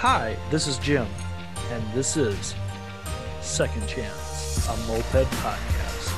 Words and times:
Hi, 0.00 0.36
this 0.50 0.66
is 0.66 0.76
Jim, 0.76 1.06
and 1.70 1.82
this 1.94 2.18
is 2.18 2.54
Second 3.40 3.88
Chance, 3.88 4.68
a 4.68 4.76
moped 4.86 5.26
podcast. 5.40 6.12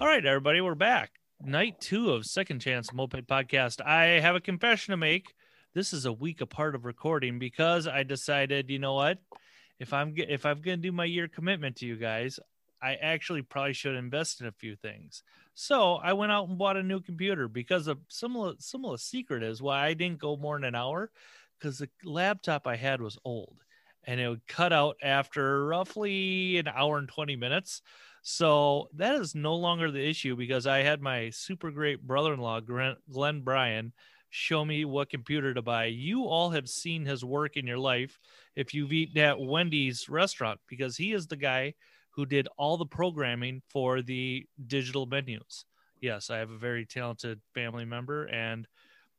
All 0.00 0.06
right, 0.06 0.24
everybody, 0.24 0.60
we're 0.60 0.76
back. 0.76 1.10
Night 1.42 1.80
two 1.80 2.12
of 2.12 2.24
Second 2.24 2.60
Chance 2.60 2.92
Moped 2.92 3.26
Podcast. 3.26 3.84
I 3.84 4.20
have 4.20 4.36
a 4.36 4.40
confession 4.40 4.92
to 4.92 4.96
make. 4.96 5.34
This 5.74 5.92
is 5.92 6.06
a 6.06 6.12
week 6.12 6.40
apart 6.40 6.76
of 6.76 6.84
recording 6.84 7.40
because 7.40 7.88
I 7.88 8.04
decided, 8.04 8.70
you 8.70 8.78
know 8.78 8.94
what? 8.94 9.18
If 9.80 9.92
I'm 9.92 10.14
if 10.16 10.46
I'm 10.46 10.60
gonna 10.60 10.76
do 10.76 10.92
my 10.92 11.04
year 11.04 11.26
commitment 11.26 11.74
to 11.78 11.86
you 11.86 11.96
guys, 11.96 12.38
I 12.80 12.94
actually 12.94 13.42
probably 13.42 13.72
should 13.72 13.96
invest 13.96 14.40
in 14.40 14.46
a 14.46 14.52
few 14.52 14.76
things. 14.76 15.24
So 15.54 15.96
I 15.96 16.12
went 16.12 16.32
out 16.32 16.48
and 16.48 16.58
bought 16.58 16.76
a 16.76 16.82
new 16.82 17.00
computer 17.00 17.48
because 17.48 17.88
a 17.88 17.98
similar 18.08 18.54
similar 18.58 18.96
secret 18.98 19.42
is 19.42 19.60
why 19.60 19.86
I 19.86 19.94
didn't 19.94 20.20
go 20.20 20.36
more 20.36 20.56
than 20.56 20.64
an 20.64 20.74
hour 20.74 21.10
because 21.58 21.78
the 21.78 21.88
laptop 22.04 22.66
I 22.66 22.76
had 22.76 23.00
was 23.00 23.18
old 23.24 23.58
and 24.04 24.20
it 24.20 24.28
would 24.28 24.46
cut 24.46 24.72
out 24.72 24.96
after 25.02 25.66
roughly 25.66 26.56
an 26.58 26.68
hour 26.68 26.98
and 26.98 27.08
20 27.08 27.36
minutes. 27.36 27.82
So 28.22 28.88
that 28.94 29.14
is 29.14 29.34
no 29.34 29.56
longer 29.56 29.90
the 29.90 30.06
issue 30.06 30.36
because 30.36 30.66
I 30.66 30.78
had 30.78 31.00
my 31.00 31.30
super 31.30 31.70
great 31.70 32.02
brother-in-law 32.06 32.60
Glenn, 32.60 32.96
Glenn 33.10 33.40
Bryan 33.42 33.92
show 34.30 34.64
me 34.64 34.84
what 34.84 35.10
computer 35.10 35.52
to 35.52 35.62
buy. 35.62 35.86
You 35.86 36.24
all 36.24 36.50
have 36.50 36.68
seen 36.68 37.04
his 37.04 37.24
work 37.24 37.56
in 37.56 37.66
your 37.66 37.78
life 37.78 38.18
if 38.54 38.72
you've 38.72 38.92
eaten 38.92 39.18
at 39.20 39.40
Wendy's 39.40 40.08
restaurant 40.08 40.60
because 40.68 40.96
he 40.96 41.12
is 41.12 41.26
the 41.26 41.36
guy 41.36 41.74
who 42.10 42.26
did 42.26 42.48
all 42.56 42.76
the 42.76 42.86
programming 42.86 43.62
for 43.70 44.02
the 44.02 44.46
digital 44.66 45.06
menus. 45.06 45.64
Yes, 46.00 46.30
I 46.30 46.38
have 46.38 46.50
a 46.50 46.58
very 46.58 46.86
talented 46.86 47.40
family 47.54 47.84
member, 47.84 48.24
and 48.26 48.66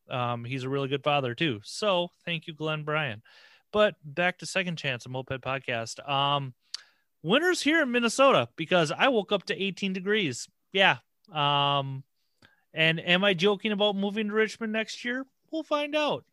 um, 0.09 0.43
he's 0.43 0.63
a 0.63 0.69
really 0.69 0.87
good 0.87 1.03
father 1.03 1.35
too. 1.35 1.59
So 1.63 2.09
thank 2.25 2.47
you, 2.47 2.53
Glenn 2.53 2.83
Bryan. 2.83 3.21
But 3.71 3.95
back 4.03 4.39
to 4.39 4.45
Second 4.45 4.77
Chance, 4.77 5.05
a 5.05 5.09
moped 5.09 5.41
podcast. 5.41 6.07
Um, 6.07 6.53
winter's 7.23 7.61
here 7.61 7.81
in 7.81 7.91
Minnesota 7.91 8.49
because 8.55 8.91
I 8.91 9.07
woke 9.07 9.31
up 9.31 9.43
to 9.45 9.61
18 9.61 9.93
degrees. 9.93 10.47
Yeah. 10.73 10.97
Um, 11.31 12.03
and 12.73 12.99
am 12.99 13.23
I 13.23 13.33
joking 13.33 13.71
about 13.71 13.95
moving 13.95 14.27
to 14.27 14.33
Richmond 14.33 14.73
next 14.73 15.05
year? 15.05 15.25
We'll 15.51 15.63
find 15.63 15.95
out. 15.95 16.25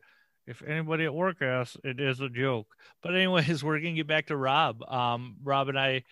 If 0.47 0.63
anybody 0.63 1.05
at 1.05 1.13
work 1.13 1.41
asks, 1.41 1.77
it 1.83 1.99
is 1.99 2.21
a 2.21 2.29
joke. 2.29 2.67
But 3.03 3.15
anyways, 3.15 3.63
we're 3.63 3.79
gonna 3.79 3.93
get 3.93 4.07
back 4.07 4.27
to 4.27 4.37
Rob. 4.37 4.81
Um, 4.83 5.35
Rob 5.43 5.69
and 5.69 5.79
I 5.79 6.03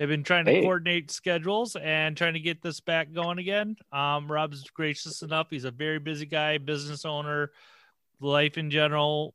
have 0.00 0.08
been 0.08 0.24
trying 0.24 0.46
to 0.46 0.50
Hey. 0.50 0.62
coordinate 0.62 1.10
schedules 1.10 1.76
and 1.76 2.16
trying 2.16 2.32
to 2.32 2.40
get 2.40 2.62
this 2.62 2.80
back 2.80 3.12
going 3.12 3.38
again. 3.38 3.76
Um, 3.92 4.32
Rob's 4.32 4.64
gracious 4.70 5.20
enough. 5.22 5.48
He's 5.50 5.64
a 5.64 5.70
very 5.70 5.98
busy 5.98 6.24
guy, 6.24 6.56
business 6.58 7.04
owner, 7.04 7.52
life 8.18 8.56
in 8.56 8.70
general. 8.70 9.34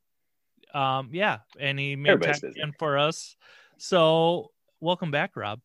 Um, 0.74 1.10
yeah, 1.14 1.40
and 1.60 1.80
he 1.80 1.96
made 1.96 2.14
Everybody's 2.14 2.42
time 2.42 2.50
busy. 2.54 2.74
for 2.80 2.98
us. 2.98 3.38
So 3.78 4.52
welcome 4.80 5.12
back, 5.12 5.36
Rob. 5.36 5.62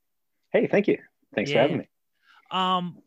Hey, 0.53 0.67
thank 0.67 0.87
you. 0.87 0.99
Thanks 1.35 1.51
Yeah. 1.51 1.57
for 1.57 1.61
having 1.63 1.79
me. 1.79 1.89
Um, 2.51 2.99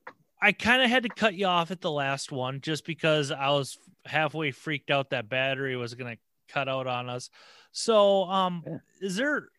I 0.42 0.52
kind 0.52 0.82
of 0.82 0.90
had 0.90 1.04
to 1.04 1.10
cut 1.10 1.36
you 1.36 1.46
off 1.46 1.70
at 1.70 1.80
the 1.80 1.92
last 1.92 2.32
one 2.32 2.60
just 2.62 2.86
because 2.86 3.32
I 3.32 3.50
was 3.52 3.78
halfway 4.06 4.52
freaked 4.52 4.90
out 4.90 5.12
that 5.12 5.30
battery 5.30 5.76
was 5.76 5.94
going 5.94 6.16
to 6.16 6.22
cut 6.54 6.68
out 6.68 6.88
on 6.88 7.08
us. 7.08 7.30
So, 7.72 8.24
um, 8.24 8.64
Yeah. 8.66 8.78
is 9.00 9.16
there 9.16 9.50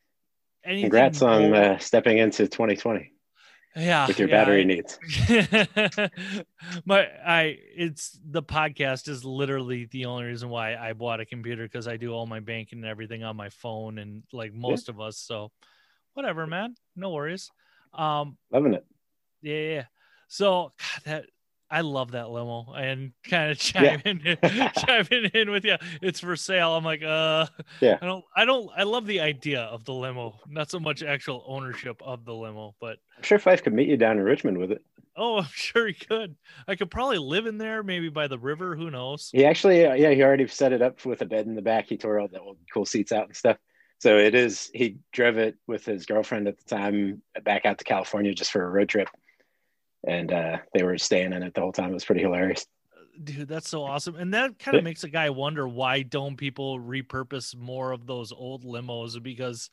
anything? 0.65 0.91
Congrats 0.91 1.23
on 1.23 1.55
uh, 1.55 1.79
stepping 1.79 2.19
into 2.19 2.47
2020 2.49 3.15
yeah, 3.77 4.07
with 4.07 4.19
your 4.19 4.29
yeah, 4.29 4.45
battery 4.45 4.65
needs. 4.65 4.99
my 6.85 7.09
I 7.27 7.59
it's 7.77 8.19
the 8.25 8.43
podcast 8.43 9.09
is 9.09 9.25
literally 9.25 9.87
the 9.91 10.05
only 10.07 10.25
reason 10.25 10.49
why 10.49 10.77
I 10.77 10.93
bought 10.93 11.21
a 11.21 11.27
computer 11.27 11.65
because 11.65 11.89
I 11.89 11.97
do 11.97 12.13
all 12.13 12.27
my 12.27 12.41
banking 12.41 12.79
and 12.79 12.87
everything 12.87 13.25
on 13.25 13.37
my 13.37 13.49
phone 13.49 13.99
and 13.99 14.23
like 14.33 14.55
most 14.55 14.89
of 14.89 15.01
us. 15.01 15.19
So 15.19 15.51
whatever, 16.13 16.47
man. 16.47 16.77
No 16.95 17.11
worries. 17.11 17.51
Um 17.93 18.37
Loving 18.53 18.75
it. 18.75 18.87
yeah, 19.43 19.55
yeah. 19.55 19.85
So 20.29 20.73
God, 20.79 21.05
that 21.05 21.25
I 21.75 21.81
love 21.81 22.13
that 22.13 22.31
limo 22.31 22.73
and 22.77 23.11
kind 23.29 23.51
of 23.51 23.75
Yeah. 23.75 23.97
chiming 23.97 24.21
in, 24.25 24.39
chiming 24.87 25.31
in 25.35 25.51
with 25.51 25.65
you. 25.65 25.77
It's 26.01 26.21
for 26.21 26.37
sale. 26.37 26.77
I'm 26.77 26.85
like, 26.85 27.03
uh, 27.03 27.47
Yeah. 27.81 27.99
I 28.01 28.07
don't, 28.07 28.25
I 28.37 28.45
don't, 28.45 28.71
I 28.77 28.85
love 28.85 29.07
the 29.07 29.19
idea 29.21 29.63
of 29.63 29.85
the 29.85 29.93
limo, 29.93 30.39
not 30.49 30.71
so 30.71 30.79
much 30.79 31.03
actual 31.03 31.43
ownership 31.49 32.01
of 32.05 32.25
the 32.25 32.33
limo, 32.35 32.77
but 32.81 32.99
I'm 33.17 33.25
sure 33.25 33.41
Fife 33.41 33.65
could 33.65 33.73
meet 33.75 33.89
you 33.89 33.97
down 33.97 34.19
in 34.19 34.23
Richmond 34.25 34.59
with 34.59 34.71
it. 34.71 34.83
oh, 35.17 35.39
I'm 35.39 35.49
sure 35.53 35.89
he 35.89 35.95
could. 35.95 36.37
I 36.69 36.77
could 36.77 36.91
probably 36.93 37.19
live 37.19 37.47
in 37.47 37.59
there, 37.59 37.83
maybe 37.83 38.09
by 38.09 38.29
the 38.29 38.39
river. 38.39 38.77
Who 38.77 38.91
knows? 38.91 39.31
He 39.33 39.45
actually, 39.45 39.85
uh, 39.85 39.95
yeah, 39.95 40.11
he 40.11 40.23
already 40.23 40.47
set 40.47 40.73
it 40.73 40.81
up 40.81 41.05
with 41.05 41.23
a 41.23 41.27
bed 41.27 41.47
in 41.47 41.57
the 41.57 41.63
back. 41.63 41.87
He 41.89 41.97
tore 41.97 42.21
all 42.21 42.29
the 42.29 42.41
old 42.41 42.59
cool 42.73 42.87
seats 42.87 43.11
out 43.11 43.27
and 43.27 43.35
stuff. 43.37 43.57
So 43.99 44.17
it 44.19 44.35
is, 44.35 44.71
he 44.75 44.99
drove 45.13 45.39
it 45.39 45.57
with 45.67 45.85
his 45.87 46.05
girlfriend 46.07 46.47
at 46.47 46.59
the 46.59 46.65
time 46.65 47.23
back 47.45 47.65
out 47.65 47.79
to 47.79 47.85
California 47.85 48.33
just 48.35 48.53
for 48.53 48.65
a 48.65 48.71
road 48.71 48.89
trip. 48.89 49.09
And 50.07 50.33
uh, 50.33 50.59
they 50.75 50.83
were 50.83 50.99
staying 50.99 51.33
in 51.33 51.43
it 51.43 51.55
the 51.55 51.61
whole 51.61 51.73
time. 51.73 51.91
It 51.91 51.95
was 51.95 52.05
pretty 52.05 52.21
hilarious. 52.23 52.67
Dude, 53.23 53.49
that's 53.49 53.69
so 53.69 53.85
awesome. 53.85 54.17
And 54.17 54.35
that 54.35 54.59
kind 54.59 54.77
of 54.77 54.81
Yeah. 54.83 54.85
makes 54.85 55.05
a 55.05 55.09
guy 55.09 55.31
wonder 55.31 55.69
why 55.69 56.03
don't 56.03 56.37
people 56.37 56.79
repurpose 56.81 57.57
more 57.57 57.93
of 57.93 58.07
those 58.07 58.33
old 58.33 58.65
limos 58.65 59.23
because 59.23 59.71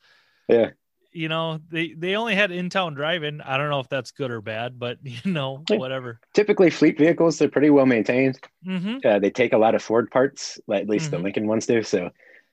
Yeah. 0.48 0.70
you 1.14 1.28
know, 1.28 1.58
they 1.70 1.92
they 1.92 2.14
only 2.16 2.34
had 2.34 2.50
in-town 2.52 2.94
driving. 2.94 3.40
I 3.42 3.58
don't 3.58 3.68
know 3.68 3.80
if 3.80 3.88
that's 3.88 4.12
good 4.12 4.30
or 4.30 4.40
bad, 4.40 4.78
but 4.78 4.98
you 5.02 5.30
know, 5.32 5.64
Yeah. 5.68 5.76
whatever. 5.76 6.20
Typically, 6.34 6.70
fleet 6.70 6.96
vehicles, 6.96 7.38
they're 7.38 7.48
pretty 7.48 7.68
well 7.70 7.84
maintained. 7.84 8.38
Mhm. 8.64 9.04
uh, 9.04 9.18
they 9.18 9.30
take 9.30 9.52
a 9.52 9.58
lot 9.58 9.74
of 9.74 9.82
Ford 9.82 10.10
parts, 10.10 10.60
at 10.72 10.88
least 10.88 11.08
Mhm. 11.08 11.10
the 11.10 11.18
Lincoln 11.18 11.46
ones 11.48 11.66
do. 11.66 11.82
So 11.82 12.10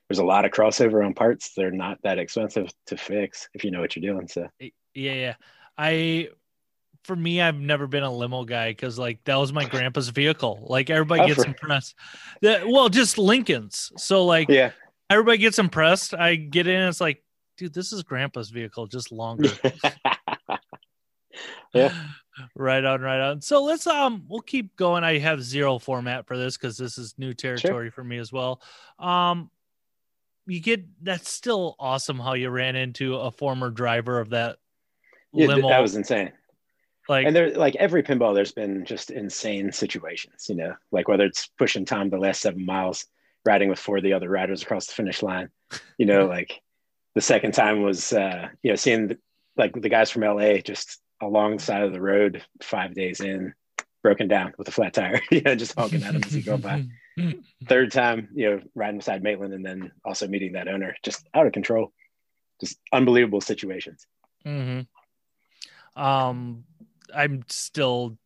there's 0.08 0.18
a 0.18 0.24
lot 0.24 0.44
of 0.44 0.50
crossover 0.50 1.06
on 1.06 1.14
parts. 1.14 1.54
They're 1.54 1.70
not 1.70 2.02
that 2.02 2.18
expensive 2.18 2.68
to 2.86 2.96
fix 2.96 3.48
if 3.54 3.64
you 3.64 3.70
know 3.70 3.80
what 3.80 3.94
you're 3.94 4.12
doing. 4.12 4.26
So 4.26 4.48
Yeah, 4.58 4.72
yeah. 5.12 5.34
I 5.78 6.28
for 7.04 7.16
me, 7.16 7.40
I've 7.40 7.58
never 7.58 7.86
been 7.86 8.02
a 8.02 8.12
limo 8.12 8.44
guy 8.44 8.70
because 8.70 8.98
like 8.98 9.24
that 9.24 9.36
was 9.36 9.52
my 9.52 9.64
grandpa's 9.64 10.08
vehicle. 10.10 10.64
Like 10.68 10.90
everybody 10.90 11.22
Oh, 11.22 11.26
gets 11.26 11.44
impressed. 11.44 11.94
The, 12.40 12.62
well, 12.66 12.88
just 12.88 13.18
Lincoln's. 13.18 13.92
So 13.96 14.24
like 14.24 14.48
yeah, 14.48 14.72
everybody 15.08 15.38
gets 15.38 15.58
impressed. 15.58 16.14
I 16.14 16.36
get 16.36 16.66
in, 16.66 16.82
it's 16.88 17.00
like, 17.00 17.22
dude, 17.56 17.74
this 17.74 17.92
is 17.92 18.02
grandpa's 18.02 18.50
vehicle, 18.50 18.86
just 18.86 19.12
longer. 19.12 19.50
Yeah. 21.74 21.94
right 22.54 22.84
on, 22.84 23.00
right 23.00 23.20
on. 23.20 23.40
So 23.40 23.62
let's 23.62 23.86
um 23.86 24.24
we'll 24.28 24.40
keep 24.40 24.76
going. 24.76 25.04
I 25.04 25.18
have 25.18 25.42
zero 25.42 25.78
format 25.78 26.26
for 26.26 26.36
this 26.36 26.56
because 26.56 26.76
this 26.76 26.98
is 26.98 27.14
new 27.18 27.34
territory 27.34 27.90
for 27.90 28.04
me 28.04 28.18
as 28.18 28.32
well. 28.32 28.60
Um 28.98 29.50
you 30.46 30.60
get 30.60 30.84
that's 31.02 31.30
still 31.30 31.76
awesome 31.78 32.18
how 32.18 32.34
you 32.34 32.50
ran 32.50 32.74
into 32.74 33.14
a 33.16 33.30
former 33.30 33.70
driver 33.70 34.18
of 34.18 34.30
that 34.30 34.56
yeah 35.32 35.46
limo. 35.46 35.68
that 35.68 35.80
was 35.80 35.94
insane. 35.94 36.32
Like 37.10 37.26
And 37.26 37.34
there, 37.34 37.50
like 37.50 37.74
every 37.74 38.04
pinball, 38.04 38.34
there's 38.34 38.52
been 38.52 38.84
just 38.84 39.10
insane 39.10 39.72
situations. 39.72 40.46
You 40.48 40.54
know, 40.54 40.74
like 40.92 41.08
whether 41.08 41.24
it's 41.24 41.48
pushing 41.58 41.84
Tom 41.84 42.08
the 42.08 42.18
last 42.18 42.40
seven 42.40 42.64
miles, 42.64 43.04
riding 43.44 43.68
with 43.68 43.80
four 43.80 43.96
of 43.96 44.04
the 44.04 44.12
other 44.12 44.28
riders 44.28 44.62
across 44.62 44.86
the 44.86 44.92
finish 44.92 45.20
line. 45.20 45.48
You 45.98 46.06
know, 46.06 46.26
like 46.36 46.62
the 47.16 47.20
second 47.20 47.52
time 47.52 47.82
was, 47.82 48.12
uh, 48.12 48.48
you 48.62 48.70
know, 48.70 48.76
seeing 48.76 49.08
the, 49.08 49.18
like 49.56 49.72
the 49.74 49.88
guys 49.88 50.10
from 50.10 50.22
LA 50.22 50.58
just 50.58 51.00
along 51.20 51.56
the 51.56 51.62
side 51.62 51.82
of 51.82 51.92
the 51.92 52.00
road 52.00 52.44
five 52.62 52.94
days 52.94 53.20
in, 53.20 53.54
broken 54.04 54.28
down 54.28 54.54
with 54.56 54.68
a 54.68 54.72
flat 54.72 54.94
tire. 54.94 55.20
you 55.32 55.42
know, 55.42 55.56
just 55.56 55.74
honking 55.76 56.04
at 56.04 56.14
him 56.14 56.22
as 56.24 56.32
he 56.32 56.42
go 56.42 56.56
by. 56.56 56.86
third 57.66 57.90
time, 57.90 58.28
you 58.34 58.48
know, 58.48 58.60
riding 58.76 58.98
beside 58.98 59.24
Maitland 59.24 59.52
and 59.52 59.66
then 59.66 59.90
also 60.04 60.28
meeting 60.28 60.52
that 60.52 60.68
owner, 60.68 60.94
just 61.02 61.28
out 61.34 61.48
of 61.48 61.52
control, 61.52 61.92
just 62.60 62.78
unbelievable 62.92 63.40
situations. 63.40 64.06
hmm 64.44 64.82
Um, 65.96 66.64
I'm 67.14 67.44
still 67.48 68.18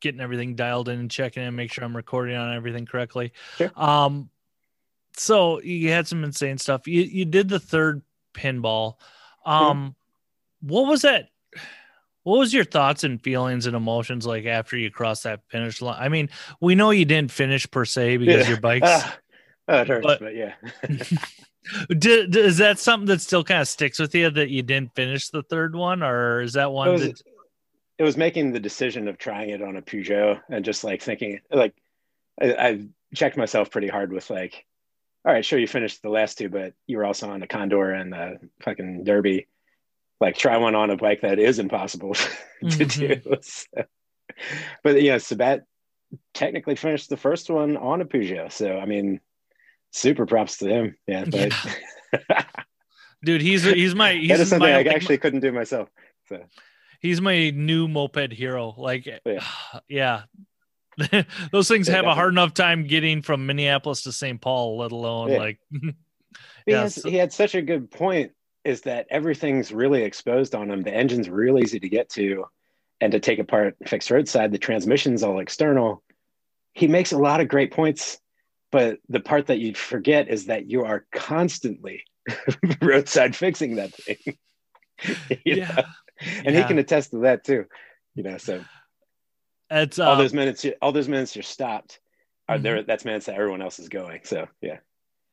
getting 0.00 0.20
everything 0.20 0.54
dialed 0.54 0.88
in 0.88 0.98
and 0.98 1.10
checking 1.10 1.42
and 1.42 1.54
make 1.56 1.72
sure 1.72 1.84
I'm 1.84 1.96
recording 1.96 2.36
on 2.36 2.54
everything 2.54 2.86
correctly. 2.86 3.32
Sure. 3.58 3.70
Um, 3.76 4.30
so 5.16 5.60
you 5.60 5.90
had 5.90 6.06
some 6.06 6.24
insane 6.24 6.58
stuff. 6.58 6.86
You 6.88 7.02
you 7.02 7.24
did 7.24 7.48
the 7.48 7.60
third 7.60 8.02
pinball. 8.34 8.94
Um, 9.44 9.94
what 10.62 10.86
was 10.86 11.02
that? 11.02 11.28
What 12.22 12.38
was 12.38 12.52
your 12.54 12.64
thoughts 12.64 13.02
and 13.04 13.20
feelings 13.22 13.66
and 13.66 13.74
emotions 13.74 14.26
like 14.26 14.44
after 14.44 14.76
you 14.76 14.90
crossed 14.90 15.24
that 15.24 15.40
finish 15.48 15.80
line? 15.82 15.96
I 16.00 16.08
mean, 16.08 16.28
we 16.60 16.74
know 16.74 16.90
you 16.90 17.04
didn't 17.06 17.32
finish 17.32 17.70
per 17.70 17.84
se 17.84 18.18
because 18.18 18.42
Yeah. 18.44 18.48
your 18.48 18.60
bikes. 18.62 18.86
Ah, 18.88 19.16
oh, 19.68 19.80
it 19.80 19.88
hurts, 19.88 20.06
But- 20.06 20.20
but, 20.20 20.34
yeah. 20.36 20.54
Did, 21.88 22.34
is 22.34 22.56
that 22.58 22.78
something 22.78 23.06
that 23.06 23.20
still 23.20 23.44
kind 23.44 23.60
of 23.60 23.68
sticks 23.68 23.98
with 23.98 24.14
you 24.14 24.30
that 24.30 24.48
you 24.48 24.62
didn't 24.62 24.94
finish 24.94 25.28
the 25.28 25.42
third 25.42 25.76
one, 25.76 26.02
or 26.02 26.40
is 26.40 26.54
that 26.54 26.72
one 26.72 26.88
it 26.88 26.92
was, 26.92 27.02
that 27.02 27.22
it 28.00 28.02
was 28.02 28.16
making 28.16 28.50
the 28.52 28.60
decision 28.60 29.08
of 29.08 29.18
trying 29.18 29.50
it 29.50 29.60
on 29.60 29.76
a 29.76 29.82
Peugeot 29.82 30.40
and 30.48 30.64
just 30.64 30.84
like 30.84 31.02
thinking, 31.02 31.40
like, 31.52 31.74
I, 32.40 32.46
I 32.54 32.88
checked 33.14 33.36
myself 33.36 33.70
pretty 33.70 33.88
hard 33.88 34.10
with 34.10 34.30
like, 34.30 34.64
all 35.22 35.34
right, 35.34 35.44
sure, 35.44 35.58
you 35.58 35.66
finished 35.66 36.00
the 36.00 36.08
last 36.08 36.38
two, 36.38 36.48
but 36.48 36.72
you 36.86 36.96
were 36.96 37.04
also 37.04 37.28
on 37.28 37.40
the 37.40 37.46
Condor 37.46 37.90
and 37.92 38.10
the 38.10 38.38
fucking 38.62 39.04
Derbi. 39.04 39.46
Like, 40.18 40.38
try 40.38 40.56
one 40.56 40.74
on 40.74 40.88
a 40.88 40.96
bike 40.96 41.20
that 41.20 41.38
is 41.38 41.58
impossible 41.58 42.14
to 42.14 42.24
Mhm. 42.64 43.22
do. 43.22 43.36
So- 43.42 43.84
but 44.82 45.02
yeah, 45.02 45.18
Sabat 45.18 45.64
technically 46.32 46.76
finished 46.76 47.10
the 47.10 47.18
first 47.18 47.50
one 47.50 47.76
on 47.76 48.00
a 48.00 48.06
Peugeot. 48.06 48.50
So 48.50 48.78
I 48.78 48.86
mean, 48.86 49.20
super 49.90 50.24
props 50.24 50.56
to 50.58 50.68
him. 50.68 50.96
Yeah, 51.06 51.26
but 51.26 51.52
yeah. 52.30 52.44
dude, 53.22 53.42
he's 53.42 53.64
he's 53.64 53.94
my 53.94 54.14
he's 54.14 54.28
that 54.30 54.40
is 54.40 54.48
something 54.48 54.70
my, 54.70 54.78
I 54.78 54.94
actually 54.94 55.18
couldn't 55.18 55.40
do 55.40 55.52
myself. 55.52 55.90
So 56.30 56.42
he's 57.00 57.20
my 57.20 57.50
new 57.50 57.88
moped 57.88 58.32
hero. 58.32 58.74
Like, 58.76 59.08
oh, 59.26 59.30
Yeah. 59.30 59.44
yeah. 59.88 61.22
Those 61.52 61.68
things 61.68 61.88
Yeah, 61.88 61.96
have 61.96 62.04
a 62.06 62.14
hard 62.14 62.32
enough 62.32 62.54
time 62.54 62.86
getting 62.86 63.22
from 63.22 63.46
Minneapolis 63.46 64.02
to 64.02 64.12
St. 64.12 64.40
Paul, 64.40 64.78
let 64.78 64.92
alone 64.92 65.30
Yeah. 65.30 65.38
like, 65.38 65.58
he, 66.66 66.72
has, 66.72 66.94
so- 66.96 67.08
he 67.08 67.16
had 67.16 67.32
such 67.32 67.54
a 67.54 67.62
good 67.62 67.90
point. 67.90 68.32
Is 68.62 68.82
that 68.82 69.06
everything's 69.08 69.72
really 69.72 70.02
exposed 70.02 70.54
on 70.54 70.70
him? 70.70 70.82
The 70.82 70.92
engine's 70.94 71.30
real 71.30 71.58
easy 71.58 71.80
to 71.80 71.88
get 71.88 72.10
to, 72.10 72.44
and 73.00 73.10
to 73.12 73.18
take 73.18 73.38
apart 73.38 73.74
fixed 73.86 74.10
roadside. 74.10 74.52
The 74.52 74.58
transmission's 74.58 75.22
all 75.22 75.40
external. 75.40 76.02
He 76.74 76.86
makes 76.86 77.12
a 77.12 77.18
lot 77.18 77.40
of 77.40 77.48
great 77.48 77.72
points, 77.72 78.18
but 78.70 78.98
the 79.08 79.20
part 79.20 79.46
that 79.46 79.60
you 79.60 79.74
forget 79.74 80.28
is 80.28 80.46
that 80.46 80.70
you 80.70 80.84
are 80.84 81.06
constantly 81.10 82.04
roadside 82.82 83.34
fixing 83.34 83.76
that 83.76 83.94
thing. 83.94 84.36
yeah. 85.46 85.74
know? 85.76 85.82
and 86.44 86.54
Yeah. 86.54 86.62
he 86.62 86.64
can 86.68 86.78
attest 86.78 87.10
to 87.12 87.18
that 87.20 87.44
too. 87.44 87.66
You 88.14 88.22
know, 88.24 88.36
so 88.38 88.64
it's 89.70 89.98
all 89.98 90.12
uh, 90.12 90.16
those 90.16 90.32
minutes, 90.34 90.66
all 90.82 90.92
those 90.92 91.08
minutes 91.08 91.34
you're 91.36 91.42
stopped 91.42 92.00
are 92.48 92.58
Mhm. 92.58 92.62
there. 92.62 92.82
That's 92.82 93.04
minutes 93.04 93.26
that 93.26 93.36
everyone 93.36 93.62
else 93.62 93.78
is 93.78 93.88
going. 93.88 94.20
So 94.24 94.48
yeah, 94.60 94.78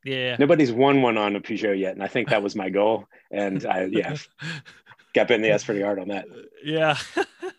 yeah. 0.03 0.35
nobody's 0.39 0.71
won 0.71 1.01
one 1.01 1.17
on 1.17 1.35
a 1.35 1.41
Peugeot 1.41 1.77
yet, 1.79 1.93
and 1.93 2.03
I 2.03 2.07
think 2.07 2.29
that 2.29 2.43
was 2.43 2.55
my 2.55 2.69
goal. 2.69 3.05
And 3.31 3.65
I 3.65 3.85
yeah, 3.85 4.15
got 5.13 5.27
bit 5.27 5.35
in 5.35 5.41
the 5.41 5.49
ass 5.51 5.63
pretty 5.63 5.81
hard 5.81 5.99
on 5.99 6.09
that. 6.09 6.25
yeah. 6.63 6.97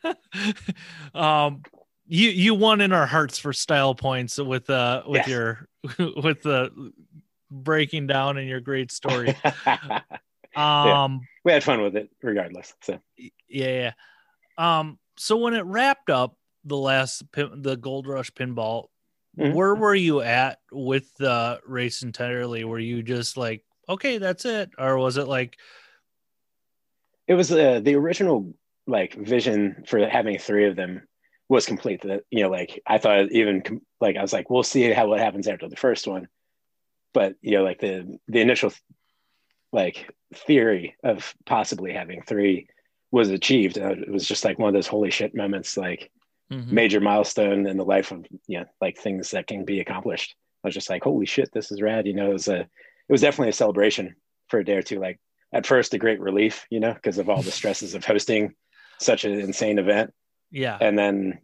um, 1.15 1.63
you 2.07 2.31
you 2.31 2.55
won 2.55 2.81
in 2.81 2.93
our 2.93 3.07
hearts 3.07 3.39
for 3.39 3.53
style 3.53 3.95
points 3.95 4.39
with 4.39 4.71
uh 4.71 5.03
with 5.07 5.27
Yes. 5.27 5.29
your 5.29 5.69
with 6.17 6.43
the 6.43 6.93
breaking 7.51 8.07
down 8.07 8.39
and 8.39 8.49
your 8.49 8.61
great 8.61 8.91
story. 8.93 9.35
Um. 10.59 11.21
we 11.45 11.53
had 11.53 11.65
fun 11.65 11.83
with 11.83 11.97
it 11.97 12.11
regardless. 12.23 12.75
So 12.83 13.01
yeah, 13.17 13.31
yeah. 13.49 13.93
Um. 14.57 14.99
So 15.17 15.37
when 15.37 15.55
it 15.55 15.65
wrapped 15.65 16.11
up, 16.11 16.37
the 16.65 16.77
last 16.77 17.31
pin, 17.33 17.63
the 17.63 17.77
Gold 17.77 18.07
Rush 18.07 18.31
pinball, 18.33 18.87
Mhm. 19.39 19.55
where 19.55 19.75
were 19.75 19.95
you 19.95 20.21
at 20.21 20.59
with 20.73 21.15
the 21.15 21.61
race 21.67 22.03
entirely? 22.03 22.65
Were 22.65 22.79
you 22.79 23.03
just 23.03 23.37
like, 23.37 23.65
okay, 23.89 24.19
that's 24.19 24.45
it, 24.45 24.71
or 24.79 24.99
was 24.99 25.17
it 25.17 25.29
like, 25.29 25.57
it 27.27 27.35
was 27.35 27.53
uh, 27.53 27.81
the 27.81 27.95
original 27.95 28.55
like 28.87 29.15
vision 29.15 29.85
for 29.87 30.07
having 30.09 30.39
three 30.39 30.67
of 30.67 30.77
them 30.77 31.07
was 31.49 31.67
complete. 31.67 32.03
That 32.03 32.23
you 32.31 32.43
know, 32.43 32.51
like 32.51 32.81
I 32.87 32.99
thought 32.99 33.31
even 33.33 33.63
like 34.01 34.17
I 34.17 34.23
was 34.23 34.33
like, 34.33 34.51
we'll 34.51 34.63
see 34.63 34.91
how 34.91 35.09
what 35.09 35.21
happens 35.21 35.47
after 35.47 35.69
the 35.69 35.77
first 35.77 36.07
one, 36.07 36.29
but 37.15 37.35
you 37.41 37.53
know, 37.53 37.65
like 37.65 37.81
the 37.81 38.19
the 38.29 38.41
initial 38.41 38.73
like 39.73 40.11
theory 40.35 40.95
of 41.03 41.35
possibly 41.47 41.93
having 41.93 42.23
three 42.23 42.67
was 43.11 43.31
achieved. 43.31 43.79
Uh, 43.79 43.91
it 43.93 44.11
was 44.11 44.27
just 44.27 44.45
like 44.45 44.59
one 44.59 44.69
of 44.69 44.75
those 44.75 44.87
holy 44.87 45.11
shit 45.11 45.35
moments, 45.35 45.77
like 45.77 46.11
Mhm. 46.51 46.73
major 46.73 47.01
milestone 47.01 47.67
in 47.67 47.77
the 47.77 47.85
life 47.85 48.11
of 48.11 48.27
you 48.47 48.59
know 48.61 48.67
like 48.81 48.97
things 48.99 49.31
that 49.33 49.47
can 49.47 49.65
be 49.65 49.81
accomplished. 49.81 50.35
I 50.65 50.69
was 50.69 50.75
just 50.75 50.91
like, 50.91 51.05
holy 51.05 51.27
shit, 51.27 51.51
this 51.53 51.71
is 51.71 51.83
rad. 51.83 52.07
You 52.07 52.15
know, 52.15 52.31
it 52.31 52.33
was 52.35 52.49
a 52.49 52.61
it 52.61 53.13
was 53.13 53.21
definitely 53.21 53.51
a 53.51 53.55
celebration 53.55 54.15
for 54.49 54.61
a 54.61 54.65
day 54.65 54.77
or 54.77 54.83
two. 54.83 54.99
Like 54.99 55.19
at 55.53 55.67
first, 55.67 55.95
a 55.95 55.99
great 55.99 56.21
relief, 56.21 56.67
you 56.71 56.81
know, 56.81 56.93
because 56.95 57.19
of 57.19 57.29
all 57.31 57.43
the 57.43 57.51
stresses 57.61 57.95
of 57.95 58.05
hosting 58.05 58.55
such 58.99 59.25
an 59.25 59.33
insane 59.39 59.79
event, 59.79 60.13
yeah, 60.51 60.77
and 60.81 60.99
then 60.99 61.39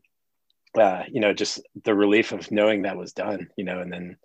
uh, 0.78 1.04
you 1.10 1.20
know 1.20 1.32
just 1.32 1.60
the 1.84 1.94
relief 1.94 2.32
of 2.32 2.50
knowing 2.50 2.82
that 2.82 2.96
was 2.96 3.12
done. 3.12 3.48
You 3.56 3.64
know, 3.64 3.80
and 3.80 3.92
then 3.92 4.16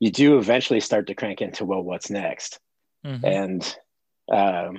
you 0.00 0.10
do 0.10 0.38
eventually 0.38 0.80
start 0.80 1.06
to 1.08 1.14
crank 1.14 1.40
into 1.40 1.64
well, 1.64 1.82
what's 1.82 2.10
next? 2.10 2.58
Mhm. 3.04 3.24
and 3.24 3.76
um, 4.30 4.78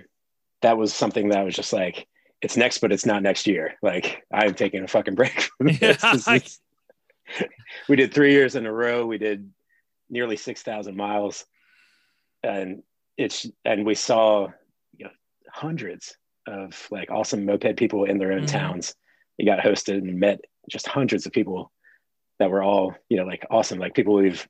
that 0.62 0.78
was 0.78 0.94
something 0.94 1.30
that 1.30 1.44
was 1.44 1.56
just 1.56 1.74
like 1.74 2.08
it's 2.42 2.58
next 2.58 2.80
but 2.80 2.92
it's 2.92 3.06
not 3.06 3.22
next 3.24 3.48
year 3.48 3.74
like 3.82 4.24
i'm 4.34 4.54
taking 4.54 4.84
a 4.84 4.88
fucking 4.88 5.16
break 5.16 5.40
from 5.58 5.68
this. 5.68 6.02
Yeah. 6.04 6.36
Is- 6.36 6.60
we 7.90 7.96
did 7.96 8.14
three 8.14 8.32
years 8.34 8.56
in 8.56 8.66
a 8.66 8.72
row 8.72 9.06
we 9.06 9.18
did 9.18 9.50
nearly 10.10 10.36
6000 10.38 10.96
miles 10.96 11.46
and 12.44 12.84
it's 13.18 13.46
and 13.66 13.86
we 13.86 13.96
saw 13.96 14.48
you 14.98 15.06
know 15.06 15.12
hundreds 15.50 16.18
of 16.48 16.88
like 16.92 17.10
awesome 17.12 17.46
moped 17.46 17.78
people 17.78 18.04
in 18.06 18.18
their 18.18 18.34
own 18.34 18.44
Mhm. 18.44 18.48
towns 18.52 18.96
we 19.40 19.46
got 19.46 19.60
hosted 19.60 19.98
and 20.00 20.20
met 20.20 20.42
just 20.70 20.88
hundreds 20.88 21.26
of 21.26 21.32
people 21.32 21.72
that 22.40 22.50
were 22.52 22.62
all 22.64 22.94
you 23.10 23.18
know 23.18 23.26
like 23.26 23.46
awesome 23.50 23.80
like 23.80 23.94
people 23.96 24.16
we've 24.16 24.48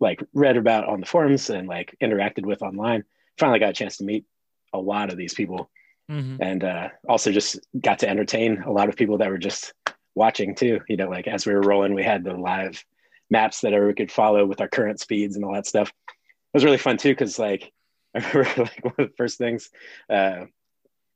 like 0.00 0.20
read 0.32 0.56
about 0.56 0.86
on 0.88 1.00
the 1.00 1.06
forums 1.06 1.50
and 1.50 1.66
like 1.68 1.96
interacted 2.02 2.44
with 2.46 2.62
online 2.62 3.04
finally 3.38 3.58
got 3.58 3.70
a 3.70 3.74
chance 3.74 3.96
to 3.98 4.04
meet 4.04 4.24
a 4.72 4.78
lot 4.78 5.10
of 5.10 5.16
these 5.16 5.34
people 5.34 5.70
Mhm. 6.10 6.36
and 6.40 6.62
uh, 6.64 6.88
also 7.08 7.32
just 7.32 7.58
got 7.80 8.00
to 8.00 8.08
entertain 8.08 8.62
a 8.62 8.70
lot 8.70 8.90
of 8.90 8.96
people 8.96 9.16
that 9.18 9.30
were 9.30 9.38
just 9.38 9.72
watching 10.14 10.54
too 10.54 10.80
you 10.88 10.96
know 10.98 11.08
like 11.08 11.26
as 11.26 11.46
we 11.46 11.54
were 11.54 11.62
rolling 11.62 11.94
we 11.94 12.02
had 12.04 12.22
the 12.24 12.34
live 12.34 12.84
maps 13.30 13.62
that 13.62 13.72
everyone 13.72 13.96
could 13.96 14.12
follow 14.12 14.44
with 14.44 14.60
our 14.60 14.68
current 14.68 15.00
speeds 15.00 15.34
and 15.34 15.44
all 15.44 15.54
that 15.54 15.66
stuff. 15.66 15.88
It 16.08 16.24
was 16.52 16.64
really 16.64 16.76
fun 16.76 16.98
too 16.98 17.08
because 17.12 17.38
like 17.38 17.72
i 18.14 18.18
remember 18.32 18.62
like 18.62 18.84
one 18.84 18.94
of 18.98 19.08
the 19.08 19.14
first 19.16 19.38
things 19.38 19.70
uh, 20.10 20.44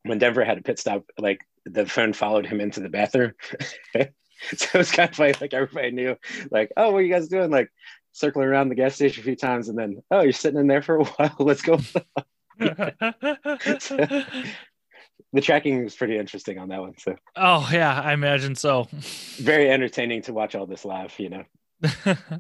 when 0.05 0.19
denver 0.19 0.43
had 0.43 0.59
a 0.59 0.63
pit 0.63 0.79
stop 0.79 1.05
like 1.19 1.41
the 1.67 1.85
phone 1.85 2.15
followed 2.15 2.47
him 2.47 2.61
into 2.61 2.81
the 2.81 2.89
bathroom. 2.89 3.35
So 4.57 4.69
it 4.75 4.79
was 4.79 4.93
kind 4.93 5.11
of 5.11 5.17
funny 5.17 5.35
like 5.41 5.53
everybody 5.53 5.91
knew 5.91 6.17
like 6.53 6.73
oh 6.77 6.93
what 6.93 6.99
are 6.99 7.03
you 7.03 7.13
guys 7.13 7.27
doing? 7.27 7.51
Like 7.51 7.73
circling 8.13 8.49
around 8.49 8.69
the 8.69 8.75
gas 8.75 8.95
station 8.95 9.21
a 9.21 9.25
few 9.25 9.37
times 9.37 9.69
and 9.69 9.79
then 9.79 10.03
oh 10.11 10.23
you're 10.23 10.33
sitting 10.33 10.59
in 10.59 10.67
there 10.67 10.83
for 10.83 10.97
a 10.97 11.05
while. 11.17 11.37
Let's 11.39 11.63
go. 11.63 11.79
The 15.35 15.43
tracking 15.43 15.85
was 15.85 15.95
pretty 15.95 16.17
interesting 16.17 16.59
on 16.59 16.69
that 16.71 16.81
one 16.81 16.95
so. 16.97 17.15
Oh 17.37 17.69
yeah, 17.71 18.01
I 18.01 18.15
imagine 18.15 18.55
so. 18.55 18.89
very 19.37 19.71
entertaining 19.71 20.23
to 20.23 20.33
watch 20.33 20.55
all 20.55 20.67
this 20.67 20.85
live 20.85 21.15
you 21.19 21.29
know. 21.31 21.45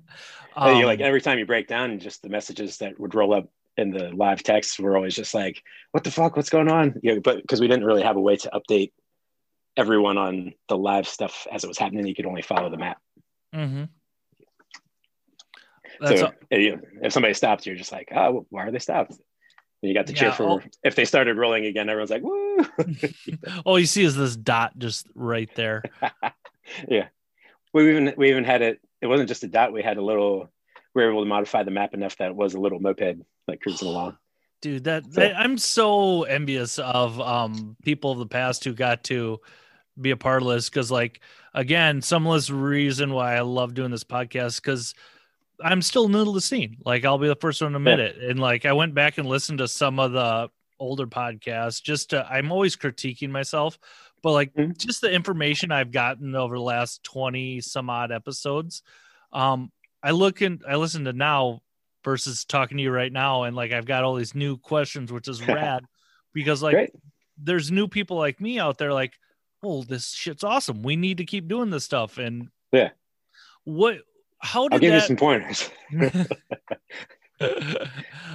Um, 0.57 0.77
you 0.77 0.87
like 0.87 1.01
every 1.01 1.21
time 1.21 1.39
you 1.39 1.47
break 1.47 1.69
down 1.69 2.01
just 2.01 2.23
the 2.23 2.29
messages 2.29 2.79
that 2.79 2.99
would 2.99 3.15
roll 3.15 3.33
up 3.33 3.49
in 3.77 3.91
the 3.93 4.11
live 4.11 4.43
text 4.43 4.81
were 4.81 4.97
always 4.97 5.15
just 5.15 5.35
like 5.35 5.63
what 5.93 6.03
the 6.03 6.11
fuck? 6.11 6.35
What's 6.35 6.51
going 6.51 6.69
on? 6.69 6.99
You 7.03 7.15
know, 7.15 7.21
but 7.21 7.43
because 7.43 7.61
we 7.61 7.69
didn't 7.69 7.85
really 7.85 8.03
have 8.03 8.17
a 8.17 8.21
way 8.21 8.37
to 8.37 8.51
update 8.51 8.91
everyone 9.77 10.19
on 10.19 10.55
the 10.69 10.77
live 10.77 11.07
stuff 11.07 11.47
as 11.53 11.63
it 11.63 11.69
was 11.69 11.79
happening 11.79 12.07
you 12.07 12.15
could 12.15 12.27
only 12.27 12.43
follow 12.43 12.71
the 12.71 12.77
map. 12.79 12.99
Mhm. 13.55 13.91
That's 16.01 16.21
so 16.21 16.33
a- 16.53 16.73
uh, 16.73 16.77
if 17.03 17.13
somebody 17.13 17.35
stopped 17.35 17.67
you're 17.67 17.77
just 17.77 17.93
like 17.93 18.09
oh 18.15 18.47
why 18.51 18.67
are 18.67 18.71
they 18.71 18.79
stopped 18.79 19.13
and 19.13 19.19
you 19.89 19.95
got 19.95 20.07
to 20.09 20.13
cheer 20.13 20.29
Yeah, 20.29 20.35
for 20.35 20.49
oh. 20.49 20.61
if 20.83 20.95
they 20.97 21.05
started 21.05 21.37
rolling 21.37 21.67
again 21.67 21.89
everyone's 21.89 22.11
like 22.11 22.23
woo 22.23 22.59
all 23.65 23.79
you 23.79 23.87
see 23.87 24.05
is 24.05 24.17
this 24.17 24.37
dot 24.37 24.77
just 24.79 25.07
right 25.15 25.51
there. 25.55 25.83
yeah 26.89 27.07
we 27.73 27.91
even 27.91 28.15
we 28.17 28.31
even 28.31 28.45
had 28.45 28.63
it 28.63 28.81
it 29.01 29.07
wasn't 29.07 29.29
just 29.29 29.45
a 29.45 29.49
dot 29.49 29.73
we 29.73 29.83
had 29.83 29.97
a 29.97 30.03
little 30.05 30.51
we 30.95 31.03
were 31.05 31.11
able 31.11 31.23
to 31.23 31.29
modify 31.29 31.63
the 31.63 31.71
map 31.71 31.95
enough 31.95 32.17
that 32.19 32.31
it 32.31 32.37
was 32.37 32.55
a 32.55 32.61
little 32.61 32.81
moped 32.81 33.19
like 33.47 33.61
cruising 33.61 33.89
along 33.93 34.17
dude 34.61 34.85
that, 34.85 35.05
So- 35.05 35.21
that- 35.21 35.37
i'm 35.39 35.59
so 35.59 36.25
envious 36.25 36.79
of 36.79 37.21
um 37.21 37.77
people 37.83 38.13
of 38.13 38.19
the 38.19 38.27
past 38.27 38.65
who 38.65 38.73
got 38.75 39.05
to 39.05 39.41
be 40.01 40.11
a 40.11 40.17
part 40.17 40.43
of 40.43 40.49
this 40.49 40.69
because 40.69 40.91
like 40.91 41.21
again 41.55 42.03
some 42.03 42.27
of 42.27 42.35
this 42.35 42.51
reason 42.51 43.13
why 43.13 43.35
i 43.37 43.41
love 43.41 43.75
doing 43.75 43.91
this 43.91 44.05
podcast 44.05 44.63
because 44.63 44.95
i'm 45.63 45.83
still 45.83 46.09
new 46.09 46.25
to 46.25 46.33
the 46.33 46.41
scene 46.41 46.77
like 46.85 47.05
i'll 47.05 47.19
be 47.19 47.29
the 47.29 47.37
first 47.37 47.61
one 47.63 47.73
to 47.73 47.77
admit 47.77 47.99
Yeah. 47.99 48.05
it 48.07 48.17
and 48.31 48.39
like 48.41 48.65
i 48.67 48.73
went 48.73 48.95
back 48.95 49.19
and 49.19 49.29
listened 49.29 49.59
to 49.59 49.69
some 49.69 49.99
of 49.99 50.13
the 50.13 50.49
older 50.81 51.07
podcasts 51.07 51.83
just 51.83 52.11
to 52.11 52.27
i'm 52.31 52.53
always 52.53 52.77
critiquing 52.77 53.31
myself 53.31 53.79
but 54.23 54.33
like 54.33 54.55
Mhm. 54.55 54.77
just 54.79 55.01
the 55.01 55.11
information 55.13 55.73
i've 55.73 55.91
gotten 55.93 56.35
over 56.35 56.57
the 56.57 56.63
last 56.63 57.03
20 57.05 57.61
some 57.61 57.91
odd 57.91 58.13
episodes 58.13 58.83
um 59.33 59.73
i 60.03 60.11
look 60.13 60.41
and 60.41 60.63
i 60.69 60.77
listen 60.77 61.05
to 61.05 61.13
now 61.13 61.61
versus 62.05 62.45
talking 62.45 62.77
to 62.77 62.83
you 62.83 62.91
right 62.93 63.13
now 63.13 63.43
and 63.43 63.57
like 63.57 63.73
i've 63.73 63.87
got 63.87 64.05
all 64.05 64.15
these 64.15 64.35
new 64.35 64.57
questions 64.57 65.13
which 65.13 65.27
is 65.29 65.43
rad 65.49 65.85
because 66.33 66.63
like 66.63 66.75
great 66.75 66.91
there's 67.41 67.71
new 67.71 67.89
people 67.89 68.17
like 68.17 68.41
me 68.41 68.59
out 68.61 68.79
there 68.79 68.93
like 68.93 69.15
oh 69.65 69.83
this 69.83 70.11
shit's 70.13 70.45
awesome 70.45 70.83
we 70.83 70.95
need 70.95 71.19
to 71.19 71.25
keep 71.25 71.49
doing 71.49 71.71
this 71.71 71.85
stuff 71.85 72.19
and 72.19 72.49
Yeah. 72.73 72.91
what 73.65 73.99
how 74.41 74.65
i'll 74.65 74.79
did 74.79 74.81
give 74.81 74.95
you 74.95 75.01
some 75.01 75.17
pointers 75.17 75.71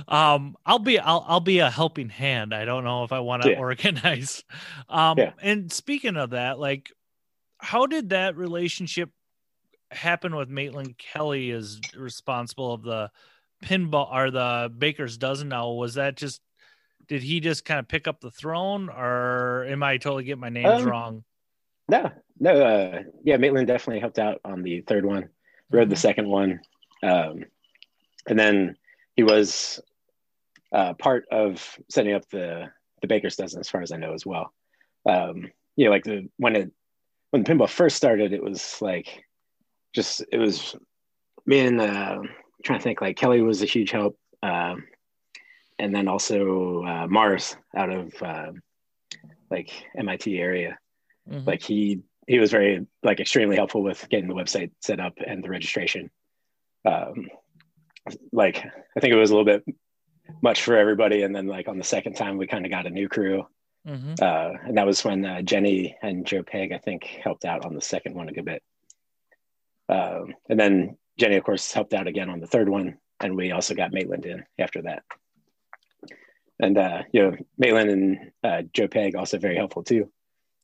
um 0.07 0.55
i'll 0.65 0.79
be 0.79 0.97
I'll, 0.97 1.25
I'll 1.27 1.39
be 1.41 1.59
a 1.59 1.69
helping 1.69 2.09
hand 2.09 2.53
i 2.53 2.63
don't 2.65 2.83
know 2.83 3.03
if 3.03 3.11
i 3.11 3.19
want 3.19 3.43
to 3.43 3.51
Yeah. 3.51 3.57
organize 3.57 4.43
um 4.89 5.17
Yeah. 5.17 5.31
and 5.41 5.71
speaking 5.71 6.15
of 6.15 6.31
that 6.31 6.57
like 6.59 6.89
how 7.57 7.85
did 7.85 8.09
that 8.09 8.37
relationship 8.37 9.09
happen 9.91 10.35
with 10.35 10.49
maitland 10.49 10.97
kelly 10.97 11.51
is 11.51 11.81
responsible 11.95 12.73
of 12.73 12.83
the 12.83 13.11
pinball 13.63 14.13
or 14.13 14.31
the 14.31 14.71
baker's 14.77 15.17
dozen 15.17 15.49
now 15.49 15.71
was 15.71 15.95
that 15.95 16.15
just 16.15 16.41
did 17.07 17.21
he 17.21 17.41
just 17.41 17.65
kind 17.65 17.79
of 17.79 17.87
pick 17.87 18.07
up 18.07 18.21
the 18.21 18.31
throne 18.31 18.89
or 18.89 19.65
am 19.65 19.83
i 19.83 19.97
totally 19.97 20.23
getting 20.23 20.41
my 20.41 20.49
names 20.49 20.81
Um, 20.81 20.87
wrong 20.87 21.23
No, 21.89 22.09
no, 22.39 22.51
uh, 22.65 23.03
yeah, 23.23 23.35
Maitland 23.37 23.67
definitely 23.67 23.99
helped 23.99 24.17
out 24.17 24.39
on 24.45 24.63
the 24.63 24.81
third 24.81 25.05
one. 25.05 25.27
Rode 25.71 25.89
the 25.89 25.95
Mhm. 25.95 25.99
second 25.99 26.27
one, 26.27 26.59
um, 27.01 27.45
and 28.27 28.37
then 28.37 28.77
he 29.15 29.23
was 29.23 29.79
uh, 30.71 30.93
part 30.93 31.25
of 31.31 31.77
setting 31.89 32.13
up 32.13 32.27
the 32.29 32.71
the 33.01 33.07
Baker's 33.07 33.35
dozen, 33.35 33.59
as 33.59 33.69
far 33.69 33.81
as 33.81 33.91
I 33.91 33.97
know, 33.97 34.13
as 34.13 34.25
well. 34.25 34.53
Um, 35.05 35.51
you 35.75 35.85
know, 35.85 35.91
like 35.91 36.03
the 36.03 36.29
when 36.37 36.55
it 36.55 36.71
when 37.31 37.43
pinball 37.43 37.69
first 37.69 37.95
started, 37.97 38.33
it 38.33 38.43
was 38.43 38.81
like 38.81 39.23
just 39.93 40.23
it 40.31 40.37
was 40.37 40.75
me 41.45 41.59
and 41.59 41.81
uh, 41.81 42.19
trying 42.63 42.79
to 42.79 42.83
think 42.83 43.01
like 43.01 43.17
Kelly 43.17 43.41
was 43.41 43.61
a 43.61 43.65
huge 43.65 43.91
help, 43.91 44.17
um, 44.41 44.85
and 45.79 45.93
then 45.93 46.07
also 46.07 46.83
uh, 46.83 47.07
Mars 47.07 47.57
out 47.75 47.89
of 47.89 48.13
uh, 48.21 48.51
like 49.49 49.71
MIT 49.97 50.39
area 50.39 50.77
Mhm. 51.29 51.47
like 51.47 51.61
he 51.61 52.01
he 52.27 52.39
was 52.39 52.51
very 52.51 52.85
like 53.03 53.19
extremely 53.19 53.55
helpful 53.55 53.83
with 53.83 54.07
getting 54.09 54.27
the 54.27 54.35
website 54.35 54.71
set 54.81 54.99
up 54.99 55.13
and 55.25 55.43
the 55.43 55.49
registration. 55.49 56.09
Um 56.85 57.27
like 58.33 58.57
i 58.57 58.99
think 58.99 59.13
it 59.13 59.17
was 59.17 59.31
a 59.31 59.35
little 59.35 59.45
bit 59.45 59.63
much 60.41 60.63
for 60.63 60.75
everybody. 60.75 61.23
And 61.23 61.35
then 61.35 61.47
like 61.47 61.67
on 61.67 61.77
the 61.77 61.83
second 61.83 62.15
time 62.15 62.37
we 62.37 62.47
kind 62.47 62.65
of 62.65 62.71
got 62.71 62.85
a 62.87 62.89
new 62.89 63.07
crew. 63.09 63.45
Mhm. 63.87 64.21
uh 64.21 64.57
and 64.65 64.77
that 64.77 64.85
was 64.85 65.03
when 65.03 65.25
uh, 65.25 65.41
jenny 65.41 65.97
and 66.01 66.25
joe 66.25 66.41
peg 66.41 66.71
i 66.71 66.77
think 66.77 67.03
helped 67.03 67.43
out 67.43 67.65
on 67.65 67.75
the 67.75 67.81
second 67.81 68.15
one 68.15 68.29
a 68.29 68.33
good 68.33 68.45
bit. 68.45 68.63
Um 69.89 70.33
and 70.49 70.59
then 70.59 70.97
jenny 71.17 71.35
of 71.35 71.43
course 71.43 71.73
helped 71.73 71.93
out 71.93 72.07
again 72.07 72.29
on 72.29 72.39
the 72.39 72.47
third 72.47 72.69
one. 72.69 72.97
And 73.19 73.35
we 73.35 73.51
also 73.51 73.75
got 73.75 73.91
maitland 73.93 74.25
in 74.25 74.45
after 74.57 74.81
that. 74.83 75.03
And 76.59 76.77
uh 76.77 77.03
you 77.11 77.21
know 77.23 77.37
maitland 77.57 77.89
and 77.89 78.31
uh 78.43 78.61
joe 78.73 78.87
peg 78.87 79.15
also 79.15 79.37
very 79.37 79.55
helpful 79.57 79.83
too 79.83 80.09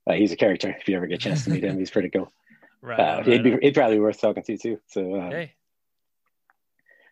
uh, 0.10 0.13
he's 0.13 0.32
a 0.32 0.36
character. 0.36 0.75
If 0.80 0.89
you 0.89 0.98
ever 0.98 1.08
get 1.08 1.16
a 1.16 1.18
chance 1.20 1.44
to 1.46 1.51
meet 1.51 1.63
him, 1.63 1.78
he's 1.80 1.92
pretty 1.92 2.10
cool. 2.10 2.32
Right. 2.82 2.98
Uh, 2.98 3.18
on, 3.18 3.24
he'd 3.25 3.44
be 3.44 3.58
he'd 3.62 3.74
probably 3.74 3.98
be 3.98 4.00
worth 4.01 4.22
talking 4.22 4.42
to 4.44 4.58
too. 4.58 4.80
So 4.88 5.13
uh, 5.16 5.30
Hey. 5.32 5.54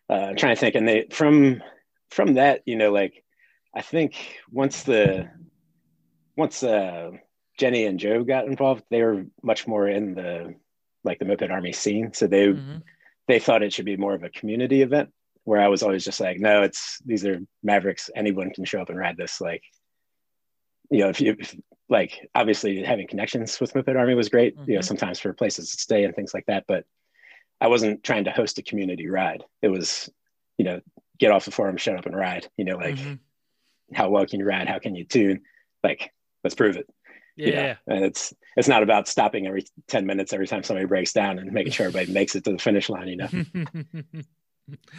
uh, 0.08 0.14
I'm 0.30 0.36
trying 0.36 0.54
to 0.56 0.60
think, 0.60 0.74
and 0.74 0.88
they 0.88 1.06
from 1.10 1.62
from 2.10 2.34
that, 2.34 2.62
you 2.64 2.74
know, 2.76 2.90
like 2.90 3.22
I 3.74 3.82
think 3.82 4.38
once 4.50 4.84
the 4.84 5.28
once 6.36 6.62
uh, 6.62 7.10
Jenny 7.58 7.84
and 7.84 7.98
Joe 8.00 8.24
got 8.24 8.46
involved, 8.46 8.84
they 8.90 9.02
were 9.02 9.26
much 9.42 9.66
more 9.66 9.86
in 9.88 10.14
the 10.14 10.54
like 11.04 11.18
the 11.18 11.26
moped 11.26 11.50
army 11.50 11.72
scene. 11.72 12.14
So 12.14 12.26
they 12.26 12.46
Mhm. 12.48 12.82
they 13.26 13.38
thought 13.38 13.62
it 13.62 13.74
should 13.74 13.84
be 13.84 13.98
more 13.98 14.14
of 14.14 14.22
a 14.22 14.30
community 14.30 14.80
event. 14.80 15.10
Where 15.44 15.60
I 15.60 15.68
was 15.68 15.82
always 15.82 16.02
just 16.04 16.20
like, 16.20 16.38
no, 16.40 16.62
it's 16.62 16.98
these 17.04 17.26
are 17.26 17.40
Mavericks. 17.62 18.08
Anyone 18.16 18.52
can 18.54 18.64
show 18.64 18.80
up 18.80 18.88
and 18.88 18.98
ride 18.98 19.18
this. 19.18 19.38
Like, 19.40 19.62
you 20.90 21.00
know, 21.00 21.08
if 21.08 21.20
you 21.20 21.36
if, 21.38 21.54
like 21.88 22.28
obviously 22.34 22.82
having 22.82 23.06
connections 23.08 23.60
with 23.60 23.74
Moped 23.74 23.96
Army 23.96 24.14
was 24.14 24.28
great. 24.28 24.54
You 24.66 24.74
know, 24.74 24.80
Mhm. 24.80 24.84
sometimes 24.84 25.18
for 25.18 25.32
places 25.32 25.70
to 25.74 25.80
stay 25.80 26.04
and 26.04 26.14
things 26.14 26.34
like 26.34 26.46
that. 26.46 26.64
But 26.66 26.84
I 27.60 27.68
wasn't 27.68 28.02
trying 28.04 28.24
to 28.24 28.30
host 28.30 28.58
a 28.58 28.62
community 28.62 29.08
ride. 29.08 29.42
It 29.62 29.68
was, 29.68 30.10
you 30.58 30.64
know, 30.64 30.80
get 31.18 31.30
off 31.32 31.44
the 31.46 31.50
forum, 31.50 31.76
shut 31.76 31.96
up 31.98 32.06
and 32.06 32.14
ride. 32.16 32.46
You 32.56 32.64
know, 32.64 32.76
like 32.76 32.96
Mhm. 32.96 33.18
how 33.94 34.10
well 34.10 34.26
can 34.26 34.38
you 34.40 34.46
ride? 34.46 34.68
How 34.68 34.78
can 34.78 34.94
you 34.94 35.04
tune? 35.04 35.42
Like, 35.82 36.12
let's 36.44 36.54
prove 36.54 36.76
it. 36.76 36.88
Yeah. 37.36 37.46
you 37.46 37.52
know? 37.54 37.74
And 37.96 38.04
it's 38.04 38.34
it's 38.56 38.68
not 38.68 38.82
about 38.82 39.06
stopping 39.06 39.46
every 39.46 39.64
10 39.86 40.04
minutes 40.06 40.32
every 40.32 40.48
time 40.48 40.62
somebody 40.64 40.86
breaks 40.86 41.12
down 41.12 41.38
and 41.38 41.52
making 41.52 41.70
sure 41.72 41.86
everybody 41.86 42.12
makes 42.12 42.34
it 42.34 42.42
to 42.44 42.50
the 42.52 42.58
finish 42.58 42.88
line, 42.90 43.06
you 43.08 43.16
know. 43.16 43.28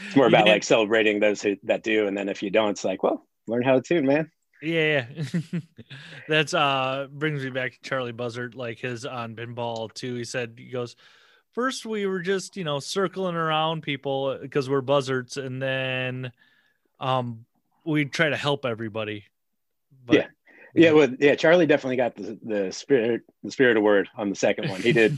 It's 0.08 0.16
more 0.16 0.26
about 0.28 0.46
did- 0.46 0.52
like 0.54 0.64
celebrating 0.64 1.20
those 1.20 1.42
who 1.44 1.56
that 1.64 1.84
do. 1.84 2.08
And 2.08 2.18
then 2.18 2.28
if 2.30 2.42
you 2.42 2.50
don't, 2.50 2.72
it's 2.72 2.84
like, 2.84 3.04
well, 3.04 3.28
learn 3.48 3.62
how 3.62 3.76
to 3.76 3.82
tune, 3.82 4.06
man. 4.06 4.32
Yeah, 4.62 5.08
yeah. 5.16 5.40
that's 6.28 6.54
uh 6.54 7.08
brings 7.12 7.44
me 7.44 7.50
back 7.50 7.74
to 7.74 7.82
Charlie 7.82 8.12
Buzzard, 8.12 8.56
like 8.56 8.80
his 8.80 9.06
on 9.06 9.36
pinball 9.36 9.94
too. 9.94 10.16
He 10.16 10.24
said 10.24 10.56
he 10.58 10.70
goes, 10.70 10.96
first 11.54 11.86
we 11.86 12.06
were 12.06 12.22
just 12.22 12.58
you 12.58 12.64
know 12.64 12.80
circling 12.80 13.36
around 13.36 13.84
people 13.84 14.38
because 14.42 14.70
we're 14.70 14.82
buzzards, 14.82 15.38
and 15.38 15.62
then 15.62 16.32
um 17.00 17.46
we 17.86 18.06
try 18.06 18.30
to 18.30 18.38
help 18.38 18.66
everybody. 18.66 19.26
But, 20.06 20.16
Yeah. 20.16 20.26
Yeah, 20.76 20.92
well, 20.92 21.10
yeah, 21.20 21.34
Charlie 21.34 21.66
definitely 21.66 21.96
got 21.96 22.16
the, 22.16 22.38
the 22.44 22.72
spirit 22.72 23.24
the 23.44 23.52
spirit 23.52 23.76
of 23.76 23.82
word 23.82 24.08
on 24.16 24.30
the 24.30 24.36
second 24.36 24.70
one. 24.70 24.82
He 24.82 24.92
did 24.92 25.18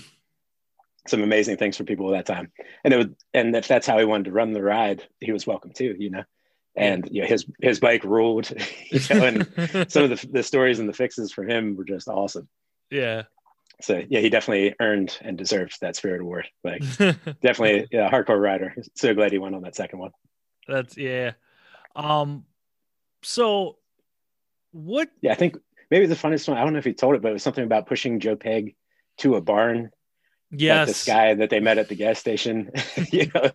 some 1.07 1.21
amazing 1.21 1.57
things 1.57 1.77
for 1.77 1.83
people 1.83 2.13
at 2.13 2.25
that 2.25 2.33
time. 2.33 2.51
And 2.83 2.93
it 2.93 2.97
was 2.97 3.07
and 3.33 3.55
if 3.55 3.67
that's 3.67 3.87
how 3.87 3.97
he 3.97 4.05
wanted 4.05 4.25
to 4.25 4.31
run 4.31 4.53
the 4.53 4.61
ride, 4.61 5.03
he 5.19 5.31
was 5.31 5.45
welcome 5.45 5.71
too, 5.71 5.95
you 5.99 6.09
know. 6.09 6.23
And 6.75 7.07
you 7.11 7.21
know, 7.21 7.27
his 7.27 7.45
his 7.61 7.79
bike 7.79 8.03
ruled, 8.03 8.49
you 8.89 8.99
know, 9.09 9.25
and 9.25 9.47
some 9.91 10.03
of 10.03 10.09
the, 10.21 10.27
the 10.31 10.43
stories 10.43 10.79
and 10.79 10.87
the 10.87 10.93
fixes 10.93 11.31
for 11.31 11.43
him 11.43 11.75
were 11.75 11.83
just 11.85 12.07
awesome. 12.07 12.47
yeah. 12.89 13.23
So 13.81 14.01
yeah, 14.09 14.19
he 14.19 14.29
definitely 14.29 14.75
earned 14.79 15.17
and 15.21 15.37
deserved 15.37 15.77
that 15.81 15.95
spirit 15.95 16.21
award. 16.21 16.47
Like 16.63 16.81
definitely 17.41 17.87
yeah, 17.91 18.11
hardcore 18.11 18.39
rider. 18.39 18.75
So 18.95 19.13
glad 19.15 19.31
he 19.31 19.39
went 19.39 19.55
on 19.55 19.63
that 19.63 19.75
second 19.75 19.99
one. 19.99 20.11
That's 20.67 20.95
yeah. 20.97 21.31
Um 21.95 22.45
so 23.23 23.77
what 24.71 25.09
Yeah, 25.21 25.31
I 25.31 25.35
think 25.35 25.57
maybe 25.89 26.05
the 26.05 26.15
funniest 26.15 26.47
one, 26.47 26.57
I 26.57 26.63
don't 26.63 26.73
know 26.73 26.79
if 26.79 26.85
he 26.85 26.93
told 26.93 27.15
it, 27.15 27.21
but 27.23 27.29
it 27.29 27.33
was 27.33 27.43
something 27.43 27.63
about 27.63 27.87
pushing 27.87 28.19
Joe 28.19 28.35
Peg 28.35 28.75
to 29.17 29.35
a 29.35 29.41
barn. 29.41 29.89
yes 30.51 30.77
Like 30.77 30.87
this 30.87 31.05
guy 31.05 31.33
that 31.33 31.49
they 31.49 31.59
met 31.59 31.79
at 31.79 31.89
the 31.89 31.95
gas 31.95 32.19
station. 32.19 32.71
you 33.11 33.31
know, 33.33 33.49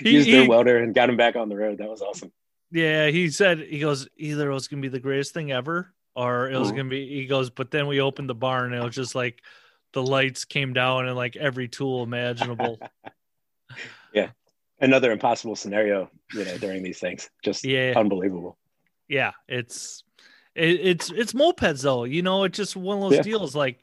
He- 0.00 0.10
used 0.12 0.26
he- 0.26 0.32
their 0.32 0.48
welder 0.48 0.78
and 0.78 0.94
got 0.94 1.08
him 1.10 1.16
back 1.16 1.36
on 1.36 1.48
the 1.48 1.56
road. 1.56 1.78
That 1.78 1.88
was 1.88 2.02
awesome. 2.02 2.32
Yeah, 2.70 3.08
he 3.08 3.30
said 3.30 3.60
he 3.60 3.78
goes 3.78 4.08
either 4.16 4.50
it 4.50 4.54
was 4.54 4.68
gonna 4.68 4.82
be 4.82 4.88
the 4.88 4.98
greatest 5.00 5.32
thing 5.34 5.52
ever, 5.52 5.92
or 6.16 6.50
it 6.50 6.58
was 6.58 6.72
Mhm. 6.72 6.76
gonna 6.76 6.88
be. 6.90 7.06
He 7.08 7.26
goes, 7.26 7.50
but 7.50 7.70
then 7.70 7.86
we 7.86 8.00
opened 8.00 8.28
the 8.28 8.34
barn 8.34 8.72
and 8.72 8.82
it 8.82 8.84
was 8.84 8.94
just 8.94 9.14
like 9.14 9.42
the 9.92 10.02
lights 10.02 10.44
came 10.44 10.72
down 10.72 11.06
and 11.06 11.16
like 11.16 11.36
every 11.36 11.68
tool 11.68 12.02
imaginable. 12.02 12.80
Yeah, 14.12 14.30
another 14.80 15.10
impossible 15.10 15.56
scenario, 15.56 16.10
you 16.32 16.44
know, 16.44 16.58
during 16.58 16.82
these 16.82 16.98
things. 17.00 17.30
Just 17.42 17.64
Yeah. 17.64 17.94
unbelievable. 17.96 18.58
yeah, 19.08 19.32
it's 19.48 20.02
it, 20.54 20.80
it's 20.80 21.10
it's 21.10 21.32
mopeds 21.32 21.82
though. 21.82 22.04
You 22.04 22.22
know, 22.22 22.44
it's 22.44 22.56
just 22.56 22.76
one 22.76 22.98
of 22.98 23.02
those 23.02 23.16
Yeah. 23.16 23.22
deals. 23.22 23.56
Like, 23.56 23.80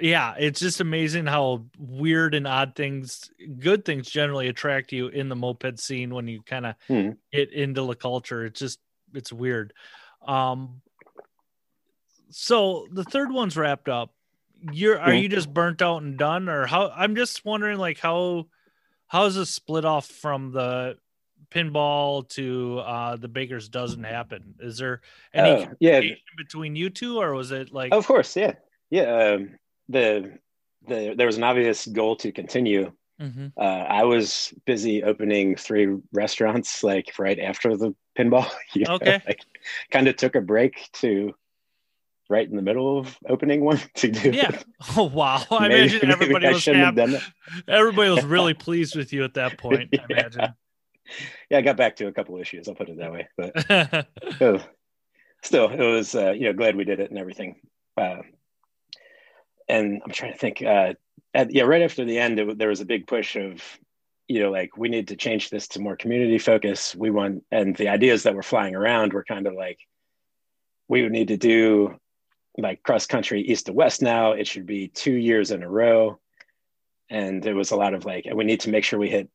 yeah, 0.00 0.34
it's 0.38 0.60
just 0.60 0.80
amazing 0.80 1.26
how 1.26 1.64
weird 1.78 2.34
and 2.34 2.46
odd 2.46 2.74
things, 2.74 3.30
good 3.58 3.84
things 3.84 4.08
generally 4.10 4.48
attract 4.48 4.92
you 4.92 5.08
in 5.08 5.28
the 5.28 5.36
moped 5.36 5.78
scene 5.80 6.14
when 6.14 6.28
you 6.28 6.42
kind 6.42 6.66
of 6.66 6.74
Hmm. 6.88 7.10
get 7.32 7.52
into 7.52 7.82
the 7.82 7.94
culture. 7.94 8.44
It's 8.44 8.60
just 8.60 8.78
it's 9.14 9.32
weird. 9.32 9.72
Um, 10.26 10.82
so 12.30 12.86
the 12.92 13.04
third 13.04 13.30
one's 13.32 13.56
wrapped 13.56 13.88
up. 13.88 14.12
You're 14.72 14.98
are 14.98 15.10
Mhm. 15.10 15.22
you 15.22 15.28
just 15.28 15.52
burnt 15.52 15.82
out 15.82 16.02
and 16.02 16.16
done, 16.18 16.48
or 16.48 16.66
how? 16.66 16.90
I'm 16.90 17.14
just 17.14 17.44
wondering, 17.44 17.78
like 17.78 17.98
how 17.98 18.48
how 19.06 19.26
is 19.26 19.36
this 19.36 19.50
split 19.50 19.84
off 19.84 20.06
from 20.06 20.50
the 20.52 20.98
pinball 21.50 22.28
to 22.30 22.78
uh 22.80 23.16
the 23.16 23.28
Baker's 23.28 23.68
Dozen 23.68 24.02
happen? 24.02 24.54
Is 24.58 24.78
there 24.78 25.02
any 25.32 25.50
Oh, 25.50 25.68
yeah, 25.78 26.00
between 26.36 26.74
you 26.74 26.90
two, 26.90 27.18
or 27.18 27.32
was 27.34 27.52
it 27.52 27.72
like 27.72 27.92
of 27.92 28.06
course. 28.06 28.36
Yeah. 28.36 28.54
Yeah. 28.90 29.34
Um, 29.34 29.58
the, 29.88 30.38
the, 30.86 31.14
there 31.16 31.26
was 31.26 31.36
an 31.36 31.42
obvious 31.44 31.86
goal 31.86 32.16
to 32.16 32.32
continue. 32.32 32.92
Mhm. 33.20 33.52
Uh, 33.56 33.60
I 33.60 34.04
was 34.04 34.52
busy 34.66 35.02
opening 35.02 35.56
three 35.56 35.88
restaurants 36.12 36.84
like 36.84 37.12
right 37.18 37.38
after 37.38 37.76
the 37.76 37.94
pinball. 38.18 38.46
you 38.74 38.84
know, 38.84 38.94
Okay. 38.96 39.22
Like 39.26 39.40
kind 39.90 40.06
of 40.08 40.16
took 40.16 40.34
a 40.34 40.40
break 40.42 40.90
to 40.94 41.34
right 42.28 42.46
in 42.48 42.56
the 42.56 42.62
middle 42.62 42.98
of 42.98 43.16
opening 43.28 43.64
one 43.64 43.80
to 43.94 44.08
do 44.10 44.30
yeah? 44.32 44.50
it. 44.50 44.64
Oh 44.98 45.04
wow! 45.04 45.42
I 45.50 45.68
Maybe- 45.68 45.88
imagine 45.94 46.10
everybody 46.10 46.46
I 46.46 46.52
was 46.52 46.64
happy. 46.66 46.96
done. 46.96 47.18
Everybody 47.66 48.10
was 48.10 48.24
really 48.24 48.52
pleased 48.66 48.96
with 48.96 49.12
you 49.14 49.24
at 49.24 49.34
that 49.34 49.56
point. 49.58 49.88
I 49.94 50.04
Yeah. 50.10 50.16
imagine. 50.18 50.54
Yeah, 51.50 51.58
I 51.58 51.60
got 51.62 51.76
back 51.76 51.96
to 51.96 52.08
a 52.08 52.12
couple 52.12 52.36
issues. 52.38 52.68
I'll 52.68 52.74
put 52.74 52.88
it 52.90 52.98
that 52.98 53.12
way. 53.12 53.28
But 53.38 54.06
oh, 54.42 54.60
still, 55.42 55.70
it 55.70 55.78
was 55.78 56.14
uh, 56.14 56.32
you 56.32 56.46
know 56.46 56.52
glad 56.52 56.76
we 56.76 56.84
did 56.84 57.00
it 57.00 57.08
and 57.10 57.18
everything. 57.18 57.60
Uh, 57.96 58.16
and 59.68 60.00
I'm 60.04 60.12
trying 60.12 60.32
to 60.32 60.38
think. 60.38 60.62
Uh, 60.62 60.94
at, 61.34 61.52
yeah, 61.52 61.64
right 61.64 61.82
after 61.82 62.04
the 62.04 62.18
end, 62.18 62.38
it, 62.38 62.58
there 62.58 62.68
was 62.68 62.80
a 62.80 62.86
big 62.86 63.06
push 63.06 63.36
of 63.36 63.62
you 64.28 64.40
know 64.40 64.50
like 64.50 64.76
we 64.76 64.88
need 64.88 65.08
to 65.08 65.16
change 65.16 65.50
this 65.50 65.68
to 65.68 65.80
more 65.80 65.96
community 65.96 66.38
focus. 66.38 66.94
We 66.94 67.10
want, 67.10 67.44
and 67.50 67.76
the 67.76 67.88
ideas 67.88 68.24
that 68.24 68.34
were 68.34 68.42
flying 68.42 68.74
around 68.74 69.12
were 69.12 69.24
kind 69.24 69.46
of 69.46 69.54
like 69.54 69.78
we 70.88 71.02
would 71.02 71.12
need 71.12 71.28
to 71.28 71.36
do 71.36 71.98
like 72.58 72.82
cross 72.82 73.06
country 73.06 73.42
east 73.42 73.66
to 73.66 73.72
west 73.72 74.02
now. 74.02 74.32
It 74.32 74.46
should 74.46 74.66
be 74.66 74.88
two 74.88 75.12
years 75.12 75.50
in 75.50 75.62
a 75.62 75.68
row. 75.68 76.18
And 77.08 77.42
there 77.42 77.54
was 77.54 77.70
a 77.70 77.76
lot 77.76 77.94
of 77.94 78.04
like, 78.04 78.26
we 78.32 78.44
need 78.44 78.60
to 78.60 78.70
make 78.70 78.84
sure 78.84 78.98
we 78.98 79.10
hit 79.10 79.28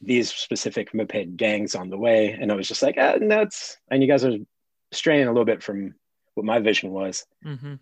these 0.00 0.32
specific 0.32 0.94
moped 0.94 1.36
gangs 1.36 1.74
on 1.74 1.90
the 1.90 1.98
way. 1.98 2.36
And 2.38 2.52
I 2.52 2.54
was 2.54 2.68
just 2.68 2.82
like, 2.82 2.96
ah, 2.98 3.16
no, 3.20 3.42
it's, 3.42 3.78
and 3.90 4.02
you 4.02 4.08
guys 4.08 4.24
are 4.24 4.36
straying 4.92 5.26
a 5.26 5.30
little 5.30 5.44
bit 5.44 5.62
from 5.62 5.94
what 6.34 6.46
my 6.46 6.58
vision 6.58 6.90
was. 6.90 7.26
hmm 7.42 7.74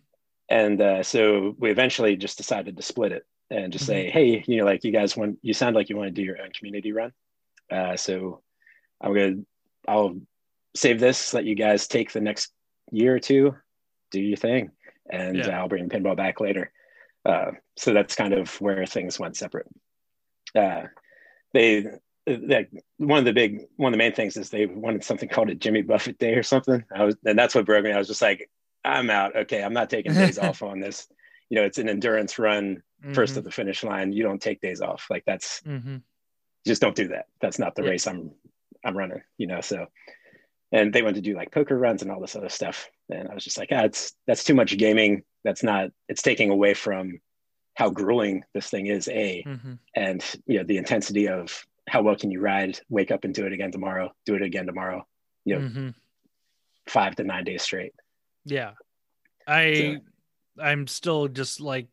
And 0.48 0.80
uh, 0.80 1.02
so 1.02 1.54
we 1.58 1.70
eventually 1.70 2.16
just 2.16 2.36
decided 2.36 2.76
to 2.76 2.82
split 2.82 3.12
it 3.12 3.26
and 3.50 3.72
just 3.72 3.86
say, 3.86 4.10
hey, 4.10 4.44
you 4.46 4.58
know, 4.58 4.64
like 4.64 4.84
you 4.84 4.92
guys 4.92 5.16
want, 5.16 5.38
you 5.42 5.52
sound 5.54 5.74
like 5.76 5.88
you 5.88 5.96
want 5.96 6.08
to 6.08 6.12
do 6.12 6.22
your 6.22 6.40
own 6.40 6.50
community 6.52 6.92
run. 6.92 7.12
Uh, 7.70 7.96
so 7.96 8.42
I'm 9.00 9.14
going 9.14 9.34
to, 9.36 9.46
I'll 9.88 10.16
save 10.74 11.00
this, 11.00 11.34
let 11.34 11.44
you 11.44 11.54
guys 11.54 11.88
take 11.88 12.12
the 12.12 12.20
next 12.20 12.52
year 12.90 13.14
or 13.14 13.20
two, 13.20 13.56
do 14.10 14.20
your 14.20 14.36
thing. 14.36 14.70
and 15.10 15.36
Yeah. 15.36 15.58
I'll 15.58 15.68
bring 15.68 15.88
pinball 15.88 16.16
back 16.16 16.40
later. 16.40 16.72
Uh, 17.24 17.52
so 17.76 17.92
that's 17.92 18.14
kind 18.14 18.32
of 18.32 18.60
where 18.60 18.86
things 18.86 19.18
went 19.18 19.36
separate. 19.36 19.66
Uh, 20.54 20.84
they, 21.52 21.86
like 22.26 22.70
one 22.98 23.18
of 23.18 23.24
the 23.24 23.32
big, 23.32 23.62
one 23.76 23.92
of 23.92 23.94
the 23.94 23.98
main 24.04 24.12
things 24.12 24.36
is 24.36 24.50
they 24.50 24.66
wanted 24.66 25.04
something 25.04 25.28
called 25.28 25.50
a 25.50 25.54
Jimmy 25.54 25.82
Buffett 25.82 26.18
Day 26.18 26.34
or 26.34 26.42
something. 26.42 26.84
I 26.94 27.04
was, 27.04 27.16
and 27.24 27.38
that's 27.38 27.54
what 27.54 27.66
broke 27.66 27.84
me. 27.84 27.92
I 27.92 27.98
was 27.98 28.08
just 28.08 28.22
like, 28.22 28.48
I'm 28.86 29.10
out. 29.10 29.36
Okay, 29.36 29.62
I'm 29.62 29.72
not 29.72 29.90
taking 29.90 30.14
days 30.14 30.38
off 30.38 30.62
on 30.62 30.80
this. 30.80 31.08
You 31.48 31.54
know, 31.60 31.62
it's 31.64 31.78
an 31.78 31.88
endurance 31.88 32.40
run, 32.40 32.82
first 33.12 33.34
Mhm. 33.34 33.38
at 33.38 33.44
the 33.44 33.52
finish 33.52 33.84
line. 33.84 34.12
You 34.12 34.24
don't 34.24 34.42
take 34.42 34.60
days 34.60 34.80
off. 34.80 35.06
Like 35.08 35.22
that's 35.26 35.60
Mhm. 35.62 36.02
just 36.66 36.82
don't 36.82 36.96
do 36.96 37.06
that. 37.08 37.26
That's 37.40 37.60
not 37.60 37.76
the 37.76 37.82
Yeah. 37.84 37.90
race 37.90 38.06
I'm 38.08 38.32
I'm 38.84 38.96
running, 38.98 39.22
you 39.38 39.46
know. 39.46 39.60
So 39.60 39.86
and 40.72 40.92
they 40.92 41.02
went 41.02 41.14
to 41.14 41.22
do 41.22 41.36
like 41.36 41.52
poker 41.52 41.78
runs 41.78 42.02
and 42.02 42.10
all 42.10 42.20
this 42.20 42.34
other 42.34 42.48
stuff. 42.48 42.90
And 43.10 43.28
I 43.28 43.34
was 43.34 43.44
just 43.44 43.58
like, 43.58 43.68
ah, 43.70 43.84
it's 43.84 44.16
that's 44.26 44.42
too 44.42 44.54
much 44.54 44.76
gaming. 44.76 45.22
That's 45.44 45.62
not 45.62 45.90
it's 46.08 46.20
taking 46.22 46.50
away 46.50 46.74
from 46.74 47.20
how 47.74 47.90
grueling 47.90 48.42
this 48.52 48.68
thing 48.68 48.86
is, 48.88 49.06
A, 49.06 49.44
Mhm. 49.46 49.78
and 49.94 50.24
you 50.46 50.58
know, 50.58 50.64
the 50.64 50.78
intensity 50.78 51.28
of 51.28 51.64
how 51.88 52.02
well 52.02 52.16
can 52.16 52.32
you 52.32 52.40
ride, 52.40 52.80
wake 52.88 53.12
up 53.12 53.22
and 53.22 53.32
do 53.32 53.46
it 53.46 53.52
again 53.52 53.70
tomorrow, 53.70 54.12
do 54.24 54.34
it 54.34 54.42
again 54.42 54.66
tomorrow, 54.66 55.06
you 55.44 55.54
know, 55.54 55.60
Mhm. 55.60 55.94
five 56.88 57.14
to 57.16 57.22
nine 57.22 57.44
days 57.44 57.62
straight. 57.62 57.94
Yeah, 58.46 58.72
I 59.46 59.98
I'm 60.58 60.86
still 60.86 61.28
just 61.28 61.60
like 61.60 61.88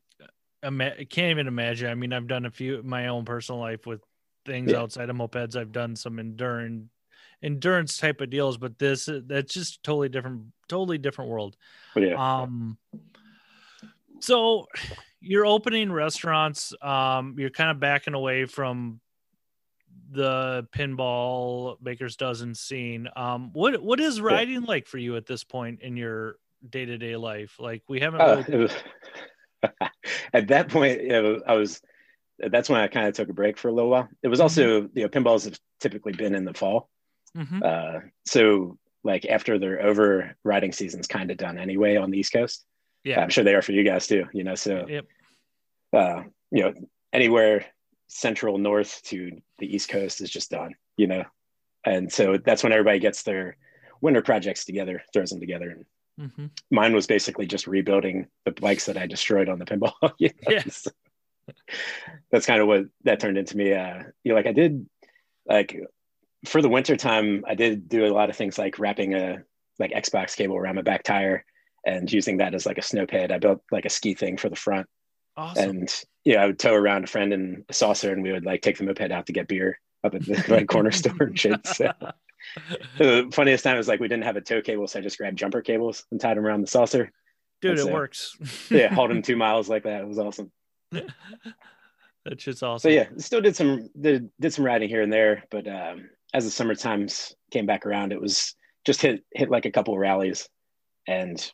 ima- 0.62 1.04
can't 1.06 1.32
even 1.32 1.48
imagine. 1.48 1.90
I 1.90 1.96
mean, 1.96 2.14
I've 2.14 2.28
done 2.28 2.46
a 2.46 2.52
few 2.52 2.80
in 2.80 2.88
my 2.88 3.08
own 3.08 3.26
personal 3.26 3.60
life 3.60 3.86
with 3.86 4.02
things 4.46 4.72
Yeah. 4.72 4.80
outside 4.80 5.10
of 5.10 5.16
mopeds. 5.16 5.56
I've 5.56 5.72
done 5.72 5.96
some 5.96 6.20
endurance 6.20 6.90
endurance 7.42 7.98
type 7.98 8.22
of 8.22 8.30
deals, 8.30 8.58
but 8.58 8.80
this 8.80 9.10
that's 9.28 9.54
just 9.54 9.84
totally 9.84 10.08
different, 10.10 10.44
totally 10.70 10.98
different 10.98 11.30
world. 11.30 11.58
Yeah, 11.96 12.14
Um, 12.44 12.78
so 14.20 14.68
you're 15.20 15.46
opening 15.46 15.92
restaurants. 15.92 16.74
Um, 16.82 17.36
you're 17.38 17.50
kind 17.50 17.72
of 17.72 17.80
backing 17.80 18.14
away 18.14 18.46
from 18.46 19.02
the 20.12 20.68
pinball 20.72 21.82
baker's 21.82 22.16
dozen 22.16 22.56
scene. 22.56 23.10
Um, 23.16 23.52
what 23.54 23.82
what 23.82 24.00
is 24.00 24.22
riding 24.22 24.62
like 24.62 24.88
for 24.88 24.98
you 24.98 25.16
at 25.18 25.26
this 25.26 25.44
point 25.44 25.82
in 25.82 25.98
your 25.98 26.38
day 26.68 26.86
to 26.86 26.98
day 26.98 27.16
life? 27.16 27.56
Like 27.60 27.84
we 27.88 28.00
haven't. 28.00 28.22
Uh, 28.22 28.44
really- 28.48 28.64
was, 28.64 28.74
at 30.34 30.48
that 30.48 30.70
point, 30.70 31.02
you 31.02 31.10
know, 31.10 31.42
I 31.46 31.54
was. 31.54 31.82
That's 32.40 32.68
when 32.68 32.82
I 32.82 32.88
kind 32.88 33.08
of 33.08 33.14
took 33.14 33.30
a 33.30 33.34
break 33.34 33.58
for 33.58 33.68
a 33.68 33.72
little 33.72 33.92
while. 33.92 34.10
It 34.24 34.28
was 34.28 34.40
also, 34.42 34.90
you 34.96 35.04
know, 35.04 35.08
pinballs 35.08 35.46
have 35.46 35.58
typically 35.80 36.14
been 36.14 36.34
in 36.36 36.46
the 36.46 36.54
fall, 36.54 36.90
Mhm. 37.38 37.64
uh, 37.64 38.00
so 38.26 38.78
like 39.04 39.26
after 39.26 39.60
their 39.60 39.82
over 39.82 40.36
riding 40.44 40.72
season's 40.72 41.08
kind 41.08 41.30
of 41.30 41.38
done 41.38 41.58
anyway 41.58 41.96
on 41.96 42.10
the 42.10 42.18
East 42.18 42.34
Coast. 42.34 42.66
Yeah. 43.04 43.22
I'm 43.22 43.30
sure 43.30 43.44
they 43.44 43.54
are 43.54 43.62
for 43.62 43.72
you 43.74 43.84
guys 43.84 44.08
too. 44.08 44.26
You 44.34 44.44
know, 44.46 44.56
so 44.56 44.86
Yep. 44.88 45.06
uh, 45.94 46.24
you 46.52 46.64
know, 46.64 46.74
anywhere 47.12 47.66
central 48.08 48.58
north 48.58 49.02
to 49.04 49.42
the 49.60 49.74
East 49.76 49.90
Coast 49.90 50.22
is 50.22 50.30
just 50.30 50.50
done. 50.52 50.74
You 50.98 51.08
know, 51.08 51.24
and 51.86 52.12
so 52.12 52.38
that's 52.38 52.64
when 52.64 52.72
everybody 52.74 53.00
gets 53.00 53.24
their 53.24 53.58
winter 54.02 54.22
projects 54.22 54.66
together, 54.66 55.04
throws 55.14 55.30
them 55.30 55.40
together, 55.40 55.70
and 55.70 55.86
Mhm. 56.20 56.52
mine 56.70 56.94
was 56.94 57.08
basically 57.08 57.48
just 57.48 57.66
rebuilding 57.66 58.28
the 58.46 58.52
bikes 58.52 58.86
that 58.86 58.98
I 58.98 59.08
destroyed 59.08 59.50
on 59.50 59.58
the 59.60 59.66
pinball. 59.66 59.94
you 60.20 60.30
know? 60.30 60.52
Yes. 60.52 60.88
That's 62.32 62.46
kind 62.46 62.62
of 62.62 62.68
what 62.68 62.84
that 63.04 63.20
turned 63.20 63.38
into 63.38 63.58
me. 63.58 63.74
Uh, 63.74 64.04
you 64.24 64.30
know, 64.30 64.36
like 64.36 64.46
I 64.48 64.54
did, 64.54 64.88
like 65.46 65.78
for 66.46 66.62
the 66.62 66.70
winter 66.70 66.96
time, 66.96 67.44
I 67.48 67.56
did 67.56 67.90
do 67.90 68.06
a 68.06 68.14
lot 68.14 68.30
of 68.30 68.36
things 68.36 68.58
like 68.58 68.80
wrapping 68.80 69.14
a 69.14 69.44
like 69.80 69.92
Xbox 69.92 70.36
cable 70.36 70.56
around 70.56 70.76
my 70.76 70.82
back 70.84 71.04
tire 71.04 71.44
and 71.86 72.12
using 72.12 72.38
that 72.38 72.54
as 72.54 72.66
like 72.66 72.78
a 72.78 72.82
snow 72.84 73.06
pad. 73.06 73.32
I 73.32 73.40
built 73.40 73.62
like 73.72 73.86
a 73.86 73.90
ski 73.90 74.14
thing 74.14 74.38
for 74.38 74.50
the 74.50 74.56
front, 74.56 74.88
Awesome. 75.36 75.70
and 75.70 76.04
yeah, 76.24 76.44
I 76.44 76.46
would 76.48 76.60
tow 76.60 76.74
around 76.74 77.04
a 77.06 77.08
friend 77.08 77.34
in 77.34 77.66
a 77.68 77.74
saucer, 77.74 78.12
and 78.14 78.24
we 78.24 78.32
would 78.32 78.46
like 78.46 78.62
take 78.62 78.78
the 78.78 78.84
moped 78.86 79.12
out 79.12 79.26
to 79.26 79.34
get 79.34 79.48
beer 79.48 79.80
up 80.04 80.16
at 80.16 80.24
the 80.26 80.46
like 80.48 80.68
corner 80.68 80.92
store 80.92 81.16
and 81.24 81.38
shit. 81.40 81.66
So 81.68 81.92
the 82.98 83.30
funniest 83.34 83.64
time 83.64 83.78
was 83.78 83.88
like 83.88 84.00
we 84.00 84.08
didn't 84.08 84.26
have 84.26 84.38
a 84.38 84.42
tow 84.42 84.62
cable, 84.62 84.88
so 84.88 85.00
I 85.00 85.02
just 85.02 85.18
grabbed 85.18 85.38
jumper 85.38 85.62
cables 85.62 86.06
and 86.12 86.20
tied 86.20 86.38
them 86.38 86.46
around 86.46 86.62
the 86.62 86.68
saucer. 86.68 87.12
Dude, 87.62 87.78
that's 87.78 87.88
it 87.88 87.94
works. 87.94 88.36
Yeah, 88.70 88.94
hauled 88.94 89.10
them 89.10 89.22
two 89.24 89.38
miles 89.38 89.70
like 89.70 89.84
that. 89.84 90.02
It 90.02 90.08
was 90.08 90.20
awesome. 90.20 90.52
That's 92.26 92.44
just 92.44 92.64
awesome. 92.64 92.90
So 92.90 92.94
yeah, 92.94 93.08
still 93.18 93.42
did 93.42 93.56
some 93.56 93.90
did, 94.00 94.30
did 94.40 94.54
some 94.54 94.66
riding 94.66 94.88
here 94.88 95.02
and 95.02 95.12
there, 95.12 95.44
but 95.52 95.68
um, 95.68 96.10
as 96.34 96.46
the 96.46 96.52
summer 96.52 96.74
times 96.74 97.36
came 97.52 97.66
back 97.66 97.86
around, 97.86 98.14
it 98.14 98.22
was 98.22 98.56
just 98.86 99.02
hit 99.02 99.24
hit 99.34 99.50
like 99.50 99.66
a 99.66 99.72
couple 99.72 99.94
of 99.94 100.00
rallies, 100.00 100.48
and 101.08 101.52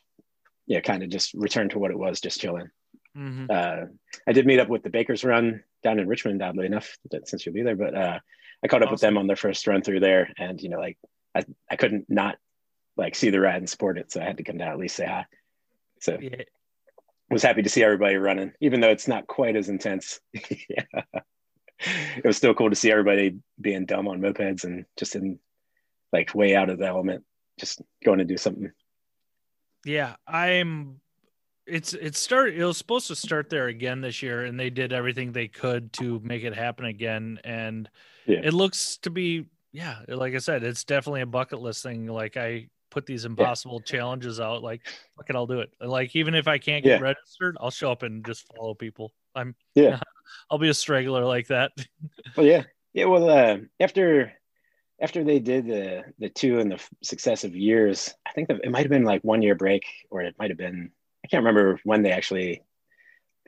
yeah, 0.66 0.80
kind 0.80 1.02
of 1.02 1.08
just 1.08 1.34
returned 1.34 1.72
to 1.72 1.78
what 1.80 1.90
it 1.90 1.98
was, 1.98 2.20
just 2.20 2.40
chilling. 2.40 2.70
Mhm. 3.16 3.50
Uh, 3.50 3.86
I 4.28 4.32
did 4.32 4.46
meet 4.46 4.60
up 4.60 4.68
with 4.68 4.84
the 4.84 4.90
Bakers 4.90 5.24
Run 5.24 5.64
down 5.82 5.98
in 5.98 6.06
Richmond, 6.06 6.42
oddly 6.42 6.66
enough, 6.66 6.96
since 7.24 7.44
you'll 7.44 7.54
be 7.54 7.62
there. 7.62 7.76
But 7.76 7.94
uh, 7.94 8.18
I 8.62 8.68
caught 8.68 8.82
up 8.82 8.90
with 8.90 9.00
them 9.00 9.16
on 9.16 9.26
their 9.26 9.36
first 9.36 9.66
run 9.66 9.82
through 9.82 10.00
there, 10.00 10.32
and 10.38 10.60
you 10.60 10.68
know, 10.68 10.78
like 10.78 10.98
I 11.34 11.44
I 11.70 11.76
couldn't 11.76 12.06
not 12.08 12.36
like 12.96 13.14
see 13.14 13.30
the 13.30 13.40
ride 13.40 13.56
and 13.56 13.68
support 13.68 13.98
it, 13.98 14.12
so 14.12 14.20
I 14.20 14.24
had 14.24 14.36
to 14.36 14.42
come 14.44 14.58
down 14.58 14.72
at 14.72 14.78
least 14.78 14.96
say 14.96 15.06
hi. 15.06 15.26
So 16.00 16.18
Yeah. 16.20 16.42
was 17.30 17.42
happy 17.42 17.62
to 17.62 17.68
see 17.68 17.82
everybody 17.82 18.16
running, 18.16 18.52
even 18.60 18.80
though 18.80 18.90
it's 18.90 19.08
not 19.08 19.26
quite 19.26 19.56
as 19.56 19.68
intense. 19.68 20.20
yeah. 20.68 21.02
It 22.16 22.24
was 22.24 22.36
still 22.36 22.52
cool 22.52 22.68
to 22.68 22.76
see 22.76 22.90
everybody 22.90 23.38
being 23.58 23.86
dumb 23.86 24.08
on 24.08 24.20
mopeds 24.20 24.64
and 24.64 24.84
just 24.98 25.16
in 25.16 25.38
like 26.12 26.34
way 26.34 26.54
out 26.54 26.68
of 26.68 26.78
the 26.78 26.86
element, 26.86 27.24
just 27.58 27.80
going 28.04 28.18
to 28.18 28.24
do 28.24 28.36
something. 28.36 28.72
Yeah, 29.84 30.16
I'm. 30.26 31.00
It's 31.70 31.94
it 31.94 32.16
started. 32.16 32.56
It 32.58 32.64
was 32.64 32.76
supposed 32.78 33.06
to 33.08 33.16
start 33.16 33.48
there 33.50 33.68
again 33.68 34.00
this 34.00 34.22
year, 34.22 34.44
and 34.44 34.58
they 34.58 34.70
did 34.70 34.92
everything 34.92 35.32
they 35.32 35.48
could 35.48 35.92
to 35.94 36.20
make 36.24 36.42
it 36.44 36.54
happen 36.54 36.84
again. 36.86 37.38
And 37.44 37.88
Yeah. 38.26 38.40
it 38.44 38.52
looks 38.52 38.96
to 38.98 39.10
be, 39.10 39.46
yeah, 39.72 40.00
like 40.08 40.34
I 40.34 40.38
said, 40.38 40.62
it's 40.64 40.84
definitely 40.84 41.20
a 41.22 41.26
bucket 41.26 41.60
list 41.60 41.82
thing. 41.82 42.06
Like 42.06 42.36
I 42.36 42.68
put 42.90 43.06
these 43.06 43.24
impossible 43.24 43.80
challenges 43.80 44.40
out. 44.40 44.62
Like, 44.62 44.82
fuck 45.16 45.30
it, 45.30 45.36
I'll 45.36 45.46
do 45.46 45.60
it. 45.60 45.70
Like 45.80 46.16
even 46.16 46.34
if 46.34 46.48
I 46.48 46.58
can't 46.58 46.82
get 46.84 47.00
Yeah. 47.00 47.04
registered, 47.06 47.56
I'll 47.60 47.70
show 47.70 47.92
up 47.92 48.02
and 48.02 48.24
just 48.26 48.46
follow 48.54 48.74
people. 48.74 49.12
I'm 49.34 49.54
Yeah. 49.74 50.00
I'll 50.50 50.58
be 50.58 50.68
a 50.68 50.74
straggler 50.74 51.24
like 51.24 51.48
that. 51.48 51.72
Well, 52.36 52.46
yeah, 52.46 52.64
yeah. 52.92 53.06
Well, 53.06 53.28
uh, 53.28 53.58
after 53.80 54.32
after 55.00 55.24
they 55.24 55.38
did 55.38 55.66
the 55.66 56.04
the 56.18 56.28
two 56.28 56.58
in 56.58 56.68
the 56.68 56.80
successive 57.02 57.56
years, 57.56 58.12
I 58.26 58.32
think 58.32 58.48
that 58.48 58.60
it 58.64 58.70
might 58.70 58.80
have 58.82 58.90
been 58.90 59.04
like 59.04 59.22
one 59.22 59.42
year 59.42 59.54
break, 59.54 59.84
or 60.10 60.20
it 60.22 60.34
might 60.38 60.50
have 60.50 60.58
been 60.58 60.90
can't 61.30 61.44
remember 61.44 61.78
when 61.84 62.02
they 62.02 62.12
actually 62.12 62.62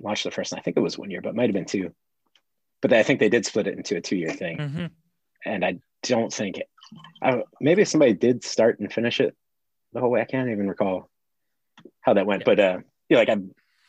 launched 0.00 0.24
the 0.24 0.30
first 0.30 0.52
one. 0.52 0.58
I 0.58 0.62
think 0.62 0.76
it 0.76 0.80
was 0.80 0.96
one 0.98 1.10
year, 1.10 1.20
but 1.20 1.30
it 1.30 1.34
might 1.34 1.48
have 1.48 1.54
been 1.54 1.64
two. 1.64 1.92
But 2.80 2.92
I 2.92 3.02
think 3.02 3.20
they 3.20 3.28
did 3.28 3.46
split 3.46 3.66
it 3.66 3.76
into 3.76 3.96
a 3.96 4.00
two 4.00 4.16
year 4.16 4.30
thing. 4.30 4.58
Mhm. 4.58 4.90
and 5.44 5.64
I 5.64 5.78
don't 6.02 6.32
think 6.32 6.60
I, 7.22 7.42
maybe 7.60 7.84
somebody 7.84 8.12
did 8.12 8.44
start 8.44 8.78
and 8.80 8.92
finish 8.92 9.20
it 9.20 9.34
the 9.92 10.00
whole 10.00 10.10
way. 10.10 10.20
I 10.20 10.24
can't 10.26 10.50
even 10.50 10.68
recall 10.68 11.08
how 12.00 12.14
that 12.14 12.26
went, 12.26 12.42
Yeah. 12.42 12.44
but 12.46 12.60
uh, 12.60 12.78
yeah, 13.08 13.18
like 13.18 13.28
I, 13.28 13.36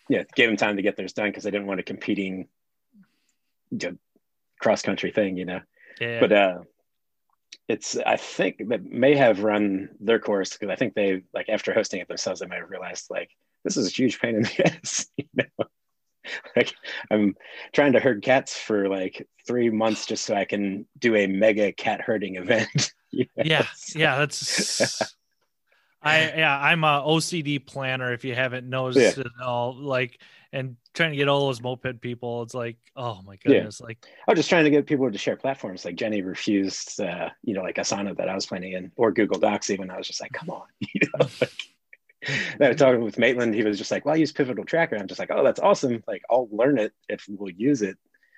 yeah, 0.10 0.24
gave 0.36 0.48
them 0.50 0.58
time 0.58 0.78
to 0.78 0.82
get 0.82 0.96
theirs 0.96 1.14
done 1.14 1.30
because 1.30 1.46
I 1.46 1.50
didn't 1.50 1.68
want 1.68 1.80
a 1.80 1.84
competing 1.84 2.48
cross 4.60 4.82
country 4.82 5.12
thing, 5.12 5.38
you 5.38 5.46
know. 5.46 5.62
Yeah. 6.00 6.20
But 6.20 6.32
uh, 6.32 6.60
it's 7.68 7.98
I 7.98 8.18
think 8.18 8.70
that 8.70 8.84
may 8.84 9.16
have 9.16 9.44
run 9.44 9.90
their 10.00 10.20
course 10.20 10.52
because 10.54 10.70
I 10.70 10.76
think 10.76 10.94
they 10.94 11.24
like 11.34 11.50
after 11.50 11.74
hosting 11.74 12.00
it 12.02 12.08
themselves, 12.08 12.40
they 12.40 12.48
might 12.48 12.60
have 12.60 12.70
realized 12.70 13.08
like 13.10 13.30
this 13.64 13.78
is 13.78 13.88
a 13.88 13.92
huge 13.92 14.20
pain 14.20 14.36
in 14.36 14.44
the 14.44 14.68
ass, 14.82 15.08
you 15.18 15.26
know. 15.34 15.66
like 16.56 16.74
I'm 17.12 17.36
trying 17.74 17.94
to 17.94 18.00
herd 18.00 18.22
cats 18.24 18.56
for 18.58 18.88
like 18.90 19.28
three 19.46 19.70
months 19.70 20.06
just 20.06 20.26
so 20.26 20.36
I 20.36 20.46
can 20.46 20.86
do 20.98 21.16
a 21.16 21.28
mega 21.28 21.72
cat 21.74 22.02
herding 22.02 22.36
event. 22.38 22.92
you 23.12 23.26
know? 23.38 23.44
yeah 23.46 23.68
yeah 23.94 24.18
that's 24.18 25.02
i 26.02 26.20
yeah 26.36 26.60
i'm 26.60 26.84
a 26.84 27.04
ocd 27.06 27.64
planner 27.68 28.12
if 28.12 28.26
you 28.26 28.34
haven't 28.34 28.68
noticed 28.68 29.20
at 29.20 29.28
all 29.40 29.76
like 29.76 30.20
and 30.52 30.76
trying 30.96 31.12
to 31.12 31.16
get 31.16 31.28
all 31.30 31.46
those 31.46 31.62
moped 31.62 32.02
people 32.02 32.42
it's 32.42 32.56
like 32.56 32.78
oh 32.96 33.22
my 33.22 33.34
Yeah. 33.46 33.52
goodness 33.54 33.80
like 33.80 34.00
I 34.28 34.32
was 34.32 34.40
just 34.40 34.50
trying 34.50 34.64
to 34.64 34.72
get 34.72 34.88
people 34.88 35.12
to 35.12 35.18
share 35.18 35.36
platforms. 35.36 35.86
Like 35.86 35.96
Jenny 35.96 36.22
refused, 36.22 37.00
uh, 37.02 37.30
you 37.44 37.54
know, 37.54 37.62
like 37.62 37.76
Asana 37.76 38.16
that 38.18 38.30
I 38.30 38.36
was 38.36 38.46
planning 38.46 38.74
in, 38.74 38.92
or 38.96 39.12
Google 39.12 39.38
Docs. 39.40 39.70
Even 39.70 39.90
I 39.92 39.98
was 39.98 40.08
just 40.08 40.22
like, 40.22 40.32
come 40.32 40.50
on, 40.50 40.64
you 40.80 41.02
know. 41.20 41.28
Like, 41.42 41.52
I 42.62 42.70
was 42.70 42.78
talking 42.78 43.04
with 43.04 43.18
Maitland. 43.18 43.56
He 43.56 43.64
was 43.64 43.78
just 43.78 43.92
like, 43.92 44.06
"Well, 44.06 44.16
I 44.16 44.18
use 44.18 44.32
Pivotal 44.32 44.66
Tracker." 44.66 44.96
I'm 44.96 45.08
just 45.08 45.20
like, 45.20 45.32
"Oh, 45.32 45.44
that's 45.44 45.60
awesome! 45.60 46.04
Like, 46.08 46.24
I'll 46.30 46.50
learn 46.52 46.78
it 46.80 46.94
if 47.10 47.26
we'll 47.28 47.50
use 47.52 47.82
it." 47.82 47.98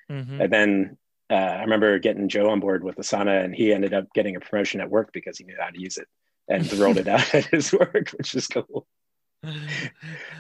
mhm. 0.10 0.42
And 0.42 0.54
then 0.54 0.98
uh, 1.30 1.34
I 1.34 1.62
remember 1.62 1.98
getting 2.00 2.30
Joe 2.30 2.50
on 2.50 2.60
board 2.60 2.84
with 2.84 2.98
Asana, 2.98 3.44
and 3.44 3.56
he 3.56 3.74
ended 3.74 3.94
up 3.94 4.06
getting 4.14 4.36
a 4.36 4.40
promotion 4.40 4.82
at 4.82 4.90
work 4.90 5.12
because 5.14 5.38
he 5.38 5.44
knew 5.44 5.56
how 5.60 5.70
to 5.70 5.80
use 5.80 5.98
it 5.98 6.08
and 6.48 6.72
rolled 6.80 6.98
it 6.98 7.08
out 7.08 7.34
at 7.36 7.46
his 7.46 7.74
work, 7.74 8.10
which 8.12 8.36
is 8.36 8.48
cool. 8.48 8.88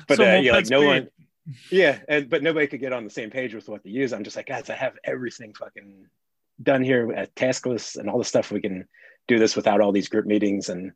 But 0.08 0.18
So 0.18 0.24
uh, 0.24 0.36
yeah, 0.36 0.54
like 0.54 0.70
no 0.70 0.82
one, 0.84 1.10
yeah, 1.72 2.00
and 2.08 2.30
but 2.30 2.44
nobody 2.44 2.68
could 2.68 2.80
get 2.80 2.94
on 2.94 3.04
the 3.04 3.10
same 3.10 3.30
page 3.30 3.54
with 3.54 3.68
what 3.70 3.84
to 3.84 3.90
use. 3.90 4.14
I'm 4.14 4.24
just 4.24 4.36
like, 4.36 4.48
guys, 4.48 4.70
I 4.70 4.76
have 4.76 4.94
everything 5.04 5.54
fucking 5.54 6.06
done 6.62 6.84
here 6.84 7.12
at 7.14 7.36
task 7.36 7.66
lists 7.66 7.96
and 7.96 8.10
all 8.10 8.18
the 8.18 8.24
stuff. 8.24 8.52
We 8.52 8.62
can 8.62 8.88
do 9.28 9.40
this 9.40 9.56
without 9.56 9.82
all 9.82 9.92
these 9.92 10.10
group 10.10 10.26
meetings, 10.26 10.70
and 10.70 10.92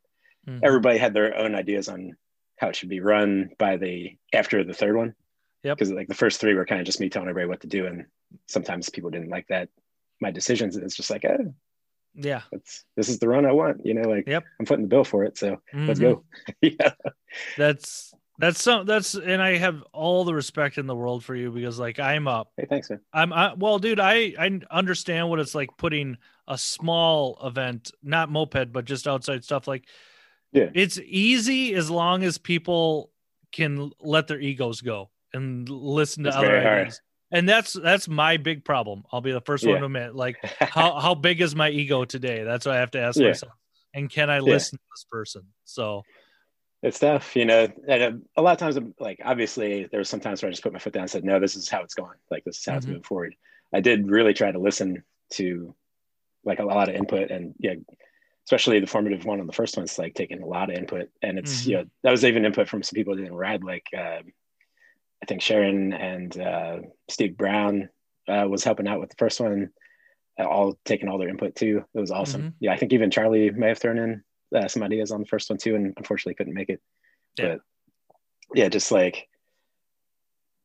Mhm. 0.48 0.60
everybody 0.62 0.98
had 0.98 1.12
their 1.12 1.36
own 1.36 1.54
ideas 1.54 1.88
on 1.88 2.16
how 2.60 2.68
it 2.68 2.76
should 2.76 2.90
be 2.90 3.00
run 3.00 3.48
by 3.58 3.78
the 3.78 4.16
after 4.34 4.62
the 4.62 4.74
third 4.74 4.94
one. 4.96 5.14
Yep. 5.64 5.78
Because 5.78 5.90
like 5.92 6.08
the 6.08 6.14
first 6.14 6.40
three 6.40 6.54
were 6.54 6.66
kind 6.66 6.80
of 6.80 6.86
just 6.86 7.00
me 7.00 7.08
telling 7.08 7.28
everybody 7.28 7.48
what 7.48 7.60
to 7.62 7.66
do, 7.66 7.86
and 7.86 8.04
sometimes 8.46 8.90
people 8.90 9.08
didn't 9.10 9.30
like 9.30 9.48
that 9.48 9.70
my 10.20 10.30
decisions. 10.30 10.76
And 10.76 10.84
it's 10.84 10.94
just 10.96 11.10
like, 11.10 11.24
oh, 11.24 11.54
Yeah. 12.14 12.42
that's 12.52 12.84
this 12.96 13.08
is 13.08 13.18
the 13.18 13.28
run 13.28 13.46
I 13.46 13.52
want. 13.52 13.84
You 13.86 13.94
know, 13.94 14.08
like 14.08 14.26
Yep. 14.28 14.44
I'm 14.58 14.66
footing 14.66 14.84
the 14.84 14.88
bill 14.88 15.04
for 15.04 15.24
it, 15.24 15.38
so 15.38 15.60
let's 15.72 15.98
Mhm. 15.98 16.02
go. 16.02 16.24
yeah, 16.62 16.92
That's 17.56 18.12
that's 18.38 18.62
some 18.62 18.86
that's 18.86 19.14
and 19.14 19.42
I 19.42 19.56
have 19.56 19.82
all 19.92 20.24
the 20.24 20.34
respect 20.34 20.78
in 20.78 20.86
the 20.86 20.96
world 20.96 21.24
for 21.24 21.34
you 21.34 21.50
because 21.50 21.78
like 21.78 21.98
I'm 21.98 22.26
up. 22.28 22.52
hey, 22.56 22.66
thanks, 22.68 22.90
man. 22.90 23.00
I'm 23.12 23.32
I, 23.32 23.54
well, 23.54 23.78
dude. 23.78 24.00
I 24.00 24.34
I 24.38 24.60
understand 24.70 25.28
what 25.30 25.40
it's 25.40 25.54
like 25.54 25.70
putting 25.78 26.16
a 26.48 26.56
small 26.58 27.38
event, 27.44 27.90
not 28.02 28.30
moped, 28.30 28.72
but 28.72 28.84
just 28.84 29.06
outside 29.06 29.44
stuff. 29.44 29.68
Like, 29.68 29.84
Yeah. 30.52 30.70
it's 30.74 30.98
easy 31.04 31.74
as 31.74 31.90
long 31.90 32.22
as 32.24 32.38
people 32.38 33.10
can 33.52 33.90
let 34.00 34.26
their 34.26 34.40
egos 34.40 34.80
go 34.80 35.10
and 35.32 35.68
listen 35.68 36.24
to 36.24 36.28
It's 36.30 36.36
other 36.36 36.58
ideas. 36.58 37.00
And 37.32 37.48
that's 37.48 37.72
that's 37.74 38.08
my 38.08 38.36
big 38.36 38.64
problem. 38.64 39.04
I'll 39.12 39.20
be 39.20 39.30
the 39.30 39.40
first 39.40 39.64
one 39.64 39.78
to 39.78 39.84
admit. 39.84 40.16
Like, 40.16 40.36
how 40.58 40.98
how 40.98 41.14
big 41.14 41.40
is 41.40 41.54
my 41.54 41.70
ego 41.70 42.04
today? 42.04 42.42
That's 42.42 42.66
what 42.66 42.74
I 42.74 42.78
have 42.80 42.90
to 42.92 43.00
ask 43.00 43.18
Yeah. 43.20 43.28
myself. 43.28 43.52
And 43.94 44.10
can 44.10 44.30
I 44.30 44.40
listen 44.40 44.78
to 44.78 44.84
this 44.92 45.04
person? 45.10 45.42
So 45.64 46.02
it's 46.82 46.98
tough, 46.98 47.36
you 47.36 47.44
know. 47.44 47.68
And 47.88 48.02
uh, 48.02 48.12
a 48.36 48.42
lot 48.42 48.52
of 48.52 48.58
times, 48.58 48.76
I'm 48.76 48.94
like, 48.98 49.20
obviously, 49.24 49.86
there 49.90 49.98
was 49.98 50.08
some 50.08 50.18
times 50.20 50.42
where 50.42 50.48
I 50.48 50.52
just 50.52 50.62
put 50.62 50.72
my 50.72 50.78
foot 50.80 50.92
down 50.94 51.02
and 51.02 51.10
said, 51.10 51.22
"No, 51.24 51.38
this 51.38 51.54
is 51.54 51.68
how 51.68 51.82
it's 51.82 51.94
going. 51.94 52.16
Like, 52.30 52.42
this 52.44 52.58
is 52.58 52.64
how 52.64 52.76
it's 52.76 52.86
Mhm. 52.86 52.90
moving 52.90 53.02
forward." 53.04 53.34
I 53.72 53.80
did 53.80 54.08
really 54.10 54.34
try 54.34 54.50
to 54.50 54.58
listen 54.58 55.04
to 55.34 55.74
like 56.44 56.58
a 56.58 56.64
lot 56.64 56.88
of 56.88 56.96
input, 56.96 57.30
and 57.30 57.54
yeah, 57.60 57.74
especially 58.50 58.80
the 58.80 58.86
formative 58.86 59.24
one 59.24 59.38
on 59.38 59.46
the 59.46 59.52
first 59.52 59.76
one. 59.76 59.84
It's 59.84 59.96
like 59.96 60.14
taking 60.14 60.42
a 60.42 60.46
lot 60.46 60.70
of 60.70 60.76
input, 60.76 61.08
and 61.22 61.38
it's 61.38 61.62
Mhm. 61.62 61.66
you 61.66 61.76
know 61.76 61.84
that 62.02 62.10
was 62.10 62.24
even 62.24 62.44
input 62.44 62.68
from 62.68 62.82
some 62.82 62.96
people 62.96 63.14
that 63.14 63.22
didn't 63.22 63.36
ride, 63.36 63.62
like 63.62 63.86
uh, 63.96 64.22
I 65.22 65.26
think 65.28 65.40
Sharon 65.40 65.92
and 65.92 66.36
uh, 66.40 66.80
Steve 67.08 67.36
Brown 67.36 67.88
uh, 68.26 68.46
was 68.48 68.64
helping 68.64 68.88
out 68.88 68.98
with 68.98 69.10
the 69.10 69.16
first 69.18 69.40
one, 69.40 69.70
uh, 70.36 70.44
all 70.44 70.76
taking 70.84 71.08
all 71.08 71.18
their 71.18 71.28
input 71.28 71.54
too. 71.54 71.84
It 71.94 72.00
was 72.00 72.10
awesome. 72.10 72.42
Mhm. 72.42 72.52
Yeah, 72.58 72.72
I 72.72 72.76
think 72.76 72.92
even 72.92 73.12
Charlie 73.12 73.50
may 73.52 73.68
have 73.68 73.78
thrown 73.78 73.98
in 73.98 74.24
uh, 74.52 74.66
some 74.66 74.82
ideas 74.82 75.12
on 75.12 75.20
the 75.20 75.26
first 75.26 75.48
one 75.48 75.58
too, 75.58 75.76
and 75.76 75.94
unfortunately 75.96 76.34
couldn't 76.34 76.54
make 76.54 76.70
it. 76.70 76.80
Yeah. 77.38 77.56
But 77.56 77.60
yeah, 78.58 78.68
just 78.68 78.90
like 78.90 79.28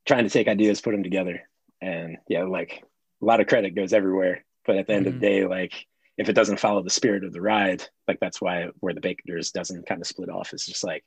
trying 0.06 0.24
to 0.24 0.30
take 0.32 0.48
ideas, 0.48 0.82
put 0.82 0.92
them 0.92 1.04
together, 1.04 1.48
and 1.82 2.18
yeah, 2.28 2.46
like 2.46 2.84
a 3.22 3.26
lot 3.26 3.42
of 3.42 3.46
credit 3.48 3.76
goes 3.76 3.94
everywhere. 3.94 4.44
But 4.66 4.78
at 4.78 4.88
the 4.88 4.94
end 4.94 5.06
of 5.06 5.14
Mhm. 5.14 5.20
the 5.20 5.28
day, 5.28 5.46
like 5.46 5.86
if 6.18 6.30
it 6.30 6.34
doesn't 6.34 6.60
follow 6.60 6.82
the 6.82 6.90
spirit 6.90 7.24
of 7.24 7.34
the 7.34 7.42
ride, 7.42 7.84
like 8.08 8.20
that's 8.20 8.42
why 8.42 8.70
where 8.80 8.94
the 8.94 9.02
Bakers 9.02 9.52
Dozen 9.52 9.84
kind 9.84 10.02
of 10.02 10.08
split 10.08 10.30
off. 10.30 10.54
It's 10.54 10.66
just 10.66 10.84
like 10.84 11.04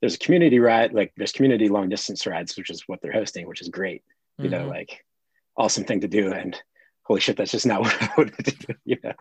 there's 0.00 0.14
a 0.14 0.18
community 0.18 0.58
ride, 0.58 0.92
like 0.92 1.12
there's 1.16 1.32
community 1.32 1.68
long 1.68 1.88
distance 1.88 2.26
rides, 2.26 2.56
which 2.56 2.70
is 2.70 2.82
what 2.86 3.00
they're 3.02 3.12
hosting, 3.12 3.46
which 3.46 3.60
is 3.60 3.68
great. 3.68 4.02
You 4.38 4.48
know, 4.48 4.64
mhm. 4.66 4.70
like 4.70 5.04
awesome 5.56 5.84
thing 5.84 6.00
to 6.00 6.08
do. 6.08 6.32
And 6.32 6.56
holy 7.02 7.20
shit, 7.20 7.36
that's 7.36 7.50
just 7.52 7.66
not 7.66 7.80
what 7.82 8.02
I 8.02 8.10
would 8.16 8.34
do. 8.38 8.74
You 8.84 8.96
know, 9.04 9.12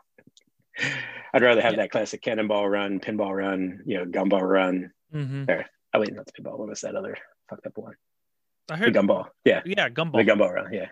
I'd 1.34 1.42
rather 1.44 1.62
have 1.62 1.74
Yeah. 1.74 1.80
that 1.82 1.92
classic 1.92 2.22
cannonball 2.22 2.68
run, 2.70 3.00
pinball 3.00 3.36
run, 3.36 3.82
you 3.86 3.98
know, 3.98 4.06
gumball 4.06 4.42
run. 4.42 4.92
Mhm. 5.14 5.66
Oh 5.94 6.00
wait, 6.00 6.14
not 6.14 6.26
the 6.26 6.32
pinball. 6.32 6.58
What 6.58 6.70
was 6.70 6.82
that 6.82 6.96
other 6.96 7.18
fucked 7.50 7.66
up 7.68 7.78
one? 7.78 7.96
I 8.72 8.78
heard 8.78 8.94
The 8.94 9.00
gumball. 9.00 9.28
Yeah, 9.44 9.62
Yeah, 9.66 9.90
gumball. 9.90 10.24
the 10.24 10.32
gumball 10.32 10.54
run. 10.54 10.72
Yeah. 10.74 10.88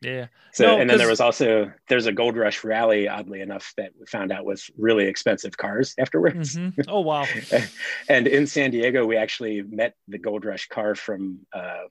Yeah. 0.00 0.26
So 0.52 0.64
No, 0.64 0.80
and 0.80 0.88
then 0.88 0.98
there 0.98 1.08
was 1.08 1.20
also 1.20 1.72
there's 1.88 2.06
a 2.06 2.12
Gold 2.12 2.36
Rush 2.36 2.62
rally, 2.64 3.08
oddly 3.08 3.40
enough, 3.40 3.72
that 3.76 3.92
we 3.98 4.06
found 4.06 4.30
out 4.32 4.44
was 4.44 4.70
really 4.78 5.06
expensive 5.06 5.56
cars 5.56 5.94
afterwards. 5.98 6.56
Mhm. 6.56 6.84
Oh 6.88 7.00
wow. 7.00 7.26
and 8.08 8.26
in 8.26 8.46
San 8.46 8.70
Diego, 8.70 9.04
we 9.06 9.16
actually 9.16 9.62
met 9.62 9.94
the 10.06 10.18
Gold 10.18 10.44
Rush 10.44 10.68
car 10.68 10.94
from 10.94 11.40
uh, 11.52 11.84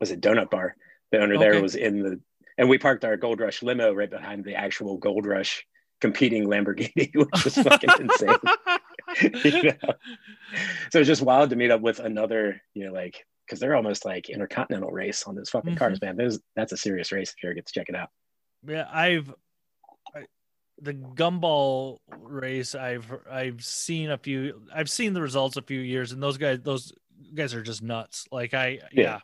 was 0.00 0.10
it 0.10 0.20
Donut 0.20 0.50
Bar? 0.50 0.74
The 1.12 1.18
owner 1.20 1.34
Okay. 1.34 1.50
there 1.50 1.62
was 1.62 1.76
in 1.76 2.00
the, 2.02 2.20
and 2.58 2.68
we 2.68 2.78
parked 2.78 3.04
our 3.04 3.16
Gold 3.16 3.38
Rush 3.40 3.62
limo 3.62 3.92
right 3.92 4.10
behind 4.10 4.44
the 4.44 4.56
actual 4.56 4.96
Gold 4.96 5.26
Rush 5.26 5.64
competing 6.00 6.46
Lamborghini, 6.46 7.14
which 7.14 7.44
was 7.44 7.54
fucking 7.54 7.90
insane. 8.00 8.36
you 9.44 9.62
know? 9.62 9.94
So 10.90 10.98
it's 10.98 11.06
just 11.06 11.22
wild 11.22 11.50
to 11.50 11.56
meet 11.56 11.70
up 11.70 11.80
with 11.80 12.00
another, 12.00 12.60
you 12.74 12.86
know, 12.86 12.92
like 12.92 13.24
because 13.52 13.60
they're 13.60 13.76
almost 13.76 14.06
like 14.06 14.30
intercontinental 14.30 14.90
race 14.90 15.24
on 15.24 15.34
those 15.34 15.50
fucking 15.50 15.74
Mhm. 15.74 15.76
cars, 15.78 16.00
man. 16.00 16.16
There's 16.16 16.40
that's 16.56 16.72
a 16.72 16.76
serious 16.76 17.12
race 17.12 17.34
if 17.36 17.42
you 17.42 17.50
ever 17.50 17.54
get 17.54 17.66
to 17.66 17.72
check 17.74 17.90
it 17.90 17.94
out. 17.94 18.08
Yeah, 18.66 18.88
I've 18.90 19.28
I, 20.14 20.24
the 20.80 20.94
gumball 20.94 21.98
race. 22.08 22.74
I've 22.74 23.12
I've 23.30 23.62
seen 23.62 24.10
a 24.10 24.16
few. 24.16 24.66
I've 24.74 24.88
seen 24.88 25.12
the 25.12 25.20
results 25.20 25.58
a 25.58 25.62
few 25.62 25.80
years, 25.80 26.12
and 26.12 26.22
those 26.22 26.38
guys, 26.38 26.60
those 26.62 26.94
guys 27.34 27.52
are 27.52 27.62
just 27.62 27.82
nuts. 27.82 28.26
Like 28.32 28.54
I, 28.54 28.68
yeah, 28.90 29.02
Yeah. 29.02 29.20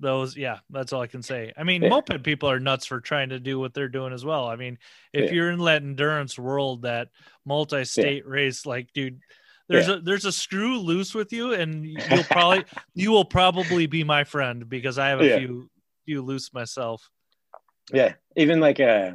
those, 0.00 0.34
yeah, 0.34 0.60
that's 0.70 0.94
all 0.94 1.02
I 1.02 1.06
can 1.08 1.22
say. 1.22 1.52
I 1.54 1.62
mean, 1.62 1.82
Yeah. 1.82 1.90
moped 1.90 2.22
people 2.22 2.50
are 2.50 2.58
nuts 2.58 2.86
for 2.86 3.02
trying 3.02 3.28
to 3.28 3.38
do 3.38 3.58
what 3.58 3.74
they're 3.74 3.90
doing 3.90 4.14
as 4.14 4.24
well. 4.24 4.46
I 4.46 4.56
mean, 4.56 4.78
if 5.12 5.26
Yeah. 5.26 5.32
you're 5.32 5.50
in 5.50 5.58
that 5.64 5.82
endurance 5.82 6.38
world, 6.38 6.82
that 6.82 7.10
multi-state 7.44 8.26
race, 8.26 8.64
like, 8.64 8.90
dude. 8.94 9.20
There's 9.72 9.88
a 9.88 10.00
there's 10.00 10.24
a 10.24 10.32
screw 10.32 10.78
loose 10.78 11.14
with 11.14 11.32
you, 11.32 11.54
and 11.54 11.84
you'll 12.10 12.24
probably 12.24 12.64
you 12.94 13.10
will 13.10 13.24
probably 13.24 13.86
be 13.86 14.04
my 14.04 14.24
friend 14.24 14.68
because 14.68 14.98
I 14.98 15.08
have 15.08 15.20
a 15.20 15.26
Yeah. 15.26 15.38
few 15.38 15.70
few 16.04 16.22
loose 16.22 16.52
myself. 16.52 17.08
Yeah, 17.92 18.14
even 18.36 18.60
like 18.60 18.80
uh, 18.80 19.12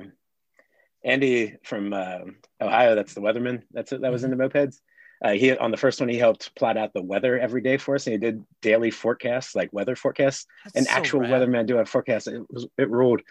Andy 1.04 1.56
from 1.64 1.94
uh, 1.94 2.20
Ohio, 2.62 2.96
that's 2.96 3.14
the 3.14 3.22
weatherman. 3.22 3.64
That's 3.72 3.92
that 3.92 4.12
was 4.12 4.24
in 4.24 4.32
the 4.32 4.38
mopeds. 4.38 4.80
Uh, 5.24 5.32
he 5.32 5.56
on 5.58 5.72
the 5.72 5.78
first 5.78 6.00
one, 6.00 6.10
he 6.10 6.18
helped 6.18 6.54
plot 6.56 6.78
out 6.78 6.94
the 6.94 7.02
weather 7.02 7.40
every 7.40 7.62
day 7.62 7.78
for 7.78 7.96
us, 7.96 8.06
and 8.08 8.12
he 8.14 8.18
did 8.20 8.44
daily 8.62 8.92
forecasts, 8.92 9.56
like 9.56 9.72
weather 9.74 9.96
forecasts. 9.96 10.46
That's 10.66 10.76
An 10.78 10.84
so 10.86 10.92
actual 10.92 11.20
rad. 11.22 11.32
weatherman 11.32 11.66
doing 11.66 11.82
a 11.82 11.86
forecast. 11.86 12.28
It 12.28 12.44
was 12.52 12.68
it 12.78 12.90
ruled. 12.90 13.22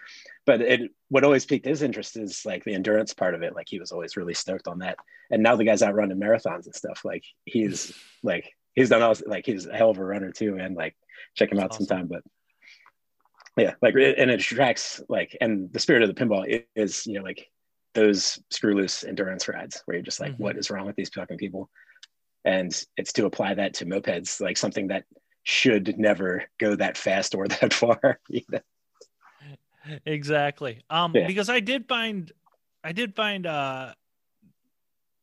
But 0.47 0.61
it 0.61 0.91
what 1.09 1.23
always 1.23 1.45
piqued 1.45 1.65
his 1.65 1.83
interest 1.83 2.17
is 2.17 2.43
like 2.45 2.63
the 2.63 2.73
endurance 2.73 3.13
part 3.13 3.35
of 3.35 3.43
it. 3.43 3.53
Like 3.53 3.67
he 3.69 3.79
was 3.79 3.91
always 3.91 4.17
really 4.17 4.33
stoked 4.33 4.67
on 4.67 4.79
that. 4.79 4.97
And 5.29 5.43
now 5.43 5.55
the 5.57 5.65
guy's 5.65 5.83
out 5.83 5.93
running 5.93 6.19
marathons 6.19 6.65
and 6.65 6.73
stuff. 6.73 7.01
Like 7.05 7.23
he's 7.45 7.93
like 8.23 8.49
he's 8.73 8.89
done 8.89 9.01
all 9.03 9.13
like 9.27 9.45
he's 9.45 9.67
a 9.67 9.75
hell 9.75 9.89
of 9.91 9.97
a 9.99 10.03
runner 10.05 10.31
too. 10.31 10.57
And 10.59 10.75
like 10.75 10.95
check 11.35 11.51
him 11.51 11.59
out 11.59 11.71
awesome. 11.71 11.85
sometime. 11.85 12.07
But 12.07 12.23
yeah, 13.57 13.73
like 13.81 13.95
it- 13.95 14.17
and 14.17 14.31
it 14.31 14.39
attracts 14.39 15.01
like 15.09 15.37
and 15.41 15.71
the 15.73 15.79
spirit 15.79 16.01
of 16.03 16.07
the 16.07 16.15
pinball 16.15 16.63
is 16.75 17.05
you 17.05 17.13
know 17.19 17.23
like 17.23 17.47
those 17.93 18.39
screw 18.51 18.75
loose 18.75 19.03
endurance 19.03 19.47
rides 19.47 19.81
where 19.85 19.97
you're 19.97 20.03
just 20.03 20.19
like, 20.19 20.33
Mhm. 20.33 20.39
what 20.39 20.57
is 20.57 20.69
wrong 20.69 20.85
with 20.85 20.95
these 20.95 21.09
fucking 21.09 21.37
people? 21.37 21.69
And 22.45 22.71
it's 22.95 23.11
to 23.13 23.25
apply 23.25 23.55
that 23.55 23.73
to 23.75 23.85
mopeds, 23.85 24.39
like 24.39 24.55
something 24.55 24.87
that 24.87 25.03
should 25.43 25.97
never 25.97 26.43
go 26.59 26.75
that 26.75 26.97
fast 26.97 27.35
or 27.35 27.47
that 27.59 27.73
far. 27.73 28.19
you 28.29 28.43
know? 28.49 28.59
Exactly 30.05 30.83
um 30.89 31.13
Yeah. 31.15 31.27
because 31.27 31.49
i 31.49 31.59
did 31.59 31.87
find 31.87 32.31
i 32.83 32.91
did 32.91 33.15
find 33.15 33.45
uh 33.45 33.93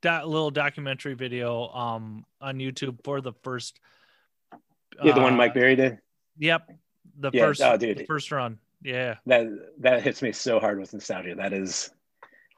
that 0.03 0.29
little 0.29 0.50
documentary 0.50 1.14
video 1.14 1.68
um 1.68 2.24
on 2.40 2.59
youtube 2.59 2.98
for 3.05 3.20
the 3.20 3.33
first 3.42 3.81
Yeah, 5.03 5.14
the 5.14 5.20
one 5.20 5.35
uh, 5.35 5.37
Mike 5.37 5.55
Berry 5.55 5.77
did. 5.77 5.98
yep 6.38 6.68
the 7.18 7.31
Yeah, 7.33 7.40
first 7.46 7.62
oh, 7.62 7.77
dude. 7.77 7.98
the 7.98 8.05
first 8.07 8.31
run 8.31 8.59
yeah 8.83 9.16
That 9.27 9.46
that 9.81 10.03
hits 10.03 10.20
me 10.22 10.33
so 10.33 10.61
hard 10.61 10.79
with 10.79 10.92
nostalgia. 10.92 11.35
That 11.37 11.53
is 11.53 11.90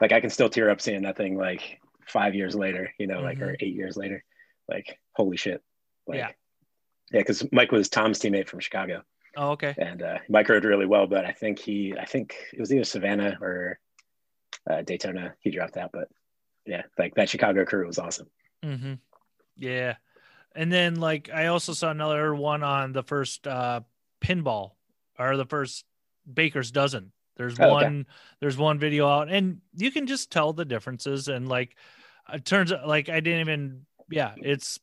like 0.00 0.12
I 0.12 0.20
can 0.20 0.30
still 0.30 0.48
tear 0.48 0.70
up 0.70 0.80
seeing 0.80 1.02
that 1.02 1.16
thing 1.16 1.36
like 1.38 1.80
five 2.06 2.34
years 2.34 2.54
later, 2.54 2.92
you 2.98 3.06
know, 3.06 3.20
like 3.20 3.40
or 3.40 3.56
eight 3.60 3.74
years 3.74 3.96
later. 3.96 4.24
Like 4.68 4.98
holy 5.14 5.36
shit. 5.36 5.62
Like 6.06 6.18
Yeah. 6.18 6.30
yeah, 7.12 7.20
because 7.20 7.46
Mike 7.52 7.70
was 7.70 7.88
Tom's 7.88 8.18
teammate 8.18 8.48
from 8.48 8.60
Chicago. 8.60 9.02
Oh 9.36 9.50
okay 9.50 9.74
and 9.78 10.02
uh, 10.02 10.18
Mike 10.28 10.48
rode 10.48 10.64
really 10.64 10.86
well, 10.86 11.06
but 11.06 11.24
I 11.24 11.32
think 11.32 11.58
he, 11.58 11.94
I 11.98 12.04
think 12.06 12.34
it 12.52 12.60
was 12.60 12.72
either 12.72 12.84
Savannah 12.84 13.38
or 13.40 13.78
uh, 14.68 14.82
Daytona. 14.82 15.34
He 15.40 15.50
dropped 15.50 15.76
out, 15.76 15.90
but 15.92 16.08
yeah, 16.66 16.82
like 16.98 17.14
that 17.14 17.28
Chicago 17.28 17.64
crew 17.64 17.86
was 17.86 17.98
awesome. 17.98 18.28
Mm-hmm. 18.64 18.94
yeah 19.56 19.96
and 20.56 20.72
then 20.72 20.96
like 20.96 21.28
i 21.32 21.46
also 21.46 21.72
saw 21.74 21.90
another 21.90 22.34
one 22.34 22.62
on 22.64 22.92
the 22.92 23.02
first 23.02 23.46
uh 23.46 23.80
pinball 24.20 24.72
or 25.18 25.36
the 25.36 25.44
first 25.44 25.84
baker's 26.32 26.70
dozen 26.72 27.12
there's 27.36 27.60
Oh, 27.60 27.64
okay. 27.76 27.84
one 27.84 28.06
there's 28.40 28.56
one 28.56 28.78
video 28.78 29.06
out 29.06 29.28
and 29.30 29.60
you 29.76 29.90
can 29.92 30.06
just 30.06 30.32
tell 30.32 30.52
the 30.54 30.64
differences 30.64 31.28
and 31.28 31.48
like 31.48 31.76
it 32.32 32.44
turns 32.46 32.72
out 32.72 32.88
like 32.88 33.08
i 33.10 33.20
didn't 33.20 33.40
even 33.40 33.86
yeah 34.10 34.32
it's 34.38 34.80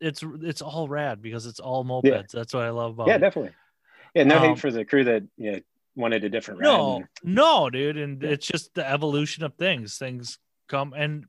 it's 0.00 0.22
it's 0.42 0.62
all 0.62 0.86
rad 0.86 1.20
because 1.22 1.46
it's 1.46 1.58
all 1.60 1.84
mopeds 1.84 2.04
Yeah. 2.04 2.22
that's 2.34 2.52
what 2.54 2.64
i 2.64 2.70
love 2.70 2.92
about 2.92 3.08
yeah, 3.08 3.16
it 3.16 3.20
definitely. 3.20 3.52
Yeah, 4.14 4.24
no 4.24 4.36
Um, 4.36 4.42
hate 4.42 4.58
for 4.58 4.70
the 4.70 4.84
crew 4.84 5.04
that 5.04 5.22
you 5.36 5.52
know 5.52 5.60
wanted 5.94 6.22
a 6.24 6.28
different 6.28 6.60
no 6.60 6.96
and- 6.96 7.08
no 7.24 7.68
dude 7.70 7.96
and 7.96 8.22
Yeah. 8.22 8.30
it's 8.30 8.46
just 8.46 8.74
the 8.74 8.88
evolution 8.88 9.42
of 9.42 9.54
things 9.54 9.98
things 9.98 10.38
come 10.68 10.92
and 10.96 11.24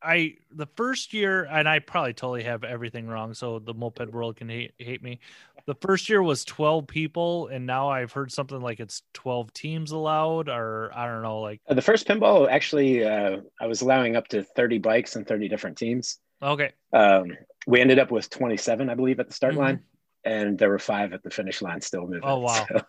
i 0.00 0.34
the 0.52 0.66
first 0.76 1.12
year 1.12 1.44
and 1.44 1.68
i 1.68 1.78
probably 1.80 2.12
totally 2.12 2.44
have 2.44 2.62
everything 2.62 3.08
wrong 3.08 3.34
so 3.34 3.58
the 3.58 3.74
moped 3.74 4.12
world 4.12 4.36
can 4.36 4.48
hate, 4.48 4.72
hate 4.78 5.02
me 5.02 5.18
the 5.66 5.74
first 5.76 6.08
year 6.08 6.22
was 6.22 6.44
12 6.44 6.86
people 6.86 7.48
and 7.48 7.66
now 7.66 7.88
i've 7.88 8.12
heard 8.12 8.30
something 8.30 8.60
like 8.60 8.78
it's 8.78 9.02
12 9.14 9.52
teams 9.54 9.90
allowed 9.90 10.48
or 10.48 10.92
i 10.94 11.06
don't 11.06 11.22
know 11.22 11.40
like 11.40 11.60
Uh, 11.68 11.74
the 11.74 11.82
first 11.82 12.06
pinball 12.06 12.48
actually, 12.48 13.02
uh, 13.04 13.38
I 13.60 13.66
was 13.66 13.80
allowing 13.82 14.14
up 14.14 14.28
to 14.28 14.44
thirty 14.44 14.78
bikes 14.78 15.16
and 15.16 15.26
thirty 15.26 15.48
different 15.48 15.78
teams. 15.78 16.20
okay 16.42 16.70
Um, 16.92 17.36
we 17.66 17.80
ended 17.80 17.98
up 17.98 18.10
with 18.12 18.28
27, 18.30 18.88
I 18.90 18.94
believe, 18.94 19.18
at 19.20 19.26
the 19.26 19.32
start 19.34 19.54
Mhm. 19.54 19.58
line, 19.58 19.82
and 20.24 20.58
there 20.58 20.70
were 20.70 20.78
five 20.78 21.12
at 21.12 21.22
the 21.22 21.30
finish 21.30 21.60
line 21.62 21.80
still 21.80 22.02
moving. 22.02 22.20
Oh, 22.22 22.38
wow. 22.40 22.66
So, 22.68 22.80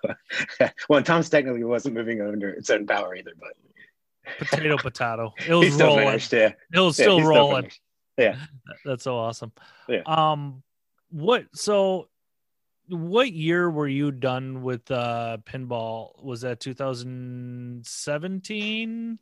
well, 0.89 0.97
and 0.97 1.05
Tom's 1.05 1.29
technically 1.29 1.63
wasn't 1.63 1.95
moving 1.95 2.21
under 2.21 2.49
its 2.49 2.69
own 2.69 2.85
power 2.87 3.15
either, 3.15 3.31
but 3.39 3.53
Potato, 4.39 4.77
potato. 4.77 5.33
It 5.47 5.53
was 5.53 5.73
still 5.73 5.87
rolling. 5.87 6.07
finished. 6.07 6.33
Yeah, 6.33 6.51
It 6.73 6.79
was 6.79 6.97
Yeah, 6.97 7.03
still 7.05 7.21
rolling. 7.23 7.63
finished. 7.63 7.81
Yeah. 8.17 8.37
That's 8.85 9.03
so 9.03 9.17
awesome. 9.17 9.51
Yeah. 9.87 10.01
Um, 10.05 10.63
what? 11.11 11.45
So, 11.53 12.07
what 12.87 13.31
year 13.31 13.69
were 13.69 13.87
you 13.87 14.09
done 14.11 14.63
with 14.63 14.89
uh 14.89 15.37
pinball? 15.45 16.23
Was 16.23 16.41
that 16.41 16.59
2017? 16.59 19.19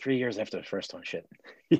Three 0.00 0.16
years 0.18 0.38
after 0.38 0.58
the 0.58 0.62
first 0.62 0.94
one, 0.94 1.02
shit. 1.04 1.26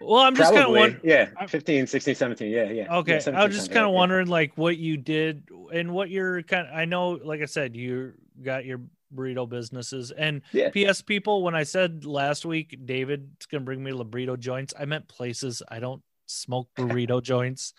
Well, 0.00 0.22
I'm 0.22 0.34
just 0.36 0.52
kind 0.52 0.66
of 0.66 0.72
wondering. 0.72 1.00
yeah, 1.02 1.30
I- 1.38 1.46
15, 1.46 1.86
16, 1.86 2.14
17, 2.14 2.50
yeah, 2.50 2.64
yeah. 2.64 2.94
Okay, 2.96 3.18
yeah, 3.24 3.38
I 3.40 3.46
was 3.46 3.54
just 3.56 3.70
kind 3.70 3.78
of 3.78 3.84
right, 3.86 3.92
yeah. 3.92 3.98
wondering, 3.98 4.26
like, 4.28 4.52
what 4.56 4.76
you 4.76 4.96
did 4.98 5.48
and 5.72 5.92
what 5.92 6.10
you're 6.10 6.42
kind. 6.42 6.68
I 6.72 6.84
know, 6.84 7.12
like 7.12 7.40
I 7.40 7.46
said, 7.46 7.74
you 7.74 8.12
got 8.42 8.64
your 8.66 8.80
burrito 9.14 9.48
businesses, 9.48 10.10
and 10.10 10.42
Yeah. 10.52 10.68
PS 10.70 11.00
people. 11.00 11.42
When 11.42 11.54
I 11.54 11.62
said 11.62 12.04
last 12.04 12.44
week, 12.44 12.76
David's 12.84 13.46
gonna 13.46 13.64
bring 13.64 13.82
me 13.82 13.92
burrito 13.92 14.38
joints, 14.38 14.74
I 14.78 14.84
meant 14.84 15.08
places. 15.08 15.62
I 15.68 15.78
don't 15.78 16.02
smoke 16.26 16.68
burrito 16.76 17.22
joints 17.22 17.72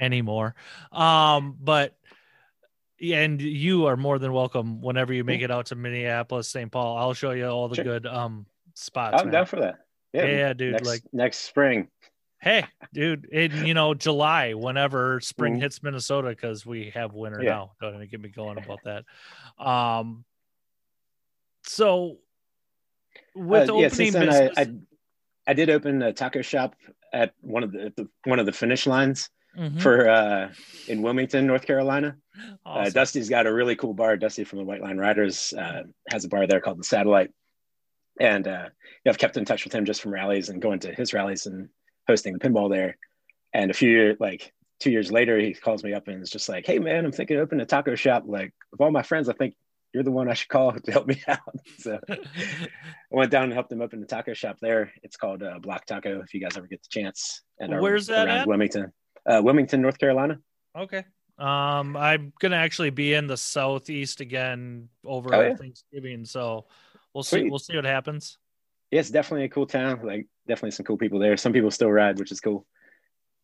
anymore. 0.00 0.54
Um, 0.92 1.56
but 1.60 1.98
and 3.02 3.40
you 3.42 3.86
are 3.86 3.96
more 3.96 4.18
than 4.18 4.32
welcome 4.32 4.80
whenever 4.80 5.12
you 5.12 5.22
make 5.22 5.42
it 5.42 5.50
out 5.50 5.66
to 5.66 5.74
Minneapolis, 5.76 6.48
St. 6.48 6.70
Paul. 6.72 6.96
I'll 6.96 7.14
show 7.14 7.30
you 7.32 7.46
all 7.46 7.68
the 7.68 7.76
Sure. 7.76 7.84
good 7.84 8.06
um 8.06 8.46
spots. 8.74 9.16
I'm 9.20 9.26
man. 9.26 9.32
down 9.32 9.46
for 9.46 9.60
that. 9.60 9.80
Yeah, 10.18 10.26
Yeah, 10.26 10.52
dude, 10.52 10.72
Next, 10.72 10.86
like- 10.86 11.02
next 11.12 11.38
spring. 11.38 11.88
Hey, 12.40 12.64
dude, 12.92 13.24
in 13.32 13.66
you 13.66 13.74
know 13.74 13.94
July, 13.94 14.54
whenever 14.54 15.18
spring 15.20 15.56
Mhm. 15.56 15.60
hits 15.60 15.82
Minnesota, 15.82 16.28
because 16.28 16.64
we 16.64 16.90
have 16.90 17.12
winter 17.12 17.42
Yeah. 17.42 17.50
now. 17.50 17.72
Don't 17.80 17.96
even 17.96 18.08
get 18.08 18.20
me 18.20 18.28
going 18.28 18.58
about 18.58 18.78
that. 18.84 19.04
Um, 19.58 20.24
so 21.64 22.18
with 23.34 23.68
Uh, 23.68 23.74
yeah, 23.76 23.86
opening 23.86 24.12
then 24.12 24.26
business, 24.26 24.52
I, 24.56 24.60
I 24.62 24.66
I 25.48 25.54
did 25.54 25.70
open 25.70 26.02
a 26.02 26.12
taco 26.12 26.42
shop 26.42 26.76
at 27.12 27.32
one 27.40 27.64
of 27.64 27.72
the, 27.72 27.92
the 27.96 28.08
one 28.24 28.38
of 28.38 28.46
the 28.46 28.52
finish 28.52 28.86
lines 28.86 29.30
Mhm. 29.56 29.80
for 29.80 30.08
uh 30.08 30.52
in 30.88 31.02
Wilmington, 31.02 31.46
North 31.46 31.66
Carolina. 31.66 32.16
Uh, 32.64 32.88
Dusty's 32.90 33.28
got 33.28 33.46
a 33.48 33.52
really 33.52 33.74
cool 33.74 33.94
bar. 33.94 34.16
Dusty 34.16 34.44
from 34.44 34.58
the 34.60 34.64
White 34.64 34.80
Line 34.82 34.96
Riders 34.98 35.52
uh, 35.54 35.82
has 36.10 36.24
a 36.24 36.28
bar 36.28 36.46
there 36.46 36.60
called 36.60 36.78
the 36.78 36.84
Satellite, 36.84 37.32
and 38.20 38.46
uh, 38.46 38.68
yeah, 39.04 39.10
I've 39.10 39.18
kept 39.18 39.36
in 39.36 39.44
touch 39.44 39.64
with 39.64 39.74
him 39.74 39.84
just 39.84 40.00
from 40.02 40.12
rallies 40.12 40.48
and 40.48 40.60
going 40.62 40.80
to 40.80 40.92
his 40.92 41.12
rallies 41.12 41.46
and 41.46 41.68
hosting 42.06 42.32
the 42.32 42.38
pinball 42.38 42.70
there. 42.70 42.96
And 43.52 43.70
a 43.70 43.74
few 43.74 44.16
like 44.20 44.52
two 44.80 44.90
years 44.90 45.10
later, 45.10 45.38
he 45.38 45.54
calls 45.54 45.82
me 45.84 45.92
up 45.94 46.08
and 46.08 46.22
is 46.22 46.30
just 46.30 46.48
like, 46.48 46.66
"Hey 46.66 46.78
man, 46.78 47.04
I'm 47.04 47.12
thinking 47.12 47.36
of 47.36 47.42
opening 47.42 47.62
a 47.62 47.66
taco 47.66 47.94
shop. 47.94 48.24
Like 48.26 48.52
of 48.72 48.80
all 48.80 48.90
my 48.90 49.02
friends, 49.02 49.28
I 49.28 49.32
think 49.32 49.54
you're 49.94 50.02
the 50.04 50.10
one 50.10 50.28
I 50.28 50.34
should 50.34 50.48
call 50.48 50.72
to 50.84 50.92
help 50.92 51.06
me 51.06 51.22
out." 51.26 51.38
So 51.78 51.98
I 52.10 52.18
went 53.10 53.30
down 53.30 53.44
and 53.44 53.52
helped 53.52 53.72
him 53.72 53.80
open 53.80 54.00
the 54.00 54.06
taco 54.06 54.34
shop 54.34 54.56
there. 54.60 54.92
It's 55.02 55.16
called 55.16 55.42
uh, 55.42 55.58
Block 55.60 55.86
Taco. 55.86 56.20
If 56.20 56.34
you 56.34 56.40
guys 56.40 56.56
ever 56.56 56.66
get 56.66 56.82
the 56.82 56.88
chance, 56.90 57.42
and 57.58 57.80
Where's 57.80 58.06
that 58.08 58.26
around 58.26 58.36
at? 58.38 58.46
Wilmington, 58.48 58.92
uh, 59.26 59.40
Wilmington, 59.42 59.80
North 59.80 59.98
Carolina. 59.98 60.38
okay. 60.76 61.04
Um, 61.38 61.96
I'm 61.96 62.32
gonna 62.40 62.56
actually 62.56 62.90
be 62.90 63.14
in 63.14 63.28
the 63.28 63.36
southeast 63.36 64.20
again 64.20 64.88
over 65.04 65.32
Oh, 65.32 65.40
yeah. 65.40 65.54
Thanksgiving, 65.54 66.24
so 66.24 66.66
we'll 67.14 67.22
see. 67.24 67.40
Sweet. 67.40 67.50
We'll 67.50 67.58
see 67.58 67.76
what 67.76 67.84
happens. 67.84 68.38
yeah, 68.90 69.00
it's 69.00 69.10
definitely 69.10 69.44
a 69.46 69.48
cool 69.48 69.66
town. 69.66 70.00
Like 70.04 70.26
definitely 70.46 70.72
some 70.72 70.84
cool 70.86 70.96
people 70.98 71.18
there. 71.18 71.36
Some 71.36 71.52
people 71.52 71.70
still 71.70 71.90
ride, 71.90 72.18
which 72.18 72.32
is 72.32 72.40
cool. 72.40 72.66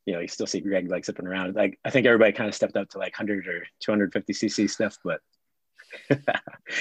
You 0.06 0.14
know, 0.14 0.20
you 0.20 0.28
still 0.28 0.46
see 0.46 0.60
Greg 0.60 0.90
like 0.90 1.04
zipping 1.04 1.26
around. 1.26 1.54
Like 1.54 1.78
I 1.84 1.90
think 1.90 2.06
everybody 2.06 2.32
kind 2.32 2.48
of 2.48 2.54
stepped 2.54 2.76
up 2.76 2.90
to 2.90 2.98
like 2.98 3.12
100 3.18 3.46
or 3.46 3.64
250 3.80 4.32
cc 4.34 4.68
stuff, 4.70 4.98
but 5.04 5.20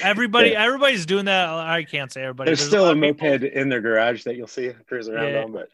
Everybody, 0.02 0.50
Yeah. 0.50 0.64
everybody's 0.64 1.06
doing 1.06 1.26
that. 1.26 1.48
I 1.48 1.84
can't 1.84 2.12
say 2.12 2.22
everybody. 2.22 2.48
there's, 2.48 2.58
There's 2.60 2.68
still 2.68 2.88
a 2.88 2.94
people- 2.94 3.28
moped 3.28 3.44
in 3.44 3.68
their 3.68 3.80
garage 3.80 4.24
that 4.24 4.36
you'll 4.36 4.46
see 4.48 4.72
cruise 4.88 5.08
around 5.08 5.32
Yeah. 5.32 5.44
on. 5.44 5.52
But 5.52 5.68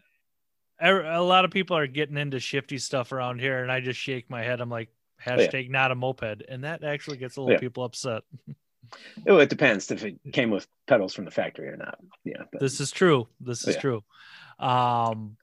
a 0.82 1.22
lot 1.22 1.44
of 1.44 1.50
people 1.50 1.76
are 1.76 1.86
getting 1.86 2.16
into 2.16 2.38
shifty 2.40 2.78
stuff 2.78 3.12
around 3.12 3.40
here, 3.40 3.62
and 3.62 3.70
I 3.72 3.80
just 3.80 3.98
shake 3.98 4.28
my 4.30 4.42
head. 4.42 4.60
I'm 4.60 4.70
like, 4.70 4.88
oh, 5.26 5.30
hashtag 5.30 5.70
not 5.70 5.90
a 5.90 5.94
moped, 5.94 6.42
and 6.48 6.64
that 6.64 6.84
actually 6.84 7.16
gets 7.16 7.36
a 7.36 7.40
little 7.40 7.52
Oh, 7.52 7.54
Yeah. 7.54 7.60
people 7.60 7.84
upset. 7.84 8.22
oh, 9.28 9.38
it 9.38 9.48
depends 9.48 9.90
if 9.90 10.04
it 10.04 10.18
came 10.32 10.50
with 10.50 10.66
pedals 10.86 11.14
from 11.14 11.24
the 11.24 11.30
factory 11.30 11.68
or 11.68 11.76
not. 11.76 11.98
Yeah, 12.24 12.42
but 12.50 12.60
This 12.60 12.80
is 12.80 12.90
true. 12.90 13.28
This 13.40 13.66
is 13.66 13.74
Yeah. 13.76 13.80
true. 13.80 14.04
Um, 14.58 15.36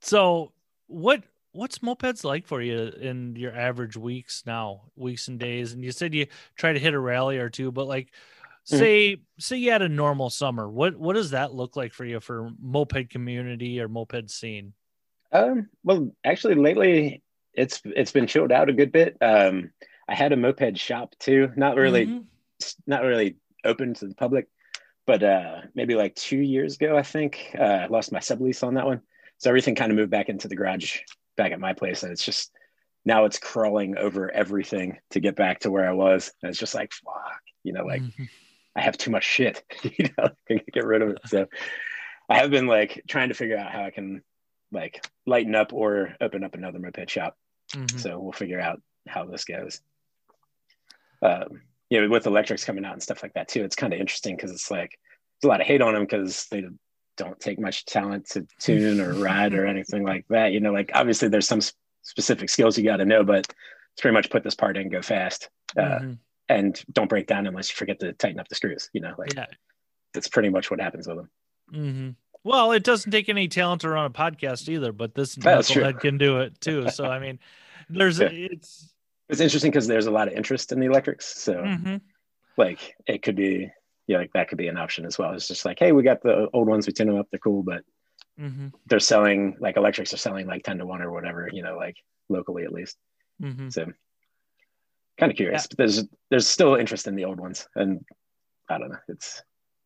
so 0.00 0.52
what 0.86 1.22
what's 1.52 1.78
mopeds 1.78 2.24
like 2.24 2.48
for 2.48 2.60
you 2.60 2.88
in 3.00 3.36
your 3.36 3.54
average 3.54 3.96
weeks 3.96 4.42
now, 4.44 4.82
weeks 4.96 5.28
and 5.28 5.38
days? 5.38 5.72
And 5.72 5.84
you 5.84 5.92
said 5.92 6.12
you 6.12 6.26
try 6.56 6.72
to 6.72 6.80
hit 6.80 6.94
a 6.94 6.98
rally 6.98 7.38
or 7.38 7.48
two, 7.48 7.70
but 7.70 7.86
like, 7.86 8.12
Mhm. 8.66 8.76
say 8.78 9.16
say 9.38 9.56
you 9.58 9.70
had 9.70 9.82
a 9.82 9.88
normal 9.88 10.30
summer, 10.30 10.68
what 10.68 10.96
what 10.96 11.14
does 11.14 11.30
that 11.30 11.54
look 11.54 11.76
like 11.76 11.92
for 11.92 12.04
you 12.04 12.18
for 12.20 12.50
moped 12.60 13.10
community 13.10 13.80
or 13.80 13.88
moped 13.88 14.30
scene? 14.30 14.72
Um, 15.32 15.68
well, 15.84 16.10
actually, 16.24 16.54
lately 16.56 17.22
it's 17.54 17.80
it's 17.84 18.12
been 18.12 18.26
chilled 18.26 18.50
out 18.52 18.68
a 18.68 18.72
good 18.72 18.90
bit. 18.90 19.16
Um, 19.20 19.70
I 20.08 20.14
had 20.14 20.32
a 20.32 20.36
moped 20.36 20.76
shop 20.76 21.14
too, 21.18 21.52
not 21.56 21.76
really, 21.76 22.06
Mhm. 22.06 22.24
Not 22.86 23.02
really 23.02 23.36
open 23.64 23.94
to 23.94 24.06
the 24.06 24.14
public, 24.14 24.48
but 25.06 25.22
uh, 25.22 25.62
maybe 25.74 25.94
like 25.94 26.14
two 26.14 26.38
years 26.38 26.74
ago, 26.76 26.96
I 26.96 27.02
think 27.02 27.54
uh, 27.58 27.62
I 27.62 27.86
lost 27.86 28.12
my 28.12 28.20
sublease 28.20 28.62
on 28.66 28.74
that 28.74 28.86
one, 28.86 29.00
so 29.38 29.50
everything 29.50 29.74
kind 29.74 29.90
of 29.90 29.96
moved 29.96 30.10
back 30.10 30.28
into 30.28 30.48
the 30.48 30.56
garage 30.56 31.00
back 31.36 31.52
at 31.52 31.60
my 31.60 31.72
place, 31.72 32.02
and 32.02 32.12
it's 32.12 32.24
just 32.24 32.52
now 33.04 33.24
it's 33.26 33.38
crawling 33.38 33.98
over 33.98 34.30
everything 34.30 34.98
to 35.10 35.20
get 35.20 35.36
back 35.36 35.60
to 35.60 35.70
where 35.70 35.88
I 35.88 35.92
was, 35.92 36.32
and 36.42 36.50
it's 36.50 36.58
just 36.58 36.74
like 36.74 36.92
fuck, 36.92 37.42
you 37.62 37.72
know, 37.72 37.84
like 37.84 38.02
Mhm. 38.02 38.28
I 38.76 38.82
have 38.82 38.96
too 38.98 39.10
much 39.10 39.24
shit, 39.24 39.62
you 39.82 40.08
know, 40.18 40.30
I 40.50 40.60
get 40.72 40.84
rid 40.84 41.02
of 41.02 41.10
it. 41.10 41.18
So 41.26 41.46
I 42.28 42.38
have 42.38 42.50
been 42.50 42.66
like 42.66 43.04
trying 43.06 43.28
to 43.28 43.34
figure 43.34 43.56
out 43.56 43.70
how 43.70 43.84
I 43.84 43.90
can 43.90 44.22
like 44.72 45.06
lighten 45.26 45.54
up 45.54 45.72
or 45.72 46.16
open 46.20 46.42
up 46.42 46.54
another 46.54 46.78
moped 46.80 47.08
shop. 47.08 47.36
Mhm. 47.72 48.00
So 48.00 48.18
we'll 48.18 48.32
figure 48.32 48.58
out 48.60 48.82
how 49.06 49.26
this 49.26 49.44
goes. 49.44 49.80
Um, 51.22 51.62
you 51.94 52.00
know, 52.02 52.08
with 52.08 52.26
electrics 52.26 52.64
coming 52.64 52.84
out 52.84 52.92
and 52.92 53.02
stuff 53.02 53.22
like 53.22 53.34
that 53.34 53.46
too, 53.48 53.62
it's 53.64 53.76
kind 53.76 53.92
of 53.92 54.00
interesting 54.00 54.34
because 54.34 54.50
it's 54.50 54.70
like 54.70 54.98
there's 55.40 55.48
a 55.48 55.50
lot 55.50 55.60
of 55.60 55.66
hate 55.66 55.80
on 55.80 55.94
them 55.94 56.02
because 56.02 56.46
they 56.50 56.64
don't 57.16 57.38
take 57.38 57.60
much 57.60 57.84
talent 57.84 58.28
to 58.30 58.44
tune 58.58 59.00
or 59.00 59.12
ride 59.14 59.54
or 59.54 59.64
anything 59.66 60.02
like 60.04 60.24
that. 60.28 60.52
You 60.52 60.58
know, 60.60 60.72
like 60.72 60.90
obviously 60.94 61.28
there's 61.28 61.46
some 61.46 61.58
s- 61.60 61.72
specific 62.02 62.50
skills 62.50 62.76
you 62.76 62.84
got 62.84 62.96
to 62.96 63.04
know, 63.04 63.22
but 63.22 63.38
it's 63.92 64.00
pretty 64.00 64.14
much 64.14 64.28
put 64.30 64.42
this 64.42 64.56
part 64.56 64.76
in, 64.76 64.88
go 64.88 65.00
fast, 65.02 65.48
uh, 65.78 65.82
Mhm. 66.00 66.18
and 66.48 66.84
don't 66.92 67.08
break 67.08 67.26
down 67.28 67.46
unless 67.46 67.70
you 67.70 67.76
forget 67.76 68.00
to 68.00 68.12
tighten 68.14 68.40
up 68.40 68.48
the 68.48 68.56
screws. 68.56 68.90
You 68.92 69.00
know, 69.02 69.14
like 69.16 69.34
yeah. 69.34 69.46
that's 70.12 70.26
pretty 70.28 70.48
much 70.48 70.70
what 70.70 70.80
happens 70.80 71.06
with 71.06 71.18
them. 71.18 71.30
Mm-hmm. 71.72 72.10
Well, 72.42 72.72
it 72.72 72.82
doesn't 72.84 73.10
take 73.10 73.28
any 73.28 73.48
talent 73.48 73.80
to 73.82 73.88
run 73.88 74.04
a 74.06 74.10
podcast 74.10 74.68
either, 74.68 74.92
but 74.92 75.14
this 75.14 75.36
knucklehead 75.36 76.00
can 76.00 76.18
do 76.18 76.40
it 76.40 76.60
too. 76.60 76.88
So 76.90 77.04
I 77.06 77.18
mean, 77.18 77.38
there's 77.88 78.18
Yeah. 78.20 78.28
it's 78.30 78.92
It's 79.28 79.40
interesting 79.40 79.70
because 79.70 79.86
there's 79.86 80.06
a 80.06 80.10
lot 80.10 80.28
of 80.28 80.34
interest 80.34 80.72
in 80.72 80.80
the 80.80 80.86
electrics, 80.86 81.42
so 81.42 81.54
mhm. 81.54 82.00
like 82.56 82.94
it 83.06 83.22
could 83.22 83.36
be, 83.36 83.70
yeah, 84.06 84.18
like 84.18 84.32
that 84.34 84.48
could 84.48 84.58
be 84.58 84.68
an 84.68 84.76
option 84.76 85.06
as 85.06 85.18
well. 85.18 85.32
It's 85.32 85.48
just 85.48 85.64
like, 85.64 85.78
hey, 85.78 85.92
we 85.92 86.02
got 86.02 86.22
the 86.22 86.48
old 86.52 86.68
ones, 86.68 86.86
we 86.86 86.92
tune 86.92 87.06
them 87.06 87.16
up, 87.18 87.26
they're 87.30 87.38
cool, 87.38 87.62
but 87.62 87.82
hmm 88.38 88.68
they're 88.86 88.98
selling 88.98 89.56
like 89.60 89.76
electrics 89.76 90.12
are 90.12 90.18
selling 90.18 90.46
like 90.46 90.64
10 90.64 90.78
to 90.78 90.86
1 90.86 91.00
or 91.00 91.12
whatever, 91.12 91.48
you 91.52 91.62
know, 91.62 91.76
like 91.76 91.96
locally 92.28 92.64
at 92.64 92.72
least. 92.72 92.96
hmm 93.40 93.68
So 93.70 93.86
kind 95.18 95.30
of 95.30 95.36
curious, 95.36 95.66
but 95.66 95.78
there's 95.78 96.04
there's 96.30 96.46
still 96.46 96.74
interest 96.74 97.06
in 97.06 97.14
the 97.16 97.24
old 97.24 97.40
ones, 97.40 97.66
and 97.76 98.04
I 98.68 98.78
don't 98.78 98.90
know, 98.90 98.98
it's 99.08 99.42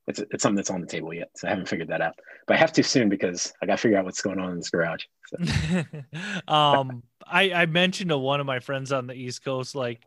it's 0.08 0.20
it's 0.30 0.42
something 0.42 0.56
that's 0.56 0.70
on 0.70 0.80
the 0.80 0.86
table 0.86 1.12
yet, 1.12 1.28
so 1.36 1.46
I 1.46 1.50
haven't 1.50 1.68
figured 1.68 1.88
that 1.88 2.00
out. 2.00 2.14
But 2.46 2.56
I 2.56 2.58
have 2.60 2.72
to 2.72 2.82
soon 2.82 3.08
because 3.08 3.52
I 3.62 3.66
got 3.66 3.76
to 3.76 3.82
figure 3.82 3.98
out 3.98 4.06
what's 4.06 4.22
going 4.22 4.38
on 4.38 4.52
in 4.52 4.56
this 4.56 4.70
garage. 4.70 5.04
So, 5.26 5.36
um, 6.48 7.02
I 7.30 7.52
I 7.52 7.66
mentioned 7.66 8.10
to 8.10 8.18
one 8.18 8.40
of 8.40 8.46
my 8.46 8.60
friends 8.60 8.92
on 8.92 9.06
the 9.06 9.14
East 9.14 9.44
Coast, 9.44 9.74
like, 9.74 10.00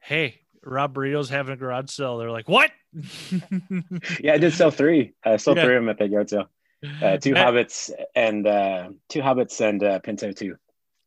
hey, 0.00 0.40
Rob 0.64 0.94
Burrito's 0.94 1.28
having 1.30 1.52
a 1.54 1.56
garage 1.56 1.90
sale. 1.90 2.18
They're 2.18 2.30
like, 2.30 2.48
what? 2.48 2.70
yeah, 4.20 4.32
I 4.34 4.38
did 4.38 4.52
sell 4.52 4.70
three. 4.70 5.12
I 5.24 5.36
sold 5.36 5.56
Yeah. 5.56 5.64
three 5.64 5.76
of 5.76 5.82
them 5.82 5.88
at 5.88 5.98
that 5.98 6.10
yard 6.10 6.30
sale. 6.30 6.48
Uh, 7.02 7.16
two 7.16 7.34
hobbits 7.34 7.90
and 8.14 8.46
uh, 8.46 8.90
two 9.08 9.20
hobbits 9.20 9.60
and 9.60 9.82
uh, 9.82 9.98
Pinto 9.98 10.30
two. 10.32 10.56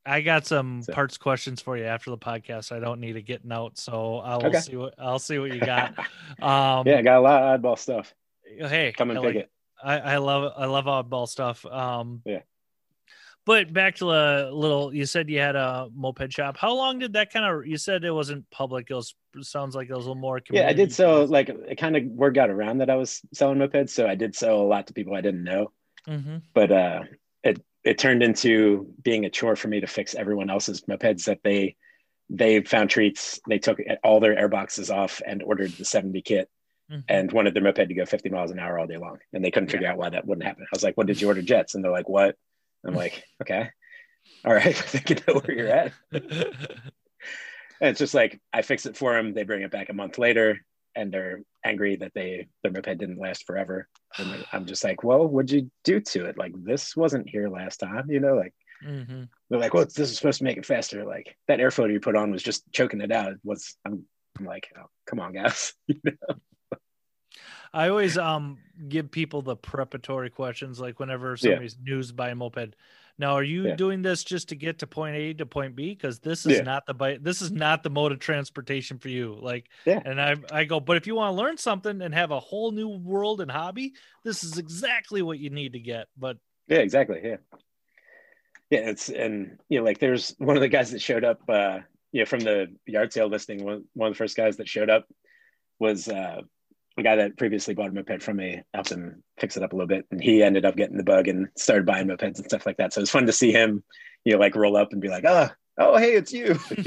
I 0.05 0.21
got 0.21 0.45
some 0.45 0.81
So- 0.81 0.93
parts 0.93 1.17
questions 1.17 1.61
for 1.61 1.77
you 1.77 1.85
after 1.85 2.09
the 2.09 2.17
podcast. 2.17 2.71
I 2.71 2.79
don't 2.79 2.99
need 2.99 3.15
it 3.15 3.21
getting 3.21 3.51
out, 3.51 3.77
so 3.77 4.17
I'll 4.17 4.45
Okay. 4.47 4.59
see 4.59 4.75
what 4.75 4.95
I'll 4.97 5.19
see 5.19 5.39
what 5.39 5.53
you 5.53 5.59
got. 5.59 5.93
Um, 6.41 6.87
yeah, 6.87 6.97
I 6.97 7.01
got 7.03 7.17
a 7.17 7.21
lot 7.21 7.43
of 7.43 7.61
oddball 7.61 7.77
stuff. 7.77 8.13
hey, 8.57 8.93
Come 8.97 9.11
and 9.11 9.19
I 9.19 9.21
pick 9.21 9.35
like 9.35 9.43
it. 9.43 9.51
I, 9.83 9.99
I 9.99 10.17
love 10.17 10.51
I 10.57 10.65
love 10.65 10.85
oddball 10.85 11.27
stuff. 11.27 11.65
Um, 11.65 12.21
Yeah. 12.25 12.39
But 13.45 13.73
back 13.73 13.95
to 13.95 14.05
the 14.05 14.49
little, 14.53 14.93
you 14.93 15.05
said 15.05 15.29
you 15.29 15.39
had 15.39 15.55
a 15.55 15.89
moped 15.95 16.31
shop. 16.31 16.57
How 16.57 16.75
long 16.75 16.99
did 16.99 17.13
that 17.13 17.33
kind 17.33 17.43
of? 17.43 17.65
You 17.65 17.77
said 17.77 18.03
it 18.03 18.11
wasn't 18.11 18.49
public. 18.51 18.87
It 18.91 18.93
was 18.93 19.15
sounds 19.41 19.75
like 19.75 19.89
it 19.89 19.95
was 19.95 20.05
a 20.05 20.09
little 20.09 20.21
more. 20.21 20.41
Yeah, 20.51 20.67
I 20.67 20.73
did 20.73 20.93
sell 20.93 21.21
based. 21.21 21.31
like 21.31 21.49
it 21.49 21.77
kind 21.77 21.97
of 21.97 22.03
word 22.03 22.35
got 22.35 22.51
around 22.51 22.79
that 22.79 22.89
I 22.89 22.95
was 22.95 23.21
selling 23.33 23.57
mopeds, 23.57 23.89
so 23.89 24.07
I 24.07 24.15
did 24.15 24.35
sell 24.35 24.61
a 24.61 24.63
lot 24.63 24.87
to 24.87 24.93
people 24.93 25.15
I 25.15 25.21
didn't 25.21 25.43
know. 25.43 25.71
Mhm. 26.07 26.43
But 26.53 26.71
uh, 26.71 27.03
it 27.43 27.63
it 27.83 27.97
turned 27.97 28.21
into 28.21 28.93
being 29.01 29.25
a 29.25 29.29
chore 29.29 29.55
for 29.55 29.69
me 29.69 29.79
to 29.79 29.87
fix 29.87 30.13
everyone 30.13 30.51
else's 30.51 30.81
mopeds 30.81 31.25
that 31.25 31.39
they 31.43 31.77
they 32.29 32.61
found 32.61 32.91
treats. 32.91 33.39
They 33.49 33.57
took 33.57 33.79
all 34.03 34.19
their 34.19 34.37
air 34.37 34.49
boxes 34.49 34.91
off 34.91 35.21
and 35.25 35.41
ordered 35.43 35.71
the 35.71 35.83
70 35.83 36.21
kit 36.21 36.49
mm-hmm. 36.89 37.01
and 37.09 37.31
wanted 37.31 37.53
their 37.53 37.63
moped 37.63 37.87
to 37.87 37.93
go 37.93 38.05
50 38.05 38.29
miles 38.29 38.51
an 38.51 38.59
hour 38.59 38.79
all 38.79 38.87
day 38.87 38.97
long. 38.97 39.17
And 39.33 39.43
they 39.43 39.51
couldn't 39.51 39.69
figure 39.69 39.87
yeah. 39.87 39.93
out 39.93 39.97
why 39.97 40.09
that 40.11 40.25
wouldn't 40.25 40.45
happen. 40.45 40.63
I 40.63 40.75
was 40.75 40.83
like, 40.83 40.95
"What 40.95 41.07
did 41.07 41.19
you 41.19 41.27
order 41.27 41.41
jets?" 41.41 41.73
And 41.73 41.83
they're 41.83 41.91
like, 41.91 42.07
"What?" 42.07 42.35
I'm 42.85 42.95
like, 42.95 43.23
"Okay, 43.41 43.69
all 44.45 44.53
right, 44.53 44.67
I 44.67 44.71
think 44.71 45.09
you 45.09 45.15
know 45.27 45.39
where 45.39 45.57
you're 45.57 45.67
at." 45.67 45.93
and 46.11 47.89
it's 47.89 47.99
just 47.99 48.13
like 48.13 48.39
I 48.53 48.61
fix 48.61 48.85
it 48.85 48.97
for 48.97 49.13
them. 49.13 49.33
They 49.33 49.43
bring 49.43 49.61
it 49.61 49.71
back 49.71 49.89
a 49.89 49.93
month 49.93 50.17
later 50.17 50.59
and 50.95 51.11
they're 51.11 51.41
angry 51.63 51.95
that 51.97 52.13
they 52.13 52.47
their 52.63 52.71
moped 52.71 52.97
didn't 52.97 53.19
last 53.19 53.45
forever. 53.45 53.87
And 54.17 54.45
I'm 54.51 54.65
just 54.65 54.83
like, 54.83 55.03
well, 55.03 55.27
what'd 55.27 55.51
you 55.51 55.71
do 55.83 55.99
to 55.99 56.25
it? 56.25 56.37
Like 56.37 56.53
this 56.55 56.95
wasn't 56.95 57.29
here 57.29 57.49
last 57.49 57.77
time, 57.77 58.09
you 58.09 58.19
know? 58.19 58.35
Like 58.35 58.53
mm-hmm. 58.85 59.23
they're 59.49 59.59
like, 59.59 59.73
well, 59.73 59.85
this 59.85 59.99
is 59.99 60.17
supposed 60.17 60.39
to 60.39 60.43
make 60.43 60.57
it 60.57 60.65
faster. 60.65 61.05
Like 61.05 61.35
that 61.47 61.59
air 61.59 61.71
filter 61.71 61.91
you 61.91 61.99
put 61.99 62.15
on 62.15 62.31
was 62.31 62.43
just 62.43 62.63
choking 62.71 63.01
it 63.01 63.11
out. 63.11 63.33
It 63.33 63.39
Was 63.43 63.75
I'm 63.85 64.05
I'm 64.39 64.45
like, 64.45 64.69
oh, 64.77 64.85
come 65.05 65.19
on, 65.19 65.33
guys. 65.33 65.73
you 65.87 65.99
know? 66.03 66.35
I 67.73 67.89
always 67.89 68.17
um 68.17 68.57
give 68.89 69.11
people 69.11 69.41
the 69.41 69.55
preparatory 69.55 70.29
questions, 70.29 70.79
like 70.79 70.99
whenever 70.99 71.37
somebody's 71.37 71.77
yeah. 71.83 71.93
news 71.93 72.11
by 72.11 72.29
a 72.29 72.35
moped. 72.35 72.75
Now, 73.17 73.33
are 73.33 73.43
you 73.43 73.67
yeah. 73.67 73.75
doing 73.75 74.01
this 74.01 74.23
just 74.23 74.49
to 74.49 74.55
get 74.55 74.79
to 74.79 74.87
point 74.87 75.15
A 75.15 75.33
to 75.35 75.45
point 75.45 75.75
B? 75.75 75.89
Because 75.89 76.19
this 76.19 76.45
is 76.45 76.57
yeah. 76.57 76.63
not 76.63 76.85
the 76.85 76.93
bite. 76.93 77.23
This 77.23 77.41
is 77.41 77.51
not 77.51 77.83
the 77.83 77.89
mode 77.89 78.11
of 78.11 78.19
transportation 78.19 78.97
for 78.97 79.09
you. 79.09 79.37
Like, 79.39 79.67
yeah. 79.85 80.01
And 80.03 80.19
I 80.19 80.35
I 80.51 80.63
go, 80.63 80.79
but 80.79 80.97
if 80.97 81.05
you 81.07 81.15
want 81.15 81.35
to 81.35 81.41
learn 81.41 81.57
something 81.57 82.01
and 82.01 82.13
have 82.13 82.31
a 82.31 82.39
whole 82.39 82.71
new 82.71 82.89
world 82.89 83.41
and 83.41 83.51
hobby, 83.51 83.93
this 84.23 84.43
is 84.43 84.57
exactly 84.57 85.21
what 85.21 85.39
you 85.39 85.49
need 85.49 85.73
to 85.73 85.79
get. 85.79 86.07
But 86.17 86.37
yeah, 86.67 86.79
exactly. 86.79 87.19
Yeah. 87.23 87.37
Yeah, 88.69 88.89
it's 88.89 89.09
and 89.09 89.59
you 89.69 89.79
know, 89.79 89.85
like 89.85 89.99
there's 89.99 90.33
one 90.37 90.55
of 90.55 90.61
the 90.61 90.69
guys 90.69 90.91
that 90.91 91.01
showed 91.01 91.25
up, 91.25 91.41
uh, 91.49 91.79
you 92.13 92.21
know, 92.21 92.25
from 92.25 92.39
the 92.39 92.73
yard 92.87 93.11
sale 93.11 93.27
listing. 93.27 93.63
One 93.63 93.83
one 93.93 94.07
of 94.07 94.13
the 94.13 94.17
first 94.17 94.37
guys 94.37 94.57
that 94.57 94.67
showed 94.69 94.89
up 94.89 95.07
was 95.77 96.07
uh 96.07 96.41
a 96.97 97.03
guy 97.03 97.15
that 97.15 97.37
previously 97.37 97.73
bought 97.73 97.89
a 97.89 97.93
moped 97.93 98.21
from 98.21 98.37
me 98.37 98.61
helped 98.73 98.91
him 98.91 99.23
fix 99.39 99.57
it 99.57 99.63
up 99.63 99.73
a 99.73 99.75
little 99.75 99.87
bit, 99.87 100.05
and 100.11 100.21
he 100.21 100.43
ended 100.43 100.65
up 100.65 100.75
getting 100.75 100.97
the 100.97 101.03
bug 101.03 101.27
and 101.27 101.47
started 101.55 101.85
buying 101.85 102.07
mopeds 102.07 102.37
and 102.37 102.45
stuff 102.45 102.65
like 102.65 102.77
that. 102.77 102.93
So 102.93 102.99
it 102.99 103.03
was 103.03 103.11
fun 103.11 103.25
to 103.25 103.31
see 103.31 103.51
him, 103.51 103.83
you 104.25 104.33
know, 104.33 104.39
like 104.39 104.55
roll 104.55 104.75
up 104.75 104.91
and 104.91 105.01
be 105.01 105.07
like, 105.07 105.23
"Oh, 105.25 105.49
oh, 105.77 105.97
hey, 105.97 106.13
it's 106.13 106.33
you." 106.33 106.53
so 106.67 106.77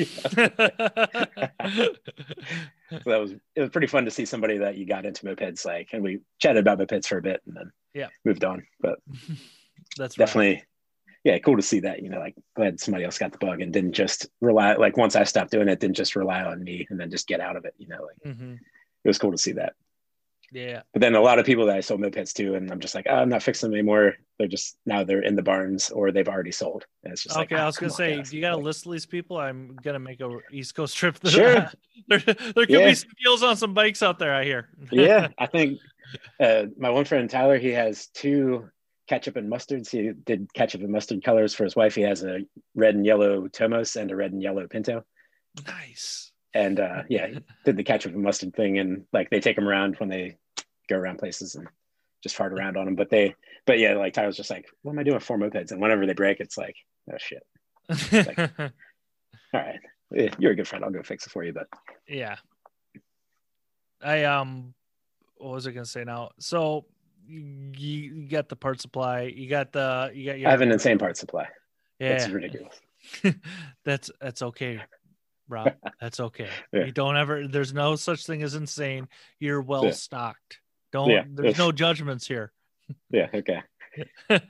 that 3.07 3.21
was 3.21 3.33
it 3.55 3.61
was 3.61 3.71
pretty 3.71 3.87
fun 3.87 4.05
to 4.05 4.11
see 4.11 4.27
somebody 4.27 4.59
that 4.59 4.77
you 4.77 4.87
got 4.87 5.07
into 5.07 5.25
mopeds 5.25 5.64
like, 5.64 5.88
and 5.93 6.03
we 6.03 6.21
chatted 6.38 6.67
about 6.67 6.79
mopeds 6.79 7.07
for 7.07 7.19
a 7.19 7.23
bit, 7.23 7.40
and 7.47 7.57
then 7.57 7.73
yeah, 7.95 8.09
moved 8.25 8.45
on. 8.45 8.67
But 8.81 8.99
that's 9.97 10.17
definitely. 10.17 10.55
Right. 10.55 10.64
Yeah, 11.25 11.38
cool 11.38 11.57
to 11.57 11.62
see 11.62 11.81
that. 11.81 12.03
You 12.03 12.11
know, 12.11 12.19
like 12.19 12.35
glad 12.55 12.79
somebody 12.79 13.03
else 13.03 13.17
got 13.17 13.33
the 13.33 13.38
bug 13.38 13.62
and 13.62 13.73
didn't 13.73 13.95
just 13.95 14.27
rely. 14.43 14.75
Like 14.75 14.99
once 14.99 15.17
I 15.17 15.25
stopped 15.25 15.53
doing 15.53 15.69
it, 15.69 15.81
didn't 15.81 15.97
just 15.97 16.17
rely 16.17 16.43
on 16.43 16.62
me 16.62 16.87
and 16.90 17.01
then 17.01 17.11
just 17.11 17.27
get 17.27 17.40
out 17.40 17.57
of 17.57 17.64
it. 17.64 17.73
You 17.79 17.88
know, 17.88 18.03
like 18.03 18.35
mm-hmm. 18.35 18.57
it 19.05 19.09
was 19.09 19.17
cool 19.17 19.33
to 19.33 19.38
see 19.38 19.53
that. 19.53 19.73
Yeah. 20.55 20.83
But 20.93 21.01
then 21.01 21.17
a 21.17 21.21
lot 21.21 21.40
of 21.40 21.45
people 21.45 21.67
that 21.67 21.77
I 21.77 21.81
sold 21.81 22.01
mopeds 22.01 22.33
to, 22.35 22.55
and 22.55 22.71
I'm 22.71 22.79
just 22.79 22.95
like, 22.95 23.07
oh, 23.11 23.17
I'm 23.17 23.29
not 23.29 23.43
fixing 23.43 23.71
them 23.71 23.75
anymore. 23.75 24.14
They're 24.38 24.47
just 24.47 24.79
now 24.87 25.03
they're 25.03 25.23
in 25.23 25.35
the 25.35 25.43
barns 25.43 25.90
or 25.90 26.12
they've 26.12 26.29
already 26.29 26.53
sold. 26.53 26.87
And 27.03 27.12
it's 27.12 27.25
just 27.25 27.37
okay. 27.37 27.57
Like, 27.57 27.62
I 27.62 27.67
was 27.67 27.77
gonna 27.77 27.90
say, 27.90 28.23
do 28.23 28.37
you 28.37 28.40
got 28.40 28.51
to 28.51 28.57
like, 28.57 28.64
list 28.64 28.88
these 28.88 29.05
people? 29.05 29.37
I'm 29.37 29.77
gonna 29.83 29.99
make 29.99 30.21
a 30.21 30.38
East 30.53 30.75
Coast 30.75 30.97
trip. 30.97 31.19
Sure. 31.35 31.69
there, 32.07 32.19
there 32.19 32.53
could 32.55 32.71
yeah. 32.71 32.88
be 32.88 32.95
some 32.95 33.11
deals 33.23 33.43
on 33.43 33.57
some 33.57 33.75
bikes 33.75 34.03
out 34.03 34.21
there. 34.21 34.33
I 34.33 34.45
hear. 34.45 34.69
yeah, 34.93 35.29
I 35.38 35.47
think 35.47 35.81
uh, 36.38 36.67
my 36.79 36.90
one 36.90 37.05
friend 37.05 37.29
Tyler, 37.29 37.59
he 37.59 37.71
has 37.71 38.07
two 38.09 38.69
ketchup 39.09 39.35
and 39.35 39.51
mustards. 39.51 39.90
He 39.90 40.12
did 40.12 40.53
ketchup 40.55 40.83
and 40.83 40.93
mustard 40.93 41.25
colors 41.25 41.55
for 41.55 41.64
his 41.64 41.75
wife. 41.75 41.97
He 41.97 42.03
has 42.03 42.23
a 42.23 42.40
red 42.77 42.95
and 42.95 43.05
yellow 43.05 43.49
Tomos 43.49 43.97
and 43.97 44.12
a 44.12 44.17
red 44.17 44.33
and 44.33 44.43
yellow 44.43 44.69
Pinto. 44.69 45.05
Nice. 45.67 46.31
And 46.53 46.79
uh, 46.79 47.03
yeah, 47.09 47.27
did 47.64 47.77
the 47.77 47.83
ketchup 47.83 48.12
and 48.14 48.23
mustard 48.23 48.55
thing, 48.55 48.79
and 48.79 49.07
like 49.12 49.31
they 49.31 49.40
take 49.40 49.57
them 49.57 49.69
around 49.69 49.97
when 49.99 50.09
they 50.09 50.37
go 50.88 50.97
around 50.97 51.18
places 51.18 51.55
and 51.55 51.66
just 52.23 52.37
fart 52.37 52.53
around 52.53 52.77
on 52.77 52.87
them. 52.87 52.94
But 52.94 53.11
they, 53.11 53.35
but 53.66 53.79
yeah, 53.79 53.94
like 53.94 54.14
Tyler's 54.14 54.37
just 54.37 54.51
like, 54.51 54.66
what 54.83 54.92
am 54.92 54.99
I 54.99 55.03
doing 55.03 55.16
with 55.16 55.25
four 55.25 55.38
mopeds? 55.38 55.73
And 55.73 55.81
whenever 55.81 56.07
they 56.07 56.14
break, 56.14 56.40
it's 56.40 56.59
like, 56.59 56.77
oh 57.12 57.16
shit. 57.18 57.42
Like, 58.12 58.38
All 59.55 59.61
right, 59.61 60.35
you're 60.38 60.53
a 60.53 60.57
good 60.57 60.66
friend. 60.66 60.85
I'll 60.85 60.90
go 60.90 61.03
fix 61.03 61.27
it 61.27 61.31
for 61.31 61.44
you. 61.44 61.53
But 61.53 61.68
yeah, 62.09 62.37
I 64.03 64.25
um, 64.25 64.75
what 65.37 65.53
was 65.53 65.66
I 65.66 65.70
gonna 65.70 65.87
say 65.87 66.03
now? 66.03 66.31
So 66.40 66.87
you, 67.27 67.73
you 67.77 68.29
got 68.29 68.49
the 68.49 68.57
part 68.57 68.81
supply. 68.81 69.23
You 69.23 69.49
got 69.49 69.73
the 69.73 70.11
you 70.12 70.27
got 70.27 70.38
your. 70.38 70.49
I 70.49 70.51
have 70.51 70.61
an 70.61 70.73
insane 70.73 70.99
part 70.99 71.16
supply. 71.16 71.47
Yeah, 72.01 72.14
it's 72.14 72.29
ridiculous. 72.29 72.81
that's 73.85 74.11
that's 74.20 74.42
okay. 74.42 74.81
Rob. 75.49 75.75
That's 76.01 76.20
okay. 76.20 76.49
yeah. 76.73 76.87
You 76.87 76.92
don't 76.92 77.18
ever. 77.18 77.47
There's 77.47 77.75
no 77.75 77.97
such 77.97 78.25
thing 78.25 78.42
as 78.42 78.55
insane. 78.55 79.09
You're 79.38 79.61
well 79.61 79.85
yeah. 79.85 79.90
stocked. 79.90 80.61
Don't. 80.94 81.11
Yeah. 81.11 81.24
There's 81.28 81.59
no 81.59 81.72
judgments 81.72 82.24
here. 82.24 82.52
Yeah. 83.11 83.26
Okay. 83.35 83.61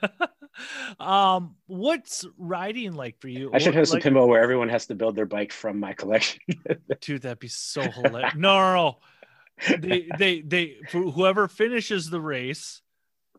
um, 1.00 1.56
what's 1.66 2.26
riding 2.36 2.92
like 2.92 3.18
for 3.18 3.28
you? 3.28 3.50
I 3.54 3.56
should 3.56 3.74
host 3.74 3.94
like, 3.94 4.04
a 4.04 4.10
pinball 4.10 4.28
where 4.28 4.42
everyone 4.42 4.68
has 4.68 4.86
to 4.88 4.94
build 4.94 5.16
their 5.16 5.24
bike 5.24 5.52
from 5.52 5.80
my 5.80 5.94
collection. 5.94 6.42
dude, 7.00 7.22
that'd 7.22 7.38
be 7.38 7.48
so 7.48 7.80
hilarious. 7.80 8.34
no, 8.36 8.58
no, 8.58 8.74
no. 8.74 9.76
They, 9.78 10.06
they, 10.18 10.40
they, 10.42 10.76
whoever 10.90 11.48
finishes 11.48 12.10
the 12.10 12.20
race 12.20 12.82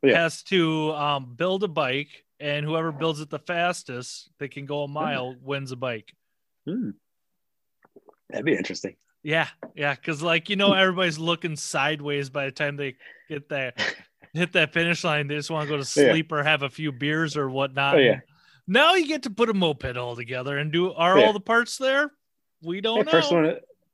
yeah. 0.01 0.23
has 0.23 0.41
to 0.43 0.91
um, 0.93 1.35
build 1.35 1.63
a 1.63 1.67
bike, 1.67 2.25
and 2.39 2.65
whoever 2.65 2.91
builds 2.91 3.19
it 3.19 3.29
the 3.29 3.37
fastest, 3.37 4.31
they 4.39 4.47
can 4.47 4.65
go 4.65 4.81
a 4.81 4.87
mile, 4.87 5.33
mm. 5.33 5.41
wins 5.43 5.71
a 5.71 5.75
bike. 5.75 6.11
Mm. 6.67 6.95
That'd 8.31 8.45
be 8.45 8.55
interesting. 8.55 8.95
Yeah, 9.25 9.47
yeah, 9.73 9.95
because 9.95 10.21
like 10.21 10.51
you 10.51 10.55
know, 10.55 10.73
everybody's 10.73 11.17
looking 11.17 11.55
sideways 11.55 12.29
by 12.29 12.45
the 12.45 12.51
time 12.51 12.75
they 12.75 12.95
get 13.27 13.49
that 13.49 13.81
hit 14.35 14.53
that 14.53 14.71
finish 14.71 15.03
line. 15.03 15.27
They 15.27 15.35
just 15.35 15.49
want 15.49 15.67
to 15.67 15.67
go 15.67 15.77
to 15.77 15.83
sleep 15.83 16.27
yeah. 16.29 16.37
or 16.37 16.43
have 16.43 16.61
a 16.61 16.69
few 16.69 16.91
beers 16.91 17.35
or 17.35 17.49
whatnot. 17.49 17.95
Oh, 17.95 17.97
yeah. 17.97 18.19
Now 18.67 18.93
you 18.93 19.07
get 19.07 19.23
to 19.23 19.31
put 19.31 19.49
a 19.49 19.53
moped 19.55 19.97
all 19.97 20.15
together 20.15 20.59
and 20.59 20.71
do. 20.71 20.93
Are 20.93 21.17
yeah. 21.17 21.25
all 21.25 21.33
the 21.33 21.39
parts 21.39 21.79
there? 21.79 22.11
We 22.61 22.81
don't 22.81 22.97
hey, 22.97 23.03
know. 23.03 23.11
First 23.11 23.31
one, 23.31 23.45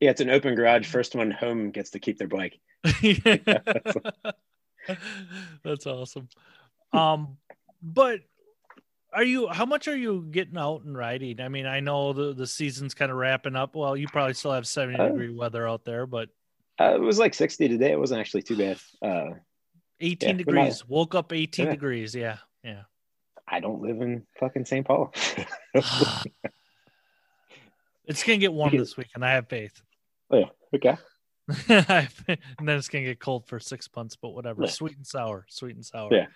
yeah, 0.01 0.09
it's 0.09 0.19
an 0.19 0.29
open 0.29 0.53
garage. 0.53 0.85
First 0.85 1.15
one 1.15 1.31
home 1.31 1.71
gets 1.71 1.91
to 1.91 1.99
keep 1.99 2.17
their 2.17 2.27
bike. 2.27 2.59
That's 5.63 5.87
awesome. 5.87 6.27
Um, 6.91 7.37
but 7.81 8.19
are 9.13 9.23
you 9.23 9.47
how 9.47 9.65
much 9.65 9.87
are 9.87 9.95
you 9.95 10.27
getting 10.31 10.57
out 10.57 10.83
and 10.83 10.97
riding? 10.97 11.41
I 11.41 11.49
mean, 11.49 11.65
I 11.65 11.79
know 11.79 12.13
the 12.13 12.33
the 12.33 12.47
season's 12.47 12.93
kind 12.93 13.11
of 13.11 13.17
wrapping 13.17 13.55
up. 13.55 13.75
Well, 13.75 13.97
you 13.97 14.07
probably 14.07 14.33
still 14.33 14.51
have 14.51 14.67
70 14.67 14.99
uh, 14.99 15.07
degree 15.09 15.33
weather 15.33 15.67
out 15.67 15.83
there, 15.85 16.05
but 16.05 16.29
uh, 16.79 16.95
it 16.95 17.01
was 17.01 17.19
like 17.19 17.33
60 17.33 17.67
today. 17.67 17.91
It 17.91 17.99
wasn't 17.99 18.19
actually 18.21 18.43
too 18.43 18.57
bad. 18.57 18.77
Uh, 19.01 19.35
18 19.99 20.29
yeah, 20.29 20.35
degrees. 20.37 20.87
Woke 20.87 21.15
up 21.15 21.33
18 21.33 21.65
yeah. 21.65 21.71
degrees. 21.71 22.15
Yeah. 22.15 22.37
Yeah. 22.63 22.83
I 23.47 23.59
don't 23.59 23.81
live 23.81 24.01
in 24.01 24.25
fucking 24.39 24.65
St. 24.65 24.85
Paul. 24.85 25.13
it's 25.73 26.23
gonna 28.23 28.37
get 28.37 28.53
warm 28.53 28.75
this 28.75 28.95
week, 28.95 29.09
and 29.13 29.25
I 29.25 29.33
have 29.33 29.49
faith. 29.49 29.81
Oh, 30.29 30.37
yeah. 30.37 30.45
Okay. 30.73 30.97
and 31.67 32.67
then 32.67 32.77
it's 32.77 32.87
gonna 32.87 33.03
get 33.03 33.19
cold 33.19 33.45
for 33.47 33.59
six 33.59 33.89
months, 33.95 34.15
but 34.15 34.29
whatever. 34.29 34.63
Yeah. 34.63 34.69
Sweet 34.69 34.95
and 34.95 35.05
sour. 35.05 35.45
Sweet 35.49 35.75
and 35.75 35.85
sour. 35.85 36.09
Yeah. 36.11 36.27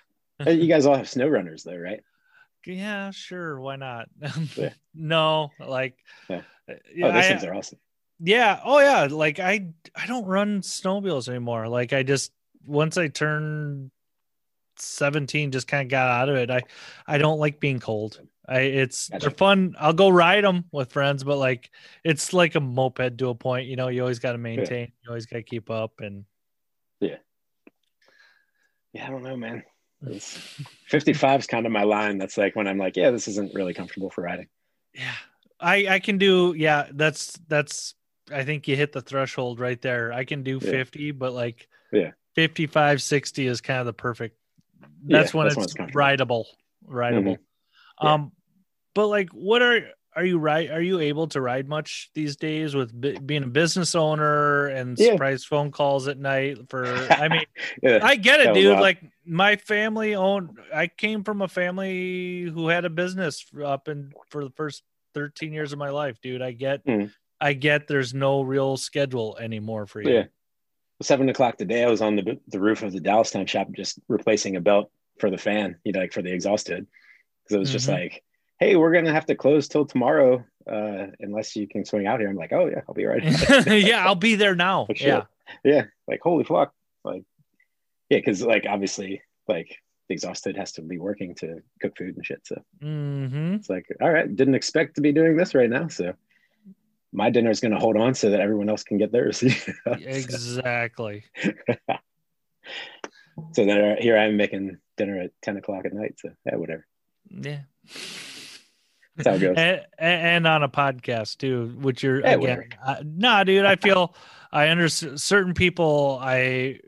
you 0.50 0.68
guys 0.68 0.86
all 0.86 0.98
have 0.98 1.08
snow 1.08 1.28
runners 1.28 1.64
though, 1.64 1.78
right? 1.78 2.02
Yeah, 2.66 3.12
sure, 3.12 3.60
why 3.60 3.76
not? 3.76 4.10
Yeah. 4.56 4.74
no, 4.94 5.52
like 5.60 5.98
yeah. 6.30 6.42
Uh, 6.70 6.74
oh, 7.04 7.12
those 7.12 7.26
I, 7.26 7.28
things 7.28 7.44
are 7.44 7.54
awesome. 7.54 7.80
Yeah. 8.20 8.60
Oh 8.64 8.80
yeah. 8.80 9.08
Like 9.10 9.40
I 9.40 9.68
I 9.96 10.08
don't 10.08 10.26
run 10.26 10.62
snowmobiles 10.62 11.28
anymore. 11.28 11.68
Like 11.68 11.94
I 11.94 12.04
just 12.04 12.32
once 12.66 12.98
I 12.98 13.08
turned 13.08 13.92
17 14.78 15.52
just 15.52 15.68
kind 15.68 15.86
of 15.86 15.90
got 15.90 16.10
out 16.10 16.30
of 16.30 16.36
it. 16.36 16.50
I 16.50 16.62
I 17.08 17.18
don't 17.18 17.40
like 17.40 17.60
being 17.60 17.80
cold. 17.80 18.20
I 18.48 18.60
it's 18.62 19.10
gotcha. 19.10 19.22
they're 19.22 19.38
fun. 19.38 19.76
I'll 19.80 19.94
go 19.94 20.10
ride 20.10 20.44
them 20.44 20.66
with 20.72 20.92
friends, 20.92 21.24
but 21.24 21.38
like 21.38 21.72
it's 22.04 22.34
like 22.34 22.56
a 22.56 22.60
moped 22.60 23.18
to 23.18 23.30
a 23.30 23.36
point. 23.36 23.68
You 23.68 23.76
know, 23.76 23.88
you 23.90 24.02
always 24.02 24.20
got 24.20 24.34
to 24.34 24.38
maintain. 24.38 24.80
Yeah. 24.80 24.94
You 25.04 25.10
always 25.10 25.26
got 25.26 25.38
to 25.38 25.44
keep 25.44 25.70
up 25.70 26.00
and. 26.00 26.26
Yeah. 27.00 27.18
Yeah, 28.94 29.08
I 29.08 29.10
don't 29.10 29.24
know, 29.24 29.36
man. 29.36 29.64
55 30.88 31.40
is 31.40 31.48
kind 31.48 31.66
of 31.66 31.72
my 31.72 31.84
line. 31.84 32.18
That's 32.18 32.38
like 32.38 32.56
when 32.56 32.68
I'm 32.68 32.78
like, 32.78 32.96
yeah, 32.96 33.12
this 33.12 33.28
isn't 33.28 33.54
really 33.54 33.74
comfortable 33.74 34.10
for 34.10 34.22
riding. 34.22 34.48
Yeah. 34.94 35.14
I 35.60 35.88
I 35.88 36.00
can 36.00 36.18
do 36.18 36.54
yeah, 36.58 36.88
that's 36.92 37.38
that's 37.48 37.96
I 38.32 38.44
think 38.44 38.68
you 38.68 38.76
hit 38.76 38.92
the 38.92 39.02
threshold 39.02 39.60
right 39.60 39.82
there. 39.82 40.12
I 40.12 40.26
can 40.26 40.44
do 40.44 40.60
50, 40.60 41.12
but 41.12 41.34
like 41.34 41.68
yeah. 41.92 42.12
55 42.36 43.02
60 43.02 43.48
is 43.48 43.62
kind 43.62 43.80
of 43.80 43.86
the 43.86 43.94
perfect 43.94 44.38
that's 45.04 45.34
yeah, 45.34 45.38
when 45.38 45.48
that's 45.48 45.58
it's, 45.58 45.78
when 45.78 45.88
it's 45.88 45.96
rideable. 45.96 46.48
Rideable. 46.86 47.36
Mm-hmm. 47.36 48.08
Um 48.08 48.32
but 48.94 49.08
like 49.08 49.30
what 49.30 49.62
are 49.62 49.82
are 50.16 50.24
you 50.26 50.38
right? 50.38 50.70
Are 50.72 50.82
you 50.82 51.00
able 51.00 51.28
to 51.28 51.42
ride 51.42 51.68
much 51.68 52.10
these 52.14 52.36
days 52.38 52.74
with 52.76 53.00
b- 53.00 53.18
being 53.26 53.44
a 53.44 53.48
business 53.48 53.96
owner 53.96 54.68
and 54.68 54.98
Yeah. 54.98 55.12
surprise 55.12 55.44
phone 55.44 55.72
calls 55.72 56.08
at 56.08 56.18
night? 56.18 56.58
For 56.70 56.86
I 57.12 57.28
mean, 57.28 57.42
Yeah. 57.84 58.00
I 58.02 58.16
get 58.16 58.40
it, 58.40 58.54
dude. 58.54 58.72
wild. 58.72 58.82
Like 58.82 59.04
my 59.26 59.56
family 59.58 60.16
owned. 60.16 60.58
I 60.74 60.88
came 60.88 61.24
from 61.24 61.42
a 61.42 61.48
family 61.48 62.44
who 62.44 62.68
had 62.70 62.86
a 62.86 62.90
business 62.90 63.46
up 63.64 63.88
in 63.88 64.14
for 64.30 64.44
the 64.44 64.52
first 64.52 64.84
thirteen 65.14 65.52
years 65.54 65.74
of 65.74 65.80
my 65.80 65.90
life, 65.90 66.20
dude. 66.22 66.42
I 66.42 66.52
get. 66.52 66.86
Mm. 66.86 67.12
I 67.42 67.54
get. 67.54 67.88
There's 67.88 68.14
no 68.14 68.42
real 68.42 68.78
schedule 68.78 69.38
anymore 69.40 69.86
for 69.86 70.02
you. 70.02 70.10
Yeah. 70.14 70.24
Seven 71.02 71.28
o'clock 71.28 71.58
today, 71.58 71.84
I 71.84 71.90
was 71.90 72.02
on 72.02 72.16
the 72.16 72.40
the 72.48 72.60
roof 72.60 72.84
of 72.84 72.94
the 72.94 73.02
Dallastown 73.02 73.48
shop 73.48 73.68
just 73.76 74.00
replacing 74.08 74.56
a 74.56 74.62
belt 74.62 74.90
for 75.20 75.30
the 75.30 75.38
fan, 75.38 75.76
you 75.84 75.92
know, 75.92 76.00
like 76.00 76.14
for 76.14 76.22
the 76.22 76.32
exhaust 76.34 76.70
hood. 76.70 76.88
Because 77.44 77.56
it 77.56 77.60
was 77.60 77.72
just 77.72 77.88
Mhm. 77.90 77.94
like, 77.94 78.24
hey, 78.60 78.76
we're 78.76 78.94
gonna 78.94 79.14
have 79.14 79.26
to 79.28 79.36
close 79.36 79.68
till 79.68 79.86
tomorrow, 79.86 80.44
uh, 80.70 81.08
unless 81.20 81.56
you 81.56 81.68
can 81.68 81.86
swing 81.86 82.08
out 82.08 82.20
here. 82.20 82.30
I'm 82.30 82.36
like, 82.36 82.54
oh 82.54 82.68
yeah, 82.68 82.82
I'll 82.88 82.96
be 82.96 83.06
right. 83.06 83.24
yeah, 83.68 84.06
I'll 84.06 84.16
be 84.16 84.36
there 84.36 84.56
now. 84.56 84.88
Sure. 84.96 85.28
Yeah. 85.64 85.74
yeah, 85.74 85.84
like 86.08 86.22
holy 86.22 86.44
fuck, 86.44 86.74
like 87.04 87.24
yeah, 88.10 88.20
because 88.20 88.42
like 88.42 88.66
obviously 88.70 89.22
like 89.48 89.76
the 90.08 90.14
exhaust 90.14 90.44
hood 90.46 90.58
has 90.58 90.72
to 90.74 90.82
be 90.82 90.98
working 90.98 91.36
to 91.36 91.60
cook 91.82 91.98
food 91.98 92.16
and 92.16 92.26
shit. 92.26 92.42
So 92.46 92.62
hmm 92.82 93.56
it's 93.56 93.70
like, 93.70 93.86
all 94.02 94.12
right, 94.12 94.34
didn't 94.34 94.56
expect 94.56 94.96
to 94.96 95.02
be 95.02 95.12
doing 95.12 95.36
this 95.36 95.56
right 95.56 95.70
now. 95.70 95.88
So 95.88 96.14
my 97.12 97.30
dinner 97.30 97.50
is 97.50 97.60
gonna 97.60 97.80
hold 97.80 97.98
on 97.98 98.14
so 98.14 98.30
that 98.30 98.42
everyone 98.42 98.70
else 98.70 98.84
can 98.84 98.98
get 98.98 99.12
theirs. 99.12 99.42
you 99.44 99.52
know? 99.86 99.94
Exactly. 99.94 101.24
So 103.52 103.66
then 103.66 103.98
here 104.00 104.18
I 104.18 104.26
am 104.26 104.38
making 104.38 104.78
dinner 104.98 105.20
at 105.20 105.32
10 105.42 105.58
o'clock 105.58 105.86
at 105.86 105.94
night. 105.94 106.16
So 106.20 106.30
yeah, 106.46 106.56
whatever. 106.56 106.86
Yeah. 107.30 107.62
That's 109.16 109.28
how 109.28 109.36
it 109.36 109.40
goes. 109.40 109.58
and, 109.58 109.82
and 109.98 110.48
on 110.48 110.64
a 110.64 110.70
podcast 110.70 111.38
too, 111.38 111.74
which 111.80 112.04
you're 112.04 112.22
Yeah, 112.22 112.36
again. 112.36 112.70
Uh, 112.84 112.98
nah, 113.04 113.44
dude, 113.44 113.66
I 113.66 113.76
feel 113.76 114.16
I 114.52 114.68
understand 114.68 115.22
certain 115.22 115.54
people. 115.54 116.20
I 116.22 116.80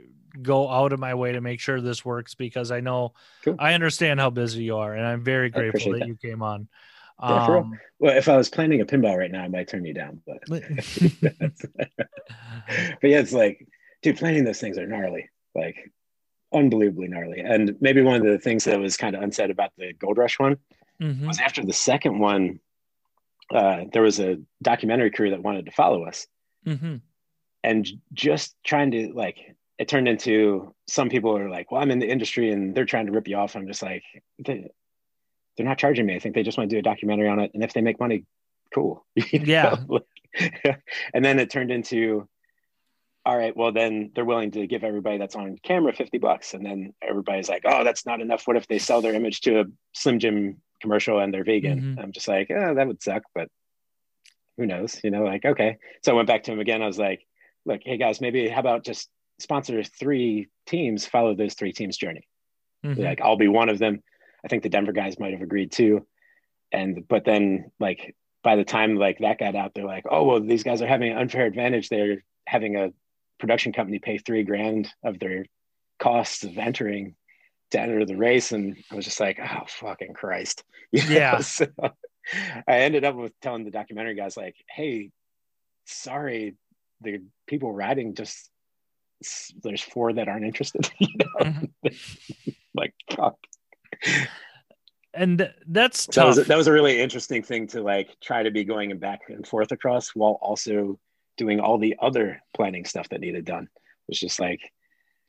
go 0.41 0.69
out 0.69 0.93
of 0.93 0.99
my 0.99 1.13
way 1.15 1.31
to 1.31 1.41
make 1.41 1.59
sure 1.59 1.81
this 1.81 2.05
works 2.05 2.35
because 2.35 2.71
I 2.71 2.79
know 2.79 3.13
Cool. 3.43 3.55
I 3.59 3.73
understand 3.73 4.19
how 4.19 4.29
busy 4.29 4.63
you 4.63 4.77
are, 4.77 4.93
and 4.93 5.05
I'm 5.05 5.23
very 5.23 5.49
grateful 5.49 5.93
that, 5.93 5.99
that. 5.99 6.07
you 6.07 6.15
came 6.15 6.43
on. 6.43 6.67
Yeah. 7.21 7.45
Um, 7.45 7.79
Well, 7.99 8.15
if 8.15 8.29
I 8.29 8.37
was 8.37 8.49
planning 8.49 8.81
a 8.81 8.85
pinball 8.85 9.17
right 9.17 9.31
now, 9.31 9.43
I 9.43 9.47
might 9.47 9.67
turn 9.67 9.85
you 9.85 9.93
down. 9.93 10.21
But 10.27 10.43
but 10.47 10.69
yeah, 13.01 13.19
it's 13.19 13.33
like, 13.33 13.67
dude, 14.03 14.17
planning 14.17 14.43
those 14.43 14.59
things 14.59 14.77
are 14.77 14.85
gnarly, 14.85 15.29
like 15.55 15.91
unbelievably 16.53 17.07
gnarly. 17.07 17.39
And 17.39 17.75
maybe 17.81 18.01
one 18.01 18.15
of 18.15 18.23
the 18.23 18.37
things 18.37 18.65
that 18.65 18.79
was 18.79 18.97
kind 18.97 19.15
of 19.15 19.23
unsaid 19.23 19.49
about 19.49 19.71
the 19.77 19.93
Gold 19.93 20.17
Rush 20.17 20.39
one 20.39 20.57
mhm. 21.01 21.27
was 21.27 21.39
after 21.39 21.63
the 21.63 21.73
second 21.73 22.19
one, 22.19 22.59
uh, 23.53 23.85
there 23.91 24.01
was 24.01 24.19
a 24.19 24.39
documentary 24.61 25.11
crew 25.11 25.29
that 25.29 25.43
wanted 25.43 25.65
to 25.65 25.71
follow 25.71 26.03
us. 26.05 26.27
Mhm. 26.65 27.01
and 27.63 27.87
just 28.13 28.55
trying 28.63 28.91
to 28.91 29.13
like 29.13 29.55
it 29.77 29.87
turned 29.87 30.07
into 30.07 30.73
some 30.87 31.09
people 31.09 31.37
are 31.37 31.49
like 31.49 31.71
well 31.71 31.81
i'm 31.81 31.91
in 31.91 31.99
the 31.99 32.09
industry 32.09 32.51
and 32.51 32.75
they're 32.75 32.85
trying 32.85 33.05
to 33.05 33.11
rip 33.11 33.27
you 33.27 33.37
off 33.37 33.55
i'm 33.55 33.67
just 33.67 33.81
like 33.81 34.03
they, 34.45 34.69
they're 35.55 35.65
not 35.65 35.77
charging 35.77 36.05
me 36.05 36.15
i 36.15 36.19
think 36.19 36.35
they 36.35 36.43
just 36.43 36.57
want 36.57 36.69
to 36.69 36.75
do 36.75 36.79
a 36.79 36.81
documentary 36.83 37.29
on 37.29 37.39
it 37.39 37.51
and 37.53 37.63
if 37.63 37.73
they 37.73 37.81
make 37.81 37.99
money 37.99 38.25
cool 38.73 39.05
Yeah. 39.15 39.77
and 41.13 41.23
then 41.23 41.39
it 41.39 41.49
turned 41.49 41.71
into 41.71 42.27
all 43.25 43.37
right 43.37 43.55
well 43.55 43.71
then 43.71 44.11
they're 44.13 44.25
willing 44.25 44.51
to 44.51 44.67
give 44.67 44.83
everybody 44.83 45.17
that's 45.17 45.35
on 45.35 45.57
camera 45.63 45.93
50 45.93 46.17
bucks 46.17 46.53
and 46.53 46.65
then 46.65 46.93
everybody's 47.01 47.49
like 47.49 47.63
oh 47.65 47.83
that's 47.83 48.05
not 48.05 48.19
enough 48.21 48.45
what 48.45 48.57
if 48.57 48.67
they 48.67 48.79
sell 48.79 49.01
their 49.01 49.13
image 49.13 49.41
to 49.41 49.61
a 49.61 49.65
slim 49.93 50.19
jim 50.19 50.57
commercial 50.87 51.19
and 51.19 51.33
they're 51.33 51.43
vegan. 51.43 51.79
Mhm. 51.81 52.03
i'm 52.03 52.11
just 52.11 52.27
like 52.27 52.47
oh, 52.49 52.73
that 52.75 52.87
would 52.87 53.01
suck 53.03 53.23
but 53.35 53.49
who 54.57 54.65
knows 54.65 54.99
you 55.03 55.11
know 55.11 55.23
like 55.23 55.43
okay. 55.45 55.77
So 56.03 56.11
i 56.13 56.15
went 56.15 56.27
back 56.27 56.43
to 56.43 56.51
him 56.51 56.59
again. 56.59 56.81
I 56.81 56.87
was 56.87 56.97
like 56.97 57.21
look 57.65 57.81
hey 57.83 57.97
guys 57.97 58.21
maybe 58.21 58.47
how 58.47 58.61
about 58.61 58.85
just 58.85 59.09
sponsor 59.39 59.83
three 59.83 60.47
teams 60.65 61.05
follow 61.05 61.35
those 61.35 61.53
three 61.55 61.73
teams 61.73 61.97
journey. 61.97 62.25
Mhm. 62.85 62.97
like 63.09 63.21
i'll 63.21 63.37
be 63.37 63.47
one 63.61 63.69
of 63.69 63.79
them. 63.79 64.01
I 64.43 64.47
think 64.47 64.63
the 64.63 64.69
denver 64.75 64.93
guys 64.93 65.19
might 65.19 65.33
have 65.33 65.41
agreed 65.41 65.71
too. 65.71 66.07
And 66.71 67.07
but 67.07 67.23
then 67.25 67.71
like 67.79 68.15
by 68.43 68.55
the 68.55 68.63
time 68.63 68.95
like 68.95 69.17
that 69.19 69.39
got 69.39 69.55
out 69.55 69.71
they're 69.73 69.85
like 69.95 70.05
oh 70.09 70.23
well 70.23 70.39
these 70.41 70.63
guys 70.63 70.81
are 70.81 70.87
having 70.87 71.11
an 71.11 71.17
unfair 71.17 71.45
advantage. 71.45 71.89
They're 71.89 72.23
having 72.47 72.75
a 72.77 72.91
production 73.39 73.73
company 73.73 73.99
pay 73.99 74.17
three 74.17 74.43
grand 74.43 74.83
of 75.03 75.19
their 75.19 75.45
costs 75.99 76.43
of 76.43 76.57
entering 76.57 77.15
to 77.71 77.79
enter 77.79 78.05
the 78.05 78.15
race 78.15 78.51
and 78.51 78.77
i 78.91 78.95
was 78.95 79.05
just 79.05 79.19
like 79.19 79.39
oh 79.41 79.63
fucking 79.67 80.13
christ 80.13 80.63
You 80.91 81.01
know? 81.03 81.15
Yeah. 81.15 81.39
so 81.39 81.67
i 82.67 82.79
ended 82.79 83.03
up 83.05 83.15
with 83.15 83.37
telling 83.41 83.65
the 83.65 83.71
documentary 83.71 84.15
guys 84.15 84.37
like 84.37 84.55
hey 84.69 85.11
sorry 85.85 86.55
the 87.01 87.21
people 87.47 87.71
riding 87.71 88.15
just 88.15 88.49
there's 89.63 89.81
four 89.81 90.13
that 90.13 90.27
aren't 90.27 90.45
interested 90.45 90.89
you 90.99 91.07
know 91.17 91.25
Mhm. 91.45 92.55
like 92.75 92.93
fuck 93.15 93.35
and 95.13 95.39
th- 95.39 95.51
that's 95.67 96.05
that 96.07 96.11
tough. 96.13 96.37
was 96.37 96.47
that 96.47 96.57
was 96.57 96.67
a 96.67 96.71
really 96.71 96.99
interesting 97.01 97.41
thing 97.41 97.67
to 97.67 97.81
like 97.81 98.15
try 98.21 98.43
to 98.43 98.51
be 98.51 98.63
going 98.63 98.95
back 98.99 99.21
and 99.29 99.47
forth 99.47 99.71
across 99.71 100.09
while 100.09 100.37
also 100.41 100.99
doing 101.37 101.59
all 101.59 101.77
the 101.77 101.95
other 102.01 102.41
planning 102.55 102.85
stuff 102.85 103.09
that 103.09 103.19
needed 103.21 103.45
done. 103.45 103.63
It 103.63 103.69
was 104.09 104.19
just 104.19 104.39
like 104.39 104.59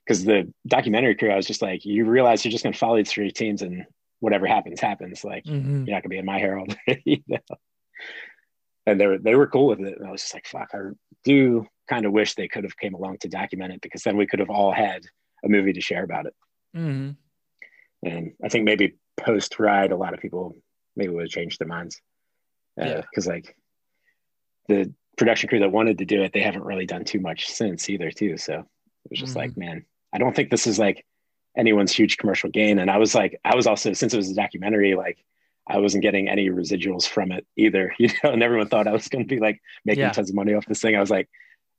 because 0.08 0.24
the 0.24 0.50
documentary 0.66 1.14
crew, 1.14 1.30
I 1.30 1.36
was 1.36 1.46
just 1.46 1.60
like, 1.60 1.84
you 1.84 2.06
realize 2.06 2.42
you're 2.42 2.50
just 2.50 2.64
gonna 2.64 2.74
follow 2.74 2.96
these 2.96 3.10
three 3.10 3.30
teams 3.30 3.60
and 3.60 3.84
whatever 4.20 4.46
happens, 4.46 4.80
happens. 4.80 5.22
Like 5.22 5.44
Mhm. 5.44 5.86
you're 5.86 5.94
not 5.94 6.02
gonna 6.02 6.08
be 6.08 6.16
in 6.16 6.24
my 6.24 6.40
day, 6.40 7.02
you 7.04 7.22
know. 7.28 7.38
And 8.86 8.98
they 8.98 9.06
were 9.06 9.18
they 9.18 9.34
were 9.34 9.46
cool 9.46 9.66
with 9.66 9.80
it. 9.80 9.98
And 9.98 10.08
I 10.08 10.10
was 10.10 10.22
just 10.22 10.32
like, 10.32 10.46
fuck, 10.46 10.70
I 10.72 10.78
do 11.24 11.66
kind 11.88 12.06
of 12.06 12.12
wish 12.12 12.34
they 12.34 12.48
could 12.48 12.64
have 12.64 12.76
came 12.78 12.94
along 12.94 13.18
to 13.18 13.28
document 13.28 13.74
it 13.74 13.82
because 13.82 14.02
then 14.02 14.16
we 14.16 14.26
could 14.26 14.38
have 14.40 14.48
all 14.50 14.72
had 14.72 15.02
a 15.44 15.48
movie 15.48 15.74
to 15.74 15.80
share 15.82 16.04
about 16.04 16.24
it. 16.24 16.34
Mhm. 16.74 17.16
And 18.02 18.32
I 18.42 18.48
think 18.48 18.64
maybe 18.64 18.96
post 19.18 19.58
ride, 19.58 19.92
a 19.92 19.96
lot 19.96 20.14
of 20.14 20.20
people 20.20 20.56
maybe 20.96 21.12
would 21.12 21.24
have 21.24 21.30
changed 21.30 21.58
their 21.60 21.68
minds. 21.68 22.00
Yeah. 22.78 23.02
Because 23.02 23.26
like 23.26 23.54
the 24.68 24.92
production 25.18 25.48
crew 25.50 25.58
that 25.60 25.72
wanted 25.72 25.98
to 25.98 26.06
do 26.06 26.22
it, 26.22 26.32
they 26.32 26.40
haven't 26.42 26.64
really 26.64 26.86
done 26.86 27.04
too 27.04 27.20
much 27.20 27.48
since 27.48 27.90
either, 27.90 28.10
too. 28.10 28.36
So 28.38 28.60
it 28.60 29.10
was 29.10 29.20
just 29.20 29.36
like, 29.36 29.56
man, 29.56 29.84
I 30.12 30.18
don't 30.18 30.34
think 30.34 30.50
this 30.50 30.66
is 30.66 30.78
like 30.78 31.04
anyone's 31.56 31.92
huge 31.92 32.16
commercial 32.18 32.50
gain. 32.50 32.78
And 32.78 32.90
I 32.90 32.98
was 32.98 33.14
like, 33.14 33.40
I 33.44 33.54
was 33.56 33.66
also 33.66 33.92
since 33.92 34.14
it 34.14 34.16
was 34.16 34.30
a 34.30 34.34
documentary, 34.34 34.94
like 34.94 35.18
I 35.66 35.78
wasn't 35.78 36.02
getting 36.02 36.28
any 36.28 36.48
residuals 36.50 37.06
from 37.06 37.32
it 37.32 37.46
either, 37.56 37.92
you 37.98 38.08
know. 38.22 38.30
And 38.30 38.42
everyone 38.42 38.68
thought 38.68 38.86
I 38.88 38.92
was 38.92 39.08
going 39.08 39.24
to 39.26 39.34
be 39.34 39.40
like 39.40 39.60
making 39.84 40.04
Yeah. 40.04 40.12
tons 40.12 40.30
of 40.30 40.36
money 40.36 40.54
off 40.54 40.66
this 40.66 40.80
thing. 40.80 40.96
I 40.96 41.00
was 41.00 41.10
like, 41.10 41.28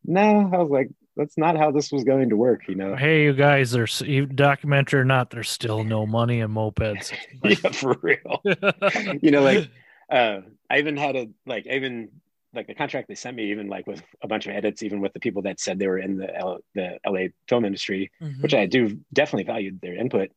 no, 0.06 0.50
I 0.54 0.58
was 0.58 0.70
like, 0.70 0.90
that's 1.18 1.38
not 1.38 1.58
how 1.58 1.72
this 1.72 1.92
was 1.92 2.06
going 2.06 2.30
to 2.30 2.38
work, 2.38 2.68
you 2.70 2.76
know. 2.76 2.96
Hey, 2.96 3.24
you 3.24 3.34
guys, 3.34 3.72
there's 3.72 4.02
documentary 4.36 5.02
or 5.02 5.06
not, 5.06 5.32
there's 5.32 5.50
still 5.50 5.84
no 5.84 6.06
money 6.06 6.40
in 6.40 6.52
mopeds. 6.52 7.12
yeah, 7.44 7.72
for 7.72 7.98
real. 8.02 8.42
you 9.22 9.32
know, 9.32 9.42
like 9.42 9.70
uh, 10.10 10.42
I 10.70 10.78
even 10.80 10.96
had 10.96 11.16
a 11.18 11.28
like 11.46 11.68
I 11.70 11.76
even 11.76 12.10
like 12.54 12.68
the 12.68 12.74
contract 12.74 13.08
they 13.08 13.16
sent 13.16 13.38
me, 13.38 13.52
even 13.52 13.68
like 13.68 13.86
with 13.86 14.02
a 14.22 14.28
bunch 14.28 14.48
of 14.48 14.56
edits, 14.56 14.82
even 14.82 15.02
with 15.02 15.14
the 15.14 15.20
people 15.20 15.44
that 15.44 15.60
said 15.60 15.78
they 15.78 15.88
were 15.88 16.00
in 16.00 16.18
the 16.18 16.36
L- 16.36 16.60
the 16.74 17.00
LA 17.06 17.28
film 17.48 17.64
industry, 17.66 18.12
Mhm. 18.22 18.42
which 18.42 18.54
I 18.54 18.66
do 18.66 19.00
definitely 19.14 19.44
valued 19.44 19.80
their 19.82 19.96
input. 19.96 20.32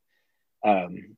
Um, 0.63 1.17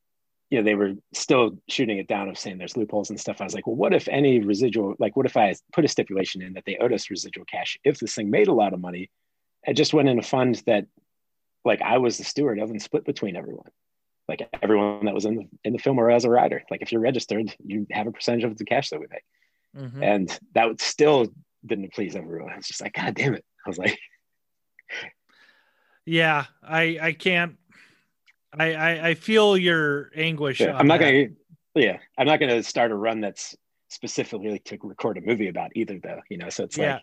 you 0.51 0.59
know, 0.59 0.63
they 0.63 0.77
were 0.77 0.95
still 1.13 1.59
shooting 1.69 1.99
it 1.99 2.07
down 2.07 2.29
of 2.29 2.39
saying 2.39 2.59
there's 2.59 2.77
loopholes 2.77 3.11
and 3.11 3.19
stuff. 3.19 3.41
I 3.41 3.45
was 3.45 3.55
like, 3.55 3.67
well, 3.67 3.75
what 3.77 3.93
if 3.93 4.07
any 4.09 4.39
residual, 4.41 4.95
like, 5.01 5.17
what 5.17 5.27
if 5.27 5.37
I 5.37 5.55
put 5.73 5.85
a 5.85 5.89
stipulation 5.89 6.43
in 6.43 6.53
that 6.53 6.65
they 6.65 6.77
owed 6.77 6.93
us 6.93 7.11
residual 7.11 7.45
cash 7.47 7.77
if 7.83 7.99
this 7.99 8.15
thing 8.15 8.31
made 8.31 8.47
a 8.49 8.53
lot 8.53 8.73
of 8.73 8.81
money? 8.81 9.11
It 9.67 9.75
just 9.75 9.95
went 9.95 10.09
in 10.09 10.19
a 10.19 10.23
fund 10.23 10.63
that, 10.67 10.87
like, 11.65 11.83
I 11.83 11.99
was 11.99 12.19
the 12.19 12.25
steward 12.25 12.59
of 12.61 12.71
and 12.71 12.81
split 12.81 13.05
between 13.05 13.37
everyone 13.37 13.71
like 14.27 14.49
everyone 14.63 15.05
that 15.05 15.13
was 15.13 15.27
in 15.27 15.35
the 15.37 15.49
in 15.65 15.75
the 15.75 15.79
film 15.79 15.99
or 15.99 16.11
as 16.11 16.25
a 16.25 16.31
writer. 16.31 16.65
Like 16.71 16.81
if 16.81 16.91
you're 16.91 17.01
registered, 17.03 17.55
you 17.63 17.87
have 17.91 18.07
a 18.07 18.13
percentage 18.13 18.45
of 18.45 18.57
the 18.57 18.65
cash 18.65 18.89
that 18.89 18.99
we 18.99 19.07
make. 19.11 19.23
Mhm. 19.77 20.03
And 20.03 20.39
that 20.55 20.81
still 20.81 21.27
didn't 21.67 21.93
please 21.93 22.15
everyone. 22.17 22.53
It's 22.59 22.69
just 22.69 22.81
like, 22.81 22.93
God 22.95 23.15
damn 23.15 23.35
it. 23.35 23.45
I 23.67 23.71
was 23.71 23.79
like, 23.79 23.99
Yeah, 26.07 26.45
I 26.63 26.99
I 27.01 27.13
can't. 27.13 27.57
I 28.57 28.75
I, 28.75 29.09
I 29.09 29.15
feel 29.15 29.57
your 29.57 30.11
anguish. 30.15 30.61
yeah, 30.61 30.77
I'm 30.77 30.87
not 30.87 31.01
that. 31.01 31.11
gonna 31.11 31.29
yeah, 31.75 31.99
I'm 32.19 32.27
not 32.27 32.41
gonna 32.41 32.63
start 32.63 32.91
a 32.93 32.95
run 32.95 33.21
that's 33.21 33.57
specifically 33.89 34.59
to 34.61 34.79
record 34.83 35.19
a 35.19 35.21
movie 35.23 35.49
about 35.49 35.71
either 35.75 35.99
though, 36.03 36.21
you 36.29 36.37
know. 36.39 36.51
So 36.51 36.65
it's 36.65 36.77
Yeah. 36.77 36.95
like 36.95 37.03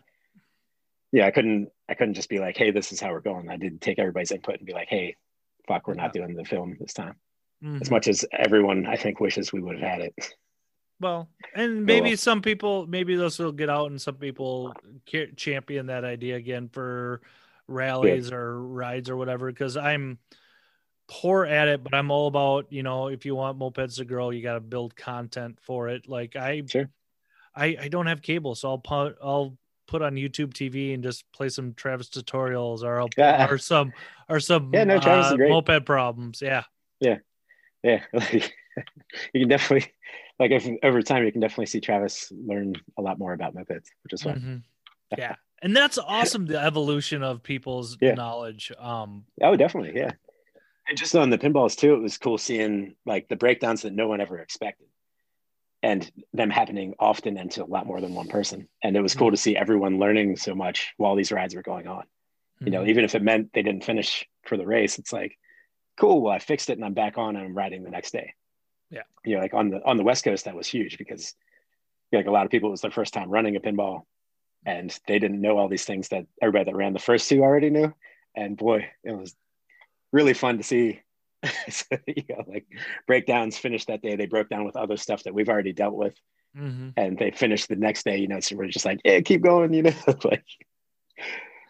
yeah, 1.12 1.26
I 1.26 1.30
couldn't 1.30 1.68
I 1.88 1.94
couldn't 1.94 2.14
just 2.14 2.28
be 2.30 2.38
like, 2.38 2.56
hey, 2.56 2.70
this 2.70 2.92
is 2.92 3.00
how 3.00 3.10
we're 3.10 3.20
going. 3.20 3.50
I 3.50 3.56
didn't 3.56 3.80
take 3.80 3.98
everybody's 3.98 4.30
input 4.32 4.56
and 4.58 4.66
be 4.66 4.72
like, 4.72 4.88
hey, 4.88 5.16
fuck, 5.68 5.86
we're 5.88 5.94
not 5.94 6.12
doing 6.14 6.34
the 6.34 6.44
film 6.44 6.76
this 6.80 6.94
time. 6.94 7.16
As 7.64 7.88
Mhm. 7.88 7.90
much 7.90 8.08
as 8.08 8.24
everyone 8.32 8.86
I 8.86 8.96
think 8.96 9.20
wishes 9.20 9.52
we 9.52 9.60
would 9.60 9.78
have 9.78 9.90
had 9.90 10.00
it. 10.00 10.14
Well, 11.02 11.28
and 11.52 11.84
maybe 11.84 12.10
well. 12.10 12.16
some 12.16 12.42
people, 12.42 12.86
maybe 12.86 13.16
those 13.16 13.36
will 13.38 13.50
get 13.50 13.68
out, 13.68 13.90
and 13.90 14.00
some 14.00 14.14
people 14.14 14.72
champion 15.36 15.86
that 15.86 16.04
idea 16.04 16.36
again 16.36 16.68
for 16.68 17.20
rallies 17.66 18.30
or 18.30 18.62
rides 18.62 19.10
or 19.10 19.16
whatever. 19.16 19.50
Because 19.50 19.76
I'm 19.76 20.18
poor 21.08 21.44
at 21.44 21.66
it, 21.66 21.82
but 21.82 21.92
I'm 21.92 22.12
all 22.12 22.28
about 22.28 22.72
you 22.72 22.84
know, 22.84 23.08
if 23.08 23.26
you 23.26 23.34
want 23.34 23.58
mopeds 23.58 23.96
to 23.96 24.04
grow, 24.04 24.30
you 24.30 24.44
got 24.44 24.54
to 24.54 24.60
build 24.60 24.94
content 24.94 25.58
for 25.60 25.88
it. 25.88 26.08
Like 26.08 26.36
I, 26.36 26.62
Sure. 26.68 26.88
I 27.54 27.76
I 27.80 27.88
don't 27.88 28.06
have 28.06 28.22
cable, 28.22 28.54
so 28.54 28.68
I'll 28.68 28.78
put 28.78 29.16
I'll 29.20 29.58
put 29.88 30.02
on 30.02 30.14
YouTube 30.14 30.54
TV 30.54 30.94
and 30.94 31.02
just 31.02 31.24
play 31.32 31.48
some 31.48 31.74
Travis 31.74 32.10
tutorials 32.10 32.84
or 32.84 33.00
I'll 33.00 33.10
Yeah. 33.16 33.46
or 33.50 33.58
some 33.58 33.92
or 34.28 34.38
some 34.38 34.70
Yeah, 34.72 34.84
no, 34.84 35.00
Travis 35.00 35.26
is 35.26 35.32
uh, 35.32 35.36
moped 35.48 35.84
problems. 35.84 36.40
Yeah. 36.40 36.62
yeah 37.00 37.18
like, 38.12 38.54
you 39.34 39.40
can 39.40 39.48
definitely 39.48 39.92
like 40.38 40.50
if, 40.50 40.68
over 40.82 41.02
time 41.02 41.24
you 41.24 41.32
can 41.32 41.40
definitely 41.40 41.66
see 41.66 41.80
travis 41.80 42.32
learn 42.46 42.74
a 42.98 43.02
lot 43.02 43.18
more 43.18 43.32
about 43.32 43.54
mopeds 43.54 43.88
which 44.02 44.12
is 44.12 44.22
fun 44.22 44.62
Mhm. 45.12 45.18
Yeah. 45.18 45.34
And 45.62 45.76
that's 45.76 45.98
awesome 45.98 46.46
the 46.46 46.58
evolution 46.58 47.22
of 47.22 47.42
people's 47.42 47.96
Yeah. 48.00 48.14
knowledge. 48.14 48.72
Um 48.78 49.24
oh 49.42 49.56
definitely 49.56 49.92
yeah 49.94 50.12
and 50.88 50.98
just 50.98 51.14
on 51.14 51.30
the 51.30 51.38
pinballs 51.38 51.76
too 51.76 51.94
it 51.94 52.00
was 52.02 52.18
cool 52.18 52.38
seeing 52.38 52.96
like 53.06 53.28
the 53.28 53.36
breakdowns 53.36 53.82
that 53.82 53.92
no 53.92 54.08
one 54.08 54.20
ever 54.20 54.38
expected 54.38 54.86
and 55.82 56.10
them 56.32 56.50
happening 56.50 56.94
often 56.98 57.36
and 57.36 57.50
to 57.52 57.64
a 57.64 57.66
lot 57.66 57.86
more 57.86 58.00
than 58.00 58.14
one 58.14 58.28
person 58.28 58.68
and 58.82 58.96
it 58.96 59.00
was 59.02 59.14
cool 59.14 59.30
to 59.30 59.36
see 59.36 59.56
everyone 59.56 59.98
learning 59.98 60.36
so 60.36 60.54
much 60.54 60.92
while 60.96 61.14
these 61.14 61.32
rides 61.32 61.54
were 61.54 61.62
going 61.62 61.86
on 61.86 62.04
you 62.60 62.70
know 62.70 62.82
mhm. 62.82 62.88
even 62.88 63.04
if 63.04 63.14
it 63.14 63.22
meant 63.22 63.52
they 63.52 63.62
didn't 63.62 63.84
finish 63.84 64.26
for 64.44 64.56
the 64.56 64.66
race 64.66 64.98
it's 64.98 65.12
like 65.12 65.36
cool 65.96 66.20
well 66.22 66.32
i 66.32 66.38
fixed 66.38 66.70
it 66.70 66.78
and 66.78 66.84
i'm 66.84 66.94
back 66.94 67.18
on 67.18 67.36
and 67.36 67.44
i'm 67.44 67.54
riding 67.56 67.82
the 67.82 67.90
next 67.90 68.12
day 68.12 68.34
Yeah. 68.92 69.02
you 69.24 69.34
know 69.36 69.40
like 69.42 69.54
on 69.54 69.70
the 69.70 69.82
on 69.84 69.96
the 69.96 70.02
west 70.04 70.22
coast 70.24 70.44
that 70.44 70.54
was 70.54 70.66
huge 70.68 70.98
because 70.98 71.34
you 72.10 72.18
know, 72.18 72.20
like 72.20 72.28
a 72.28 72.30
lot 72.30 72.44
of 72.44 72.50
people 72.50 72.68
it 72.68 72.72
was 72.72 72.82
their 72.82 72.90
first 72.90 73.14
time 73.14 73.30
running 73.30 73.56
a 73.56 73.60
pinball 73.60 74.02
and 74.66 74.96
they 75.08 75.18
didn't 75.18 75.40
know 75.40 75.56
all 75.58 75.68
these 75.68 75.84
things 75.86 76.08
that 76.10 76.26
everybody 76.40 76.66
that 76.70 76.76
ran 76.76 76.92
the 76.92 76.98
first 76.98 77.28
two 77.28 77.42
already 77.42 77.70
knew 77.70 77.92
and 78.36 78.56
boy 78.56 78.86
it 79.02 79.12
was 79.16 79.34
really 80.12 80.34
fun 80.34 80.58
to 80.58 80.62
see 80.62 81.00
so, 81.68 81.86
you 82.06 82.22
know, 82.28 82.44
like 82.46 82.66
breakdowns 83.08 83.58
finished 83.58 83.88
that 83.88 84.00
day 84.02 84.14
they 84.14 84.26
broke 84.26 84.48
down 84.48 84.64
with 84.64 84.76
other 84.76 84.96
stuff 84.96 85.24
that 85.24 85.34
we've 85.34 85.48
already 85.48 85.72
dealt 85.72 85.94
with 85.94 86.14
Mhm. 86.56 86.92
and 86.98 87.16
they 87.18 87.30
finished 87.30 87.68
the 87.70 87.76
next 87.76 88.04
day, 88.04 88.18
you 88.18 88.28
know, 88.28 88.38
so 88.40 88.54
we're 88.56 88.66
just 88.68 88.84
like, 88.84 89.00
yeah, 89.06 89.20
keep 89.22 89.40
going, 89.40 89.72
you 89.72 89.84
know, 89.84 89.92
like, 90.24 90.44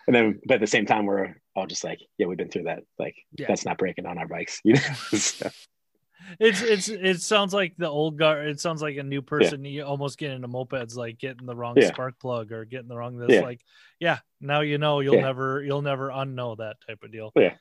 and 0.08 0.14
then, 0.16 0.40
but 0.44 0.54
at 0.54 0.60
the 0.60 0.66
same 0.66 0.86
time, 0.86 1.06
we're 1.06 1.36
all 1.54 1.66
just 1.68 1.84
like, 1.84 2.00
yeah, 2.18 2.26
we've 2.26 2.36
been 2.36 2.48
through 2.50 2.64
that. 2.64 2.82
Like, 2.98 3.14
Yeah. 3.38 3.46
that's 3.46 3.64
not 3.64 3.78
breaking 3.78 4.06
on 4.06 4.18
our 4.18 4.26
bikes, 4.26 4.60
you 4.64 4.74
know? 4.74 4.80
So, 5.12 5.50
It's 6.40 6.62
it's 6.62 6.88
it 6.88 7.20
sounds 7.22 7.52
like 7.54 7.74
the 7.76 7.88
old 7.88 8.16
guard. 8.18 8.46
It 8.48 8.60
sounds 8.60 8.80
like 8.82 8.96
a 8.96 9.02
new 9.02 9.22
person. 9.22 9.64
You 9.64 9.84
almost 9.84 10.18
get 10.18 10.30
into 10.30 10.48
mopeds, 10.48 10.96
like 10.96 11.18
getting 11.18 11.46
the 11.46 11.54
wrong 11.56 11.76
Yeah. 11.76 11.88
spark 11.88 12.18
plug 12.18 12.52
or 12.52 12.64
getting 12.64 12.88
the 12.88 12.96
wrong 12.96 13.16
this. 13.18 13.30
Yeah. 13.30 13.40
Like, 13.42 13.60
yeah, 14.00 14.18
now 14.40 14.60
you 14.60 14.78
know. 14.78 15.00
You'll 15.00 15.16
Yeah. 15.16 15.22
never 15.22 15.62
you'll 15.62 15.82
never 15.82 16.08
unknow 16.10 16.56
that 16.58 16.76
type 16.86 17.02
of 17.02 17.12
deal. 17.12 17.32
yeah, 17.36 17.54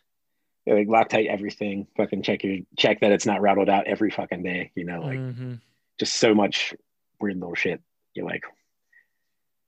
like 0.67 0.87
Loctite 0.87 1.27
everything, 1.27 1.87
fucking 1.97 2.21
check 2.23 2.43
your, 2.43 2.59
check 2.77 2.99
that 3.01 3.11
it's 3.11 3.25
not 3.25 3.41
rattled 3.41 3.69
out 3.69 3.87
every 3.87 4.11
fucking 4.11 4.43
day, 4.43 4.71
you 4.75 4.85
know, 4.85 5.01
like 5.01 5.19
Mhm. 5.19 5.59
just 5.99 6.15
so 6.15 6.33
much 6.35 6.73
weird 7.19 7.37
little 7.39 7.55
shit. 7.55 7.81
You're 8.13 8.25
like, 8.25 8.43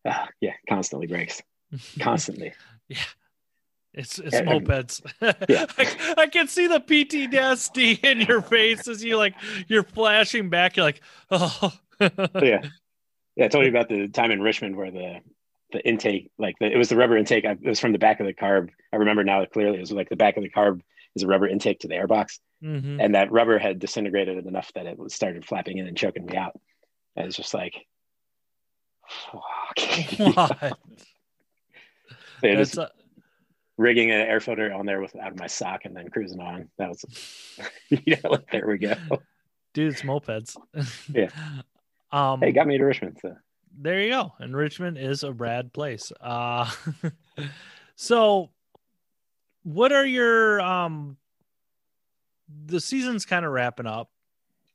ah, 0.06 0.30
yeah, 0.42 0.54
constantly 0.70 1.08
breaks, 1.08 1.42
constantly. 2.00 2.54
It's 3.94 4.18
it's 4.20 4.36
um, 4.38 4.46
mopeds. 4.46 5.02
yeah. 5.50 5.66
I, 5.78 6.24
I 6.24 6.28
can 6.28 6.48
see 6.48 6.68
the 6.68 6.80
PTSD 6.80 8.04
in 8.04 8.22
your 8.22 8.42
face 8.42 8.88
as 8.88 9.04
you 9.04 9.18
like 9.18 9.36
you're 9.68 9.84
flashing 9.84 10.50
back. 10.50 10.76
You're 10.78 10.86
like, 10.86 11.02
oh, 11.32 11.72
yeah 12.42 12.62
yeah 13.36 13.46
i 13.46 13.48
told 13.48 13.64
you 13.66 13.70
about 13.72 13.88
the 13.90 14.08
time 14.08 14.30
in 14.32 14.42
richmond 14.42 14.76
where 14.76 14.92
the 14.92 15.20
the 15.72 15.88
intake 15.88 16.30
like 16.38 16.56
the, 16.60 16.66
it 16.72 16.78
was 16.78 16.90
the 16.90 16.96
rubber 16.96 17.16
intake 17.18 17.46
I, 17.46 17.52
it 17.52 17.64
was 17.66 17.80
from 17.80 17.92
the 17.92 17.98
back 17.98 18.20
of 18.20 18.26
the 18.28 18.34
carb 18.34 18.70
i 18.92 18.98
remember 18.98 19.24
now 19.24 19.44
clearly 19.46 19.78
it 19.78 19.82
was 19.82 19.92
like 19.92 20.10
the 20.10 20.16
back 20.16 20.36
of 20.38 20.44
the 20.44 20.50
carb 20.50 20.82
is 21.16 21.24
a 21.24 21.28
rubber 21.28 21.48
intake 21.48 21.80
to 21.80 21.88
the 21.88 21.96
airbox 21.96 22.40
Mhm. 22.64 23.04
and 23.04 23.16
that 23.16 23.32
rubber 23.32 23.58
had 23.60 23.80
disintegrated 23.80 24.46
enough 24.46 24.72
that 24.76 24.86
it 24.86 24.98
was 25.00 25.14
started 25.14 25.46
flapping 25.46 25.78
in 25.80 25.88
and 25.88 25.98
choking 25.98 26.26
me 26.26 26.36
out 26.38 26.60
and 27.16 27.26
it's 27.28 27.38
just 27.38 27.54
like 27.54 27.86
fuck 29.08 29.80
What? 30.36 30.78
just 32.42 32.78
a- 32.78 32.92
rigging 33.78 34.12
an 34.12 34.22
air 34.22 34.40
filter 34.40 34.72
on 34.72 34.86
there 34.86 35.02
with 35.02 35.16
out 35.16 35.32
of 35.32 35.40
my 35.40 35.48
sock 35.48 35.86
and 35.86 35.96
then 35.96 36.10
cruising 36.10 36.40
on 36.40 36.70
that 36.78 36.90
was 36.90 37.04
you 37.90 38.16
know 38.24 38.32
like 38.32 38.50
there 38.52 38.68
we 38.68 38.78
go 38.78 38.96
dude, 39.74 39.94
it's 39.94 40.02
mopeds. 40.04 40.56
Yeah. 41.14 41.30
Um. 42.12 42.40
hey 42.42 42.52
got 42.52 42.68
me 42.68 42.78
to 42.78 42.84
richmond 42.84 43.18
so 43.22 43.36
there 43.76 44.00
you 44.02 44.10
go. 44.12 44.34
And 44.40 44.56
Richmond 44.56 44.98
is 45.00 45.24
a 45.24 45.34
rad 45.34 45.74
place. 45.74 46.12
Uh 46.22 46.70
so 47.96 48.52
what 49.64 49.92
are 49.92 50.06
your 50.06 50.62
um 50.62 51.18
the 52.66 52.80
season's 52.80 53.26
kind 53.26 53.46
of 53.46 53.52
wrapping 53.52 53.88
up. 53.88 54.12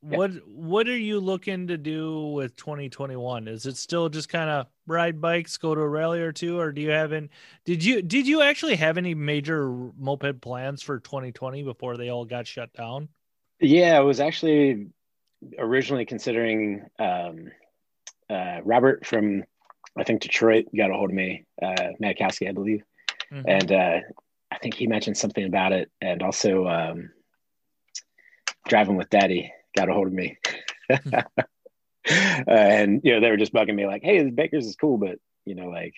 Yeah. 0.01 0.17
What 0.17 0.31
what 0.47 0.87
are 0.87 0.97
you 0.97 1.19
looking 1.19 1.67
to 1.67 1.77
do 1.77 2.27
with 2.27 2.55
2021? 2.55 3.49
Is 3.49 3.65
it 3.65 3.75
still 3.75 4.07
just 4.07 4.29
kind 4.29 4.49
of 4.49 4.67
ride 4.87 5.19
bikes, 5.19 5.57
go 5.57 5.75
to 5.75 5.81
a 5.81 5.87
rally 5.87 6.21
or 6.21 6.31
two, 6.31 6.57
or 6.57 6.71
do 6.71 6.81
you 6.81 6.91
have 6.91 7.11
any 7.11 7.29
did 7.65 7.83
you 7.83 8.01
did 8.01 8.25
you 8.25 8.41
actually 8.41 8.75
have 8.77 8.97
any 8.97 9.13
major 9.13 9.69
moped 9.97 10.39
plans 10.39 10.81
for 10.81 10.99
2020 10.99 11.63
before 11.63 11.97
they 11.97 12.09
all 12.09 12.23
got 12.23 12.47
shut 12.47 12.71
down? 12.71 13.09
Yeah, 13.59 13.97
I 13.97 13.99
was 13.99 14.21
actually 14.21 14.87
originally 15.57 16.05
considering 16.05 16.85
um, 16.97 17.51
uh, 18.29 18.61
Robert 18.63 19.05
from, 19.05 19.43
I 19.97 20.03
think 20.05 20.21
Detroit 20.21 20.67
got 20.75 20.91
a 20.91 20.93
hold 20.93 21.09
of 21.09 21.15
me, 21.15 21.45
uh, 21.61 21.91
Matkowski, 22.01 22.47
I 22.47 22.53
believe, 22.53 22.83
Mhm. 23.33 23.43
and 23.47 23.71
uh, 23.71 23.99
I 24.49 24.57
think 24.59 24.75
he 24.75 24.87
mentioned 24.87 25.17
something 25.17 25.43
about 25.43 25.73
it, 25.73 25.91
and 25.99 26.23
also 26.23 26.67
um, 26.67 27.11
driving 28.67 28.95
with 28.95 29.09
Daddy 29.09 29.51
got 29.79 29.89
a 29.89 29.93
hold 29.93 30.07
of 30.07 30.13
me, 30.13 30.37
uh, 30.89 31.23
and 32.47 33.01
you 33.03 33.13
know 33.13 33.19
they 33.19 33.29
were 33.29 33.37
just 33.37 33.53
bugging 33.53 33.75
me 33.75 33.85
like, 33.85 34.03
"Hey, 34.03 34.23
the 34.23 34.31
Bakers 34.31 34.65
is 34.65 34.75
cool, 34.75 34.97
but 34.97 35.17
you 35.45 35.55
know 35.55 35.69
like, 35.69 35.95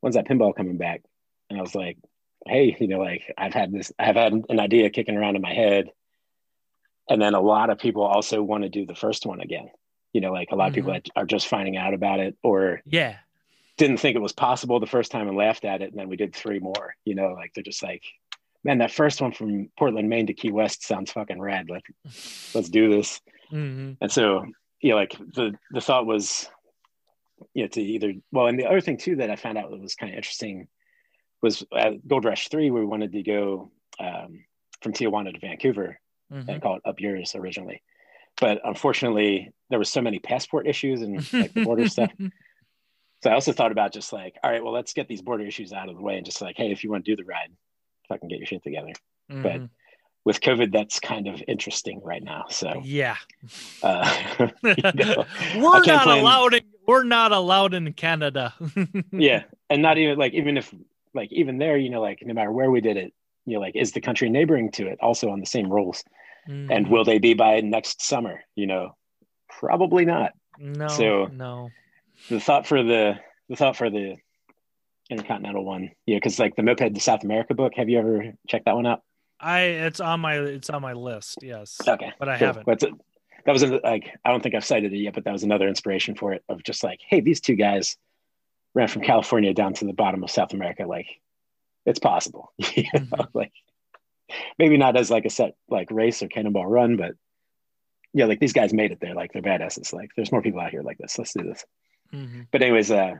when's 0.00 0.16
that 0.16 0.28
pinball 0.28 0.54
coming 0.54 0.78
back?" 0.78 1.02
And 1.48 1.58
I 1.58 1.62
was 1.62 1.74
like, 1.74 1.98
"Hey, 2.46 2.76
you 2.78 2.88
know 2.88 2.98
like 2.98 3.32
I've 3.36 3.54
had 3.54 3.72
this, 3.72 3.92
I've 3.98 4.16
had 4.16 4.32
an 4.32 4.60
idea 4.60 4.90
kicking 4.90 5.16
around 5.16 5.36
in 5.36 5.42
my 5.42 5.54
head." 5.54 5.90
and 7.10 7.20
then 7.20 7.34
a 7.34 7.40
lot 7.40 7.68
of 7.68 7.78
people 7.78 8.02
also 8.02 8.40
want 8.40 8.62
to 8.62 8.70
do 8.70 8.86
the 8.86 8.94
first 8.94 9.26
one 9.26 9.40
again 9.40 9.68
you 10.14 10.20
know 10.20 10.32
like 10.32 10.48
a 10.52 10.56
lot 10.56 10.68
of 10.68 10.74
people 10.74 10.96
are 11.16 11.26
just 11.26 11.48
finding 11.48 11.76
out 11.76 11.92
about 11.92 12.20
it 12.20 12.36
or 12.42 12.80
yeah. 12.86 13.16
didn't 13.76 13.98
think 13.98 14.16
it 14.16 14.20
was 14.20 14.32
possible 14.32 14.80
the 14.80 14.86
first 14.86 15.10
time 15.10 15.28
and 15.28 15.36
laughed 15.36 15.64
at 15.64 15.82
it 15.82 15.90
and 15.90 15.98
then 15.98 16.08
we 16.08 16.16
did 16.16 16.34
three 16.34 16.60
more 16.60 16.94
you 17.04 17.14
know 17.14 17.34
like 17.34 17.52
they're 17.54 17.64
just 17.64 17.82
like 17.82 18.02
man 18.64 18.78
that 18.78 18.90
first 18.90 19.20
one 19.20 19.32
from 19.32 19.68
portland 19.78 20.08
maine 20.08 20.26
to 20.26 20.34
key 20.34 20.50
west 20.50 20.82
sounds 20.86 21.10
fucking 21.12 21.40
rad 21.40 21.68
like 21.70 21.84
let's 22.54 22.68
do 22.68 22.90
this 22.90 23.20
Mhm. 23.52 23.96
and 24.00 24.12
so 24.12 24.44
you 24.80 24.90
know 24.90 24.96
like 24.96 25.12
the 25.34 25.52
the 25.72 25.80
thought 25.80 26.06
was 26.06 26.48
you 27.54 27.62
know 27.64 27.68
to 27.68 27.80
either 27.82 28.12
well 28.32 28.46
and 28.46 28.58
the 28.58 28.66
other 28.66 28.80
thing 28.80 28.96
too 28.98 29.16
that 29.16 29.30
i 29.30 29.36
found 29.36 29.58
out 29.58 29.70
that 29.70 29.80
was 29.80 29.94
kind 29.94 30.12
of 30.12 30.16
interesting 30.16 30.68
was 31.42 31.64
at 31.76 32.06
gold 32.06 32.24
rush 32.24 32.48
3 32.48 32.70
we 32.70 32.84
wanted 32.84 33.12
to 33.12 33.22
go 33.22 33.70
um, 33.98 34.44
from 34.82 34.92
tijuana 34.92 35.32
to 35.32 35.40
vancouver 35.40 35.98
Mhm. 36.32 36.48
and 36.48 36.62
call 36.62 36.76
it 36.76 36.82
up 36.84 37.00
yours 37.00 37.34
originally. 37.34 37.82
But 38.40 38.60
unfortunately, 38.64 39.50
there 39.68 39.80
was 39.80 39.90
so 39.90 40.00
many 40.00 40.20
passport 40.20 40.68
issues 40.68 41.02
and 41.02 41.16
like 41.32 41.52
the 41.52 41.64
border 41.64 41.88
stuff. 41.88 42.12
So 43.24 43.30
I 43.30 43.34
also 43.34 43.52
thought 43.52 43.72
about 43.72 43.92
just 43.92 44.12
like, 44.14 44.36
all 44.44 44.50
right, 44.50 44.62
well, 44.62 44.72
let's 44.72 44.92
get 44.94 45.08
these 45.08 45.20
border 45.22 45.44
issues 45.44 45.72
out 45.74 45.88
of 45.90 45.96
the 45.96 46.00
way 46.02 46.16
and 46.16 46.24
just 46.24 46.40
like, 46.40 46.56
hey, 46.56 46.70
if 46.70 46.82
you 46.84 46.90
want 46.90 47.04
to 47.04 47.10
do 47.10 47.16
the 47.16 47.24
ride, 47.28 47.50
fucking 48.10 48.28
get 48.28 48.38
your 48.38 48.46
shit 48.46 48.62
together. 48.62 48.92
But 49.28 49.60
Mhm. 49.60 49.70
with 50.24 50.40
COVID, 50.40 50.72
that's 50.72 50.98
kind 51.00 51.26
of 51.28 51.42
interesting 51.48 52.00
right 52.04 52.22
now. 52.22 52.44
So 52.50 52.82
yeah. 52.84 53.16
uh, 53.82 54.04
you 54.62 54.74
know, 54.94 55.24
we're 55.56 55.82
plan- 55.82 56.08
allowed 56.18 56.54
in, 56.54 56.62
we're 56.86 57.04
not 57.04 57.32
allowed 57.32 57.72
in 57.74 57.92
Canada. 57.94 58.52
yeah, 59.12 59.44
and 59.70 59.80
not 59.82 59.96
even 59.98 60.18
like 60.18 60.34
even 60.34 60.56
if 60.56 60.74
like 61.14 61.32
even 61.32 61.58
there, 61.58 61.76
you 61.78 61.90
know, 61.90 62.00
like 62.02 62.22
no 62.24 62.34
matter 62.34 62.52
where 62.52 62.70
we 62.70 62.80
did 62.80 62.96
it, 62.96 63.12
you 63.46 63.54
know, 63.54 63.60
like 63.60 63.76
is 63.76 63.92
the 63.92 64.00
country 64.00 64.28
neighboring 64.28 64.70
to 64.72 64.86
it 64.88 64.98
also 65.00 65.30
on 65.30 65.40
the 65.40 65.46
same 65.46 65.72
rules, 65.72 66.02
and 66.46 66.68
Mhm. 66.86 66.90
will 66.90 67.04
they 67.04 67.18
be 67.18 67.34
by 67.34 67.60
next 67.60 68.02
summer? 68.02 68.42
You 68.56 68.66
know, 68.66 68.96
probably 69.48 70.04
not. 70.04 70.32
no 70.58 70.88
so- 70.88 71.26
no. 71.26 71.70
the 72.28 72.40
thought 72.40 72.66
for 72.66 72.82
the 72.82 73.14
the 73.48 73.56
thought 73.56 73.76
for 73.76 73.88
the 73.90 74.16
intercontinental 75.10 75.64
one 75.64 75.90
yeah 76.06 76.16
because 76.16 76.38
like 76.38 76.54
the 76.56 76.62
moped 76.62 76.94
to 76.94 77.00
south 77.00 77.24
america 77.24 77.52
book 77.54 77.72
have 77.76 77.88
you 77.88 77.98
ever 77.98 78.32
checked 78.48 78.64
that 78.66 78.74
one 78.76 78.86
out 78.86 79.02
I 79.42 79.60
it's 79.62 80.00
on 80.00 80.20
my 80.20 80.34
it's 80.36 80.68
on 80.68 80.82
my 80.82 80.92
list, 80.92 81.38
yes. 81.42 81.78
okay 81.88 82.12
But 82.18 82.28
I 82.28 82.36
cool. 82.38 82.46
haven't. 82.48 82.82
It. 82.82 82.92
that 83.46 83.52
was 83.52 83.62
a, 83.62 83.80
like 83.82 84.10
i 84.24 84.30
don't 84.30 84.42
think 84.42 84.54
i've 84.54 84.64
cited 84.64 84.92
it 84.92 84.98
yet 84.98 85.14
but 85.14 85.24
that 85.24 85.32
was 85.32 85.42
another 85.42 85.66
inspiration 85.68 86.14
for 86.14 86.32
it 86.34 86.44
of 86.48 86.62
just 86.62 86.84
like 86.84 87.00
hey 87.08 87.20
these 87.20 87.40
two 87.40 87.54
guys 87.56 87.96
ran 88.74 88.86
from 88.88 89.02
california 89.02 89.52
down 89.54 89.72
to 89.74 89.84
the 89.86 89.92
bottom 89.92 90.22
of 90.22 90.30
south 90.30 90.52
america 90.52 90.84
like 90.86 91.06
it's 91.86 91.98
possible 91.98 92.52
you 92.58 92.84
know? 92.94 93.00
Mhm. 93.00 93.26
like 93.34 93.52
maybe 94.58 94.76
not 94.76 94.96
as 94.96 95.10
like 95.10 95.24
a 95.24 95.30
set 95.30 95.54
like 95.68 95.90
race 95.90 96.22
or 96.22 96.28
cannonball 96.28 96.66
run 96.66 96.96
but 96.96 97.12
yeah 98.12 98.26
like 98.26 98.40
these 98.40 98.52
guys 98.52 98.72
made 98.74 98.92
it 98.92 99.00
there 99.00 99.14
like 99.14 99.32
they're 99.32 99.42
badasses 99.42 99.92
like 99.92 100.10
there's 100.16 100.30
more 100.32 100.42
people 100.42 100.60
out 100.60 100.70
here 100.70 100.82
like 100.82 100.98
this 100.98 101.18
let's 101.18 101.32
do 101.32 101.42
this 101.44 101.64
Mhm. 102.12 102.48
but 102.50 102.60
anyways, 102.60 102.90
uh, 102.90 103.14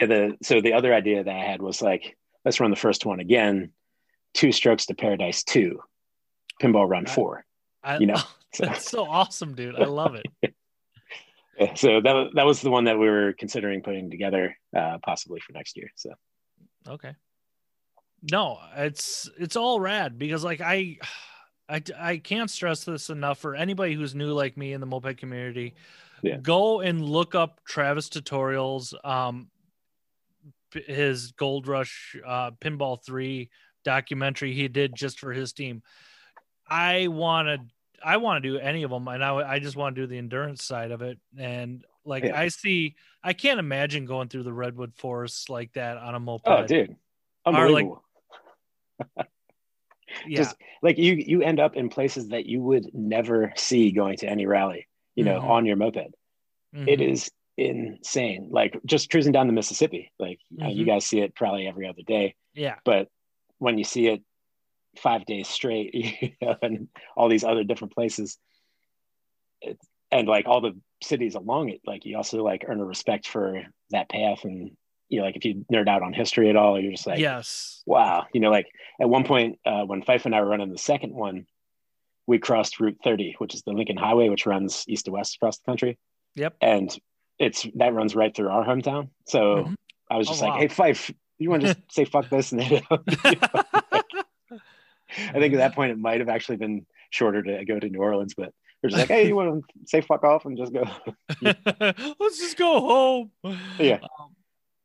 yeah, 0.00 0.06
the 0.06 0.36
so 0.42 0.60
the 0.60 0.72
other 0.72 0.94
idea 0.94 1.24
that 1.24 1.34
I 1.34 1.44
had 1.44 1.60
was 1.62 1.82
like, 1.82 2.16
let's 2.44 2.60
run 2.60 2.70
the 2.70 2.76
first 2.76 3.04
one 3.04 3.20
again, 3.20 3.72
two 4.34 4.52
strokes 4.52 4.86
to 4.86 4.94
paradise 4.94 5.42
two, 5.42 5.80
pinball 6.62 6.88
run 6.88 7.06
I- 7.06 7.10
four. 7.10 7.44
I, 7.82 7.98
You 7.98 8.06
know, 8.06 8.20
that's 8.58 8.90
so 8.90 9.04
awesome, 9.04 9.54
dude. 9.54 9.76
I 9.76 9.84
love 9.84 10.16
it. 10.16 10.54
so 11.76 12.00
that 12.00 12.30
that 12.34 12.46
was 12.46 12.60
the 12.60 12.70
one 12.70 12.84
that 12.84 12.98
we 12.98 13.08
were 13.08 13.34
considering 13.38 13.82
putting 13.82 14.10
together, 14.10 14.56
uh, 14.76 14.98
possibly 15.04 15.40
for 15.40 15.52
next 15.52 15.76
year. 15.76 15.90
So 15.94 16.10
okay. 16.88 17.14
No, 18.30 18.58
it's 18.76 19.30
it's 19.38 19.56
all 19.56 19.80
rad 19.80 20.18
because 20.18 20.42
like 20.44 20.60
I, 20.60 20.98
I 21.68 21.82
I 21.98 22.16
can't 22.18 22.50
stress 22.50 22.84
this 22.84 23.10
enough 23.10 23.38
for 23.38 23.54
anybody 23.54 23.94
who's 23.94 24.14
new 24.14 24.32
like 24.32 24.56
me 24.56 24.72
in 24.72 24.80
the 24.80 24.86
moped 24.86 25.18
community. 25.18 25.74
Yeah. 26.22 26.38
Go 26.38 26.80
and 26.80 27.00
look 27.04 27.34
up 27.34 27.60
Travis 27.64 28.08
tutorials. 28.08 28.92
Um, 29.06 29.48
his 30.72 31.32
Gold 31.32 31.66
Rush 31.66 32.16
uh, 32.26 32.50
Pinball 32.52 33.02
Three 33.04 33.50
documentary 33.84 34.52
he 34.52 34.68
did 34.68 34.94
just 34.94 35.18
for 35.18 35.32
his 35.32 35.52
team. 35.52 35.82
I 36.68 37.08
want 37.08 37.48
to 37.48 37.60
I 38.04 38.18
want 38.18 38.42
to 38.42 38.48
do 38.50 38.58
any 38.58 38.82
of 38.82 38.90
them, 38.90 39.08
and 39.08 39.24
I 39.24 39.54
I 39.54 39.58
just 39.58 39.76
want 39.76 39.96
to 39.96 40.02
do 40.02 40.06
the 40.06 40.18
endurance 40.18 40.64
side 40.64 40.90
of 40.90 41.02
it. 41.02 41.18
And 41.38 41.84
like 42.04 42.24
Yeah. 42.24 42.38
I 42.38 42.48
see, 42.48 42.96
I 43.22 43.32
can't 43.32 43.58
imagine 43.60 44.04
going 44.06 44.28
through 44.28 44.44
the 44.44 44.52
redwood 44.52 44.94
forest 44.94 45.50
like 45.50 45.72
that 45.74 45.96
on 45.96 46.14
a 46.14 46.20
moped. 46.20 46.46
oh, 46.46 46.66
dude, 46.66 46.96
Are, 47.44 47.70
like, 47.70 47.84
unbelievable. 47.84 48.04
yeah, 50.26 50.36
just 50.42 50.56
like 50.82 50.98
you 50.98 51.14
you 51.14 51.42
end 51.42 51.60
up 51.60 51.76
in 51.76 51.88
places 51.88 52.28
that 52.28 52.46
you 52.46 52.60
would 52.60 52.90
never 52.94 53.52
see 53.56 53.92
going 53.92 54.16
to 54.18 54.28
any 54.28 54.46
rally 54.46 54.88
you 55.14 55.24
know 55.24 55.38
Mhm. 55.40 55.50
on 55.50 55.66
your 55.66 55.76
moped 55.76 55.96
It 56.86 57.00
Mhm. 57.00 57.12
is 57.12 57.30
insane. 57.58 58.48
Like 58.50 58.78
just 58.86 59.10
cruising 59.10 59.32
down 59.32 59.46
the 59.48 59.52
mississippi 59.52 60.12
like 60.18 60.38
uh, 60.62 60.68
you 60.68 60.84
Mhm. 60.84 60.88
guys 60.88 61.06
see 61.06 61.20
it 61.20 61.34
probably 61.34 61.66
every 61.66 61.86
other 61.88 62.02
day. 62.06 62.34
Yeah, 62.54 62.76
but 62.84 63.08
when 63.58 63.76
you 63.78 63.84
see 63.84 64.06
it 64.06 64.22
five 64.96 65.24
days 65.26 65.48
straight 65.48 65.94
you 65.94 66.30
know, 66.40 66.56
and 66.62 66.88
all 67.16 67.28
these 67.28 67.44
other 67.44 67.64
different 67.64 67.92
places 67.94 68.38
it, 69.60 69.78
and 70.10 70.26
like 70.28 70.46
all 70.46 70.60
the 70.60 70.78
cities 71.02 71.34
along 71.34 71.68
it 71.68 71.80
like 71.86 72.04
you 72.04 72.16
also 72.16 72.42
like 72.42 72.64
earn 72.66 72.80
a 72.80 72.84
respect 72.84 73.28
for 73.28 73.62
that 73.90 74.08
path. 74.08 74.44
And 74.44 74.70
you 75.08 75.18
know 75.18 75.24
like 75.24 75.36
if 75.36 75.44
you 75.44 75.64
nerd 75.72 75.88
out 75.88 76.02
on 76.02 76.12
history 76.12 76.48
at 76.50 76.56
all 76.56 76.80
you're 76.80 76.92
just 76.92 77.06
like 77.06 77.18
yes, 77.18 77.82
wow. 77.86 78.26
You 78.32 78.40
know 78.40 78.50
like 78.50 78.66
at 79.00 79.08
one 79.08 79.24
point 79.24 79.58
uh, 79.66 79.82
when 79.84 80.02
fife 80.02 80.26
and 80.26 80.34
i 80.34 80.40
were 80.40 80.48
running 80.48 80.70
the 80.70 80.78
second 80.78 81.14
one 81.14 81.46
we 82.26 82.38
crossed 82.38 82.78
route 82.78 82.98
30 83.02 83.36
which 83.38 83.54
is 83.54 83.62
the 83.62 83.72
lincoln 83.72 83.96
highway 83.96 84.28
which 84.28 84.44
runs 84.46 84.84
east 84.86 85.06
to 85.06 85.10
west 85.12 85.36
across 85.36 85.58
the 85.58 85.64
country. 85.64 85.98
Yep. 86.34 86.56
and 86.60 86.96
it's 87.38 87.66
that 87.76 87.94
runs 87.94 88.14
right 88.16 88.34
through 88.34 88.48
our 88.48 88.64
hometown 88.64 89.08
so 89.26 89.64
Mhm. 89.64 89.74
i 90.10 90.16
was 90.16 90.26
Oh, 90.28 90.30
just 90.30 90.42
wow. 90.42 90.50
like 90.50 90.60
hey 90.60 90.68
fife 90.68 91.12
you 91.38 91.50
want 91.50 91.62
to 91.62 91.68
just 91.74 91.80
say 91.92 92.04
fuck 92.04 92.28
this 92.30 92.52
and 92.52 92.60
then 92.60 92.82
i 94.50 95.32
think 95.32 95.54
at 95.54 95.58
that 95.58 95.74
point 95.74 95.92
it 95.92 95.98
might 95.98 96.20
have 96.20 96.28
actually 96.28 96.56
been 96.56 96.86
shorter 97.10 97.42
to 97.42 97.64
go 97.64 97.78
to 97.78 97.88
new 97.88 97.98
orleans 98.00 98.34
but 98.34 98.52
we're 98.82 98.90
just 98.90 98.98
like 99.00 99.08
hey 99.08 99.26
you 99.26 99.34
want 99.36 99.64
to 99.64 99.78
say 99.86 100.00
fuck 100.00 100.24
off 100.24 100.44
and 100.44 100.56
just 100.58 100.72
go 100.72 100.84
Let's 101.42 102.38
just 102.38 102.56
go 102.56 102.80
home. 102.80 103.30
Yeah. 103.78 103.98
Um, 104.20 104.34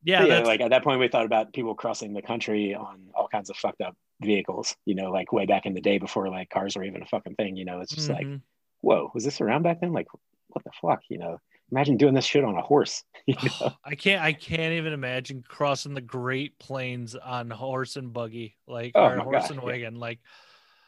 yeah, 0.06 0.26
yeah, 0.26 0.39
like 0.39 0.60
at 0.60 0.72
that 0.72 0.84
point 0.84 0.99
we 0.99 1.08
thought 1.08 1.26
about 1.26 1.54
people 1.54 1.76
crossing 1.76 2.14
the 2.14 2.22
country 2.22 2.76
on 2.76 3.08
all 3.16 3.28
kinds 3.30 3.49
of 3.49 3.56
fucked 3.56 3.80
up 3.82 3.95
vehicles 4.22 4.76
you 4.86 4.95
know 4.95 5.12
like 5.12 5.32
way 5.32 5.45
back 5.45 5.66
in 5.66 5.74
the 5.74 5.82
day 5.82 5.97
before 5.97 6.28
like 6.30 6.49
cars 6.49 6.76
were 6.76 6.84
even 6.84 7.01
a 7.01 7.06
fucking 7.06 7.36
thing 7.36 7.56
you 7.56 7.66
know 7.66 7.80
it's 7.82 7.93
just 7.93 8.10
like 8.10 8.26
mhm. 8.26 8.41
whoa 8.82 9.10
was 9.14 9.24
this 9.24 9.41
around 9.41 9.64
back 9.64 9.80
then 9.82 9.91
like 9.93 10.08
what 10.49 10.64
the 10.64 10.72
fuck 10.82 11.01
you 11.10 11.18
know 11.18 11.38
imagine 11.74 11.97
doing 11.97 12.13
this 12.13 12.26
shit 12.26 12.43
on 12.43 12.55
a 12.55 12.61
horse 12.61 13.03
you 13.26 13.36
know 13.61 13.74
I 13.84 13.95
can't 13.95 14.21
I 14.21 14.34
can't 14.34 14.74
even 14.74 14.93
imagine 14.93 15.43
crossing 15.47 15.93
the 15.93 16.01
Great 16.01 16.59
Plains 16.59 17.15
on 17.15 17.49
horse 17.49 17.95
and 17.95 18.11
buggy, 18.13 18.55
like 18.67 18.91
Oh 18.95 19.05
or 19.05 19.17
horse 19.19 19.43
God, 19.47 19.51
and 19.51 19.59
yeah. 19.61 19.65
wagon. 19.65 19.95
Like 19.95 20.19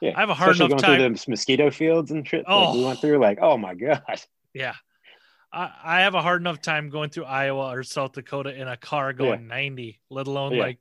yeah 0.01 0.13
I 0.15 0.19
have 0.19 0.29
a 0.29 0.33
hard 0.33 0.51
Especially 0.51 0.65
enough 0.73 0.81
going 0.81 0.99
time. 0.99 1.09
through 1.15 1.17
the 1.25 1.31
mosquito 1.31 1.71
fields 1.71 2.11
and 2.11 2.27
shit 2.27 2.45
like 2.47 2.73
we 2.73 2.81
Oh. 2.83 2.85
went 2.87 2.99
through 2.99 3.17
like 3.19 3.39
oh 3.41 3.57
my 3.57 3.73
god 3.73 4.01
Yeah. 4.53 4.73
I, 5.53 5.71
I 5.83 6.01
have 6.01 6.15
a 6.15 6.21
hard 6.21 6.41
enough 6.41 6.61
time 6.61 6.89
going 6.89 7.09
through 7.11 7.25
Iowa 7.25 7.69
or 7.73 7.83
South 7.83 8.11
Dakota 8.11 8.53
in 8.53 8.67
a 8.67 8.75
car 8.75 9.13
going 9.13 9.47
90, 9.47 10.01
let 10.09 10.27
alone 10.27 10.53
Yeah. 10.55 10.63
like 10.63 10.79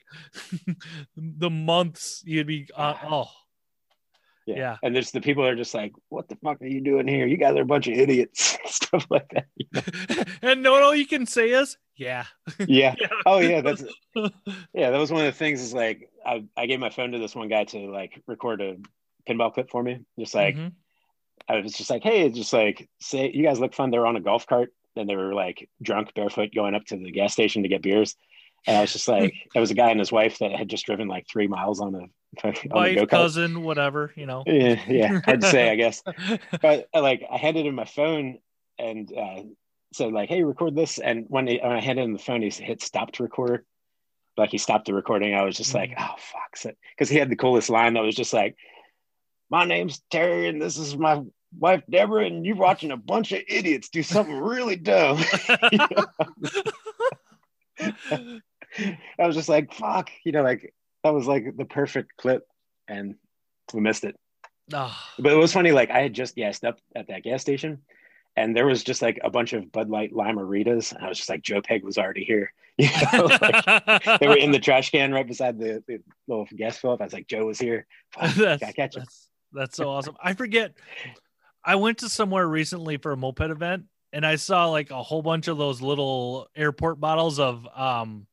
the 1.17 1.51
months 1.51 2.23
you'd 2.27 2.47
be 2.49 2.69
uh, 2.75 2.95
oh 3.09 3.31
yeah. 4.47 4.57
Yeah. 4.57 4.77
and 4.83 4.95
there's 4.95 5.11
the 5.11 5.21
people 5.21 5.43
that 5.45 5.53
are 5.53 5.57
just 5.57 5.75
like 5.75 5.93
what 6.09 6.29
the 6.29 6.37
fuck 6.37 6.61
are 6.61 6.67
you 6.67 6.81
doing 6.81 7.09
here 7.09 7.27
you 7.27 7.37
guys 7.37 7.57
are 7.57 7.63
a 7.63 7.67
bunch 7.67 7.87
of 7.87 7.95
idiots 7.95 8.59
stuff 8.67 9.07
like 9.11 9.29
that 9.31 9.47
you 9.57 9.67
know? 9.73 10.23
and 10.43 10.63
no 10.63 10.75
all 10.83 10.95
you 10.95 11.07
can 11.07 11.27
say 11.27 11.51
is 11.51 11.77
yeah. 11.97 12.25
yeah 12.69 12.95
oh 13.27 13.39
yeah 13.39 13.61
that's 13.61 13.85
yeah 14.73 14.91
that 14.91 14.99
was 14.99 15.13
one 15.13 15.21
of 15.25 15.33
the 15.33 15.39
things 15.39 15.61
is 15.63 15.73
like 15.73 16.11
I, 16.27 16.45
I 16.57 16.67
gave 16.67 16.81
my 16.81 16.91
phone 16.91 17.13
to 17.13 17.19
this 17.19 17.35
one 17.35 17.49
guy 17.49 17.65
to 17.65 17.79
like 17.91 18.23
record 18.27 18.61
a 18.61 18.77
pinball 19.29 19.53
clip 19.55 19.71
for 19.71 19.83
me 19.83 20.01
just 20.19 20.35
like 20.35 20.57
Mhm. 20.57 20.73
I 21.49 21.61
was 21.61 21.73
just 21.73 21.91
like, 21.91 22.03
hey, 22.03 22.31
just 22.31 22.53
like, 22.55 22.89
say, 23.03 23.31
you 23.31 23.43
guys 23.45 23.61
look 23.61 23.75
fun. 23.75 23.91
They're 23.91 24.07
on 24.07 24.17
a 24.17 24.21
golf 24.21 24.47
cart 24.47 24.73
and 24.97 25.07
they 25.07 25.17
were 25.17 25.35
like 25.35 25.69
drunk, 25.83 26.15
barefoot, 26.15 26.55
going 26.55 26.75
up 26.75 26.85
to 26.87 26.97
the 26.97 27.11
gas 27.11 27.35
station 27.35 27.65
to 27.65 27.69
get 27.69 27.83
beers. 27.83 28.17
And 28.67 28.77
I 28.77 28.81
was 28.81 28.93
just 28.95 29.09
like, 29.09 29.35
there 29.53 29.61
was 29.61 29.71
a 29.71 29.75
guy 29.75 29.91
and 29.91 29.99
his 29.99 30.13
wife 30.13 30.39
that 30.39 30.53
had 30.53 30.71
just 30.71 30.87
driven 30.87 31.07
like 31.07 31.27
three 31.31 31.47
miles 31.47 31.81
on 31.81 31.93
the 31.93 32.07
wife, 32.67 33.09
cousin, 33.09 33.63
whatever, 33.63 34.13
you 34.17 34.27
know. 34.27 34.45
Yeah, 34.47 34.81
yeah, 34.87 35.21
hard 35.25 35.41
to 35.41 35.51
say, 35.51 35.71
I 35.71 35.77
guess. 35.77 36.03
But 36.63 36.89
uh, 36.95 37.03
like, 37.03 37.23
I 37.31 37.37
handed 37.37 37.67
him 37.67 37.75
my 37.75 37.85
phone 37.85 38.39
and 38.79 39.13
uh, 39.17 39.43
said 39.93 40.13
like, 40.13 40.29
hey, 40.29 40.43
record 40.43 40.75
this. 40.75 40.99
And 40.99 41.27
when, 41.29 41.47
he, 41.47 41.59
when 41.63 41.73
I 41.73 41.81
handed 41.81 42.05
him 42.05 42.13
the 42.13 42.19
phone, 42.19 42.43
he 42.43 42.51
hit 42.51 42.83
stop 42.83 43.13
to 43.13 43.23
record. 43.23 43.65
Like 44.37 44.51
he 44.51 44.59
stopped 44.59 44.87
the 44.87 44.95
recording. 44.95 45.35
I 45.35 45.43
was 45.43 45.57
just 45.57 45.75
like, 45.75 45.95
oh 45.97 46.15
fuck, 46.19 46.75
because 46.97 47.09
he 47.09 47.19
had 47.19 47.31
the 47.31 47.37
coolest 47.37 47.71
line 47.71 47.95
that 47.95 48.03
was 48.03 48.17
just 48.17 48.33
like, 48.33 48.57
my 49.51 49.65
name's 49.65 50.03
Terry 50.11 50.49
and 50.49 50.61
this 50.61 50.77
is 50.77 50.97
my 50.97 51.23
wife 51.59 51.83
Deborah, 51.89 52.27
and 52.27 52.45
you're 52.45 52.57
watching 52.57 52.91
a 52.91 52.97
bunch 52.97 53.33
of 53.33 53.43
idiots 53.49 53.89
do 53.89 54.03
something 54.03 54.37
really 54.37 54.77
dumb. 54.77 55.19
I 58.79 59.27
was 59.27 59.37
just 59.37 59.49
like, 59.49 59.73
fuck, 59.73 60.11
you 60.25 60.33
know, 60.33 60.43
like 60.43 60.75
that 61.05 61.15
was 61.15 61.27
like 61.27 61.57
the 61.57 61.65
perfect 61.65 62.17
clip, 62.17 62.47
and 62.89 63.15
we 63.73 63.81
missed 63.81 64.05
it. 64.05 64.17
Ah, 64.73 65.13
But 65.19 65.33
it 65.33 65.37
was 65.37 65.53
funny, 65.53 65.71
like 65.71 65.91
I 65.91 66.01
had 66.01 66.15
just 66.15 66.35
gassed 66.35 66.65
up 66.65 66.79
at 66.97 67.09
that 67.09 67.23
gas 67.23 67.43
station, 67.43 67.83
and 68.35 68.57
there 68.57 68.67
was 68.67 68.83
just 68.83 69.03
like 69.03 69.21
a 69.23 69.31
bunch 69.31 69.53
of 69.53 69.71
Bud 69.71 69.91
Light 69.91 70.13
Lime-A-Ritas, 70.13 70.93
and 70.93 71.05
I 71.05 71.09
was 71.09 71.19
just 71.19 71.29
like, 71.29 71.43
Joe 71.43 71.61
Peg 71.63 71.85
was 71.85 71.99
already 71.99 72.25
here. 72.25 72.53
You 72.77 72.89
know, 73.13 73.27
like, 73.41 74.03
they 74.21 74.27
were 74.27 74.37
in 74.37 74.51
the 74.51 74.59
trash 74.59 74.91
can 74.91 75.13
right 75.13 75.25
beside 75.25 75.61
the, 75.61 75.85
the 75.87 76.01
little 76.27 76.45
gas 76.57 76.77
fill 76.77 76.91
up. 76.91 77.01
I 77.01 77.05
was 77.05 77.13
like, 77.13 77.29
Joe 77.29 77.47
was 77.47 77.61
here. 77.61 77.87
Fuck, 78.11 78.35
that's, 78.35 78.61
gotta 78.61 78.73
catch 78.73 78.97
him. 78.97 79.03
that's, 79.03 79.29
that's 79.53 79.77
so 79.77 79.91
awesome. 79.91 80.17
I 80.21 80.35
forget. 80.35 80.75
I 81.65 81.77
went 81.77 81.99
to 81.99 82.09
somewhere 82.09 82.49
recently 82.49 82.97
for 82.97 83.13
a 83.13 83.17
moped 83.17 83.49
event 83.49 83.85
and 84.13 84.27
I 84.27 84.35
saw 84.37 84.67
like 84.71 84.91
a 84.91 85.03
whole 85.05 85.23
bunch 85.23 85.47
of 85.47 85.57
those 85.57 85.81
little 85.81 86.49
airport 86.57 86.99
bottles 86.99 87.39
of 87.39 87.65
um 87.77 88.27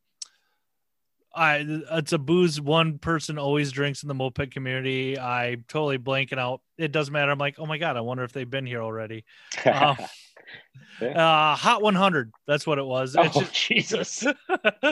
I 1.34 1.66
it's 1.92 2.12
a 2.14 2.18
booze 2.18 2.60
one 2.60 2.98
person 3.00 3.38
always 3.38 3.72
drinks 3.72 4.04
in 4.04 4.08
the 4.10 4.14
moped 4.14 4.52
community. 4.52 5.18
I 5.18 5.58
totally 5.68 5.98
blanking 5.98 6.38
out. 6.38 6.62
It 6.78 6.92
doesn't 6.92 7.14
matter. 7.14 7.32
I'm 7.32 7.38
like, 7.40 7.56
oh 7.58 7.66
my 7.66 7.78
god, 7.78 7.96
I 7.98 8.02
wonder 8.02 8.24
if 8.24 8.34
they've 8.34 8.50
been 8.50 8.66
here 8.66 8.82
already. 8.82 9.24
Um, 9.66 9.98
uh 11.02 11.56
Hot 11.56 11.82
100. 11.82 12.32
That's 12.48 12.68
what 12.68 12.80
it 12.80 12.86
was. 12.86 13.16
It's 13.18 13.38
oh 13.38 13.40
just- 13.42 13.54
Jesus! 13.54 14.26